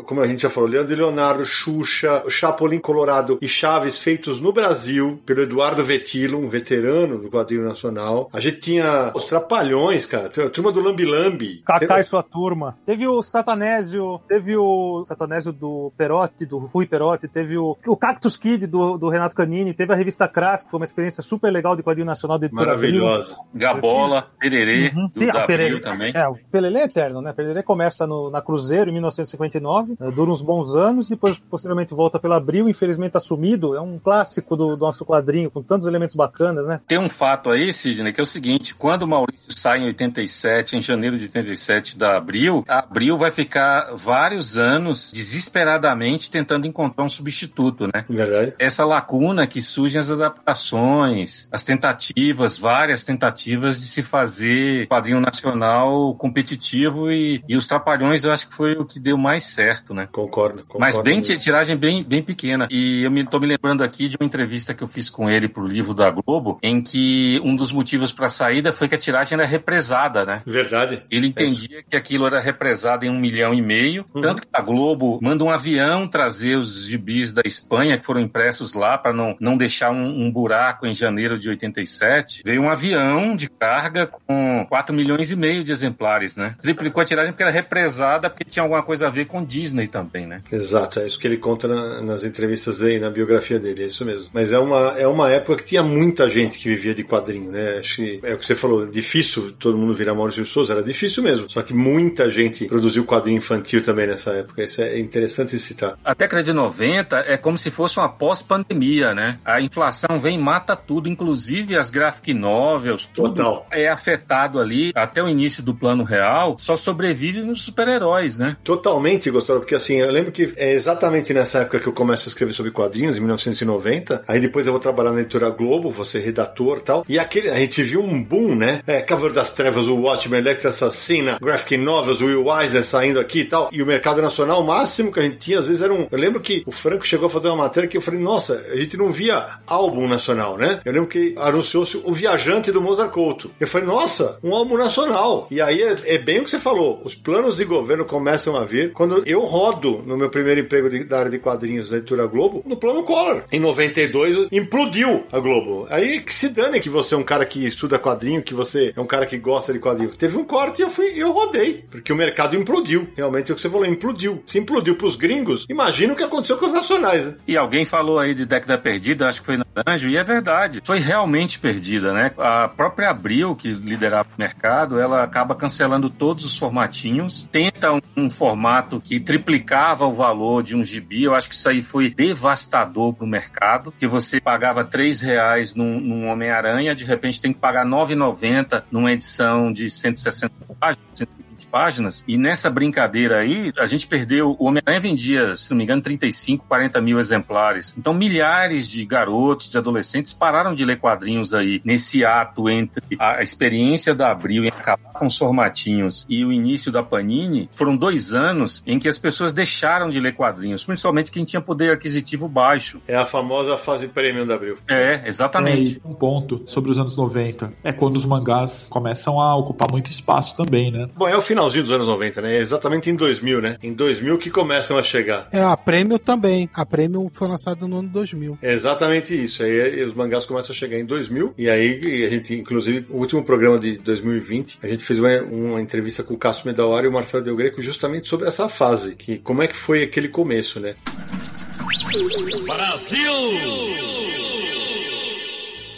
como 0.06 0.22
a 0.22 0.28
gente 0.28 0.42
já 0.42 0.50
falou, 0.50 0.70
Leandro 0.70 0.94
e 0.94 0.96
Leonardo, 0.96 1.46
Xuxa, 1.46 2.24
Chapolin 2.30 2.80
Colorado 2.80 3.38
e 3.42 3.48
Chaves 3.48 4.01
feitos 4.02 4.40
no 4.40 4.54
Brasil, 4.54 5.22
pelo 5.26 5.42
Eduardo 5.42 5.84
Vetilo, 5.84 6.38
um 6.38 6.48
veterano 6.48 7.18
do 7.18 7.30
quadrinho 7.30 7.64
nacional. 7.64 8.30
A 8.32 8.40
gente 8.40 8.60
tinha 8.60 9.12
os 9.16 9.26
Trapalhões, 9.26 10.06
cara, 10.06 10.28
a 10.28 10.50
turma 10.50 10.72
do 10.72 10.80
Lambi 10.80 11.06
Lambi. 11.06 11.64
Teve... 11.80 12.00
e 12.00 12.04
sua 12.04 12.24
turma. 12.24 12.78
Teve 12.86 13.08
o 13.08 13.22
Satanésio, 13.22 14.20
teve 14.28 14.56
o 14.56 15.04
Satanésio 15.06 15.52
do 15.52 15.92
Perotti, 15.98 16.46
do 16.46 16.60
Rui 16.60 16.86
Perotti, 16.86 17.28
teve 17.28 17.58
o, 17.58 17.78
o 17.88 17.98
Cactus 17.98 18.38
Kid 18.38 18.68
do, 18.68 18.98
do 18.98 19.10
Renato 19.10 19.36
Canini, 19.36 19.74
teve 19.74 19.94
a 19.94 19.96
revista 19.96 20.28
Crass, 20.28 20.64
que 20.64 20.70
foi 20.70 20.80
uma 20.80 20.86
experiência 20.86 21.24
super 21.24 21.52
legal 21.52 21.76
de 21.76 21.84
quadrinho 21.84 22.06
nacional 22.06 22.38
de 22.38 22.52
Maravilhosa. 22.52 23.36
Gabola, 23.54 24.28
Pererê, 24.40 24.92
uhum. 24.96 25.10
Sim, 25.12 25.30
a 25.30 25.46
Pererê 25.46 25.80
também. 25.80 26.12
É, 26.16 26.28
o 26.28 26.38
Pelelê 26.52 26.82
é 26.82 26.84
eterno, 26.84 27.22
né? 27.22 27.34
Pererê 27.34 27.64
começa 27.64 28.06
no, 28.06 28.30
na 28.30 28.42
Cruzeiro 28.42 28.90
em 28.90 28.94
1959, 28.94 29.96
eh, 30.00 30.12
dura 30.12 30.32
uns 30.32 30.42
bons 30.42 30.76
anos 30.76 31.08
e 31.08 31.12
depois 31.12 31.38
posteriormente 31.38 31.94
volta 31.94 32.20
pela 32.20 32.38
Abril, 32.38 32.68
infelizmente 32.70 33.18
assumido 33.18 33.72
Abril, 33.72 33.81
é 33.82 33.84
um 33.84 34.00
clássico 34.00 34.56
do, 34.56 34.76
do 34.76 34.80
nosso 34.80 35.06
quadrinho, 35.06 35.50
com 35.50 35.62
tantos 35.62 35.88
elementos 35.88 36.16
bacanas, 36.16 36.68
né? 36.68 36.80
Tem 36.88 36.98
um 36.98 37.10
fato 37.10 37.50
aí, 37.50 37.74
Sidney, 37.74 38.14
que 38.14 38.20
é 38.20 38.24
o 38.24 38.28
seguinte: 38.28 38.76
quando 38.76 39.04
o 39.04 39.08
Maurício 39.08 39.52
sai 39.52 39.80
em 39.80 39.86
87, 39.86 40.78
em 40.78 40.82
janeiro 40.82 41.18
de 41.18 41.24
87 41.24 41.98
da 41.98 42.18
Abril, 42.18 42.64
a 42.68 42.80
Abril 42.80 43.18
vai 43.18 43.32
ficar 43.32 43.94
vários 43.94 44.58
anos 44.58 45.12
desesperadamente 45.12 46.30
tentando 46.30 46.68
encontrar 46.68 47.04
um 47.04 47.10
substituto, 47.10 47.88
né? 47.88 48.06
Verdade. 48.08 48.54
Essa 48.60 48.86
lacuna 48.86 49.48
que 49.48 49.62
surgem 49.62 50.00
as 50.00 50.10
adaptações, 50.10 51.48
as 51.52 51.64
tentativas, 51.64 52.58
várias 52.58 53.04
tentativas 53.04 53.80
de 53.82 53.88
se 53.88 54.04
fazer 54.04 54.88
quadrinho 54.88 55.20
nacional 55.20 56.14
competitivo 56.16 57.12
e, 57.12 57.44
e 57.48 57.56
os 57.56 57.68
Trapalhões 57.68 58.24
eu 58.24 58.32
acho 58.32 58.50
que 58.50 58.54
foi 58.54 58.74
o 58.74 58.86
que 58.86 59.00
deu 59.00 59.18
mais 59.18 59.46
certo, 59.46 59.94
né? 59.94 60.08
Concordo. 60.12 60.64
concordo 60.64 60.80
Mas 60.80 60.98
bem 60.98 61.22
tiragem 61.22 61.78
bem, 61.78 62.04
bem 62.04 62.22
pequena. 62.22 62.68
E 62.70 63.04
eu 63.04 63.12
me, 63.12 63.26
tô 63.26 63.40
me 63.40 63.48
lembrando 63.48 63.71
aqui 63.84 64.10
de 64.10 64.18
uma 64.20 64.26
entrevista 64.26 64.74
que 64.74 64.84
eu 64.84 64.88
fiz 64.88 65.10
com 65.10 65.30
ele 65.30 65.48
pro 65.48 65.66
livro 65.66 65.94
da 65.94 66.10
Globo, 66.12 66.60
em 66.62 66.82
que 66.82 67.40
um 67.44 67.56
dos 67.56 67.72
motivos 67.72 68.12
para 68.12 68.26
a 68.26 68.30
saída 68.30 68.74
foi 68.74 68.88
que 68.90 68.96
a 68.96 68.98
tiragem 68.98 69.38
era 69.38 69.46
represada, 69.48 70.26
né? 70.26 70.42
Verdade. 70.46 71.04
Ele 71.10 71.28
entendia 71.28 71.84
que 71.88 71.96
aquilo 71.96 72.26
era 72.26 72.40
represado 72.40 73.06
em 73.06 73.10
um 73.10 73.18
milhão 73.20 73.54
e 73.54 73.62
meio, 73.62 74.06
Uhum. 74.14 74.22
tanto 74.22 74.42
que 74.42 74.48
a 74.52 74.62
Globo 74.62 75.20
manda 75.22 75.44
um 75.44 75.50
avião 75.50 76.08
trazer 76.08 76.58
os 76.58 76.86
gibis 76.86 77.32
da 77.32 77.42
Espanha, 77.46 77.98
que 77.98 78.04
foram 78.06 78.20
impressos 78.20 78.74
lá, 78.74 78.98
para 78.98 79.14
não, 79.14 79.36
não 79.40 79.56
deixar 79.58 79.92
um, 79.92 80.26
um 80.26 80.32
buraco 80.32 80.86
em 80.86 80.94
janeiro 80.94 81.38
de 81.40 81.50
87. 81.50 82.42
Veio 82.46 82.62
um 82.62 82.70
avião 82.70 83.36
de 83.36 83.50
carga 83.50 84.08
com 84.08 84.66
4 84.70 84.94
milhões 84.96 85.32
e 85.32 85.36
meio 85.36 85.64
de 85.64 85.72
exemplares, 85.72 86.36
né? 86.36 86.56
Triplicou 86.62 87.02
a 87.02 87.06
tiragem 87.06 87.32
porque 87.32 87.44
era 87.44 87.52
represada, 87.52 88.30
porque 88.30 88.44
tinha 88.46 88.64
alguma 88.64 88.84
coisa 88.84 89.08
a 89.08 89.10
ver 89.10 89.26
com 89.26 89.44
Disney 89.44 89.88
também, 89.88 90.26
né? 90.28 90.42
Exato, 90.52 91.00
é 91.00 91.08
isso 91.08 91.20
que 91.20 91.28
ele 91.28 91.38
conta 91.38 91.68
na- 91.68 92.02
nas 92.02 92.24
entrevistas 92.24 92.82
aí, 92.82 93.00
na 93.00 93.10
biografia 93.10 93.60
dele, 93.62 93.84
é 93.84 93.88
isso 93.88 94.04
mesmo. 94.04 94.30
Mas 94.34 94.52
é 94.52 94.60
uma, 94.60 94.96
é 94.98 95.08
uma 95.08 95.30
época 95.30 95.58
que 95.58 95.66
tinha 95.66 95.84
muita 95.84 96.30
gente 96.30 96.58
que 96.58 96.70
vivia 96.70 96.94
de 96.94 97.04
quadrinho, 97.04 97.52
né? 97.52 97.78
Acho 97.80 97.98
que 97.98 98.20
é 98.24 98.34
o 98.34 98.38
que 98.38 98.46
você 98.46 98.56
falou, 98.56 98.86
difícil 98.86 99.52
todo 99.54 99.78
mundo 99.78 99.94
virar 99.94 100.14
Maurício 100.14 100.46
Souza, 100.46 100.74
era 100.74 100.84
difícil 100.84 101.24
mesmo. 101.24 101.50
Só 101.50 101.62
que 101.62 101.74
muita 101.74 102.32
gente 102.32 102.66
produziu 102.66 103.06
quadrinho 103.06 103.38
infantil 103.38 103.84
também 103.84 104.08
nessa 104.08 104.32
época. 104.32 104.64
Isso 104.64 104.82
é 104.82 105.00
interessante 105.00 105.58
citar. 105.60 105.98
A 106.04 106.14
década 106.14 106.44
de 106.44 106.54
90 106.54 107.18
é 107.28 107.38
como 107.38 107.58
se 107.58 107.72
fosse 107.72 108.00
uma 108.00 108.10
pós-pandemia, 108.10 109.14
né? 109.14 109.40
A 109.46 109.62
inflação 109.62 110.20
vem 110.20 110.36
e 110.36 110.38
mata 110.38 110.76
tudo, 110.76 111.10
inclusive 111.10 111.76
as 111.76 111.90
graphic 111.90 112.34
novels, 112.34 113.06
tudo 113.06 113.36
Total. 113.36 113.68
é 113.72 113.88
afetado 113.88 114.60
ali 114.60 114.92
até 114.96 115.22
o 115.22 115.28
início 115.28 115.62
do 115.64 115.74
plano 115.74 116.04
real, 116.04 116.58
só 116.58 116.76
sobrevive 116.76 117.42
nos 117.42 117.62
super-heróis, 117.62 118.38
né? 118.38 118.58
Totalmente, 118.64 119.30
Gustavo, 119.30 119.60
porque 119.60 119.76
assim, 119.76 119.96
eu 119.96 120.12
lembro 120.12 120.32
que 120.32 120.54
é 120.58 120.72
exatamente 120.74 121.34
nessa 121.34 121.60
época 121.60 121.80
que 121.80 121.88
eu 121.88 121.94
começo 121.94 122.28
a 122.28 122.30
escrever 122.30 122.54
sobre 122.54 122.72
quadrinhos, 122.72 123.18
em 123.18 123.22
1990. 123.52 124.24
Aí 124.28 124.40
depois 124.40 124.66
eu 124.66 124.74
vou 124.74 124.80
trabalhar 124.82 125.12
na 125.12 125.22
editora 125.22 125.50
Globo, 125.50 125.92
ser 126.06 126.20
redator 126.20 126.82
tal. 126.82 127.06
E 127.08 127.20
aquele, 127.20 127.50
a 127.50 127.56
gente 127.56 127.82
viu 127.84 128.02
um 128.04 128.24
boom, 128.24 128.56
né? 128.56 128.82
É, 128.88 129.02
Cavaleiro 129.02 129.36
das 129.36 129.52
Trevas, 129.52 129.88
o 129.88 129.96
Watchmen, 130.02 130.40
Electra 130.40 130.70
Assassina, 130.70 131.38
Graphic 131.42 131.78
Novels, 131.78 132.22
Will 132.22 132.46
Eisner 132.60 132.84
saindo 132.84 133.20
aqui 133.20 133.42
e 133.42 133.46
tal. 133.46 133.70
E 133.72 133.82
o 133.82 133.86
mercado 133.86 134.22
nacional, 134.22 134.62
o 134.62 134.66
máximo 134.68 135.12
que 135.12 135.20
a 135.20 135.24
gente 135.24 135.38
tinha, 135.38 135.60
às 135.60 135.68
vezes 135.68 135.82
era 135.82 135.94
um. 135.94 136.08
Eu 136.12 136.18
lembro 136.18 136.40
que 136.42 136.64
o 136.66 136.72
Franco 136.72 137.06
chegou 137.06 137.28
a 137.28 137.30
fazer 137.30 137.48
uma 137.50 137.58
matéria 137.58 137.88
que 137.88 137.96
eu 137.98 138.02
falei, 138.02 138.20
nossa, 138.20 138.54
a 138.72 138.76
gente 138.76 138.98
não 138.98 139.12
via 139.12 139.60
álbum 139.68 140.08
nacional, 140.08 140.58
né? 140.58 140.80
Eu 140.84 140.92
lembro 140.94 141.08
que 141.08 141.36
anunciou-se 141.38 141.98
o 142.04 142.12
Viajante 142.14 142.72
do 142.72 142.82
Mozart 142.82 143.12
Couto. 143.12 143.52
Eu 143.60 143.68
falei, 143.68 143.88
nossa, 143.88 144.40
um 144.44 144.54
álbum 144.56 144.78
nacional. 144.78 145.48
E 145.52 145.62
aí 145.62 145.82
é, 145.82 145.96
é 146.06 146.18
bem 146.18 146.40
o 146.40 146.44
que 146.44 146.52
você 146.52 146.60
falou. 146.60 147.02
Os 147.04 147.14
planos 147.16 147.56
de 147.58 147.66
governo 147.66 148.06
começam 148.06 148.56
a 148.56 148.66
vir 148.66 148.92
quando 148.94 149.24
eu 149.26 149.42
rodo 149.42 150.02
no 150.06 150.18
meu 150.18 150.30
primeiro 150.30 150.62
emprego 150.62 150.90
de- 150.90 151.04
da 151.04 151.20
área 151.20 151.32
de 151.32 151.40
quadrinhos 151.40 151.90
da 151.90 151.98
editora 151.98 152.26
Globo, 152.26 152.64
no 152.66 152.78
plano 152.78 153.04
Collor. 153.04 153.41
Em 153.52 153.60
92, 153.60 154.48
implodiu 154.52 155.26
a 155.32 155.40
Globo. 155.40 155.88
Aí 155.90 156.22
que 156.22 156.34
se 156.34 156.50
dane 156.50 156.80
que 156.80 156.90
você 156.90 157.16
é 157.16 157.18
um 157.18 157.24
cara 157.24 157.46
que 157.46 157.66
estuda 157.66 158.00
quadrinho, 158.00 158.42
que 158.42 158.54
você 158.54 158.94
é 158.96 159.02
um 159.02 159.06
cara 159.06 159.26
que 159.26 159.38
gosta 159.38 159.74
de 159.74 159.80
quadrinho. 159.80 160.12
Teve 160.12 160.38
um 160.38 160.44
corte 160.44 160.82
e 160.82 160.84
eu 160.84 160.90
fui, 160.90 161.14
eu 161.16 161.32
rodei. 161.32 161.86
Porque 161.90 162.12
o 162.12 162.16
mercado 162.16 162.56
implodiu. 162.56 163.08
Realmente 163.16 163.52
é 163.52 163.54
o 163.54 163.56
que 163.56 163.62
você 163.62 163.70
falou, 163.70 163.86
implodiu. 163.86 164.44
Se 164.46 164.60
implodiu 164.60 164.96
pros 164.96 165.16
gringos, 165.16 165.66
imagina 165.70 166.14
o 166.14 166.16
que 166.16 166.24
aconteceu 166.24 166.58
com 166.58 166.68
os 166.68 166.74
nacionais, 166.74 167.28
né? 167.28 167.36
E 167.48 167.58
alguém 167.58 167.86
falou 167.86 168.20
aí 168.20 168.34
de 168.34 168.46
década 168.46 168.78
perdida, 168.78 169.28
acho 169.28 169.42
que 169.42 169.46
foi 169.46 169.58
Naranjo, 169.58 170.10
e 170.10 170.18
é 170.18 170.24
verdade. 170.24 170.82
Foi 170.84 171.00
realmente 171.00 171.60
perdida, 171.60 172.14
né? 172.14 172.32
A 172.38 172.68
própria 172.68 173.10
Abril, 173.10 173.56
que 173.56 173.74
liderava 173.74 174.30
o 174.30 174.40
mercado, 174.40 175.00
ela 175.00 175.24
acaba 175.24 175.56
cancelando 175.56 176.10
todos 176.10 176.46
os 176.46 176.58
formatinhos, 176.58 177.48
tenta 177.52 177.94
um, 177.94 178.02
um 178.16 178.30
formato 178.30 179.02
que 179.02 179.20
triplicava 179.20 180.06
o 180.06 180.12
valor 180.12 180.64
de 180.64 180.76
um 180.76 180.84
gibi. 180.84 181.24
Eu 181.24 181.36
acho 181.36 181.50
que 181.50 181.56
isso 181.56 181.70
aí 181.70 181.82
foi 181.82 182.10
devastador 182.10 183.14
para 183.14 183.26
o 183.26 183.28
mercado, 183.32 183.94
que 183.98 184.06
você 184.06 184.40
pagava 184.40 184.84
três 184.84 185.22
reais 185.22 185.74
num, 185.74 186.00
num 186.00 186.28
Homem-Aranha, 186.28 186.94
de 186.94 187.06
repente 187.06 187.42
tem 187.42 187.54
que 187.54 187.60
pagar 187.60 187.86
R$ 187.86 187.92
9,90 187.92 188.84
numa 188.92 189.12
edição 189.12 189.72
de 189.72 189.90
160 189.90 190.54
páginas, 190.80 191.06
120 191.14 191.51
páginas. 191.72 192.24
E 192.28 192.38
nessa 192.38 192.70
brincadeira 192.70 193.38
aí, 193.38 193.72
a 193.78 193.86
gente 193.86 194.06
perdeu. 194.06 194.56
O 194.60 194.66
Homem-Aranha 194.66 195.00
vendia, 195.00 195.56
se 195.56 195.72
não 195.72 195.78
me 195.78 195.84
engano, 195.86 196.02
35, 196.02 196.66
40 196.68 197.02
mil 197.02 197.20
exemplares. 197.20 197.96
Então, 197.98 198.14
milhares 198.14 198.88
de 198.88 199.06
garotos, 199.06 199.70
de 199.70 199.78
adolescentes 199.78 200.34
pararam 200.34 200.76
de 200.76 200.84
ler 200.84 201.00
quadrinhos 201.00 201.54
aí 201.54 201.82
nesse 201.86 202.26
ato 202.26 202.70
entre 202.70 203.02
a 203.18 203.42
experiência 203.42 204.14
da 204.14 204.32
Abril 204.32 204.66
em 204.66 204.68
acabar 204.68 205.14
com 205.14 205.26
os 205.26 205.38
formatinhos 205.38 206.26
e 206.28 206.44
o 206.44 206.52
início 206.52 206.92
da 206.92 207.02
Panini. 207.02 207.70
Foram 207.72 207.96
dois 207.96 208.34
anos 208.34 208.84
em 208.86 209.00
que 209.00 209.08
as 209.08 209.18
pessoas 209.18 209.54
deixaram 209.54 210.10
de 210.10 210.20
ler 210.20 210.34
quadrinhos, 210.34 210.84
principalmente 210.84 211.32
quem 211.32 211.46
tinha 211.46 211.62
poder 211.62 211.94
aquisitivo 211.94 212.48
baixo. 212.48 213.02
É 213.08 213.16
a 213.16 213.26
famosa 213.26 213.78
fase 213.78 214.08
premium 214.08 214.46
da 214.46 214.56
Abril. 214.56 214.78
É, 214.88 215.22
exatamente. 215.26 216.02
É, 216.04 216.08
um 216.08 216.14
ponto 216.14 216.64
sobre 216.66 216.92
os 216.92 216.98
anos 216.98 217.16
90 217.16 217.72
é 217.84 217.94
quando 217.94 218.18
os 218.18 218.26
mangás 218.26 218.88
começam 218.90 219.40
a 219.40 219.56
ocupar 219.56 219.90
muito 219.92 220.10
espaço 220.12 220.56
também, 220.56 220.92
né? 220.92 221.08
Bom, 221.16 221.28
é 221.28 221.38
o 221.38 221.42
finalzinho 221.62 221.84
dos 221.84 221.92
anos 221.92 222.08
90, 222.08 222.42
né? 222.42 222.58
É 222.58 222.60
exatamente 222.60 223.10
em 223.10 223.16
2000, 223.16 223.62
né? 223.62 223.78
Em 223.84 223.94
2000 223.94 224.38
que 224.38 224.50
começam 224.50 224.98
a 224.98 225.04
chegar. 225.04 225.48
É, 225.52 225.62
a 225.62 225.78
Premium 225.78 226.18
também. 226.18 226.70
A 226.74 226.86
Premium 226.86 227.30
foi 227.32 227.48
lançada 227.48 227.88
no 227.88 228.00
ano 228.00 228.10
2000. 228.10 228.58
É 228.62 228.74
exatamente 228.74 229.42
isso. 229.42 229.64
Aí 229.64 230.02
eh, 230.02 230.06
os 230.06 230.14
mangás 230.14 230.46
começam 230.46 230.72
a 230.72 230.76
chegar 230.76 230.98
em 230.98 231.06
2000 231.06 231.54
e 231.58 231.70
aí 231.70 232.26
a 232.26 232.30
gente, 232.30 232.56
inclusive, 232.56 233.06
o 233.10 233.18
último 233.18 233.44
programa 233.44 233.78
de 233.78 233.98
2020, 234.00 234.80
a 234.82 234.88
gente 234.88 235.04
fez 235.04 235.20
uma, 235.20 235.42
uma 235.42 235.82
entrevista 235.82 236.24
com 236.24 236.34
o 236.34 236.38
Cássio 236.38 236.66
Medawari 236.66 237.06
e 237.06 237.10
o 237.10 237.12
Marcelo 237.12 237.44
Del 237.44 237.56
Greco 237.56 237.82
justamente 237.82 238.28
sobre 238.28 238.48
essa 238.48 238.68
fase, 238.68 239.16
que 239.16 239.38
como 239.38 239.62
é 239.62 239.68
que 239.68 239.76
foi 239.76 240.04
aquele 240.04 240.28
começo, 240.28 240.80
né? 240.80 240.94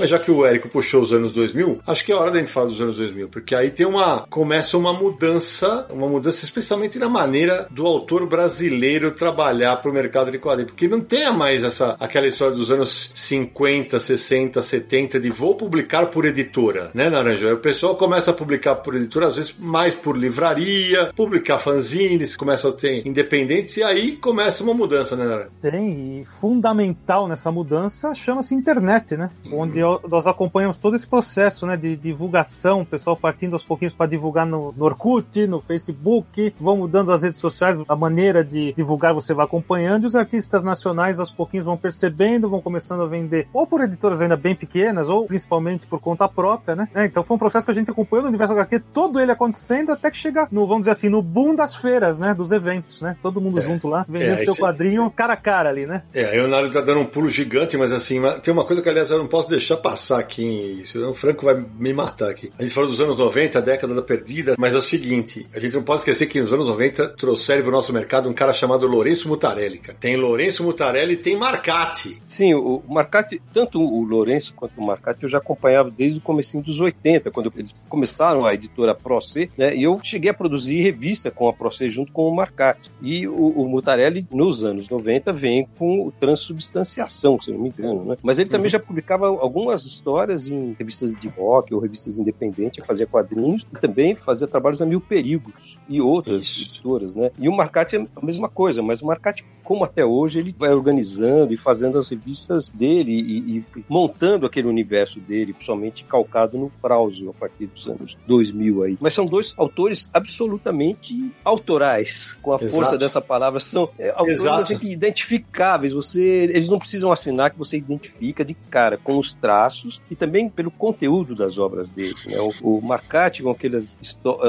Mas 0.03 0.09
já 0.09 0.19
que 0.19 0.29
o 0.29 0.45
Érico 0.45 0.67
puxou 0.67 1.01
os 1.01 1.13
anos 1.13 1.31
2000, 1.31 1.79
acho 1.87 2.03
que 2.03 2.11
é 2.11 2.15
hora 2.15 2.29
da 2.29 2.37
gente 2.37 2.51
falar 2.51 2.65
dos 2.65 2.81
anos 2.81 2.97
2000, 2.97 3.29
porque 3.29 3.55
aí 3.55 3.71
tem 3.71 3.85
uma 3.85 4.25
começa 4.29 4.77
uma 4.77 4.91
mudança, 4.91 5.87
uma 5.89 6.09
mudança 6.09 6.43
especialmente 6.43 6.99
na 6.99 7.07
maneira 7.07 7.67
do 7.71 7.85
autor 7.87 8.27
brasileiro 8.27 9.11
trabalhar 9.11 9.77
para 9.77 9.89
o 9.89 9.93
mercado 9.93 10.29
de 10.29 10.39
quadrinhos, 10.39 10.73
porque 10.73 10.89
não 10.89 10.99
tem 10.99 11.31
mais 11.31 11.63
essa 11.63 11.95
aquela 12.01 12.27
história 12.27 12.53
dos 12.53 12.69
anos 12.69 13.13
50, 13.15 13.97
60, 13.97 14.61
70 14.61 15.21
de 15.21 15.29
vou 15.29 15.55
publicar 15.55 16.07
por 16.07 16.25
editora, 16.25 16.91
né, 16.93 17.09
Naranjo? 17.09 17.53
O 17.53 17.57
pessoal 17.59 17.95
começa 17.95 18.31
a 18.31 18.33
publicar 18.33 18.75
por 18.75 18.95
editora, 18.95 19.27
às 19.27 19.37
vezes 19.37 19.55
mais 19.57 19.95
por 19.95 20.17
livraria, 20.17 21.13
publicar 21.15 21.59
fanzines, 21.59 22.35
começa 22.35 22.67
a 22.67 22.73
ter 22.73 23.07
independentes 23.07 23.77
e 23.77 23.83
aí 23.83 24.17
começa 24.17 24.65
uma 24.65 24.73
mudança, 24.73 25.15
né, 25.15 25.23
Naranjo? 25.23 25.49
Tem, 25.61 26.19
e 26.19 26.25
fundamental 26.25 27.25
nessa 27.29 27.49
mudança 27.49 28.13
chama-se 28.13 28.53
internet, 28.53 29.15
né? 29.15 29.29
Onde 29.49 29.79
eu- 29.79 29.92
nós 30.07 30.27
acompanhamos 30.27 30.77
todo 30.77 30.95
esse 30.95 31.07
processo, 31.07 31.65
né? 31.65 31.75
De 31.75 31.95
divulgação, 31.95 32.81
o 32.81 32.85
pessoal 32.85 33.15
partindo 33.15 33.53
aos 33.53 33.63
pouquinhos 33.63 33.93
para 33.93 34.09
divulgar 34.09 34.45
no, 34.45 34.73
no 34.75 34.85
Orkut, 34.85 35.47
no 35.47 35.59
Facebook, 35.59 36.53
vão 36.59 36.77
mudando 36.77 37.11
as 37.11 37.23
redes 37.23 37.39
sociais, 37.39 37.79
a 37.87 37.95
maneira 37.95 38.43
de 38.43 38.73
divulgar 38.73 39.13
você 39.13 39.33
vai 39.33 39.45
acompanhando, 39.45 40.03
e 40.03 40.05
os 40.05 40.15
artistas 40.15 40.63
nacionais 40.63 41.19
aos 41.19 41.31
pouquinhos 41.31 41.65
vão 41.65 41.77
percebendo, 41.77 42.49
vão 42.49 42.61
começando 42.61 43.03
a 43.03 43.07
vender, 43.07 43.47
ou 43.53 43.65
por 43.67 43.81
editoras 43.81 44.21
ainda 44.21 44.37
bem 44.37 44.55
pequenas, 44.55 45.09
ou 45.09 45.25
principalmente 45.25 45.87
por 45.87 45.99
conta 45.99 46.27
própria, 46.27 46.75
né? 46.75 46.87
É, 46.93 47.05
então 47.05 47.23
foi 47.23 47.35
um 47.35 47.39
processo 47.39 47.65
que 47.65 47.71
a 47.71 47.75
gente 47.75 47.91
acompanhou 47.91 48.23
no 48.23 48.29
universo 48.29 48.53
HQ, 48.53 48.79
todo 48.93 49.19
ele 49.19 49.31
acontecendo 49.31 49.91
até 49.91 50.09
que 50.09 50.17
chegar 50.17 50.47
no, 50.51 50.65
vamos 50.67 50.81
dizer 50.81 50.91
assim, 50.91 51.09
no 51.09 51.21
boom 51.21 51.55
das 51.55 51.75
feiras, 51.75 52.19
né? 52.19 52.33
Dos 52.33 52.51
eventos, 52.51 53.01
né? 53.01 53.15
Todo 53.21 53.41
mundo 53.41 53.61
junto 53.61 53.87
lá, 53.87 54.05
vendendo 54.07 54.41
É, 54.41 54.43
seu 54.43 54.55
quadrinho 54.55 55.09
cara 55.11 55.33
a 55.33 55.37
cara 55.37 55.69
ali, 55.69 55.85
né? 55.85 56.03
É, 56.13 56.25
aí 56.25 56.39
o 56.39 56.43
Leonardo 56.43 56.69
tá 56.69 56.81
dando 56.81 57.01
um 57.01 57.05
pulo 57.05 57.29
gigante, 57.29 57.77
mas 57.77 57.91
assim, 57.91 58.21
tem 58.41 58.53
uma 58.53 58.65
coisa 58.65 58.81
que, 58.81 58.89
aliás, 58.89 59.11
eu 59.11 59.17
não 59.17 59.27
posso 59.27 59.49
deixar 59.49 59.72
passar 59.77 60.19
aqui, 60.19 60.83
senão 60.85 61.11
o 61.11 61.15
Franco 61.15 61.45
vai 61.45 61.55
me 61.55 61.93
matar 61.93 62.29
aqui. 62.29 62.51
A 62.57 62.63
gente 62.63 62.73
falou 62.73 62.89
dos 62.89 62.99
anos 62.99 63.17
90, 63.17 63.57
a 63.57 63.61
década 63.61 63.93
da 63.93 64.01
perdida, 64.01 64.55
mas 64.57 64.73
é 64.73 64.77
o 64.77 64.81
seguinte, 64.81 65.47
a 65.53 65.59
gente 65.59 65.75
não 65.75 65.83
pode 65.83 65.99
esquecer 65.99 66.27
que 66.27 66.41
nos 66.41 66.53
anos 66.53 66.67
90 66.67 67.09
trouxeram 67.09 67.61
para 67.61 67.69
o 67.69 67.71
nosso 67.71 67.93
mercado 67.93 68.29
um 68.29 68.33
cara 68.33 68.53
chamado 68.53 68.87
Lourenço 68.87 69.27
Mutarelli, 69.27 69.79
cara. 69.79 69.97
Tem 69.99 70.15
Lourenço 70.15 70.63
Mutarelli 70.63 71.13
e 71.13 71.17
tem 71.17 71.37
Marcati. 71.37 72.21
Sim, 72.25 72.53
o 72.53 72.83
Marcati, 72.87 73.41
tanto 73.53 73.81
o 73.81 74.03
Lourenço 74.03 74.53
quanto 74.53 74.79
o 74.79 74.85
Marcati 74.85 75.23
eu 75.23 75.29
já 75.29 75.37
acompanhava 75.37 75.91
desde 75.91 76.19
o 76.19 76.21
começo 76.21 76.59
dos 76.61 76.79
80, 76.79 77.31
quando 77.31 77.51
eles 77.55 77.73
começaram 77.89 78.45
a 78.45 78.53
editora 78.53 78.95
Pro 78.95 79.21
C, 79.21 79.49
né? 79.57 79.75
E 79.75 79.83
eu 79.83 79.99
cheguei 80.03 80.31
a 80.31 80.33
produzir 80.33 80.81
revista 80.81 81.31
com 81.31 81.47
a 81.47 81.53
Pro 81.53 81.71
C 81.71 81.89
junto 81.89 82.11
com 82.11 82.27
o 82.27 82.35
Marcati. 82.35 82.91
E 83.01 83.27
o, 83.27 83.33
o 83.33 83.67
Mutarelli, 83.67 84.27
nos 84.31 84.63
anos 84.63 84.89
90, 84.89 85.31
vem 85.33 85.67
com 85.77 86.07
o 86.07 86.11
Transubstanciação, 86.11 87.39
se 87.39 87.51
não 87.51 87.59
me 87.59 87.69
engano, 87.69 88.05
né? 88.05 88.17
Mas 88.21 88.39
ele 88.39 88.49
também 88.49 88.65
uhum. 88.65 88.69
já 88.69 88.79
publicava 88.79 89.27
algumas 89.63 89.85
histórias 89.85 90.47
em 90.47 90.75
revistas 90.77 91.15
de 91.15 91.27
rock 91.29 91.73
ou 91.73 91.79
revistas 91.79 92.19
independentes, 92.19 92.85
fazia 92.85 93.07
quadrinhos 93.07 93.65
e 93.73 93.79
também 93.79 94.15
fazia 94.15 94.47
trabalhos 94.47 94.79
na 94.79 94.85
Mil 94.85 95.01
Perigos 95.01 95.79
e 95.87 96.01
outras 96.01 96.43
Isso. 96.43 96.61
editoras, 96.63 97.15
né? 97.15 97.31
E 97.39 97.47
o 97.47 97.55
Marcati 97.55 97.95
é 97.95 98.03
a 98.15 98.25
mesma 98.25 98.49
coisa, 98.49 98.81
mas 98.81 99.01
o 99.01 99.05
Marcati, 99.05 99.45
como 99.63 99.83
até 99.83 100.05
hoje, 100.05 100.39
ele 100.39 100.53
vai 100.57 100.69
organizando 100.69 101.53
e 101.53 101.57
fazendo 101.57 101.97
as 101.97 102.09
revistas 102.09 102.69
dele 102.69 103.11
e, 103.11 103.57
e 103.57 103.83
montando 103.87 104.45
aquele 104.45 104.67
universo 104.67 105.19
dele, 105.19 105.53
principalmente 105.53 106.03
calcado 106.03 106.57
no 106.57 106.69
Frausio 106.69 107.29
a 107.29 107.33
partir 107.33 107.67
dos 107.67 107.87
anos 107.87 108.17
2000 108.27 108.83
aí. 108.83 108.97
Mas 108.99 109.13
são 109.13 109.25
dois 109.25 109.53
autores 109.57 110.09
absolutamente 110.13 111.31
autorais, 111.43 112.37
com 112.41 112.53
a 112.53 112.55
Exato. 112.55 112.71
força 112.71 112.97
dessa 112.97 113.21
palavra. 113.21 113.59
São 113.59 113.89
é, 113.97 114.09
autores 114.09 114.45
assim, 114.45 114.77
identificáveis. 114.83 115.93
Você, 115.93 116.21
eles 116.21 116.69
não 116.69 116.79
precisam 116.79 117.11
assinar 117.11 117.51
que 117.51 117.57
você 117.57 117.77
identifica 117.77 118.43
de 118.43 118.53
cara 118.53 118.97
com 118.97 119.17
os 119.17 119.33
traços 119.33 120.01
e 120.09 120.15
também 120.15 120.49
pelo 120.49 120.71
conteúdo 120.71 121.35
das 121.35 121.57
obras 121.57 121.89
dele. 121.89 122.15
Né? 122.25 122.37
O, 122.61 122.77
o 122.77 122.81
Marcati 122.81 123.43
com 123.43 123.49
aquelas 123.49 123.97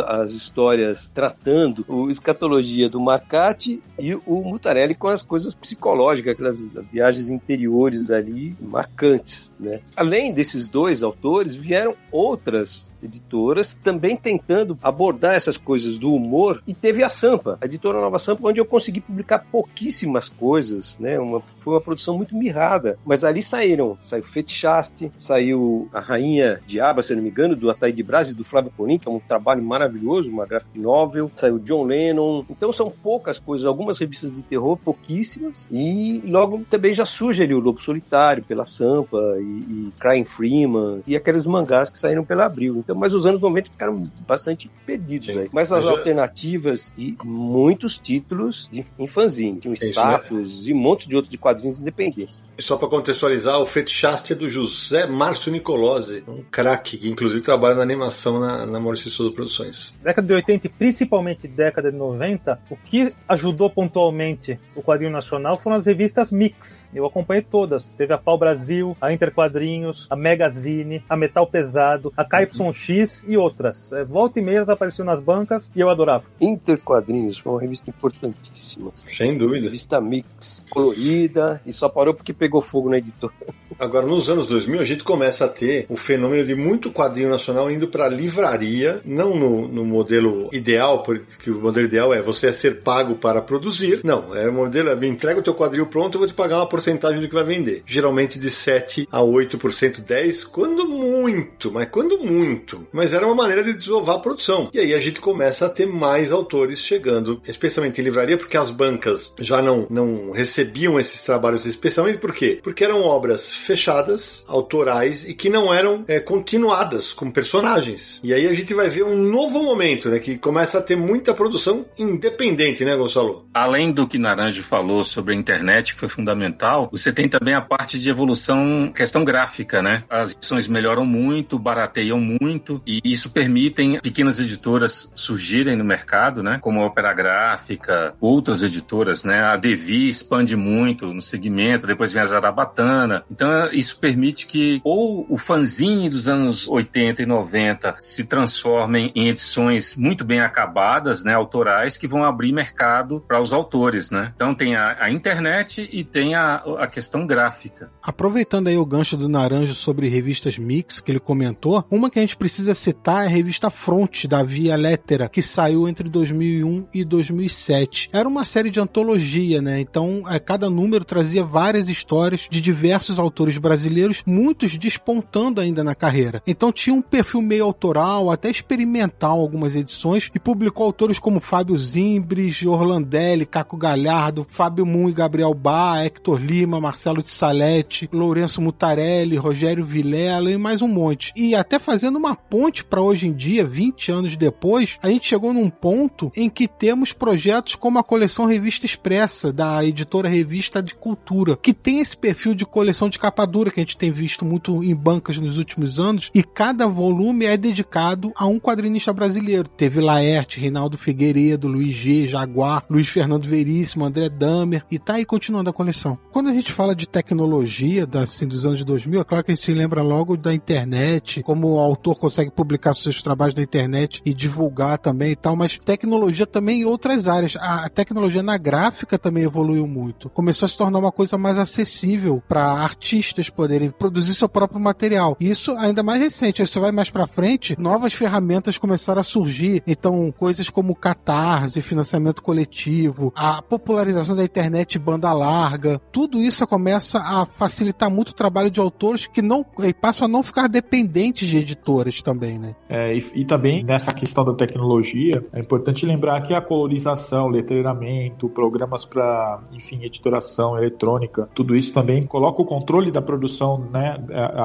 as 0.06 0.30
histórias 0.30 1.10
tratando 1.14 1.84
o 1.88 2.10
escatologia 2.10 2.88
do 2.88 3.00
Marcati 3.00 3.82
e 3.98 4.14
o 4.14 4.42
Mutarelli 4.42 4.94
com 5.04 5.08
as 5.08 5.20
coisas 5.20 5.54
psicológicas, 5.54 6.32
aquelas 6.32 6.70
viagens 6.90 7.30
interiores 7.30 8.10
ali 8.10 8.56
marcantes. 8.58 9.54
Né? 9.60 9.80
Além 9.94 10.32
desses 10.32 10.66
dois 10.66 11.02
autores, 11.02 11.54
vieram 11.54 11.94
outras 12.10 12.96
editoras 13.02 13.78
também 13.82 14.16
tentando 14.16 14.78
abordar 14.82 15.34
essas 15.34 15.58
coisas 15.58 15.98
do 15.98 16.10
humor 16.14 16.62
e 16.66 16.72
teve 16.72 17.04
a 17.04 17.10
Sampa, 17.10 17.58
a 17.60 17.66
editora 17.66 18.00
Nova 18.00 18.18
Sampa, 18.18 18.48
onde 18.48 18.58
eu 18.58 18.64
consegui 18.64 18.98
publicar 18.98 19.40
pouquíssimas 19.40 20.30
coisas, 20.30 20.98
né? 20.98 21.18
Uma, 21.18 21.42
foi 21.58 21.74
uma 21.74 21.82
produção 21.82 22.16
muito 22.16 22.34
mirrada, 22.34 22.98
mas 23.04 23.24
ali 23.24 23.42
saíram, 23.42 23.98
saiu 24.02 24.24
Fetichaste, 24.24 25.12
saiu 25.18 25.86
A 25.92 26.00
Rainha 26.00 26.62
Diaba, 26.66 27.02
se 27.02 27.14
não 27.14 27.22
me 27.22 27.28
engano, 27.28 27.54
do 27.54 27.68
Ataí 27.68 27.92
de 27.92 28.02
Brás 28.02 28.30
e 28.30 28.34
do 28.34 28.42
Flávio 28.42 28.72
Conin, 28.74 28.98
que 28.98 29.06
é 29.06 29.10
um 29.10 29.20
trabalho 29.20 29.62
maravilhoso, 29.62 30.30
uma 30.30 30.46
graphic 30.46 30.78
novel, 30.78 31.30
saiu 31.34 31.58
John 31.58 31.84
Lennon, 31.84 32.46
então 32.48 32.72
são 32.72 32.90
poucas 32.90 33.38
coisas, 33.38 33.66
algumas 33.66 33.98
revistas 33.98 34.32
de 34.32 34.42
terror, 34.42 34.78
pouquíssimas, 34.94 35.66
e 35.70 36.22
logo 36.24 36.64
também 36.70 36.94
já 36.94 37.04
surge 37.04 37.42
ali 37.42 37.54
o 37.54 37.58
Lobo 37.58 37.80
Solitário 37.80 38.42
pela 38.42 38.66
Sampa 38.66 39.18
e, 39.38 39.42
e 39.42 39.92
Crying 39.98 40.24
Freeman 40.24 41.02
e 41.06 41.16
aqueles 41.16 41.46
mangás 41.46 41.90
que 41.90 41.98
saíram 41.98 42.24
pela 42.24 42.46
Abril. 42.46 42.76
Então, 42.78 42.94
mas 42.94 43.12
os 43.12 43.26
anos 43.26 43.40
90 43.40 43.70
ficaram 43.70 44.10
bastante 44.26 44.70
perdidos 44.86 45.30
aí. 45.30 45.48
Mas 45.52 45.72
as 45.72 45.84
mas 45.84 45.92
alternativas 45.92 46.94
eu... 46.96 47.04
e 47.04 47.16
muitos 47.24 47.98
títulos 47.98 48.68
de, 48.70 48.84
em 48.98 49.06
fanzine. 49.06 49.60
Tinha 49.60 49.70
um 49.70 49.74
status 49.74 50.66
né? 50.66 50.70
e 50.70 50.74
um 50.74 50.78
monte 50.78 51.08
de 51.08 51.16
outros 51.16 51.30
de 51.30 51.38
quadrinhos 51.38 51.80
independentes. 51.80 52.42
Só 52.58 52.76
para 52.76 52.88
contextualizar, 52.88 53.60
o 53.60 53.66
Fetichaste 53.66 54.32
é 54.32 54.36
do 54.36 54.48
José 54.48 55.06
Márcio 55.06 55.50
Nicolosi, 55.50 56.22
um 56.28 56.42
craque 56.50 56.96
que 56.96 57.08
inclusive 57.08 57.40
trabalha 57.40 57.74
na 57.74 57.82
animação 57.82 58.38
na, 58.38 58.64
na 58.64 58.78
Maurício 58.78 59.10
Souza 59.10 59.32
Produções. 59.32 59.94
Década 60.02 60.26
de 60.26 60.34
80 60.34 60.66
e 60.66 60.70
principalmente 60.70 61.48
década 61.48 61.90
de 61.90 61.96
90, 61.96 62.60
o 62.70 62.76
que 62.76 63.08
ajudou 63.28 63.68
pontualmente 63.68 64.58
o 64.74 64.82
quadrinho 64.84 65.10
nacional 65.10 65.56
foram 65.56 65.76
as 65.76 65.86
revistas 65.86 66.30
Mix. 66.30 66.88
Eu 66.94 67.06
acompanhei 67.06 67.42
todas. 67.42 67.94
Teve 67.94 68.12
a 68.12 68.18
Pau 68.18 68.38
Brasil, 68.38 68.96
a 69.00 69.12
Interquadrinhos, 69.12 70.06
a 70.10 70.16
Megazine, 70.16 71.02
a 71.08 71.16
Metal 71.16 71.46
Pesado, 71.46 72.12
a 72.16 72.24
KYX 72.24 73.24
e 73.26 73.36
outras. 73.36 73.92
É, 73.92 74.04
volta 74.04 74.38
e 74.38 74.42
meia 74.42 74.62
apareciam 74.62 75.04
nas 75.04 75.20
bancas 75.20 75.70
e 75.74 75.80
eu 75.80 75.88
adorava. 75.88 76.24
Interquadrinhos 76.40 77.38
foi 77.38 77.52
uma 77.52 77.60
revista 77.60 77.90
importantíssima. 77.90 78.92
Sem 79.08 79.36
dúvida. 79.36 79.66
Revista 79.66 80.00
Mix, 80.00 80.64
colorida 80.70 81.60
e 81.66 81.72
só 81.72 81.88
parou 81.88 82.14
porque 82.14 82.32
pegou 82.32 82.60
fogo 82.60 82.90
na 82.90 82.98
editora. 82.98 83.34
Agora, 83.78 84.06
nos 84.06 84.30
anos 84.30 84.46
2000, 84.46 84.80
a 84.80 84.84
gente 84.84 85.02
começa 85.02 85.44
a 85.46 85.48
ter 85.48 85.86
o 85.88 85.96
fenômeno 85.96 86.44
de 86.44 86.54
muito 86.54 86.92
quadrinho 86.92 87.28
nacional 87.28 87.70
indo 87.70 87.88
para 87.88 88.08
livraria, 88.08 89.00
não 89.04 89.34
no, 89.34 89.66
no, 89.66 89.84
modelo 89.84 90.48
ideal, 90.52 91.02
porque 91.02 91.50
o 91.50 91.60
modelo 91.60 91.86
ideal 91.86 92.14
é 92.14 92.22
você 92.22 92.52
ser 92.52 92.82
pago 92.82 93.16
para 93.16 93.42
produzir. 93.42 94.00
Não, 94.04 94.34
é 94.34 94.48
o 94.48 94.52
me 94.96 95.08
entrega 95.08 95.40
o 95.40 95.42
teu 95.42 95.54
quadrinho 95.54 95.86
pronto, 95.86 96.14
eu 96.14 96.20
vou 96.20 96.28
te 96.28 96.34
pagar 96.34 96.56
uma 96.56 96.68
porcentagem 96.68 97.20
do 97.20 97.28
que 97.28 97.34
vai 97.34 97.44
vender. 97.44 97.82
Geralmente 97.86 98.38
de 98.38 98.50
7 98.50 99.08
a 99.10 99.20
8%, 99.20 100.00
10, 100.00 100.44
quando 100.44 100.88
muito, 100.88 101.70
mas 101.70 101.88
quando 101.88 102.18
muito. 102.18 102.86
Mas 102.92 103.14
era 103.14 103.26
uma 103.26 103.34
maneira 103.34 103.62
de 103.62 103.72
desovar 103.72 104.16
a 104.16 104.20
produção. 104.20 104.70
E 104.72 104.78
aí 104.78 104.94
a 104.94 105.00
gente 105.00 105.20
começa 105.20 105.66
a 105.66 105.70
ter 105.70 105.86
mais 105.86 106.32
autores 106.32 106.80
chegando, 106.80 107.40
especialmente 107.46 108.00
em 108.00 108.04
livraria, 108.04 108.36
porque 108.36 108.56
as 108.56 108.70
bancas 108.70 109.32
já 109.38 109.62
não, 109.62 109.86
não 109.88 110.30
recebiam 110.32 110.98
esses 110.98 111.22
trabalhos, 111.22 111.66
especialmente 111.66 112.18
por 112.18 112.32
quê? 112.32 112.58
Porque 112.62 112.84
eram 112.84 113.02
obras 113.02 113.52
fechadas, 113.52 114.44
autorais 114.48 115.28
e 115.28 115.34
que 115.34 115.48
não 115.48 115.72
eram 115.72 116.04
é, 116.08 116.18
continuadas 116.18 117.12
com 117.12 117.30
personagens. 117.30 118.20
E 118.24 118.32
aí 118.32 118.48
a 118.48 118.54
gente 118.54 118.74
vai 118.74 118.88
ver 118.88 119.04
um 119.04 119.16
novo 119.16 119.62
momento, 119.62 120.08
né? 120.08 120.18
Que 120.18 120.38
começa 120.38 120.78
a 120.78 120.82
ter 120.82 120.96
muita 120.96 121.34
produção 121.34 121.84
independente, 121.98 122.84
né, 122.84 122.96
Gonçalo? 122.96 123.46
Além 123.54 123.92
do 123.92 124.06
que 124.06 124.18
Naranjo 124.18 124.62
falou 124.64 125.04
sobre 125.04 125.34
a 125.34 125.36
internet, 125.36 125.94
que 125.94 126.00
foi 126.00 126.08
fundamental, 126.08 126.88
você 126.90 127.12
tem 127.12 127.28
também 127.28 127.54
a 127.54 127.60
parte 127.60 127.98
de 127.98 128.08
evolução, 128.08 128.92
questão 128.94 129.24
gráfica, 129.24 129.82
né? 129.82 130.04
As 130.08 130.32
edições 130.32 130.68
melhoram 130.68 131.04
muito, 131.04 131.58
barateiam 131.58 132.18
muito 132.18 132.82
e 132.86 133.00
isso 133.04 133.30
permitem 133.30 134.00
pequenas 134.00 134.40
editoras 134.40 135.12
surgirem 135.14 135.76
no 135.76 135.84
mercado, 135.84 136.42
né? 136.42 136.58
Como 136.60 136.80
a 136.80 136.86
Opera 136.86 137.12
Gráfica, 137.12 138.14
outras 138.20 138.62
editoras, 138.62 139.24
né? 139.24 139.42
A 139.42 139.56
Devi 139.56 140.08
expande 140.08 140.56
muito 140.56 141.12
no 141.12 141.22
segmento, 141.22 141.86
depois 141.86 142.12
vem 142.12 142.22
a 142.22 142.26
Zarabatana. 142.26 143.24
Então 143.30 143.68
isso 143.72 143.98
permite 143.98 144.46
que 144.46 144.80
ou 144.84 145.26
o 145.28 145.36
fanzine 145.36 146.08
dos 146.08 146.28
anos 146.28 146.68
80 146.68 147.22
e 147.22 147.26
90 147.26 147.96
se 147.98 148.24
transformem 148.24 149.12
em 149.14 149.28
edições 149.28 149.96
muito 149.96 150.24
bem 150.24 150.40
acabadas, 150.40 151.22
né, 151.22 151.34
autorais, 151.34 151.96
que 151.96 152.06
vão 152.06 152.24
abrir 152.24 152.52
mercado 152.52 153.24
para 153.26 153.40
os 153.40 153.52
autores, 153.52 154.10
né? 154.10 154.32
Então 154.34 154.53
tem 154.54 154.76
a, 154.76 154.96
a 155.00 155.10
internet 155.10 155.88
e 155.92 156.04
tem 156.04 156.34
a, 156.34 156.56
a 156.78 156.86
questão 156.86 157.26
gráfica. 157.26 157.90
Aproveitando 158.02 158.68
aí 158.68 158.76
o 158.76 158.86
gancho 158.86 159.16
do 159.16 159.28
Naranjo 159.28 159.74
sobre 159.74 160.08
revistas 160.08 160.58
mix 160.58 161.00
que 161.00 161.10
ele 161.10 161.20
comentou, 161.20 161.84
uma 161.90 162.10
que 162.10 162.18
a 162.18 162.22
gente 162.22 162.36
precisa 162.36 162.74
citar 162.74 163.24
é 163.24 163.26
a 163.26 163.30
revista 163.30 163.70
Front 163.70 164.26
da 164.26 164.42
Via 164.42 164.76
Lettera, 164.76 165.28
que 165.28 165.42
saiu 165.42 165.88
entre 165.88 166.08
2001 166.08 166.86
e 166.92 167.04
2007. 167.04 168.10
Era 168.12 168.28
uma 168.28 168.44
série 168.44 168.70
de 168.70 168.80
antologia, 168.80 169.60
né? 169.60 169.80
Então, 169.80 170.24
é, 170.28 170.38
cada 170.38 170.68
número 170.70 171.04
trazia 171.04 171.44
várias 171.44 171.88
histórias 171.88 172.46
de 172.50 172.60
diversos 172.60 173.18
autores 173.18 173.58
brasileiros, 173.58 174.22
muitos 174.26 174.76
despontando 174.76 175.60
ainda 175.60 175.82
na 175.82 175.94
carreira. 175.94 176.42
Então 176.46 176.72
tinha 176.72 176.94
um 176.94 177.02
perfil 177.02 177.42
meio 177.42 177.64
autoral, 177.64 178.30
até 178.30 178.50
experimental 178.50 179.40
algumas 179.40 179.74
edições, 179.74 180.30
e 180.34 180.38
publicou 180.38 180.86
autores 180.86 181.18
como 181.18 181.40
Fábio 181.40 181.76
Zimbres, 181.78 182.62
Orlandelli, 182.62 183.46
Caco 183.46 183.76
Galhardo, 183.76 184.43
Fábio 184.48 184.86
Moon 184.86 185.08
e 185.08 185.12
Gabriel 185.12 185.54
Bá, 185.54 186.02
Hector 186.04 186.40
Lima, 186.40 186.80
Marcelo 186.80 187.22
de 187.22 187.30
Salete, 187.30 188.08
Lourenço 188.12 188.60
Mutarelli, 188.60 189.36
Rogério 189.36 189.84
Vilela 189.84 190.50
e 190.50 190.56
mais 190.56 190.82
um 190.82 190.88
monte. 190.88 191.32
E 191.36 191.54
até 191.54 191.78
fazendo 191.78 192.16
uma 192.16 192.34
ponte 192.34 192.84
para 192.84 193.02
hoje 193.02 193.26
em 193.26 193.32
dia, 193.32 193.64
20 193.64 194.10
anos 194.10 194.36
depois, 194.36 194.96
a 195.02 195.08
gente 195.08 195.28
chegou 195.28 195.52
num 195.52 195.70
ponto 195.70 196.32
em 196.36 196.48
que 196.48 196.66
temos 196.66 197.12
projetos 197.12 197.74
como 197.74 197.98
a 197.98 198.04
coleção 198.04 198.46
Revista 198.46 198.86
Expressa, 198.86 199.52
da 199.52 199.84
editora 199.84 200.28
Revista 200.28 200.82
de 200.82 200.94
Cultura, 200.94 201.56
que 201.56 201.72
tem 201.72 202.00
esse 202.00 202.16
perfil 202.16 202.54
de 202.54 202.64
coleção 202.64 203.08
de 203.08 203.18
capa 203.18 203.46
dura 203.46 203.70
que 203.70 203.80
a 203.80 203.82
gente 203.82 203.96
tem 203.96 204.10
visto 204.10 204.44
muito 204.44 204.82
em 204.82 204.94
bancas 204.94 205.36
nos 205.38 205.58
últimos 205.58 205.98
anos, 205.98 206.30
e 206.34 206.42
cada 206.42 206.86
volume 206.86 207.44
é 207.44 207.56
dedicado 207.56 208.32
a 208.36 208.46
um 208.46 208.58
quadrinista 208.58 209.12
brasileiro. 209.12 209.68
Teve 209.68 210.00
Laerte, 210.00 210.60
Reinaldo 210.60 210.98
Figueiredo, 210.98 211.68
Luiz 211.68 211.94
G, 211.94 212.26
Jaguar, 212.26 212.84
Luiz 212.88 213.08
Fernando 213.08 213.48
Veríssimo, 213.48 214.04
André 214.04 214.28
Dahmer, 214.34 214.84
e 214.90 214.98
tá 214.98 215.14
aí 215.14 215.24
continuando 215.24 215.70
a 215.70 215.72
coleção. 215.72 216.18
Quando 216.32 216.50
a 216.50 216.52
gente 216.52 216.72
fala 216.72 216.94
de 216.94 217.08
tecnologia 217.08 218.08
assim, 218.22 218.46
dos 218.46 218.66
anos 218.66 218.84
2000, 218.84 219.20
é 219.20 219.24
claro 219.24 219.44
que 219.44 219.52
a 219.52 219.54
gente 219.54 219.64
se 219.64 219.72
lembra 219.72 220.02
logo 220.02 220.36
da 220.36 220.52
internet, 220.52 221.42
como 221.42 221.74
o 221.74 221.78
autor 221.78 222.16
consegue 222.16 222.50
publicar 222.50 222.94
seus 222.94 223.22
trabalhos 223.22 223.54
na 223.54 223.62
internet 223.62 224.20
e 224.24 224.34
divulgar 224.34 224.98
também 224.98 225.32
e 225.32 225.36
tal, 225.36 225.56
mas 225.56 225.78
tecnologia 225.78 226.46
também 226.46 226.80
em 226.80 226.84
outras 226.84 227.26
áreas. 227.26 227.56
A 227.60 227.88
tecnologia 227.88 228.42
na 228.42 228.56
gráfica 228.56 229.18
também 229.18 229.44
evoluiu 229.44 229.86
muito. 229.86 230.28
Começou 230.30 230.66
a 230.66 230.68
se 230.68 230.76
tornar 230.76 230.98
uma 230.98 231.12
coisa 231.12 231.38
mais 231.38 231.58
acessível 231.58 232.42
para 232.48 232.64
artistas 232.64 233.48
poderem 233.48 233.90
produzir 233.90 234.34
seu 234.34 234.48
próprio 234.48 234.80
material. 234.80 235.36
Isso 235.38 235.72
ainda 235.72 236.02
mais 236.02 236.20
recente. 236.20 236.66
Você 236.66 236.80
vai 236.80 236.92
mais 236.92 237.10
para 237.10 237.26
frente, 237.26 237.76
novas 237.78 238.12
ferramentas 238.12 238.78
começaram 238.78 239.20
a 239.20 239.24
surgir. 239.24 239.82
Então, 239.86 240.32
coisas 240.36 240.68
como 240.68 240.94
catarse, 240.94 241.82
financiamento 241.82 242.42
coletivo, 242.42 243.32
a 243.36 243.62
popularização 243.62 244.13
da 244.14 244.44
internet 244.44 244.98
banda 244.98 245.32
larga, 245.32 246.00
tudo 246.12 246.38
isso 246.38 246.66
começa 246.66 247.18
a 247.18 247.46
facilitar 247.46 248.10
muito 248.10 248.30
o 248.30 248.34
trabalho 248.34 248.70
de 248.70 248.80
autores 248.80 249.26
que 249.26 249.42
não 249.42 249.64
passam 250.00 250.26
a 250.26 250.28
não 250.28 250.42
ficar 250.42 250.68
dependentes 250.68 251.48
de 251.48 251.58
editoras 251.58 252.22
também, 252.22 252.58
né? 252.58 252.74
É, 252.88 253.14
e, 253.16 253.24
e 253.34 253.44
também 253.44 253.82
nessa 253.82 254.12
questão 254.12 254.44
da 254.44 254.54
tecnologia, 254.54 255.44
é 255.52 255.60
importante 255.60 256.06
lembrar 256.06 256.40
que 256.42 256.54
a 256.54 256.60
colorização, 256.60 257.48
letreiramento, 257.48 258.48
programas 258.48 259.04
para, 259.04 259.60
enfim, 259.72 260.02
editoração 260.02 260.76
eletrônica, 260.76 261.48
tudo 261.54 261.76
isso 261.76 261.92
também 261.92 262.26
coloca 262.26 262.62
o 262.62 262.64
controle 262.64 263.10
da 263.10 263.22
produção, 263.22 263.78
né, 263.92 264.16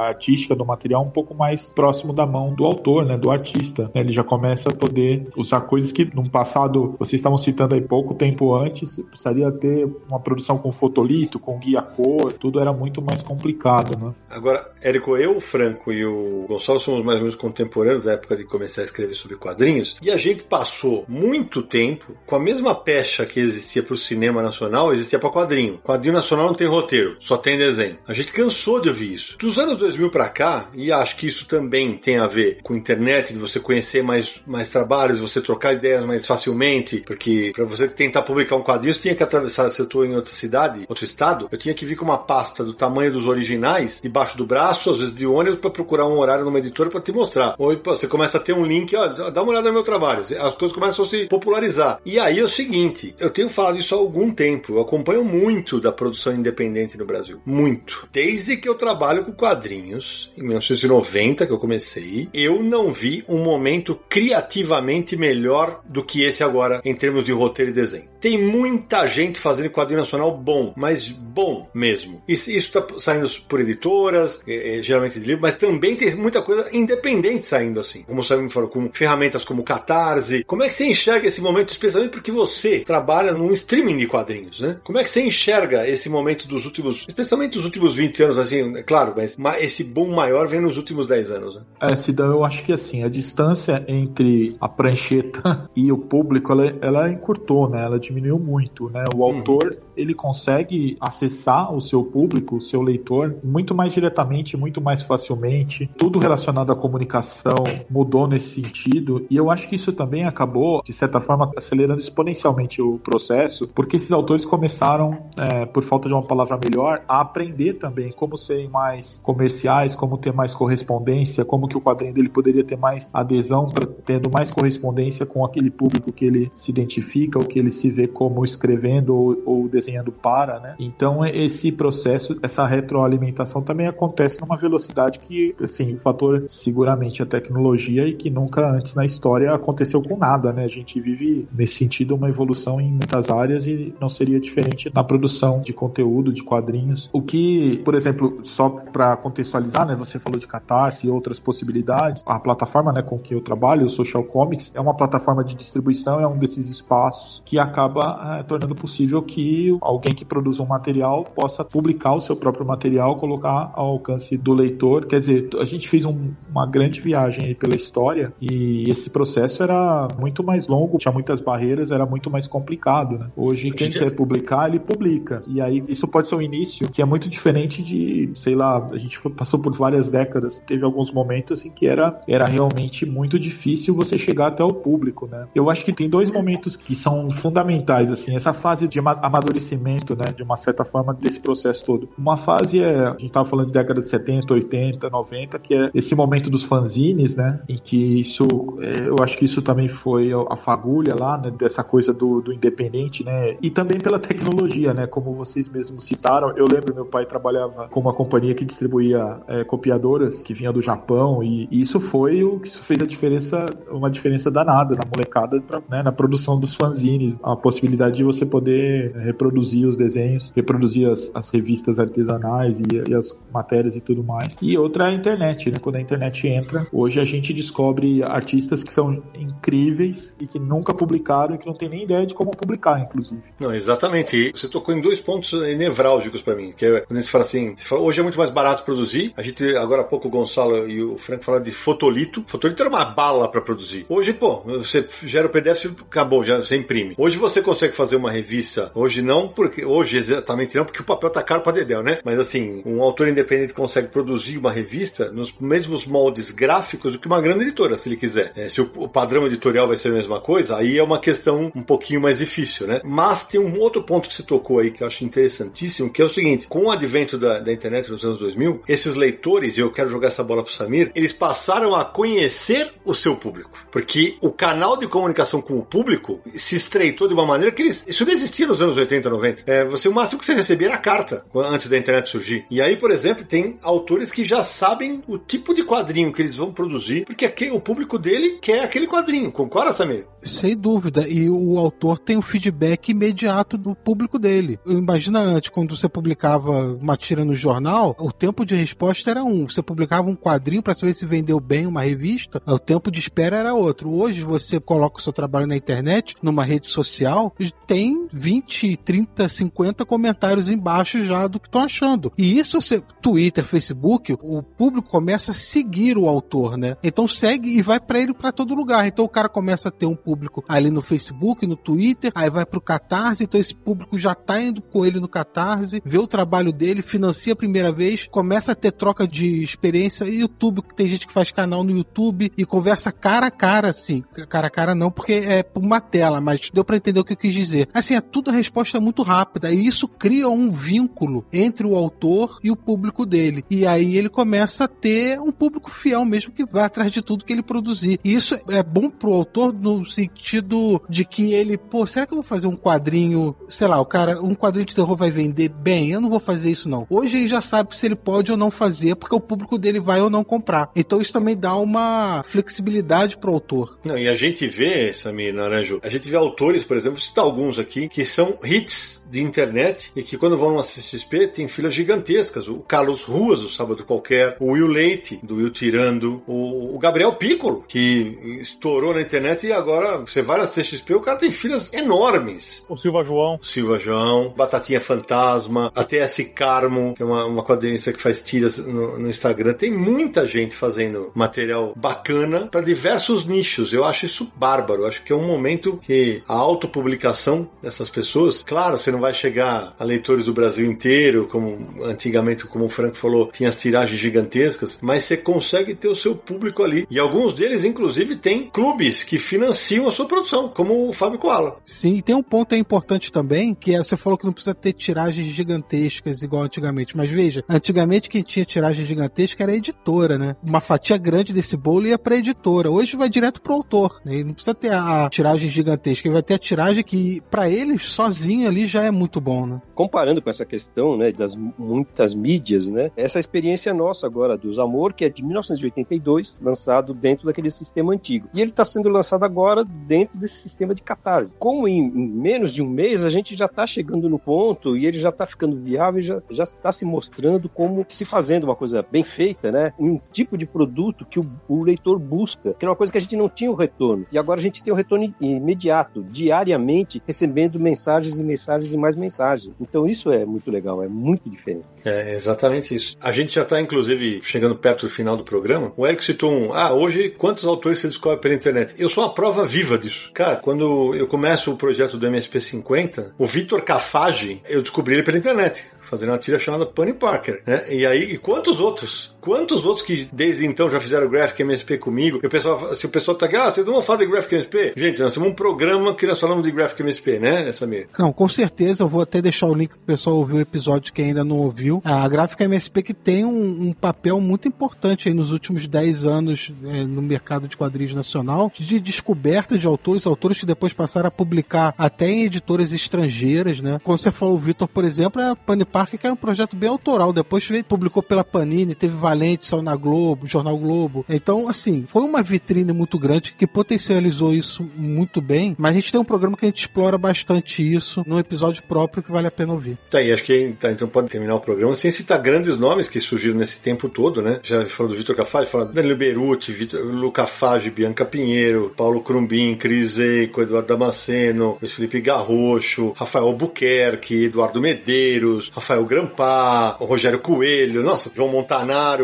artística 0.09 0.55
do 0.55 0.65
material 0.65 1.03
um 1.03 1.09
pouco 1.09 1.33
mais 1.33 1.73
próximo 1.73 2.13
da 2.13 2.25
mão 2.25 2.53
do 2.53 2.65
autor, 2.65 3.05
né, 3.05 3.17
do 3.17 3.31
artista. 3.31 3.89
Ele 3.93 4.11
já 4.11 4.23
começa 4.23 4.69
a 4.69 4.73
poder 4.73 5.27
usar 5.37 5.61
coisas 5.61 5.91
que 5.91 6.05
no 6.13 6.29
passado, 6.29 6.95
vocês 6.97 7.19
estavam 7.19 7.37
citando 7.37 7.75
aí 7.75 7.81
pouco 7.81 8.13
tempo 8.13 8.53
antes, 8.55 8.99
precisaria 9.09 9.38
ter 9.51 9.87
uma 10.07 10.19
produção 10.19 10.57
com 10.57 10.71
fotolito, 10.71 11.39
com 11.39 11.57
guia 11.57 11.81
cor, 11.81 12.33
tudo 12.33 12.59
era 12.59 12.73
muito 12.73 13.01
mais 13.01 13.21
complicado, 13.21 13.97
né? 13.97 14.13
Agora, 14.29 14.71
Érico, 14.81 15.17
eu, 15.17 15.37
o 15.37 15.41
Franco 15.41 15.91
e 15.91 16.05
o 16.05 16.45
Gonçalo 16.47 16.79
somos 16.79 17.03
mais 17.03 17.17
ou 17.17 17.23
menos 17.23 17.35
contemporâneos 17.35 18.03
da 18.03 18.13
época 18.13 18.35
de 18.35 18.43
começar 18.43 18.81
a 18.81 18.85
escrever 18.85 19.13
sobre 19.13 19.37
quadrinhos, 19.37 19.97
e 20.01 20.11
a 20.11 20.17
gente 20.17 20.43
passou 20.43 21.05
muito 21.07 21.61
tempo 21.63 22.13
com 22.25 22.35
a 22.35 22.39
mesma 22.39 22.75
pecha 22.75 23.25
que 23.25 23.39
existia 23.39 23.83
para 23.83 23.93
o 23.93 23.97
cinema 23.97 24.41
nacional, 24.41 24.93
existia 24.93 25.19
para 25.19 25.29
quadrinho. 25.29 25.79
Quadrinho 25.83 26.13
nacional 26.13 26.47
não 26.47 26.53
tem 26.53 26.67
roteiro, 26.67 27.15
só 27.19 27.37
tem 27.37 27.57
desenho. 27.57 27.97
A 28.07 28.13
gente 28.13 28.31
cansou 28.31 28.79
de 28.79 28.89
ouvir 28.89 29.13
isso. 29.13 29.37
Dos 29.37 29.57
anos 29.57 29.77
2000 29.77 30.09
para 30.09 30.29
cá, 30.29 30.69
e 30.73 30.91
acho 30.91 31.17
que 31.17 31.27
isso 31.27 31.47
também 31.47 31.97
tem 31.97 32.17
a 32.17 32.27
ver 32.27 32.59
com 32.63 32.75
internet, 32.75 33.33
de 33.33 33.39
você 33.39 33.59
conhecer 33.59 34.03
mais, 34.03 34.41
mais 34.45 34.69
trabalhos, 34.69 35.19
você 35.19 35.41
trocar 35.41 35.73
ideias 35.73 36.05
mais 36.05 36.25
facilmente, 36.25 37.03
porque 37.05 37.51
para 37.55 37.65
você 37.65 37.87
tentar 37.87 38.21
publicar 38.21 38.55
um 38.55 38.63
quadrinho, 38.63 38.93
você 38.93 39.01
tinha 39.01 39.15
que 39.15 39.23
atravessar, 39.29 39.69
se 39.69 39.81
eu 39.81 39.85
estou 39.85 40.05
em 40.05 40.15
outra 40.15 40.33
cidade, 40.33 40.85
outro 40.89 41.05
estado, 41.05 41.47
eu 41.51 41.57
tinha 41.57 41.73
que 41.73 41.85
vir 41.85 41.95
com 41.95 42.05
uma 42.05 42.17
pasta 42.17 42.63
do 42.63 42.73
tamanho 42.73 43.11
dos 43.11 43.27
originais, 43.27 43.99
debaixo 44.01 44.37
do 44.37 44.45
braço, 44.45 44.89
às 44.89 44.99
vezes 44.99 45.13
de 45.13 45.25
ônibus, 45.25 45.59
para 45.59 45.69
procurar 45.69 46.07
um 46.07 46.17
horário 46.17 46.45
numa 46.45 46.59
editora 46.59 46.89
para 46.89 47.01
te 47.01 47.11
mostrar. 47.11 47.55
Ou 47.57 47.77
você 47.83 48.07
começa 48.07 48.37
a 48.37 48.41
ter 48.41 48.53
um 48.53 48.65
link, 48.65 48.95
ó, 48.95 49.07
dá 49.07 49.41
uma 49.41 49.51
olhada 49.51 49.67
no 49.67 49.73
meu 49.73 49.83
trabalho. 49.83 50.21
As 50.21 50.55
coisas 50.55 50.73
começam 50.73 51.05
a 51.05 51.09
se 51.09 51.25
popularizar. 51.27 51.99
E 52.05 52.19
aí 52.19 52.39
é 52.39 52.43
o 52.43 52.49
seguinte, 52.49 53.15
eu 53.19 53.29
tenho 53.29 53.49
falado 53.49 53.77
isso 53.77 53.95
há 53.95 53.97
algum 53.97 54.31
tempo, 54.31 54.73
eu 54.73 54.81
acompanho 54.81 55.23
muito 55.23 55.79
da 55.79 55.91
produção 55.91 56.33
independente 56.33 56.97
no 56.97 57.05
Brasil. 57.05 57.39
Muito. 57.45 58.07
Desde 58.11 58.57
que 58.57 58.67
eu 58.67 58.75
trabalho 58.75 59.23
com 59.23 59.31
quadrinhos, 59.31 60.31
em 60.37 60.43
1990 60.43 61.45
que 61.45 61.53
eu 61.53 61.59
comecei, 61.59 62.29
eu 62.33 62.61
não 62.63 62.91
vi 62.91 63.23
um 63.27 63.43
momento 63.43 63.99
criativamente 64.09 65.15
melhor 65.15 65.81
do 65.85 66.03
que 66.03 66.23
esse 66.23 66.43
agora 66.43 66.81
em 66.83 66.95
termos 66.95 67.25
de 67.25 67.31
roteiro 67.31 67.71
e 67.71 67.73
desenho. 67.73 68.09
Tem 68.19 68.37
muita 68.37 69.05
gente 69.07 69.39
fazendo 69.39 69.69
quadrinho 69.69 69.99
nacional 69.99 70.35
bom, 70.35 70.73
mas 70.75 71.09
bom 71.09 71.69
mesmo. 71.73 72.21
Isso 72.27 72.51
está 72.51 72.85
saindo 72.97 73.29
por 73.47 73.61
editoras, 73.61 74.43
é, 74.47 74.79
é, 74.79 74.83
geralmente 74.83 75.19
de 75.19 75.25
livro, 75.25 75.41
mas 75.41 75.55
também 75.55 75.95
tem 75.95 76.13
muita 76.15 76.41
coisa 76.41 76.69
independente 76.75 77.47
saindo 77.47 77.79
assim. 77.79 78.03
Como 78.03 78.23
você 78.23 78.35
me 78.35 78.49
falou, 78.49 78.69
com 78.69 78.89
ferramentas 78.91 79.45
como 79.45 79.63
Catarse. 79.63 80.43
Como 80.43 80.63
é 80.63 80.67
que 80.67 80.73
você 80.73 80.85
enxerga 80.85 81.27
esse 81.27 81.41
momento, 81.41 81.69
especialmente 81.69 82.11
porque 82.11 82.31
você 82.31 82.79
trabalha 82.79 83.31
num 83.31 83.51
streaming 83.51 83.97
de 83.97 84.07
quadrinhos, 84.07 84.59
né? 84.59 84.77
Como 84.83 84.97
é 84.97 85.03
que 85.03 85.09
você 85.09 85.21
enxerga 85.21 85.87
esse 85.87 86.09
momento 86.09 86.47
dos 86.47 86.65
últimos, 86.65 87.05
especialmente 87.07 87.53
dos 87.53 87.65
últimos 87.65 87.95
20 87.95 88.23
anos, 88.23 88.39
assim, 88.39 88.75
é 88.75 88.83
claro, 88.83 89.13
mas 89.37 89.37
esse 89.59 89.83
boom 89.83 90.13
maior 90.13 90.47
vem 90.47 90.59
nos 90.59 90.77
últimos 90.77 91.07
10 91.07 91.31
anos, 91.31 91.55
né? 91.55 91.61
É, 91.81 91.95
Sidão, 91.95 92.27
eu 92.27 92.43
acho 92.43 92.63
que 92.63 92.73
assim, 92.73 93.03
a 93.03 93.09
distância 93.09 93.83
entre 93.87 94.57
a 94.59 94.67
prancheta 94.67 95.69
e 95.75 95.91
o 95.91 95.97
público, 95.97 96.51
ela, 96.51 96.75
ela 96.81 97.09
encurtou, 97.09 97.69
né? 97.69 97.83
Ela 97.83 97.99
diminuiu 98.09 98.39
muito, 98.39 98.89
né? 98.89 99.03
O 99.15 99.23
autor, 99.23 99.71
uhum. 99.71 99.77
Ele 99.99 100.13
consegue 100.13 100.97
acessar 100.99 101.73
o 101.73 101.81
seu 101.81 102.03
público, 102.03 102.55
o 102.55 102.61
seu 102.61 102.81
leitor, 102.81 103.35
muito 103.43 103.75
mais 103.75 103.93
diretamente, 103.93 104.55
muito 104.55 104.81
mais 104.81 105.01
facilmente. 105.01 105.89
Tudo 105.97 106.19
relacionado 106.19 106.71
à 106.71 106.75
comunicação 106.75 107.55
mudou 107.89 108.27
nesse 108.27 108.61
sentido, 108.61 109.25
e 109.29 109.35
eu 109.35 109.51
acho 109.51 109.67
que 109.67 109.75
isso 109.75 109.91
também 109.91 110.25
acabou, 110.25 110.81
de 110.83 110.93
certa 110.93 111.19
forma, 111.19 111.51
acelerando 111.55 111.99
exponencialmente 111.99 112.81
o 112.81 112.97
processo, 112.99 113.67
porque 113.67 113.97
esses 113.97 114.11
autores 114.11 114.45
começaram, 114.45 115.17
é, 115.37 115.65
por 115.65 115.83
falta 115.83 116.07
de 116.07 116.13
uma 116.13 116.23
palavra 116.23 116.57
melhor, 116.63 117.03
a 117.07 117.19
aprender 117.19 117.73
também 117.73 118.11
como 118.11 118.37
serem 118.37 118.69
mais 118.69 119.19
comerciais, 119.21 119.95
como 119.95 120.17
ter 120.17 120.33
mais 120.33 120.55
correspondência, 120.55 121.43
como 121.43 121.67
que 121.67 121.77
o 121.77 121.81
quadrinho 121.81 122.13
dele 122.13 122.29
poderia 122.29 122.63
ter 122.63 122.77
mais 122.77 123.09
adesão, 123.13 123.69
tendo 124.05 124.29
mais 124.29 124.49
correspondência 124.49 125.25
com 125.25 125.43
aquele 125.43 125.69
público 125.69 126.11
que 126.11 126.25
ele 126.25 126.51
se 126.55 126.71
identifica, 126.71 127.37
ou 127.37 127.45
que 127.45 127.59
ele 127.59 127.71
se 127.71 127.89
vê 127.91 128.07
como 128.07 128.45
escrevendo 128.45 129.15
ou, 129.15 129.41
ou 129.45 129.67
desenhando 129.67 129.88
para, 130.21 130.59
né? 130.59 130.75
Então 130.79 131.25
esse 131.25 131.71
processo, 131.71 132.37
essa 132.41 132.65
retroalimentação 132.65 133.61
também 133.61 133.87
acontece 133.87 134.39
numa 134.41 134.57
velocidade 134.57 135.19
que, 135.19 135.55
assim, 135.61 135.95
o 135.95 135.99
fator 135.99 136.43
seguramente 136.47 137.21
a 137.21 137.25
tecnologia 137.25 138.07
e 138.07 138.13
que 138.13 138.29
nunca 138.29 138.69
antes 138.69 138.95
na 138.95 139.05
história 139.05 139.53
aconteceu 139.53 140.01
com 140.01 140.17
nada, 140.17 140.51
né? 140.51 140.65
A 140.65 140.69
gente 140.69 140.99
vive 140.99 141.47
nesse 141.53 141.75
sentido 141.75 142.15
uma 142.15 142.29
evolução 142.29 142.79
em 142.79 142.89
muitas 142.89 143.29
áreas 143.29 143.65
e 143.65 143.93
não 143.99 144.09
seria 144.09 144.39
diferente 144.39 144.91
na 144.93 145.03
produção 145.03 145.61
de 145.61 145.73
conteúdo, 145.73 146.31
de 146.33 146.43
quadrinhos. 146.43 147.09
O 147.13 147.21
que, 147.21 147.81
por 147.83 147.95
exemplo, 147.95 148.39
só 148.43 148.69
para 148.69 149.15
contextualizar, 149.17 149.85
né? 149.85 149.95
Você 149.95 150.19
falou 150.19 150.39
de 150.39 150.47
Catarse 150.47 151.07
e 151.07 151.09
outras 151.09 151.39
possibilidades. 151.39 152.23
A 152.25 152.39
plataforma, 152.39 152.91
né, 152.91 153.01
com 153.01 153.17
que 153.17 153.33
eu 153.33 153.41
trabalho, 153.41 153.85
o 153.85 153.89
Social 153.89 154.23
Comics, 154.23 154.71
é 154.75 154.81
uma 154.81 154.93
plataforma 154.93 155.43
de 155.43 155.55
distribuição, 155.55 156.19
é 156.19 156.27
um 156.27 156.37
desses 156.37 156.69
espaços 156.69 157.41
que 157.45 157.57
acaba 157.59 158.37
é, 158.39 158.43
tornando 158.43 158.75
possível 158.75 159.21
que 159.21 159.77
alguém 159.81 160.13
que 160.13 160.25
produz 160.25 160.59
um 160.59 160.65
material 160.65 161.23
possa 161.23 161.63
publicar 161.63 162.13
o 162.13 162.19
seu 162.19 162.35
próprio 162.35 162.65
material, 162.65 163.17
colocar 163.17 163.71
ao 163.73 163.87
alcance 163.87 164.37
do 164.37 164.53
leitor. 164.53 165.05
Quer 165.05 165.19
dizer, 165.19 165.49
a 165.59 165.65
gente 165.65 165.87
fez 165.89 166.05
um, 166.05 166.31
uma 166.49 166.65
grande 166.65 166.99
viagem 166.99 167.53
pela 167.55 167.75
história 167.75 168.33
e 168.41 168.89
esse 168.89 169.09
processo 169.09 169.63
era 169.63 170.07
muito 170.19 170.43
mais 170.43 170.67
longo, 170.67 170.97
tinha 170.97 171.11
muitas 171.11 171.41
barreiras, 171.41 171.91
era 171.91 172.05
muito 172.05 172.29
mais 172.29 172.47
complicado. 172.47 173.17
Né? 173.17 173.27
Hoje, 173.35 173.71
quem 173.71 173.89
quer 173.89 174.11
publicar, 174.11 174.67
ele 174.67 174.79
publica. 174.79 175.43
E 175.47 175.61
aí, 175.61 175.83
isso 175.87 176.07
pode 176.07 176.27
ser 176.27 176.35
um 176.35 176.41
início 176.41 176.89
que 176.89 177.01
é 177.01 177.05
muito 177.05 177.29
diferente 177.29 177.81
de, 177.83 178.31
sei 178.35 178.55
lá, 178.55 178.87
a 178.91 178.97
gente 178.97 179.19
passou 179.31 179.59
por 179.59 179.75
várias 179.75 180.09
décadas, 180.09 180.59
teve 180.65 180.83
alguns 180.83 181.11
momentos 181.11 181.65
em 181.65 181.69
que 181.69 181.87
era, 181.87 182.19
era 182.27 182.45
realmente 182.45 183.05
muito 183.05 183.39
difícil 183.39 183.95
você 183.95 184.17
chegar 184.17 184.47
até 184.47 184.63
o 184.63 184.73
público, 184.73 185.27
né? 185.27 185.47
Eu 185.53 185.69
acho 185.69 185.83
que 185.83 185.93
tem 185.93 186.09
dois 186.09 186.29
momentos 186.29 186.75
que 186.75 186.95
são 186.95 187.31
fundamentais, 187.31 188.11
assim, 188.11 188.35
essa 188.35 188.53
fase 188.53 188.87
de 188.87 188.99
amadurecimento, 188.99 189.68
né, 190.15 190.25
de 190.35 190.43
uma 190.43 190.55
certa 190.57 190.83
forma, 190.83 191.13
desse 191.13 191.39
processo 191.39 191.85
todo. 191.85 192.09
Uma 192.17 192.37
fase 192.37 192.79
é, 192.79 193.07
a 193.07 193.11
gente 193.11 193.31
tava 193.31 193.47
falando 193.47 193.67
de 193.67 193.73
década 193.73 194.01
de 194.01 194.07
70, 194.07 194.53
80, 194.53 195.09
90, 195.09 195.59
que 195.59 195.73
é 195.73 195.91
esse 195.93 196.15
momento 196.15 196.49
dos 196.49 196.63
fanzines, 196.63 197.35
né, 197.35 197.59
em 197.67 197.77
que 197.77 198.19
isso, 198.19 198.45
é, 198.81 199.07
eu 199.07 199.15
acho 199.21 199.37
que 199.37 199.45
isso 199.45 199.61
também 199.61 199.87
foi 199.87 200.31
a 200.49 200.55
fagulha 200.55 201.15
lá, 201.17 201.37
né, 201.37 201.51
dessa 201.51 201.83
coisa 201.83 202.13
do, 202.13 202.41
do 202.41 202.53
independente, 202.53 203.23
né, 203.23 203.57
e 203.61 203.69
também 203.69 203.99
pela 203.99 204.19
tecnologia, 204.19 204.93
né, 204.93 205.07
como 205.07 205.33
vocês 205.33 205.67
mesmos 205.67 206.05
citaram, 206.05 206.55
eu 206.57 206.65
lembro 206.71 206.93
meu 206.93 207.05
pai 207.05 207.25
trabalhava 207.25 207.87
com 207.89 207.99
uma 207.99 208.13
companhia 208.13 208.53
que 208.53 208.65
distribuía 208.65 209.37
é, 209.47 209.63
copiadoras 209.63 210.41
que 210.41 210.53
vinha 210.53 210.71
do 210.71 210.81
Japão 210.81 211.43
e, 211.43 211.67
e 211.71 211.81
isso 211.81 211.99
foi 211.99 212.43
o 212.43 212.59
que 212.59 212.69
fez 212.69 213.01
a 213.01 213.05
diferença, 213.05 213.65
uma 213.89 214.09
diferença 214.09 214.49
danada 214.49 214.95
na 214.95 215.03
molecada, 215.09 215.61
pra, 215.61 215.81
né, 215.89 216.03
na 216.03 216.11
produção 216.11 216.59
dos 216.59 216.75
fanzines, 216.75 217.37
a 217.43 217.55
possibilidade 217.55 218.17
de 218.17 218.23
você 218.23 218.45
poder 218.45 219.15
reproduzir 219.17 219.48
os 219.57 219.97
desenhos, 219.97 220.51
reproduzir 220.55 220.89
produzir 220.89 221.09
as, 221.09 221.31
as 221.33 221.49
revistas 221.49 221.99
artesanais 221.99 222.79
e, 222.79 222.83
e, 223.09 223.13
as 223.13 223.37
matérias 223.53 223.95
e 223.95 224.01
tudo 224.01 224.23
mais. 224.23 224.55
E 224.61 224.77
outra 224.77 225.05
é 225.05 225.07
a 225.09 225.13
internet, 225.13 225.69
né? 225.69 225.77
Quando 225.79 225.97
a 225.97 226.01
internet 226.01 226.47
entra, 226.47 226.87
hoje 226.91 227.19
a 227.19 227.25
gente 227.25 227.53
descobre 227.53 228.23
artistas 228.23 228.83
que 228.83 228.91
são 228.91 229.21
incríveis 229.35 230.33
e 230.39 230.47
que 230.47 230.57
nunca 230.57 230.93
publicaram 230.93 231.55
e 231.55 231.57
que 231.57 231.67
não 231.67 231.73
tem 231.73 231.89
nem 231.89 232.03
ideia 232.03 232.25
de 232.25 232.33
como 232.33 232.51
publicar, 232.51 232.99
inclusive. 232.99 233.41
Não, 233.59 233.73
exatamente. 233.73 234.35
E 234.35 234.51
você 234.51 234.67
tocou 234.67 234.95
em 234.95 235.01
dois 235.01 235.19
pontos 235.19 235.53
nevrálgicos 235.75 236.41
para 236.41 236.55
mim, 236.55 236.73
que 236.75 236.85
é 236.85 237.01
quando 237.01 237.21
você 237.21 237.29
fala 237.29 237.43
assim, 237.43 237.75
hoje 237.91 238.19
é 238.19 238.23
muito 238.23 238.37
mais 238.37 238.49
barato 238.49 238.83
produzir. 238.83 239.33
A 239.37 239.41
gente, 239.41 239.75
agora 239.75 240.01
há 240.01 240.05
pouco 240.05 240.27
o 240.27 240.31
Gonçalo 240.31 240.89
e 240.89 241.03
o 241.03 241.17
Franco 241.17 241.43
falaram 241.43 241.63
de 241.63 241.71
fotolito. 241.71 242.43
Fotolito 242.47 242.81
era 242.81 242.89
uma 242.89 243.05
bala 243.05 243.49
para 243.49 243.61
produzir. 243.61 244.05
Hoje, 244.09 244.33
pô, 244.33 244.61
você 244.65 245.05
gera 245.23 245.47
o 245.47 245.49
PDF, 245.49 245.85
acabou, 246.01 246.43
já 246.43 246.57
você 246.57 246.75
imprime. 246.75 247.15
Hoje 247.17 247.37
você 247.37 247.61
consegue 247.61 247.95
fazer 247.95 248.15
uma 248.15 248.31
revista, 248.31 248.91
hoje 248.95 249.21
não, 249.21 249.38
porque 249.47 249.85
hoje 249.85 250.17
exatamente 250.17 250.75
não, 250.75 250.85
porque 250.85 251.01
o 251.01 251.05
papel 251.05 251.29
tá 251.29 251.41
caro 251.41 251.61
para 251.61 251.73
dedéu, 251.73 252.03
né? 252.03 252.19
Mas 252.23 252.39
assim, 252.39 252.81
um 252.85 253.01
autor 253.01 253.27
independente 253.27 253.73
consegue 253.73 254.07
produzir 254.07 254.57
uma 254.57 254.71
revista 254.71 255.31
nos 255.31 255.53
mesmos 255.59 256.05
moldes 256.05 256.51
gráficos 256.51 257.13
do 257.13 257.19
que 257.19 257.27
uma 257.27 257.41
grande 257.41 257.63
editora, 257.63 257.97
se 257.97 258.09
ele 258.09 258.15
quiser. 258.15 258.51
É, 258.55 258.67
se 258.69 258.81
o, 258.81 258.91
o 258.95 259.07
padrão 259.07 259.45
editorial 259.45 259.87
vai 259.87 259.97
ser 259.97 260.09
a 260.09 260.13
mesma 260.13 260.41
coisa, 260.41 260.77
aí 260.77 260.97
é 260.97 261.03
uma 261.03 261.19
questão 261.19 261.71
um 261.75 261.83
pouquinho 261.83 262.21
mais 262.21 262.39
difícil, 262.39 262.87
né? 262.87 263.01
Mas 263.03 263.47
tem 263.47 263.59
um 263.59 263.79
outro 263.79 264.03
ponto 264.03 264.27
que 264.27 264.35
você 264.35 264.43
tocou 264.43 264.79
aí 264.79 264.91
que 264.91 265.03
eu 265.03 265.07
acho 265.07 265.23
interessantíssimo, 265.23 266.11
que 266.11 266.21
é 266.21 266.25
o 266.25 266.29
seguinte: 266.29 266.67
com 266.67 266.85
o 266.85 266.91
advento 266.91 267.37
da, 267.37 267.59
da 267.59 267.71
internet 267.71 268.11
nos 268.11 268.23
anos 268.23 268.39
2000, 268.39 268.83
esses 268.87 269.15
leitores, 269.15 269.77
e 269.77 269.81
eu 269.81 269.91
quero 269.91 270.09
jogar 270.09 270.27
essa 270.27 270.43
bola 270.43 270.63
pro 270.63 270.73
Samir, 270.73 271.11
eles 271.15 271.33
passaram 271.33 271.95
a 271.95 272.03
conhecer 272.05 272.93
o 273.05 273.13
seu 273.13 273.35
público. 273.35 273.71
Porque 273.91 274.37
o 274.41 274.51
canal 274.51 274.97
de 274.97 275.07
comunicação 275.07 275.61
com 275.61 275.77
o 275.77 275.85
público 275.85 276.41
se 276.55 276.75
estreitou 276.75 277.27
de 277.27 277.33
uma 277.33 277.45
maneira 277.45 277.73
que 277.73 277.81
eles, 277.81 278.05
isso 278.07 278.25
não 278.25 278.33
existia 278.33 278.67
nos 278.67 278.81
anos 278.81 278.97
80, 278.97 279.28
90. 279.29 279.63
É, 279.65 279.85
você, 279.85 280.07
o 280.07 280.13
máximo 280.13 280.39
que 280.39 280.45
você 280.45 280.53
recebia 280.53 280.87
era 280.87 280.97
carta 280.97 281.45
antes 281.55 281.87
da 281.87 281.97
internet 281.97 282.29
surgir. 282.29 282.65
E 282.69 282.81
aí, 282.81 282.95
por 282.95 283.11
exemplo, 283.11 283.43
tem 283.43 283.77
autores 283.81 284.31
que 284.31 284.43
já 284.43 284.63
sabem 284.63 285.21
o 285.27 285.37
tipo 285.37 285.73
de 285.73 285.83
quadrinho 285.83 286.31
que 286.31 286.41
eles 286.41 286.55
vão 286.55 286.71
produzir, 286.71 287.25
porque 287.25 287.45
aqui, 287.45 287.69
o 287.69 287.79
público 287.79 288.17
dele 288.17 288.59
quer 288.61 288.81
aquele 288.81 289.07
quadrinho. 289.07 289.51
Concorda, 289.51 289.93
Samir? 289.93 290.25
Sem 290.41 290.75
dúvida. 290.75 291.27
E 291.27 291.49
o 291.49 291.77
autor 291.77 292.19
tem 292.19 292.37
o 292.37 292.41
feedback 292.41 293.09
imediato 293.09 293.77
do 293.77 293.95
público 293.95 294.39
dele. 294.39 294.79
Imagina 294.85 295.39
antes, 295.39 295.69
quando 295.69 295.95
você 295.95 296.07
publicava 296.07 296.71
uma 296.93 297.17
tira 297.17 297.43
no 297.43 297.55
jornal, 297.55 298.15
o 298.19 298.31
tempo 298.31 298.65
de 298.65 298.75
resposta 298.75 299.29
era 299.29 299.43
um. 299.43 299.67
Você 299.67 299.81
publicava 299.81 300.29
um 300.29 300.35
quadrinho 300.35 300.81
para 300.81 300.93
saber 300.93 301.13
se 301.13 301.25
vendeu 301.25 301.59
bem 301.59 301.85
uma 301.85 302.01
revista, 302.01 302.61
o 302.65 302.79
tempo 302.79 303.11
de 303.11 303.19
espera 303.19 303.57
era 303.57 303.73
outro. 303.73 304.11
Hoje 304.11 304.41
você 304.41 304.79
coloca 304.79 305.19
o 305.19 305.21
seu 305.21 305.33
trabalho 305.33 305.67
na 305.67 305.75
internet, 305.75 306.35
numa 306.41 306.63
rede 306.63 306.87
social, 306.87 307.53
tem 307.85 308.27
20, 308.31 308.97
30, 308.97 309.49
50 309.49 310.05
comentários 310.05 310.69
embaixo 310.69 311.23
já 311.23 311.47
do 311.47 311.59
que 311.59 311.67
estão 311.67 311.81
achando. 311.81 312.31
E 312.37 312.59
isso, 312.59 312.79
você, 312.79 313.01
Twitter, 313.21 313.63
Facebook, 313.63 314.37
o 314.41 314.61
público 314.61 315.09
começa 315.09 315.51
a 315.51 315.55
seguir 315.55 316.17
o 316.17 316.27
autor, 316.27 316.77
né? 316.77 316.95
Então 317.03 317.27
segue 317.27 317.77
e 317.77 317.81
vai 317.81 317.99
para 317.99 318.19
ele 318.19 318.33
para 318.33 318.51
todo 318.51 318.75
lugar. 318.75 319.07
Então 319.07 319.25
o 319.25 319.29
cara 319.29 319.49
começa 319.49 319.89
a 319.89 319.91
ter 319.91 320.05
um 320.05 320.15
público 320.29 320.63
ali 320.67 320.91
no 320.91 321.01
Facebook, 321.01 321.65
no 321.65 321.75
Twitter, 321.75 322.31
aí 322.35 322.51
vai 322.51 322.63
pro 322.63 322.79
Catarse, 322.79 323.45
então 323.45 323.59
esse 323.59 323.75
público 323.75 324.19
já 324.19 324.35
tá 324.35 324.61
indo 324.61 324.79
com 324.79 325.03
ele 325.03 325.19
no 325.19 325.27
Catarse, 325.27 326.03
vê 326.05 326.19
o 326.19 326.27
trabalho 326.27 326.71
dele, 326.71 327.01
financia 327.01 327.53
a 327.53 327.55
primeira 327.55 327.91
vez, 327.91 328.27
começa 328.29 328.73
a 328.73 328.75
ter 328.75 328.91
troca 328.91 329.27
de 329.27 329.63
experiência 329.63 330.25
YouTube, 330.25 330.83
que 330.83 330.93
tem 330.93 331.07
gente 331.07 331.25
que 331.25 331.33
faz 331.33 331.49
canal 331.49 331.83
no 331.83 331.89
YouTube 331.89 332.51
e 332.55 332.63
conversa 332.63 333.11
cara 333.11 333.47
a 333.47 333.51
cara, 333.51 333.89
assim. 333.89 334.23
Cara 334.47 334.67
a 334.67 334.69
cara 334.69 334.93
não, 334.93 335.09
porque 335.09 335.33
é 335.33 335.63
por 335.63 335.83
uma 335.83 335.99
tela, 335.99 336.39
mas 336.39 336.69
deu 336.71 336.85
para 336.85 336.97
entender 336.97 337.19
o 337.19 337.25
que 337.25 337.33
eu 337.33 337.37
quis 337.37 337.53
dizer. 337.53 337.89
Assim, 337.91 338.13
é 338.13 338.21
tudo 338.21 338.51
a 338.51 338.53
resposta 338.53 338.99
muito 338.99 339.23
rápida 339.23 339.71
e 339.71 339.87
isso 339.87 340.07
cria 340.07 340.47
um 340.47 340.71
vínculo 340.71 341.43
entre 341.51 341.87
o 341.87 341.95
autor 341.95 342.59
e 342.63 342.69
o 342.69 342.75
público 342.75 343.25
dele. 343.25 343.65
E 343.67 343.87
aí 343.87 344.15
ele 344.15 344.29
começa 344.29 344.83
a 344.83 344.87
ter 344.87 345.39
um 345.39 345.51
público 345.51 345.89
fiel 345.89 346.23
mesmo 346.23 346.53
que 346.53 346.65
vai 346.65 346.83
atrás 346.83 347.11
de 347.11 347.23
tudo 347.23 347.43
que 347.43 347.51
ele 347.51 347.63
produzir. 347.63 348.19
E 348.23 348.35
isso 348.35 348.55
é 348.69 348.83
bom 348.83 349.09
pro 349.09 349.33
autor 349.33 349.73
no 349.73 350.05
sentido 350.19 351.01
de 351.09 351.23
que 351.23 351.53
ele, 351.53 351.77
pô, 351.77 352.05
será 352.05 352.25
que 352.25 352.33
eu 352.33 352.37
vou 352.37 352.43
fazer 352.43 352.67
um 352.67 352.75
quadrinho, 352.75 353.55
sei 353.67 353.87
lá, 353.87 353.99
o 353.99 354.05
cara, 354.05 354.41
um 354.41 354.53
quadrinho 354.53 354.85
de 354.85 354.95
terror 354.95 355.15
vai 355.15 355.31
vender 355.31 355.69
bem? 355.69 356.11
Eu 356.11 356.21
não 356.21 356.29
vou 356.29 356.39
fazer 356.39 356.71
isso 356.71 356.89
não. 356.89 357.07
Hoje 357.09 357.37
ele 357.37 357.47
já 357.47 357.61
sabe 357.61 357.95
se 357.95 358.05
ele 358.05 358.15
pode 358.15 358.51
ou 358.51 358.57
não 358.57 358.71
fazer, 358.71 359.15
porque 359.15 359.35
o 359.35 359.39
público 359.39 359.77
dele 359.77 359.99
vai 359.99 360.21
ou 360.21 360.29
não 360.29 360.43
comprar. 360.43 360.89
Então 360.95 361.21
isso 361.21 361.33
também 361.33 361.55
dá 361.55 361.75
uma 361.75 362.43
flexibilidade 362.43 363.37
pro 363.37 363.53
autor. 363.53 363.99
Não, 364.03 364.17
e 364.17 364.27
a 364.27 364.35
gente 364.35 364.67
vê, 364.67 365.13
Samir 365.13 365.53
Naranjo, 365.53 365.99
a 366.03 366.09
gente 366.09 366.29
vê 366.29 366.35
autores, 366.35 366.83
por 366.83 366.97
exemplo, 366.97 367.19
citar 367.19 367.43
alguns 367.43 367.79
aqui, 367.79 368.07
que 368.07 368.25
são 368.25 368.57
hits 368.63 369.18
de 369.29 369.41
internet 369.41 370.11
e 370.15 370.23
que 370.23 370.37
quando 370.37 370.57
vão 370.57 370.73
no 370.73 370.83
CCXP 370.83 371.47
tem 371.47 371.67
filas 371.67 371.93
gigantescas. 371.93 372.67
O 372.67 372.79
Carlos 372.79 373.23
Ruas, 373.23 373.61
do 373.61 373.69
Sábado 373.69 374.03
Qualquer, 374.03 374.57
o 374.59 374.71
Will 374.71 374.87
Leite, 374.87 375.39
do 375.43 375.55
Will 375.55 375.69
Tirando, 375.69 376.41
o, 376.47 376.95
o 376.95 376.99
Gabriel 376.99 377.33
Piccolo, 377.33 377.83
que 377.87 378.57
estourou 378.61 379.13
na 379.13 379.21
internet 379.21 379.67
e 379.67 379.73
agora 379.73 380.17
você 380.17 380.41
vai 380.41 380.57
na 380.57 380.65
CCXP, 380.65 381.15
o 381.15 381.21
cara 381.21 381.37
tem 381.37 381.51
filas 381.51 381.91
enormes. 381.93 382.85
O 382.89 382.97
Silva 382.97 383.23
João. 383.23 383.59
Silva 383.61 383.99
João, 383.99 384.53
Batatinha 384.55 385.01
Fantasma, 385.01 385.91
a 385.95 386.03
TS 386.03 386.51
Carmo, 386.53 387.13
que 387.15 387.23
é 387.23 387.25
uma, 387.25 387.45
uma 387.45 387.63
quadrinista 387.63 388.11
que 388.13 388.21
faz 388.21 388.41
tiras 388.41 388.77
no, 388.77 389.19
no 389.19 389.29
Instagram. 389.29 389.73
Tem 389.73 389.91
muita 389.91 390.47
gente 390.47 390.75
fazendo 390.75 391.31
material 391.35 391.93
bacana 391.95 392.67
para 392.67 392.81
diversos 392.81 393.45
nichos. 393.45 393.93
Eu 393.93 394.05
acho 394.05 394.25
isso 394.25 394.51
bárbaro. 394.55 395.03
Eu 395.03 395.07
acho 395.07 395.23
que 395.23 395.31
é 395.31 395.35
um 395.35 395.45
momento 395.45 395.99
que 396.01 396.41
a 396.47 396.55
autopublicação 396.55 397.69
dessas 397.81 398.09
pessoas, 398.09 398.63
claro, 398.63 398.97
você 398.97 399.11
não 399.11 399.18
vai 399.19 399.33
chegar 399.33 399.95
a 399.99 400.03
leitores 400.03 400.45
do 400.45 400.53
Brasil 400.53 400.89
inteiro, 400.89 401.47
como 401.47 402.03
antigamente, 402.03 402.65
como 402.65 402.85
o 402.85 402.89
Franco 402.89 403.17
falou, 403.17 403.49
tinha 403.51 403.69
as 403.69 403.79
tiragens 403.79 404.19
gigantescas, 404.19 404.99
mas 405.01 405.23
você 405.23 405.37
consegue 405.37 405.95
ter 405.95 406.07
o 406.07 406.15
seu 406.15 406.35
público 406.35 406.83
ali. 406.83 407.07
E 407.09 407.19
alguns 407.19 407.53
deles, 407.53 407.83
inclusive, 407.83 408.35
têm 408.35 408.69
clubes 408.69 409.23
que 409.23 409.37
financiam 409.37 410.07
a 410.07 410.11
sua 410.11 410.27
produção, 410.27 410.69
como 410.69 411.09
o 411.09 411.13
Fábio 411.13 411.39
Koala. 411.39 411.77
Sim, 411.85 412.17
e 412.17 412.21
tem 412.21 412.35
um 412.35 412.43
ponto 412.43 412.75
importante 412.75 413.31
também, 413.31 413.73
que 413.73 413.95
é, 413.95 413.97
você 413.97 414.17
falou 414.17 414.37
que 414.37 414.45
não 414.45 414.53
precisa 414.53 414.73
ter 414.73 414.93
tiragens 414.93 415.47
gigantescas 415.47 416.41
igual 416.41 416.63
antigamente, 416.63 417.15
mas 417.15 417.29
veja, 417.29 417.63
antigamente 417.67 418.29
quem 418.29 418.41
tinha 418.41 418.65
tiragem 418.65 419.05
gigantesca 419.05 419.63
era 419.63 419.71
a 419.71 419.75
editora, 419.75 420.37
né? 420.37 420.55
Uma 420.63 420.79
fatia 420.79 421.17
grande 421.17 421.53
desse 421.53 421.75
bolo 421.75 422.07
ia 422.07 422.17
pra 422.17 422.35
editora. 422.35 422.89
Hoje 422.89 423.17
vai 423.17 423.29
direto 423.29 423.61
pro 423.61 423.73
autor, 423.73 424.21
né? 424.23 424.35
Ele 424.35 424.45
não 424.45 424.53
precisa 424.53 424.73
ter 424.73 424.91
a 424.91 425.27
tiragem 425.29 425.69
gigantesca, 425.69 426.27
ele 426.27 426.33
vai 426.33 426.43
ter 426.43 426.55
a 426.55 426.59
tiragem 426.59 427.03
que, 427.03 427.41
para 427.49 427.69
ele, 427.69 427.97
sozinho 427.97 428.67
ali, 428.67 428.87
já 428.87 429.03
é 429.03 429.08
muito 429.11 429.39
bom, 429.39 429.65
né? 429.65 429.81
Comparando 429.95 430.41
com 430.41 430.49
essa 430.49 430.65
questão, 430.65 431.17
né, 431.17 431.31
das 431.31 431.55
muitas 431.55 432.33
mídias, 432.33 432.87
né? 432.87 433.11
Essa 433.15 433.39
experiência 433.39 433.93
nossa 433.93 434.27
agora 434.27 434.57
dos 434.57 434.79
Amor, 434.79 435.13
que 435.13 435.25
é 435.25 435.29
de 435.29 435.43
1982, 435.43 436.59
lançado 436.61 437.13
dentro 437.13 437.45
daquele 437.45 437.69
sistema 437.69 438.13
antigo. 438.13 438.47
E 438.53 438.61
ele 438.61 438.71
está 438.71 438.85
sendo 438.85 439.09
lançado 439.09 439.43
agora 439.43 439.83
dentro 439.83 440.37
desse 440.37 440.59
sistema 440.59 440.93
de 440.93 441.01
catarse. 441.01 441.55
Como 441.57 441.87
em, 441.87 441.99
em 441.99 442.27
menos 442.27 442.73
de 442.73 442.81
um 442.81 442.89
mês 442.89 443.23
a 443.23 443.29
gente 443.29 443.55
já 443.55 443.65
está 443.65 443.85
chegando 443.85 444.29
no 444.29 444.39
ponto 444.39 444.97
e 444.97 445.05
ele 445.05 445.19
já 445.19 445.29
está 445.29 445.45
ficando 445.45 445.75
viável, 445.75 446.21
já 446.21 446.41
já 446.49 446.63
está 446.63 446.91
se 446.91 447.05
mostrando 447.05 447.69
como 447.69 448.05
se 448.07 448.25
fazendo 448.25 448.65
uma 448.65 448.75
coisa 448.75 449.05
bem 449.09 449.23
feita, 449.23 449.71
né? 449.71 449.93
Um 449.99 450.19
tipo 450.31 450.57
de 450.57 450.65
produto 450.65 451.25
que 451.25 451.39
o, 451.39 451.43
o 451.67 451.83
leitor 451.83 452.19
busca, 452.19 452.73
que 452.73 452.85
é 452.85 452.89
uma 452.89 452.95
coisa 452.95 453.11
que 453.11 453.17
a 453.17 453.21
gente 453.21 453.35
não 453.35 453.49
tinha 453.49 453.71
o 453.71 453.75
retorno. 453.75 454.25
E 454.31 454.37
agora 454.37 454.59
a 454.59 454.63
gente 454.63 454.83
tem 454.83 454.93
o 454.93 454.95
retorno 454.95 455.33
imediato, 455.39 456.23
diariamente, 456.23 457.21
recebendo 457.25 457.79
mensagens 457.79 458.39
e 458.39 458.43
mensagens 458.43 458.93
e 458.93 458.97
mais 458.99 459.15
mensagens. 459.15 459.73
Então 459.79 460.07
isso 460.07 460.31
é 460.31 460.45
muito 460.45 460.69
legal, 460.69 461.03
é 461.03 461.07
muito 461.07 461.49
diferente. 461.49 461.85
É 462.03 462.33
exatamente 462.33 462.93
isso. 462.93 463.17
A 463.19 463.31
gente 463.31 463.55
já 463.55 463.63
está, 463.63 463.79
inclusive, 463.79 464.41
chegando 464.43 464.75
perto 464.75 465.07
do 465.07 465.11
final 465.11 465.35
do 465.35 465.43
programa. 465.43 465.91
O 465.97 466.05
Eric 466.05 466.23
citou 466.23 466.51
um. 466.51 466.73
Ah, 466.73 466.93
hoje 466.93 467.29
quantos 467.29 467.65
autores 467.65 467.99
você 467.99 468.07
descobre 468.07 468.39
pela 468.39 468.55
internet? 468.55 468.95
Eu 468.97 469.09
sou 469.09 469.23
uma 469.23 469.33
prova 469.33 469.65
viva 469.65 469.97
disso. 469.97 470.31
Cara, 470.33 470.55
quando 470.55 471.15
eu 471.15 471.27
começo 471.27 471.71
o 471.71 471.77
projeto 471.77 472.17
do 472.17 472.27
MSP 472.27 472.61
50, 472.61 473.35
o 473.37 473.45
Vitor 473.45 473.81
Cafage, 473.81 474.61
eu 474.67 474.81
descobri 474.81 475.15
ele 475.15 475.23
pela 475.23 475.37
internet 475.37 475.83
fazendo 476.09 476.29
uma 476.29 476.39
tira 476.39 476.57
chamada 476.59 476.87
Pony 476.87 477.13
Parker, 477.13 477.61
né? 477.65 477.85
E 477.87 478.05
aí, 478.05 478.33
e 478.33 478.37
quantos 478.37 478.79
outros? 478.79 479.35
Quantos 479.41 479.85
outros 479.85 480.05
que 480.05 480.27
desde 480.31 480.65
então 480.65 480.89
já 480.89 480.99
fizeram 480.99 481.29
Graphic 481.29 481.61
MSP 481.61 481.97
comigo? 481.97 482.39
E 482.43 482.47
o 482.47 482.49
pessoal, 482.49 482.95
se 482.95 483.05
o 483.05 483.09
pessoal 483.09 483.37
tá 483.37 483.45
aqui, 483.45 483.55
ah, 483.55 483.71
vocês 483.71 483.85
não 483.85 483.93
vão 483.93 484.01
falar 484.01 484.19
de 484.19 484.27
Graphic 484.27 484.55
MSP? 484.55 484.93
Gente, 484.95 485.21
nós 485.21 485.33
temos 485.33 485.49
um 485.49 485.53
programa 485.53 486.15
que 486.15 486.25
nós 486.25 486.39
falamos 486.39 486.63
de 486.63 486.71
Graphic 486.71 487.01
MSP, 487.01 487.39
né, 487.39 487.71
mesa? 487.87 488.09
Não, 488.17 488.33
com 488.33 488.47
certeza, 488.49 489.03
eu 489.03 489.07
vou 489.07 489.21
até 489.21 489.41
deixar 489.41 489.67
o 489.67 489.73
link 489.73 489.89
pro 489.89 489.99
pessoal 489.99 490.35
ouvir 490.35 490.55
o 490.55 490.59
episódio 490.59 491.13
que 491.13 491.21
ainda 491.21 491.43
não 491.43 491.57
ouviu. 491.57 492.01
A 492.03 492.27
Gráfica 492.27 492.65
MSP 492.65 493.03
que 493.03 493.13
tem 493.13 493.45
um, 493.45 493.89
um 493.89 493.93
papel 493.93 494.39
muito 494.39 494.67
importante 494.67 495.29
aí 495.29 495.33
nos 495.33 495.51
últimos 495.51 495.87
10 495.87 496.25
anos 496.25 496.71
é, 496.85 497.03
no 497.03 497.21
mercado 497.21 497.67
de 497.67 497.77
quadrinhos 497.77 498.13
nacional, 498.13 498.71
de 498.77 498.99
descoberta 498.99 499.77
de 499.77 499.87
autores, 499.87 500.25
autores 500.25 500.59
que 500.59 500.65
depois 500.65 500.93
passaram 500.93 501.27
a 501.27 501.31
publicar 501.31 501.93
até 501.97 502.29
em 502.29 502.43
editoras 502.43 502.91
estrangeiras, 502.91 503.81
né? 503.81 503.99
Quando 504.03 504.19
você 504.19 504.31
falou 504.31 504.55
o 504.55 504.59
Vitor, 504.59 504.87
por 504.87 505.05
exemplo, 505.05 505.41
a 505.41 505.55
Pony 505.55 505.85
Parker 505.85 506.19
que 506.19 506.27
era 506.27 506.33
um 506.33 506.37
projeto 506.37 506.75
bem 506.75 506.89
autoral. 506.89 507.31
Depois 507.31 507.67
publicou 507.87 508.21
pela 508.21 508.43
Panini, 508.43 508.95
teve 508.95 509.15
Valente, 509.29 509.67
saiu 509.67 509.83
na 509.83 509.95
Globo, 509.95 510.47
Jornal 510.47 510.77
Globo. 510.77 511.23
Então, 511.29 511.69
assim, 511.69 512.05
foi 512.07 512.23
uma 512.23 512.41
vitrine 512.41 512.91
muito 512.91 513.19
grande 513.19 513.53
que 513.53 513.67
potencializou 513.67 514.53
isso 514.53 514.89
muito 514.95 515.39
bem. 515.39 515.75
Mas 515.77 515.91
a 515.91 515.95
gente 515.95 516.11
tem 516.11 516.19
um 516.19 516.25
programa 516.25 516.57
que 516.57 516.65
a 516.65 516.69
gente 516.69 516.79
explora 516.79 517.17
bastante 517.17 517.83
isso 517.83 518.23
num 518.25 518.39
episódio 518.39 518.81
próprio 518.83 519.21
que 519.21 519.31
vale 519.31 519.47
a 519.47 519.51
pena 519.51 519.73
ouvir. 519.73 519.97
Tá 520.09 520.17
aí, 520.17 520.31
acho 520.31 520.43
que 520.43 520.75
tá, 520.79 520.91
então 520.91 521.07
pode 521.07 521.27
terminar 521.27 521.55
o 521.55 521.59
programa 521.59 521.93
sem 521.93 522.09
citar 522.09 522.39
grandes 522.41 522.77
nomes 522.79 523.07
que 523.07 523.19
surgiram 523.19 523.57
nesse 523.57 523.79
tempo 523.79 524.09
todo, 524.09 524.41
né? 524.41 524.59
Já 524.63 524.87
falou 524.89 525.11
do 525.11 525.17
Vitor 525.17 525.35
Cafage, 525.35 525.69
falou 525.69 525.87
do 525.87 525.93
Danilo 525.93 526.15
Beruti, 526.15 526.71
Vitor, 526.71 527.01
Luca 527.03 527.45
Fage, 527.45 527.91
Bianca 527.91 528.25
Pinheiro, 528.25 528.91
Paulo 528.97 529.21
Crumbin, 529.21 529.75
Cris 529.75 530.17
Eico, 530.17 530.61
Eduardo 530.61 530.87
Damasceno, 530.87 531.77
Felipe 531.87 532.19
Garrocho, 532.19 533.13
Rafael 533.15 533.53
Buquerque, 533.53 534.45
Eduardo 534.45 534.81
Medeiros, 534.81 535.69
Rafael 535.73 536.03
Grampá, 536.05 536.97
Rogério 536.99 537.39
Coelho, 537.39 538.01
nossa, 538.01 538.31
João 538.35 538.49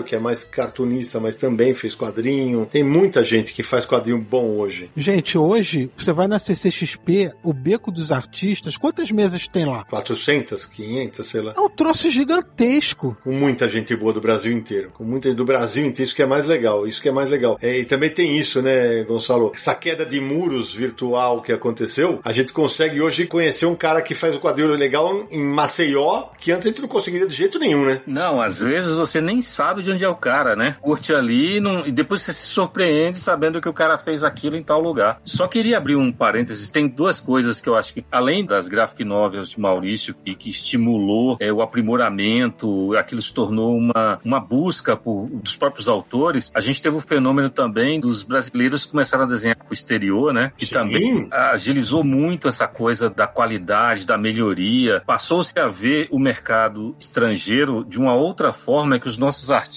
Que 0.03 0.15
é 0.15 0.19
mais 0.19 0.43
cartunista, 0.43 1.19
mas 1.19 1.35
também 1.35 1.73
fez 1.73 1.95
quadrinho. 1.95 2.67
Tem 2.72 2.84
muita 2.84 3.23
gente 3.23 3.53
que 3.53 3.63
faz 3.63 3.85
quadrinho 3.85 4.19
bom 4.19 4.57
hoje. 4.57 4.89
Gente, 4.95 5.38
hoje, 5.38 5.89
você 5.95 6.13
vai 6.13 6.27
na 6.27 6.39
CCXP, 6.39 7.31
o 7.43 7.53
Beco 7.53 7.91
dos 7.91 8.11
Artistas, 8.11 8.77
quantas 8.77 9.11
mesas 9.11 9.47
tem 9.47 9.65
lá? 9.65 9.84
400, 9.85 10.65
500, 10.65 11.27
sei 11.27 11.41
lá. 11.41 11.53
É 11.55 11.59
um 11.59 11.69
troço 11.69 12.09
gigantesco. 12.09 13.17
Com 13.23 13.31
muita 13.31 13.69
gente 13.69 13.95
boa 13.95 14.13
do 14.13 14.22
Brasil 14.22 14.51
inteiro. 14.51 14.91
Com 14.93 15.03
muita 15.03 15.34
do 15.34 15.45
Brasil 15.45 15.85
inteiro, 15.85 16.03
isso 16.03 16.15
que 16.15 16.22
é 16.22 16.26
mais 16.26 16.45
legal. 16.45 16.88
Isso 16.88 17.01
que 17.01 17.09
é 17.09 17.11
mais 17.11 17.30
legal. 17.30 17.57
É, 17.61 17.80
e 17.80 17.85
também 17.85 18.09
tem 18.09 18.38
isso, 18.38 18.61
né, 18.61 19.03
Gonçalo? 19.03 19.51
Essa 19.55 19.73
queda 19.76 20.05
de 20.05 20.19
muros 20.19 20.73
virtual 20.73 21.41
que 21.41 21.51
aconteceu, 21.51 22.19
a 22.23 22.31
gente 22.31 22.53
consegue 22.53 23.01
hoje 23.01 23.26
conhecer 23.26 23.65
um 23.65 23.76
cara 23.76 24.01
que 24.01 24.13
faz 24.13 24.35
o 24.35 24.39
quadrinho 24.39 24.69
legal 24.76 25.27
em 25.31 25.43
Maceió, 25.43 26.30
que 26.39 26.51
antes 26.51 26.67
a 26.67 26.69
gente 26.69 26.81
não 26.81 26.88
conseguiria 26.88 27.27
de 27.27 27.35
jeito 27.35 27.59
nenhum, 27.59 27.85
né? 27.85 28.01
Não, 28.05 28.41
às 28.41 28.59
vezes 28.61 28.95
você 28.95 29.19
nem 29.22 29.41
sabe 29.41 29.84
de 29.86 29.91
onde 29.91 30.03
é 30.03 30.10
o 30.10 30.16
cara, 30.16 30.56
né? 30.56 30.76
Curte 30.82 31.14
ali 31.14 31.60
não... 31.60 31.86
e 31.86 31.91
depois 31.91 32.22
você 32.22 32.34
se 32.34 32.48
surpreende 32.48 33.20
sabendo 33.20 33.62
que 33.62 33.70
o 33.70 33.74
cara 33.74 33.98
fez 33.98 34.24
aquilo 34.24 34.56
em 34.56 34.64
tal 34.64 34.82
lugar. 34.82 35.20
Só 35.24 35.48
queria 35.48 35.78
abrir 35.78 35.95
um 35.95 36.12
parênteses, 36.12 36.70
tem 36.70 36.88
duas 36.88 37.20
coisas 37.20 37.62
que 37.62 37.70
eu 37.70 37.76
acho 37.76 37.94
que, 37.94 38.06
além 38.12 38.45
das 38.45 38.68
graphic 38.68 39.03
novels 39.03 39.49
de 39.49 39.60
Maurício, 39.60 40.16
e 40.26 40.36
que 40.36 40.49
estimulou 40.49 41.38
é, 41.40 41.52
o 41.52 41.62
aprimoramento, 41.62 42.95
aquilo 42.98 43.22
se 43.22 43.34
tornou 43.34 43.76
uma, 43.78 44.20
uma 44.24 44.40
busca 44.40 44.98
por, 44.98 45.28
dos 45.30 45.56
próprios 45.56 45.88
autores, 45.88 46.52
a 46.53 46.60
gente 46.60 46.82
teve 46.82 46.95
o 46.95 47.02
fenômeno 47.02 47.49
também 47.49 47.99
dos 47.99 48.24
brasileiros 48.24 48.86
que 48.86 48.91
começaram 48.91 49.24
a 49.24 49.28
desenhar 49.28 49.56
para 49.56 49.70
o 49.70 49.74
exterior, 49.74 50.34
né? 50.34 50.52
Que 50.57 50.66
Sim. 50.66 50.74
também 50.74 51.28
agilizou 51.32 52.03
muito 52.03 52.48
essa 52.48 52.68
coisa 52.68 53.10
da 53.10 53.28
qualidade, 53.28 54.06
da 54.06 54.18
melhoria. 54.18 55.02
Passou-se 55.06 55.57
a 55.60 55.68
ver 55.68 56.07
o 56.12 56.20
mercado 56.20 56.95
estrangeiro 56.99 57.86
de 57.88 57.99
uma 57.99 58.14
outra 58.14 58.52
forma 58.52 58.99
que 58.99 59.07
os 59.07 59.18
nossos 59.18 59.52
artistas, 59.52 59.74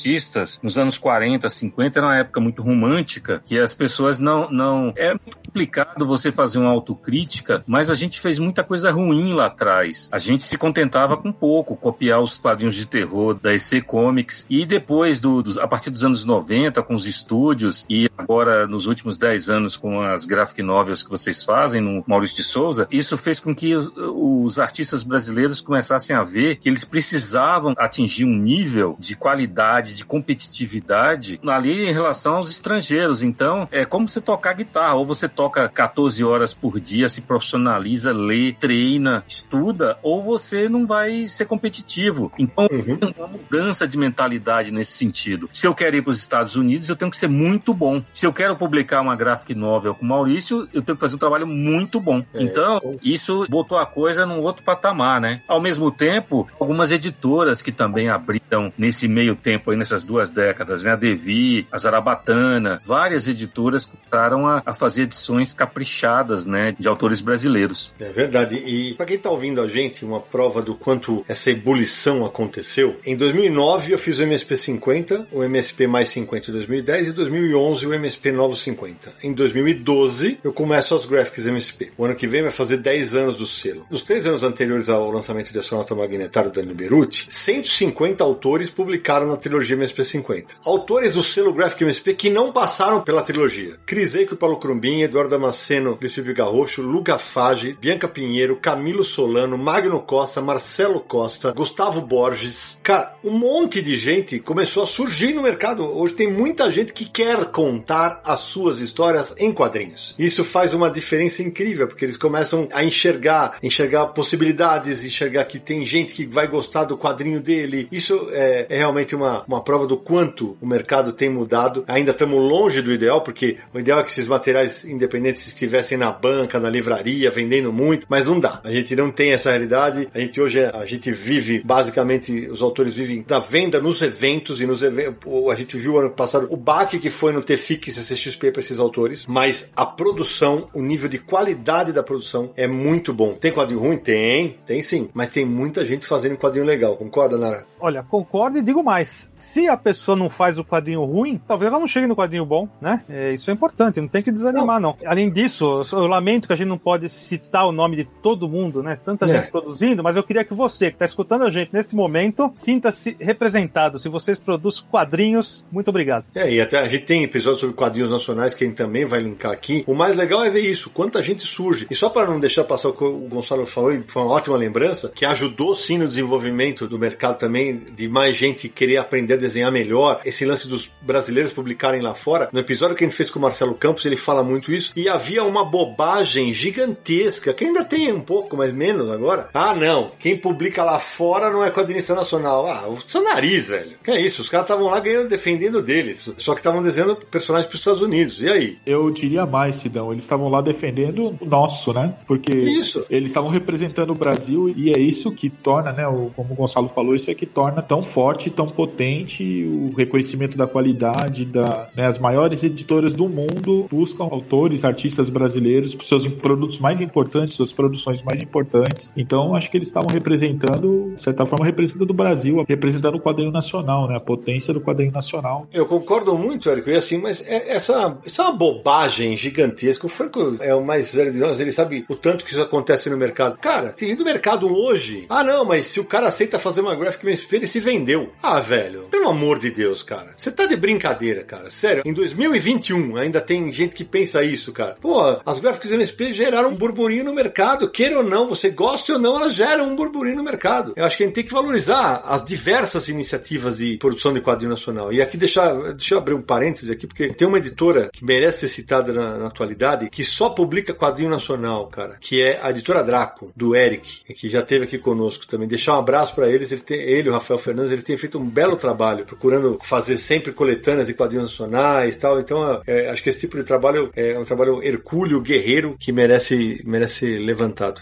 nos 0.62 0.78
anos 0.78 0.98
40, 0.98 1.48
50, 1.48 1.98
era 1.98 2.06
uma 2.06 2.16
época 2.16 2.40
muito 2.40 2.62
romântica, 2.62 3.42
que 3.44 3.58
as 3.58 3.74
pessoas 3.74 4.18
não. 4.18 4.50
não 4.50 4.92
é 4.96 5.10
muito 5.10 5.38
complicado 5.48 6.06
você 6.06 6.30
fazer 6.30 6.58
uma 6.58 6.70
autocrítica, 6.70 7.64
mas 7.66 7.90
a 7.90 7.94
gente 7.94 8.20
fez 8.20 8.38
muita 8.38 8.62
coisa 8.62 8.90
ruim 8.90 9.32
lá 9.32 9.46
atrás. 9.46 10.08
A 10.12 10.18
gente 10.18 10.42
se 10.44 10.56
contentava 10.58 11.16
com 11.16 11.32
pouco, 11.32 11.76
copiar 11.76 12.20
os 12.20 12.36
quadrinhos 12.36 12.74
de 12.76 12.86
terror 12.86 13.34
da 13.34 13.54
EC 13.54 13.82
Comics 13.84 14.46
e 14.48 14.64
depois, 14.66 15.18
do, 15.18 15.42
dos- 15.42 15.58
a 15.58 15.66
partir 15.66 15.90
dos 15.90 16.04
anos 16.04 16.24
90, 16.24 16.82
com 16.82 16.94
os 16.94 17.06
estúdios 17.06 17.84
e 17.88 18.08
agora 18.16 18.66
nos 18.66 18.86
últimos 18.86 19.16
10 19.16 19.48
anos 19.50 19.76
com 19.76 20.00
as 20.00 20.24
graphic 20.26 20.62
novels 20.62 21.02
que 21.02 21.10
vocês 21.10 21.42
fazem 21.44 21.80
no 21.80 22.04
Maurício 22.06 22.36
de 22.36 22.44
Souza, 22.44 22.86
isso 22.90 23.16
fez 23.16 23.40
com 23.40 23.54
que 23.54 23.74
os 23.74 24.58
artistas 24.58 25.02
brasileiros 25.02 25.60
começassem 25.60 26.14
a 26.14 26.22
ver 26.22 26.56
que 26.56 26.68
eles 26.68 26.84
precisavam 26.84 27.74
atingir 27.76 28.24
um 28.24 28.36
nível 28.36 28.96
de 28.98 29.16
qualidade, 29.16 29.87
de 29.94 30.04
competitividade 30.04 31.40
ali 31.46 31.88
em 31.88 31.92
relação 31.92 32.36
aos 32.36 32.50
estrangeiros. 32.50 33.22
Então, 33.22 33.68
é 33.70 33.84
como 33.84 34.08
você 34.08 34.20
tocar 34.20 34.52
guitarra, 34.54 34.94
ou 34.94 35.06
você 35.06 35.28
toca 35.28 35.68
14 35.68 36.22
horas 36.24 36.52
por 36.52 36.78
dia, 36.80 37.08
se 37.08 37.20
profissionaliza, 37.22 38.12
lê, 38.12 38.52
treina, 38.52 39.24
estuda, 39.26 39.98
ou 40.02 40.22
você 40.22 40.68
não 40.68 40.86
vai 40.86 41.28
ser 41.28 41.46
competitivo. 41.46 42.32
Então, 42.38 42.68
Uhum. 42.70 42.96
tem 42.96 43.14
uma 43.16 43.26
mudança 43.28 43.86
de 43.86 43.96
mentalidade 43.96 44.70
nesse 44.70 44.92
sentido. 44.92 45.48
Se 45.52 45.66
eu 45.66 45.74
quero 45.74 45.96
ir 45.96 46.02
para 46.02 46.10
os 46.10 46.18
Estados 46.18 46.56
Unidos, 46.56 46.88
eu 46.88 46.96
tenho 46.96 47.10
que 47.10 47.16
ser 47.16 47.28
muito 47.28 47.72
bom. 47.72 48.02
Se 48.12 48.26
eu 48.26 48.32
quero 48.32 48.56
publicar 48.56 49.00
uma 49.00 49.16
graphic 49.16 49.54
novel 49.54 49.94
com 49.94 50.04
o 50.04 50.08
Maurício, 50.08 50.68
eu 50.72 50.82
tenho 50.82 50.96
que 50.96 51.00
fazer 51.00 51.14
um 51.14 51.18
trabalho 51.18 51.46
muito 51.46 52.00
bom. 52.00 52.22
É. 52.34 52.42
Então, 52.42 52.80
isso 53.02 53.46
botou 53.48 53.78
a 53.78 53.86
coisa 53.86 54.26
num 54.26 54.40
outro 54.40 54.62
patamar, 54.62 55.20
né? 55.20 55.40
Ao 55.48 55.60
mesmo 55.60 55.90
tempo, 55.90 56.46
algumas 56.60 56.90
editoras 56.90 57.62
que 57.62 57.72
também 57.72 58.08
abriram 58.08 58.72
nesse 58.76 59.08
meio 59.08 59.34
tempo 59.34 59.70
aí, 59.70 59.76
nessas 59.78 60.04
duas 60.04 60.30
décadas, 60.30 60.82
né? 60.84 60.92
A 60.92 60.96
Devi, 60.96 61.66
a 61.70 61.78
Zarabatana, 61.78 62.80
várias 62.84 63.28
editoras 63.28 63.84
começaram 63.84 64.46
a, 64.46 64.62
a 64.64 64.74
fazer 64.74 65.02
edições 65.02 65.54
caprichadas, 65.54 66.44
né? 66.44 66.74
De 66.78 66.88
autores 66.88 67.20
brasileiros. 67.20 67.94
É 67.98 68.10
verdade. 68.10 68.56
E 68.56 68.94
para 68.94 69.06
quem 69.06 69.18
tá 69.18 69.30
ouvindo 69.30 69.60
a 69.60 69.68
gente, 69.68 70.04
uma 70.04 70.20
prova 70.20 70.60
do 70.60 70.74
quanto 70.74 71.24
essa 71.28 71.50
ebulição 71.50 72.24
aconteceu. 72.24 72.96
Em 73.04 73.16
2009 73.16 73.92
eu 73.92 73.98
fiz 73.98 74.18
o 74.18 74.22
MSP 74.22 74.56
50, 74.56 75.28
o 75.32 75.42
MSP 75.44 75.86
mais 75.86 76.08
50 76.10 76.50
em 76.50 76.54
2010 76.54 77.06
e 77.06 77.10
em 77.10 77.12
2011 77.12 77.86
o 77.86 77.94
MSP 77.94 78.32
novo 78.32 78.56
50. 78.56 79.14
Em 79.22 79.32
2012 79.32 80.38
eu 80.42 80.52
começo 80.52 80.94
as 80.94 81.06
Graphics 81.06 81.46
MSP. 81.46 81.92
O 81.96 82.04
ano 82.04 82.14
que 82.14 82.26
vem 82.26 82.42
vai 82.42 82.50
fazer 82.50 82.78
10 82.78 83.14
anos 83.14 83.36
do 83.36 83.46
selo. 83.46 83.86
Nos 83.90 84.02
três 84.02 84.26
anos 84.26 84.42
anteriores 84.42 84.88
ao 84.88 85.10
lançamento 85.10 85.52
de 85.52 85.58
Astronauta 85.58 85.94
Magnetário 85.94 86.50
do 86.50 86.54
Daniel 86.54 86.74
Beruti, 86.74 87.26
150 87.30 88.22
autores 88.22 88.70
publicaram 88.70 89.26
na 89.26 89.36
trilogia 89.36 89.67
MSP 89.74 90.04
50. 90.04 90.54
Autores 90.64 91.12
do 91.12 91.22
selo 91.22 91.52
Graphic 91.52 91.82
MSP 91.82 92.14
que 92.14 92.30
não 92.30 92.52
passaram 92.52 93.02
pela 93.02 93.22
trilogia. 93.22 93.76
Cris 93.86 94.14
Eico 94.14 94.34
e 94.34 94.36
Paulo 94.36 94.58
Crumbin, 94.58 95.02
Eduardo 95.02 95.30
Damasceno, 95.30 95.96
Luiz 96.00 96.14
Felipe 96.14 96.34
Garrocho, 96.34 96.82
Luca 96.82 97.18
Fage, 97.18 97.76
Bianca 97.80 98.08
Pinheiro, 98.08 98.56
Camilo 98.56 99.04
Solano, 99.04 99.56
Magno 99.58 100.00
Costa, 100.00 100.40
Marcelo 100.40 101.00
Costa, 101.00 101.52
Gustavo 101.52 102.00
Borges. 102.00 102.78
Cara, 102.82 103.14
um 103.22 103.30
monte 103.30 103.82
de 103.82 103.96
gente 103.96 104.38
começou 104.38 104.82
a 104.82 104.86
surgir 104.86 105.34
no 105.34 105.42
mercado. 105.42 105.84
Hoje 105.84 106.14
tem 106.14 106.30
muita 106.30 106.70
gente 106.70 106.92
que 106.92 107.04
quer 107.04 107.46
contar 107.46 108.20
as 108.24 108.40
suas 108.40 108.80
histórias 108.80 109.34
em 109.38 109.52
quadrinhos. 109.52 110.14
Isso 110.18 110.44
faz 110.44 110.74
uma 110.74 110.90
diferença 110.90 111.42
incrível, 111.42 111.86
porque 111.86 112.04
eles 112.04 112.16
começam 112.16 112.68
a 112.72 112.84
enxergar, 112.84 113.58
enxergar 113.62 114.06
possibilidades, 114.08 115.04
enxergar 115.04 115.44
que 115.44 115.58
tem 115.58 115.84
gente 115.84 116.14
que 116.14 116.26
vai 116.26 116.46
gostar 116.46 116.84
do 116.84 116.96
quadrinho 116.96 117.40
dele. 117.40 117.88
Isso 117.90 118.28
é, 118.32 118.66
é 118.68 118.78
realmente 118.78 119.14
uma, 119.14 119.44
uma 119.48 119.62
prova 119.62 119.86
do 119.86 119.96
quanto 119.96 120.56
o 120.60 120.66
mercado 120.66 121.12
tem 121.12 121.30
mudado. 121.30 121.82
Ainda 121.88 122.10
estamos 122.10 122.38
longe 122.38 122.82
do 122.82 122.92
ideal, 122.92 123.22
porque 123.22 123.56
o 123.72 123.80
ideal 123.80 124.00
é 124.00 124.02
que 124.02 124.10
esses 124.10 124.28
materiais 124.28 124.84
independentes 124.84 125.46
estivessem 125.46 125.96
na 125.96 126.12
banca, 126.12 126.60
na 126.60 126.68
livraria, 126.68 127.30
vendendo 127.30 127.72
muito, 127.72 128.06
mas 128.08 128.26
não 128.26 128.38
dá. 128.38 128.60
A 128.62 128.70
gente 128.70 128.94
não 128.94 129.10
tem 129.10 129.32
essa 129.32 129.50
realidade. 129.50 130.08
A 130.14 130.20
gente 130.20 130.40
hoje, 130.40 130.62
a 130.62 130.84
gente 130.84 131.10
vive, 131.10 131.62
basicamente, 131.64 132.48
os 132.50 132.60
autores 132.60 132.94
vivem 132.94 133.24
da 133.26 133.38
venda 133.38 133.80
nos 133.80 134.02
eventos 134.02 134.60
e 134.60 134.66
nos 134.66 134.82
eventos. 134.82 135.18
A 135.50 135.54
gente 135.54 135.76
viu 135.76 135.98
ano 135.98 136.10
passado 136.10 136.46
o 136.50 136.56
baque 136.56 136.98
que 136.98 137.08
foi 137.08 137.32
no 137.32 137.42
TFIC 137.42 137.90
CCXP 137.90 138.52
para 138.52 138.60
esses 138.60 138.78
autores, 138.78 139.24
mas 139.26 139.72
a 139.74 139.86
produção, 139.86 140.68
o 140.74 140.82
nível 140.82 141.08
de 141.08 141.18
qualidade 141.18 141.92
da 141.92 142.02
produção 142.02 142.50
é 142.56 142.66
muito 142.66 143.14
bom. 143.14 143.34
Tem 143.34 143.50
quadrinho 143.50 143.80
ruim? 143.80 143.96
Tem, 143.96 144.58
tem 144.66 144.82
sim, 144.82 145.08
mas 145.14 145.30
tem 145.30 145.44
muita 145.44 145.86
gente 145.86 146.06
fazendo 146.06 146.36
quadrinho 146.36 146.66
legal, 146.66 146.96
concorda, 146.96 147.38
Nara? 147.38 147.66
Olha, 147.80 148.02
concordo 148.02 148.58
e 148.58 148.62
digo 148.62 148.82
mais. 148.82 149.30
Se 149.38 149.68
a 149.68 149.76
pessoa 149.76 150.16
não 150.16 150.28
faz 150.28 150.58
o 150.58 150.64
quadrinho 150.64 151.04
ruim, 151.04 151.40
talvez 151.46 151.70
ela 151.70 151.80
não 151.80 151.86
chegue 151.86 152.06
no 152.06 152.14
quadrinho 152.16 152.44
bom, 152.44 152.68
né? 152.80 153.02
É, 153.08 153.32
isso 153.32 153.50
é 153.50 153.54
importante, 153.54 154.00
não 154.00 154.08
tem 154.08 154.22
que 154.22 154.30
desanimar, 154.30 154.80
não. 154.80 154.96
Além 155.06 155.30
disso, 155.30 155.82
eu 155.92 156.06
lamento 156.06 156.46
que 156.46 156.52
a 156.52 156.56
gente 156.56 156.68
não 156.68 156.78
pode 156.78 157.08
citar 157.08 157.66
o 157.66 157.72
nome 157.72 157.96
de 157.96 158.04
todo 158.22 158.48
mundo, 158.48 158.82
né? 158.82 158.98
Tanta 159.04 159.26
É. 159.26 159.28
gente 159.40 159.50
produzindo, 159.50 160.02
mas 160.02 160.16
eu 160.16 160.22
queria 160.22 160.44
que 160.44 160.54
você, 160.54 160.86
que 160.88 160.94
está 160.96 161.04
escutando 161.04 161.44
a 161.44 161.50
gente 161.50 161.70
nesse 161.72 161.94
momento, 161.94 162.50
sinta-se 162.54 163.16
representado. 163.20 163.98
Se 163.98 164.08
vocês 164.08 164.38
produzem 164.38 164.84
quadrinhos, 164.90 165.64
muito 165.70 165.88
obrigado. 165.88 166.24
É, 166.34 166.52
e 166.52 166.60
até 166.60 166.78
a 166.78 166.88
gente 166.88 167.04
tem 167.04 167.22
episódios 167.24 167.60
sobre 167.60 167.74
quadrinhos 167.74 168.10
nacionais 168.10 168.54
que 168.54 168.64
a 168.64 168.66
gente 168.66 168.76
também 168.76 169.04
vai 169.04 169.20
linkar 169.20 169.52
aqui. 169.52 169.84
O 169.86 169.94
mais 169.94 170.16
legal 170.16 170.44
é 170.44 170.50
ver 170.50 170.60
isso, 170.62 170.90
quanta 170.90 171.22
gente 171.22 171.42
surge. 171.42 171.86
E 171.90 171.94
só 171.94 172.08
para 172.08 172.26
não 172.26 172.40
deixar 172.40 172.64
passar 172.64 172.88
o 172.90 172.92
que 172.92 173.04
o 173.04 173.28
Gonçalo 173.28 173.66
falou, 173.66 173.92
e 173.92 174.02
foi 174.02 174.22
uma 174.22 174.32
ótima 174.32 174.56
lembrança, 174.56 175.12
que 175.14 175.24
ajudou 175.24 175.74
sim 175.74 175.98
no 175.98 176.08
desenvolvimento 176.08 176.86
do 176.86 176.98
mercado 176.98 177.38
também, 177.38 177.78
de 177.94 178.08
mais 178.08 178.36
gente 178.36 178.68
querer 178.68 178.96
aprender 178.98 179.27
a 179.32 179.36
desenhar 179.36 179.72
melhor. 179.72 180.20
Esse 180.24 180.44
lance 180.44 180.68
dos 180.68 180.90
brasileiros 181.00 181.52
publicarem 181.52 182.00
lá 182.00 182.14
fora. 182.14 182.48
No 182.52 182.60
episódio 182.60 182.94
que 182.94 183.04
a 183.04 183.08
gente 183.08 183.16
fez 183.16 183.30
com 183.30 183.38
o 183.38 183.42
Marcelo 183.42 183.74
Campos, 183.74 184.04
ele 184.04 184.16
fala 184.16 184.44
muito 184.44 184.72
isso. 184.72 184.92
E 184.94 185.08
havia 185.08 185.42
uma 185.42 185.64
bobagem 185.64 186.52
gigantesca, 186.52 187.52
que 187.52 187.64
ainda 187.64 187.84
tem 187.84 188.12
um 188.12 188.20
pouco, 188.20 188.56
mas 188.56 188.72
menos 188.72 189.10
agora. 189.10 189.48
Ah, 189.54 189.74
não, 189.74 190.12
quem 190.18 190.36
publica 190.36 190.84
lá 190.84 190.98
fora 190.98 191.50
não 191.50 191.64
é 191.64 191.70
quadrinista 191.70 192.14
nacional. 192.14 192.66
Ah, 192.66 192.88
o 192.88 193.00
seu 193.06 193.22
nariz, 193.22 193.68
velho. 193.68 193.96
Que 194.02 194.10
é 194.10 194.20
isso? 194.20 194.42
Os 194.42 194.48
caras 194.48 194.66
estavam 194.66 194.86
lá 194.86 195.00
ganhando, 195.00 195.28
defendendo 195.28 195.82
deles. 195.82 196.32
Só 196.36 196.54
que 196.54 196.60
estavam 196.60 196.82
desenhando 196.82 197.16
personagens 197.16 197.68
para 197.68 197.74
os 197.74 197.80
Estados 197.80 198.02
Unidos. 198.02 198.40
E 198.40 198.48
aí? 198.48 198.78
Eu 198.84 199.10
diria 199.10 199.46
mais, 199.46 199.76
Sidão. 199.76 200.12
Eles 200.12 200.24
estavam 200.24 200.48
lá 200.48 200.60
defendendo 200.60 201.36
o 201.40 201.44
nosso, 201.44 201.92
né? 201.92 202.14
Porque 202.26 202.52
Isso. 202.52 203.04
eles 203.08 203.30
estavam 203.30 203.50
representando 203.50 204.10
o 204.10 204.14
Brasil 204.14 204.72
e 204.76 204.90
é 204.90 204.98
isso 204.98 205.32
que 205.32 205.48
torna 205.48 205.78
torna, 205.78 205.92
né, 205.92 206.06
o, 206.06 206.30
como 206.34 206.52
o 206.52 206.56
Gonçalo 206.56 206.88
falou, 206.88 207.14
isso 207.14 207.30
é 207.30 207.34
que 207.34 207.46
torna 207.46 207.82
tão 207.82 208.02
forte, 208.02 208.50
tão 208.50 208.68
potente 208.68 209.17
o 209.24 209.94
reconhecimento 209.96 210.56
da 210.56 210.66
qualidade, 210.66 211.44
da, 211.44 211.88
né, 211.96 212.06
as 212.06 212.18
maiores 212.18 212.62
editoras 212.62 213.14
do 213.14 213.28
mundo 213.28 213.86
buscam 213.90 214.24
autores, 214.24 214.84
artistas 214.84 215.30
brasileiros 215.30 215.94
para 215.94 216.06
seus 216.06 216.26
produtos 216.26 216.78
mais 216.78 217.00
importantes, 217.00 217.56
suas 217.56 217.72
produções 217.72 218.22
mais 218.22 218.42
importantes. 218.42 219.10
Então, 219.16 219.54
acho 219.54 219.70
que 219.70 219.76
eles 219.76 219.88
estavam 219.88 220.08
representando, 220.10 221.14
de 221.16 221.22
certa 221.22 221.46
forma, 221.46 221.64
representando 221.64 222.10
o 222.10 222.14
Brasil, 222.14 222.64
representando 222.68 223.16
o 223.16 223.20
quadrinho 223.20 223.50
nacional, 223.50 224.08
né, 224.08 224.16
a 224.16 224.20
potência 224.20 224.72
do 224.74 224.80
quadrinho 224.80 225.12
nacional. 225.12 225.66
Eu 225.72 225.86
concordo 225.86 226.36
muito, 226.36 226.68
Érico, 226.68 226.90
e 226.90 226.96
assim, 226.96 227.18
mas 227.18 227.46
é, 227.46 227.74
essa, 227.74 228.18
isso 228.24 228.40
é 228.40 228.44
uma 228.44 228.52
bobagem 228.52 229.36
gigantesca. 229.36 230.06
O 230.06 230.10
Franco 230.10 230.56
é 230.60 230.74
o 230.74 230.84
mais 230.84 231.14
velho 231.14 231.32
de 231.32 231.38
nós, 231.38 231.60
ele 231.60 231.72
sabe 231.72 232.04
o 232.08 232.16
tanto 232.16 232.44
que 232.44 232.50
isso 232.50 232.60
acontece 232.60 233.08
no 233.10 233.16
mercado. 233.16 233.58
Cara, 233.58 233.90
tem 233.90 234.14
do 234.14 234.24
mercado 234.24 234.68
hoje. 234.72 235.26
Ah, 235.28 235.44
não, 235.44 235.64
mas 235.64 235.86
se 235.86 236.00
o 236.00 236.04
cara 236.04 236.28
aceita 236.28 236.58
fazer 236.58 236.80
uma 236.80 236.94
graphic 236.94 237.24
MSP, 237.24 237.56
ele 237.56 237.66
se 237.66 237.80
vendeu. 237.80 238.32
Ah, 238.42 238.60
velho, 238.60 239.06
pelo 239.10 239.28
amor 239.28 239.58
de 239.58 239.70
Deus, 239.70 240.02
cara. 240.02 240.34
Você 240.36 240.50
tá 240.50 240.66
de 240.66 240.76
brincadeira, 240.76 241.42
cara. 241.42 241.70
Sério, 241.70 242.02
em 242.04 242.12
2021 242.12 243.16
ainda 243.16 243.40
tem 243.40 243.72
gente 243.72 243.94
que 243.94 244.04
pensa 244.04 244.42
isso, 244.42 244.72
cara. 244.72 244.96
Pô, 245.00 245.20
as 245.44 245.60
graphics 245.60 245.90
MSP 245.90 246.32
geraram 246.32 246.70
um 246.70 246.76
burburinho 246.76 247.24
no 247.24 247.34
mercado. 247.34 247.90
Queira 247.90 248.18
ou 248.18 248.24
não, 248.24 248.48
você 248.48 248.70
goste 248.70 249.12
ou 249.12 249.18
não, 249.18 249.36
elas 249.36 249.54
geram 249.54 249.90
um 249.90 249.96
burburinho 249.96 250.36
no 250.36 250.44
mercado. 250.44 250.92
Eu 250.96 251.04
acho 251.04 251.16
que 251.16 251.22
a 251.22 251.26
gente 251.26 251.34
tem 251.34 251.44
que 251.44 251.52
valorizar 251.52 252.22
as 252.24 252.44
diversas 252.44 253.08
iniciativas 253.08 253.78
de 253.78 253.96
produção 253.96 254.32
de 254.32 254.40
quadrinho 254.40 254.70
nacional. 254.70 255.12
E 255.12 255.20
aqui 255.20 255.36
deixar, 255.36 255.74
deixa 255.94 256.14
eu 256.14 256.18
abrir 256.18 256.34
um 256.34 256.42
parêntese 256.42 256.92
aqui, 256.92 257.06
porque 257.06 257.32
tem 257.32 257.48
uma 257.48 257.58
editora 257.58 258.10
que 258.12 258.24
merece 258.24 258.60
ser 258.60 258.68
citada 258.68 259.12
na, 259.12 259.38
na 259.38 259.46
atualidade, 259.46 260.10
que 260.10 260.24
só 260.24 260.50
publica 260.50 260.94
quadrinho 260.94 261.30
nacional, 261.30 261.86
cara, 261.88 262.16
que 262.20 262.42
é 262.42 262.58
a 262.62 262.70
editora 262.70 263.02
Draco, 263.02 263.52
do 263.54 263.74
Eric, 263.74 264.24
que 264.34 264.48
já 264.48 264.60
esteve 264.60 264.84
aqui 264.84 264.98
conosco 264.98 265.46
também. 265.46 265.68
Deixar 265.68 265.94
um 265.96 265.98
abraço 265.98 266.34
para 266.34 266.48
eles, 266.48 266.72
ele, 266.72 266.80
tem, 266.80 267.00
ele, 267.00 267.28
o 267.28 267.32
Rafael 267.32 267.58
Fernandes, 267.58 267.92
ele 267.92 268.02
tem 268.02 268.16
feito 268.16 268.38
um 268.38 268.48
belo 268.48 268.76
trabalho, 268.76 268.97
procurando 269.24 269.78
fazer 269.82 270.16
sempre 270.16 270.52
coletâneas 270.52 271.06
de 271.06 271.14
quadrinhos 271.14 271.50
nacionais 271.50 272.16
e 272.16 272.18
tal. 272.18 272.38
Então, 272.40 272.82
é, 272.86 273.08
acho 273.10 273.22
que 273.22 273.28
esse 273.28 273.40
tipo 273.40 273.56
de 273.56 273.64
trabalho 273.64 274.10
é 274.14 274.38
um 274.38 274.44
trabalho 274.44 274.82
hercúleo, 274.82 275.40
guerreiro, 275.40 275.96
que 275.98 276.12
merece, 276.12 276.82
merece 276.84 277.18
ser 277.18 277.38
levantado. 277.38 278.00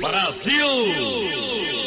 Brasil! 0.00 1.79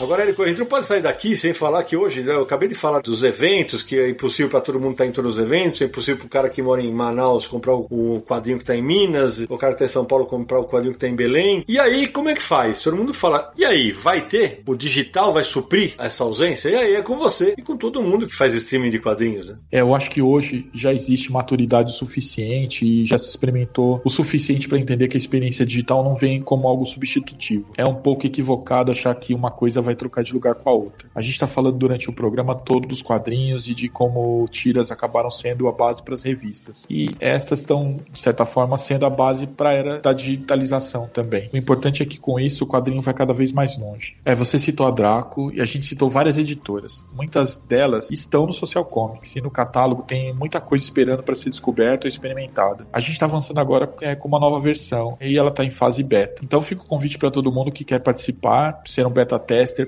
Agora, 0.00 0.22
Érico, 0.22 0.42
a 0.42 0.46
gente 0.46 0.58
não 0.58 0.66
pode 0.66 0.86
sair 0.86 1.02
daqui 1.02 1.36
sem 1.36 1.52
falar 1.52 1.82
que 1.82 1.96
hoje, 1.96 2.22
né, 2.22 2.32
eu 2.32 2.42
acabei 2.42 2.68
de 2.68 2.74
falar 2.74 3.00
dos 3.00 3.24
eventos, 3.24 3.82
que 3.82 3.98
é 3.98 4.08
impossível 4.08 4.48
para 4.48 4.60
todo 4.60 4.78
mundo 4.78 4.92
estar 4.92 5.06
em 5.06 5.10
todos 5.10 5.36
os 5.36 5.44
eventos, 5.44 5.80
é 5.82 5.86
impossível 5.86 6.18
para 6.18 6.26
o 6.26 6.28
cara 6.28 6.48
que 6.48 6.62
mora 6.62 6.80
em 6.80 6.92
Manaus 6.92 7.48
comprar 7.48 7.74
o, 7.74 8.22
quadrinho 8.26 8.58
que 8.58 8.62
está 8.62 8.76
em 8.76 8.82
Minas, 8.82 9.40
o 9.48 9.58
cara 9.58 9.72
que 9.74 9.82
está 9.82 9.84
em 9.86 9.92
São 9.92 10.04
Paulo 10.04 10.26
comprar 10.26 10.60
o 10.60 10.68
quadrinho 10.68 10.92
que 10.92 10.98
está 10.98 11.08
em 11.08 11.16
Belém. 11.16 11.64
E 11.66 11.78
aí, 11.80 12.06
como 12.06 12.28
é 12.28 12.34
que 12.34 12.42
faz? 12.42 12.80
Todo 12.80 12.96
mundo 12.96 13.12
fala, 13.12 13.52
e 13.56 13.64
aí, 13.64 13.90
vai 13.90 14.26
ter? 14.28 14.62
O 14.66 14.76
digital 14.76 15.32
vai 15.32 15.42
suprir 15.42 15.94
essa 15.98 16.22
ausência? 16.22 16.68
E 16.68 16.76
aí 16.76 16.94
é 16.94 17.02
com 17.02 17.16
você 17.16 17.54
e 17.58 17.62
com 17.62 17.76
todo 17.76 18.02
mundo 18.02 18.28
que 18.28 18.36
faz 18.36 18.54
streaming 18.54 18.90
de 18.90 19.00
quadrinhos, 19.00 19.48
né? 19.48 19.58
É, 19.72 19.80
eu 19.80 19.94
acho 19.94 20.10
que 20.10 20.22
hoje 20.22 20.68
já 20.72 20.92
existe 20.92 21.32
maturidade 21.32 21.92
suficiente 21.92 22.86
e 22.86 23.04
já 23.04 23.18
se 23.18 23.28
experimentou 23.28 24.00
o 24.04 24.10
suficiente 24.10 24.68
para 24.68 24.78
entender 24.78 25.08
que 25.08 25.16
a 25.16 25.18
experiência 25.18 25.66
digital 25.66 26.04
não 26.04 26.14
vem 26.14 26.40
como 26.40 26.68
algo 26.68 26.86
substitutivo. 26.86 27.66
É 27.76 27.84
um 27.84 27.96
pouco 27.96 28.26
equivocado 28.26 28.92
achar 28.92 29.14
que 29.16 29.34
uma 29.34 29.50
coisa 29.50 29.82
vai 29.87 29.87
trocar 29.94 30.22
de 30.22 30.32
lugar 30.32 30.54
com 30.54 30.68
a 30.68 30.72
outra. 30.72 31.08
A 31.14 31.22
gente 31.22 31.32
está 31.32 31.46
falando 31.46 31.76
durante 31.76 32.08
o 32.08 32.12
programa 32.12 32.54
todo 32.54 32.88
dos 32.88 33.02
quadrinhos 33.02 33.68
e 33.68 33.74
de 33.74 33.88
como 33.88 34.46
tiras 34.50 34.90
acabaram 34.90 35.30
sendo 35.30 35.68
a 35.68 35.72
base 35.72 36.02
para 36.02 36.14
as 36.14 36.22
revistas. 36.22 36.86
E 36.88 37.10
estas 37.20 37.60
estão, 37.60 37.98
de 38.12 38.20
certa 38.20 38.44
forma, 38.44 38.78
sendo 38.78 39.06
a 39.06 39.10
base 39.10 39.46
para 39.46 39.70
a 39.70 39.74
era 39.74 40.00
da 40.00 40.12
digitalização 40.12 41.08
também. 41.12 41.48
O 41.52 41.56
importante 41.56 42.02
é 42.02 42.06
que 42.06 42.18
com 42.18 42.38
isso 42.38 42.64
o 42.64 42.66
quadrinho 42.66 43.02
vai 43.02 43.14
cada 43.14 43.32
vez 43.32 43.52
mais 43.52 43.76
longe. 43.78 44.16
É, 44.24 44.34
você 44.34 44.58
citou 44.58 44.86
a 44.86 44.90
Draco 44.90 45.52
e 45.52 45.60
a 45.60 45.64
gente 45.64 45.86
citou 45.86 46.08
várias 46.08 46.38
editoras. 46.38 47.04
Muitas 47.14 47.58
delas 47.58 48.10
estão 48.10 48.46
no 48.46 48.52
Social 48.52 48.84
Comics 48.84 49.36
e 49.36 49.40
no 49.40 49.50
catálogo 49.50 50.02
tem 50.02 50.32
muita 50.34 50.60
coisa 50.60 50.84
esperando 50.84 51.22
para 51.22 51.34
ser 51.34 51.50
descoberta 51.50 52.06
ou 52.06 52.08
experimentada. 52.08 52.86
A 52.92 53.00
gente 53.00 53.12
está 53.12 53.26
avançando 53.26 53.58
agora 53.58 53.92
é, 54.00 54.14
com 54.14 54.28
uma 54.28 54.40
nova 54.40 54.60
versão 54.60 55.16
e 55.20 55.38
ela 55.38 55.50
está 55.50 55.64
em 55.64 55.70
fase 55.70 56.02
beta. 56.02 56.42
Então 56.42 56.60
fica 56.60 56.82
o 56.82 56.86
convite 56.86 57.18
para 57.18 57.30
todo 57.30 57.52
mundo 57.52 57.70
que 57.70 57.84
quer 57.84 58.00
participar, 58.00 58.80
ser 58.84 59.06
um 59.06 59.10
beta 59.10 59.38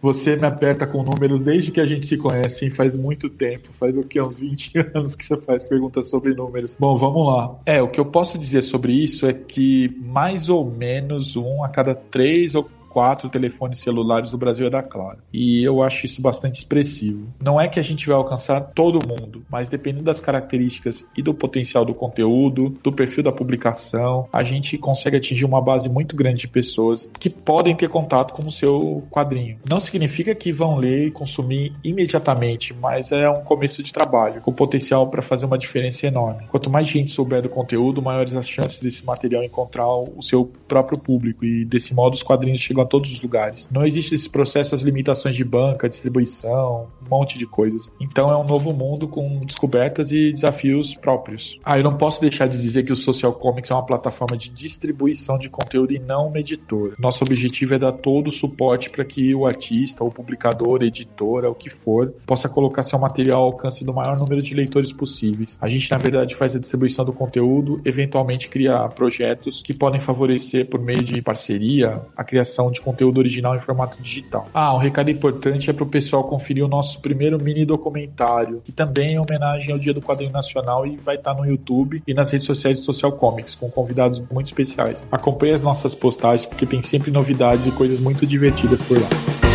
Você 0.00 0.36
me 0.36 0.46
aperta 0.46 0.86
com 0.86 1.02
números 1.02 1.40
desde 1.40 1.70
que 1.70 1.80
a 1.80 1.86
gente 1.86 2.06
se 2.06 2.16
conhece, 2.16 2.70
faz 2.70 2.96
muito 2.96 3.28
tempo, 3.28 3.70
faz 3.78 3.96
o 3.96 4.02
que? 4.02 4.20
Uns 4.20 4.38
20 4.38 4.72
anos 4.94 5.14
que 5.14 5.24
você 5.24 5.36
faz 5.36 5.64
perguntas 5.64 6.08
sobre 6.08 6.34
números. 6.34 6.76
Bom, 6.78 6.96
vamos 6.96 7.26
lá. 7.26 7.56
É, 7.66 7.82
o 7.82 7.88
que 7.88 7.98
eu 7.98 8.06
posso 8.06 8.38
dizer 8.38 8.62
sobre 8.62 8.92
isso 8.92 9.26
é 9.26 9.32
que 9.32 9.94
mais 10.00 10.48
ou 10.48 10.64
menos 10.64 11.36
um 11.36 11.64
a 11.64 11.68
cada 11.68 11.94
três 11.94 12.54
ou 12.54 12.68
quatro 12.88 13.28
telefones 13.28 13.78
celulares 13.78 14.30
do 14.30 14.38
Brasil 14.38 14.66
é 14.66 14.70
da 14.70 14.82
Claro. 14.82 15.18
E 15.32 15.62
eu 15.62 15.82
acho 15.82 16.06
isso 16.06 16.20
bastante 16.20 16.56
expressivo. 16.56 17.28
Não 17.42 17.60
é 17.60 17.68
que 17.68 17.78
a 17.78 17.82
gente 17.82 18.06
vai 18.06 18.16
alcançar 18.16 18.60
todo 18.60 19.06
mundo, 19.06 19.44
mas 19.50 19.68
dependendo 19.68 20.04
das 20.04 20.20
características 20.20 21.04
e 21.16 21.22
do 21.22 21.34
potencial 21.34 21.84
do 21.84 21.94
conteúdo, 21.94 22.70
do 22.82 22.92
perfil 22.92 23.22
da 23.22 23.32
publicação, 23.32 24.26
a 24.32 24.42
gente 24.42 24.78
consegue 24.78 25.16
atingir 25.16 25.44
uma 25.44 25.60
base 25.60 25.88
muito 25.88 26.16
grande 26.16 26.40
de 26.40 26.48
pessoas 26.48 27.08
que 27.18 27.28
podem 27.28 27.76
ter 27.76 27.88
contato 27.88 28.34
com 28.34 28.46
o 28.46 28.52
seu 28.52 29.02
quadrinho. 29.10 29.58
Não 29.68 29.78
significa 29.80 30.34
que 30.34 30.52
vão 30.52 30.76
ler 30.76 31.08
e 31.08 31.10
consumir 31.10 31.72
imediatamente, 31.84 32.74
mas 32.74 33.12
é 33.12 33.28
um 33.28 33.42
começo 33.42 33.82
de 33.82 33.92
trabalho, 33.92 34.40
com 34.40 34.52
potencial 34.52 35.06
para 35.08 35.22
fazer 35.22 35.46
uma 35.46 35.58
diferença 35.58 36.06
enorme. 36.06 36.46
Quanto 36.48 36.70
mais 36.70 36.88
gente 36.88 37.10
souber 37.10 37.42
do 37.42 37.48
conteúdo, 37.48 38.02
maiores 38.02 38.34
as 38.34 38.48
chances 38.48 38.80
desse 38.80 39.04
material 39.04 39.44
encontrar 39.44 39.88
o 39.88 40.22
seu 40.22 40.50
próprio 40.66 40.98
público 40.98 41.44
e 41.44 41.64
desse 41.64 41.94
modo 41.94 42.14
os 42.14 42.22
quadrinhos 42.22 42.60
chegam 42.60 42.77
a 42.80 42.86
todos 42.86 43.12
os 43.12 43.20
lugares. 43.20 43.68
Não 43.70 43.86
existe 43.86 44.14
esse 44.14 44.28
processo, 44.28 44.74
as 44.74 44.82
limitações 44.82 45.36
de 45.36 45.44
banca, 45.44 45.88
distribuição, 45.88 46.88
um 47.04 47.10
monte 47.10 47.38
de 47.38 47.46
coisas. 47.46 47.90
Então 48.00 48.30
é 48.30 48.36
um 48.36 48.44
novo 48.44 48.72
mundo 48.72 49.08
com 49.08 49.38
descobertas 49.38 50.12
e 50.12 50.32
desafios 50.32 50.94
próprios. 50.94 51.58
Ah, 51.64 51.78
eu 51.78 51.84
não 51.84 51.96
posso 51.96 52.20
deixar 52.20 52.46
de 52.46 52.58
dizer 52.58 52.84
que 52.84 52.92
o 52.92 52.96
Social 52.96 53.32
Comics 53.32 53.70
é 53.70 53.74
uma 53.74 53.84
plataforma 53.84 54.36
de 54.36 54.50
distribuição 54.50 55.38
de 55.38 55.48
conteúdo 55.48 55.92
e 55.92 55.98
não 55.98 56.28
uma 56.28 56.38
editora. 56.38 56.94
Nosso 56.98 57.24
objetivo 57.24 57.74
é 57.74 57.78
dar 57.78 57.92
todo 57.92 58.28
o 58.28 58.32
suporte 58.32 58.90
para 58.90 59.04
que 59.04 59.34
o 59.34 59.46
artista, 59.46 60.04
o 60.04 60.10
publicador, 60.10 60.82
editora, 60.82 61.50
o 61.50 61.54
que 61.54 61.70
for, 61.70 62.12
possa 62.26 62.48
colocar 62.48 62.82
seu 62.82 62.98
material 62.98 63.40
ao 63.40 63.46
alcance 63.46 63.84
do 63.84 63.92
maior 63.92 64.18
número 64.18 64.42
de 64.42 64.54
leitores 64.54 64.92
possíveis. 64.92 65.58
A 65.60 65.68
gente, 65.68 65.90
na 65.90 65.98
verdade, 65.98 66.34
faz 66.34 66.54
a 66.54 66.58
distribuição 66.58 67.04
do 67.04 67.12
conteúdo, 67.12 67.80
eventualmente 67.84 68.48
cria 68.48 68.88
projetos 68.88 69.62
que 69.62 69.76
podem 69.76 70.00
favorecer, 70.00 70.68
por 70.68 70.80
meio 70.80 71.02
de 71.02 71.20
parceria, 71.22 72.02
a 72.16 72.24
criação 72.24 72.67
de 72.70 72.80
conteúdo 72.80 73.18
original 73.18 73.56
em 73.56 73.60
formato 73.60 74.00
digital. 74.02 74.46
Ah, 74.52 74.74
um 74.74 74.78
recado 74.78 75.10
importante 75.10 75.70
é 75.70 75.72
para 75.72 75.84
o 75.84 75.86
pessoal 75.86 76.24
conferir 76.24 76.64
o 76.64 76.68
nosso 76.68 77.00
primeiro 77.00 77.42
mini 77.42 77.64
documentário, 77.64 78.62
que 78.64 78.72
também 78.72 79.14
é 79.14 79.20
homenagem 79.20 79.72
ao 79.72 79.78
Dia 79.78 79.94
do 79.94 80.00
Quadrinho 80.00 80.32
Nacional 80.32 80.86
e 80.86 80.96
vai 80.96 81.16
estar 81.16 81.34
no 81.34 81.44
YouTube 81.44 82.02
e 82.06 82.14
nas 82.14 82.30
redes 82.30 82.46
sociais 82.46 82.78
de 82.78 82.84
Social 82.84 83.12
Comics, 83.12 83.54
com 83.54 83.70
convidados 83.70 84.22
muito 84.30 84.46
especiais. 84.46 85.06
Acompanhe 85.10 85.52
as 85.52 85.62
nossas 85.62 85.94
postagens 85.94 86.46
porque 86.46 86.66
tem 86.66 86.82
sempre 86.82 87.10
novidades 87.10 87.66
e 87.66 87.70
coisas 87.70 87.98
muito 87.98 88.26
divertidas 88.26 88.82
por 88.82 88.98
lá. 88.98 89.47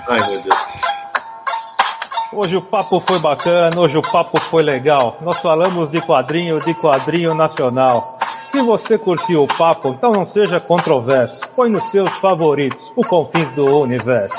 Ai, 0.09 0.19
meu 0.31 0.43
Deus. 0.43 0.69
Hoje 2.33 2.57
o 2.57 2.63
papo 2.63 3.01
foi 3.01 3.19
bacana, 3.19 3.81
hoje 3.81 3.97
o 3.97 4.03
papo 4.03 4.39
foi 4.39 4.63
legal. 4.63 5.17
Nós 5.23 5.39
falamos 5.41 5.91
de 5.91 6.01
quadrinho, 6.01 6.59
de 6.61 6.75
quadrinho 6.75 7.35
nacional. 7.35 8.18
Se 8.51 8.63
você 8.63 8.97
curtiu 8.97 9.43
o 9.45 9.49
papo, 9.49 9.89
então 9.91 10.11
não 10.11 10.25
seja 10.25 10.59
controverso. 10.59 11.41
Põe 11.55 11.71
nos 11.71 11.83
seus 11.91 12.11
favoritos, 12.17 12.91
o 12.97 13.03
Confins 13.03 13.49
do 13.55 13.81
Universo. 13.81 14.39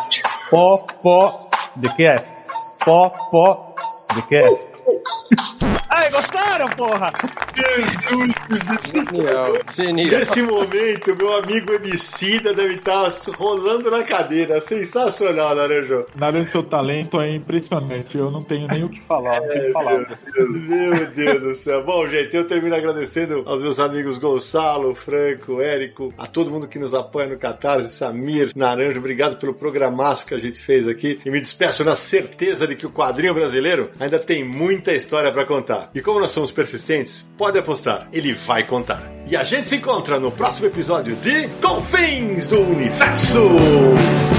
Pó, 0.49 0.77
pó, 1.01 1.49
de 1.75 1.89
cast. 1.95 2.37
Pó, 2.83 3.09
pó, 3.29 3.75
de 4.15 4.21
cast. 4.23 5.78
Ai, 5.89 6.09
gostaram, 6.11 6.67
porra? 6.69 7.11
Jesus! 7.55 8.39
Genial, 8.93 9.53
genial. 9.73 10.19
Nesse 10.19 10.41
momento, 10.41 11.15
meu 11.15 11.33
amigo 11.37 11.73
Emicida 11.73 12.53
deve 12.53 12.75
estar 12.75 13.11
rolando 13.35 13.89
na 13.89 14.03
cadeira. 14.03 14.61
Sensacional, 14.61 15.55
Naranjo. 15.55 16.05
Naranjo, 16.15 16.49
seu 16.51 16.63
talento 16.63 17.19
é 17.19 17.35
impressionante. 17.35 18.17
Eu 18.17 18.29
não 18.29 18.43
tenho 18.43 18.67
nem 18.67 18.83
o 18.83 18.89
que 18.89 19.01
falar, 19.01 19.41
tenho 19.41 19.73
palavras. 19.73 20.25
Meu 20.37 21.07
Deus 21.07 21.41
do 21.41 21.55
céu. 21.55 21.83
Bom, 21.83 22.07
gente, 22.07 22.35
eu 22.35 22.45
termino 22.45 22.75
agradecendo 22.75 23.43
aos 23.45 23.59
meus 23.59 23.79
amigos 23.79 24.17
Gonçalo, 24.17 24.93
Franco, 24.93 25.59
Érico, 25.59 26.13
a 26.17 26.27
todo 26.27 26.51
mundo 26.51 26.67
que 26.67 26.79
nos 26.79 26.93
apoia 26.93 27.27
no 27.27 27.37
Catarse, 27.37 27.89
Samir, 27.89 28.51
Naranjo. 28.55 28.99
Obrigado 28.99 29.37
pelo 29.37 29.53
programaço 29.53 30.25
que 30.25 30.35
a 30.35 30.39
gente 30.39 30.59
fez 30.59 30.87
aqui. 30.87 31.19
E 31.25 31.31
me 31.31 31.39
despeço 31.39 31.83
na 31.83 31.95
certeza 31.95 32.67
de 32.67 32.75
que 32.75 32.85
o 32.85 32.91
quadrinho 32.91 33.33
brasileiro 33.33 33.89
ainda 33.99 34.19
tem 34.19 34.43
muita 34.43 34.93
história 34.93 35.31
para 35.31 35.45
contar. 35.45 35.78
E 35.93 36.01
como 36.01 36.19
nós 36.19 36.31
somos 36.31 36.51
persistentes, 36.51 37.25
pode 37.37 37.57
apostar, 37.57 38.07
ele 38.11 38.33
vai 38.33 38.63
contar. 38.63 39.01
E 39.27 39.35
a 39.35 39.43
gente 39.43 39.69
se 39.69 39.75
encontra 39.75 40.19
no 40.19 40.31
próximo 40.31 40.67
episódio 40.67 41.15
de 41.17 41.47
Confins 41.61 42.47
do 42.47 42.59
Universo! 42.59 44.38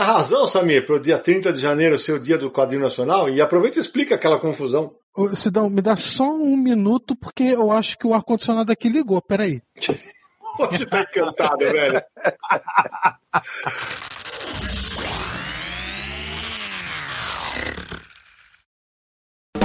a 0.00 0.04
razão, 0.04 0.46
Samir, 0.46 0.86
para 0.86 0.96
o 0.96 1.00
dia 1.00 1.18
30 1.18 1.52
de 1.52 1.60
janeiro 1.60 1.98
ser 1.98 2.12
o 2.12 2.18
dia 2.18 2.38
do 2.38 2.50
quadrinho 2.50 2.82
nacional? 2.82 3.28
E 3.28 3.40
aproveita 3.40 3.78
e 3.78 3.80
explica 3.82 4.14
aquela 4.14 4.38
confusão. 4.38 4.94
Ô, 5.14 5.34
Sidão, 5.34 5.68
me 5.68 5.82
dá 5.82 5.94
só 5.94 6.32
um 6.32 6.56
minuto, 6.56 7.14
porque 7.14 7.42
eu 7.42 7.70
acho 7.70 7.98
que 7.98 8.06
o 8.06 8.14
ar-condicionado 8.14 8.72
aqui 8.72 8.88
ligou, 8.88 9.20
peraí. 9.20 9.60
Pode 10.56 10.82
estar 10.82 11.02
encantado, 11.02 11.58
velho. 11.58 12.02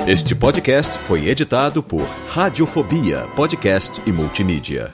Este 0.07 0.35
podcast 0.35 0.99
foi 0.99 1.27
editado 1.27 1.81
por 1.81 2.03
Radiofobia, 2.29 3.27
podcast 3.35 3.99
e 4.05 4.11
multimídia. 4.11 4.93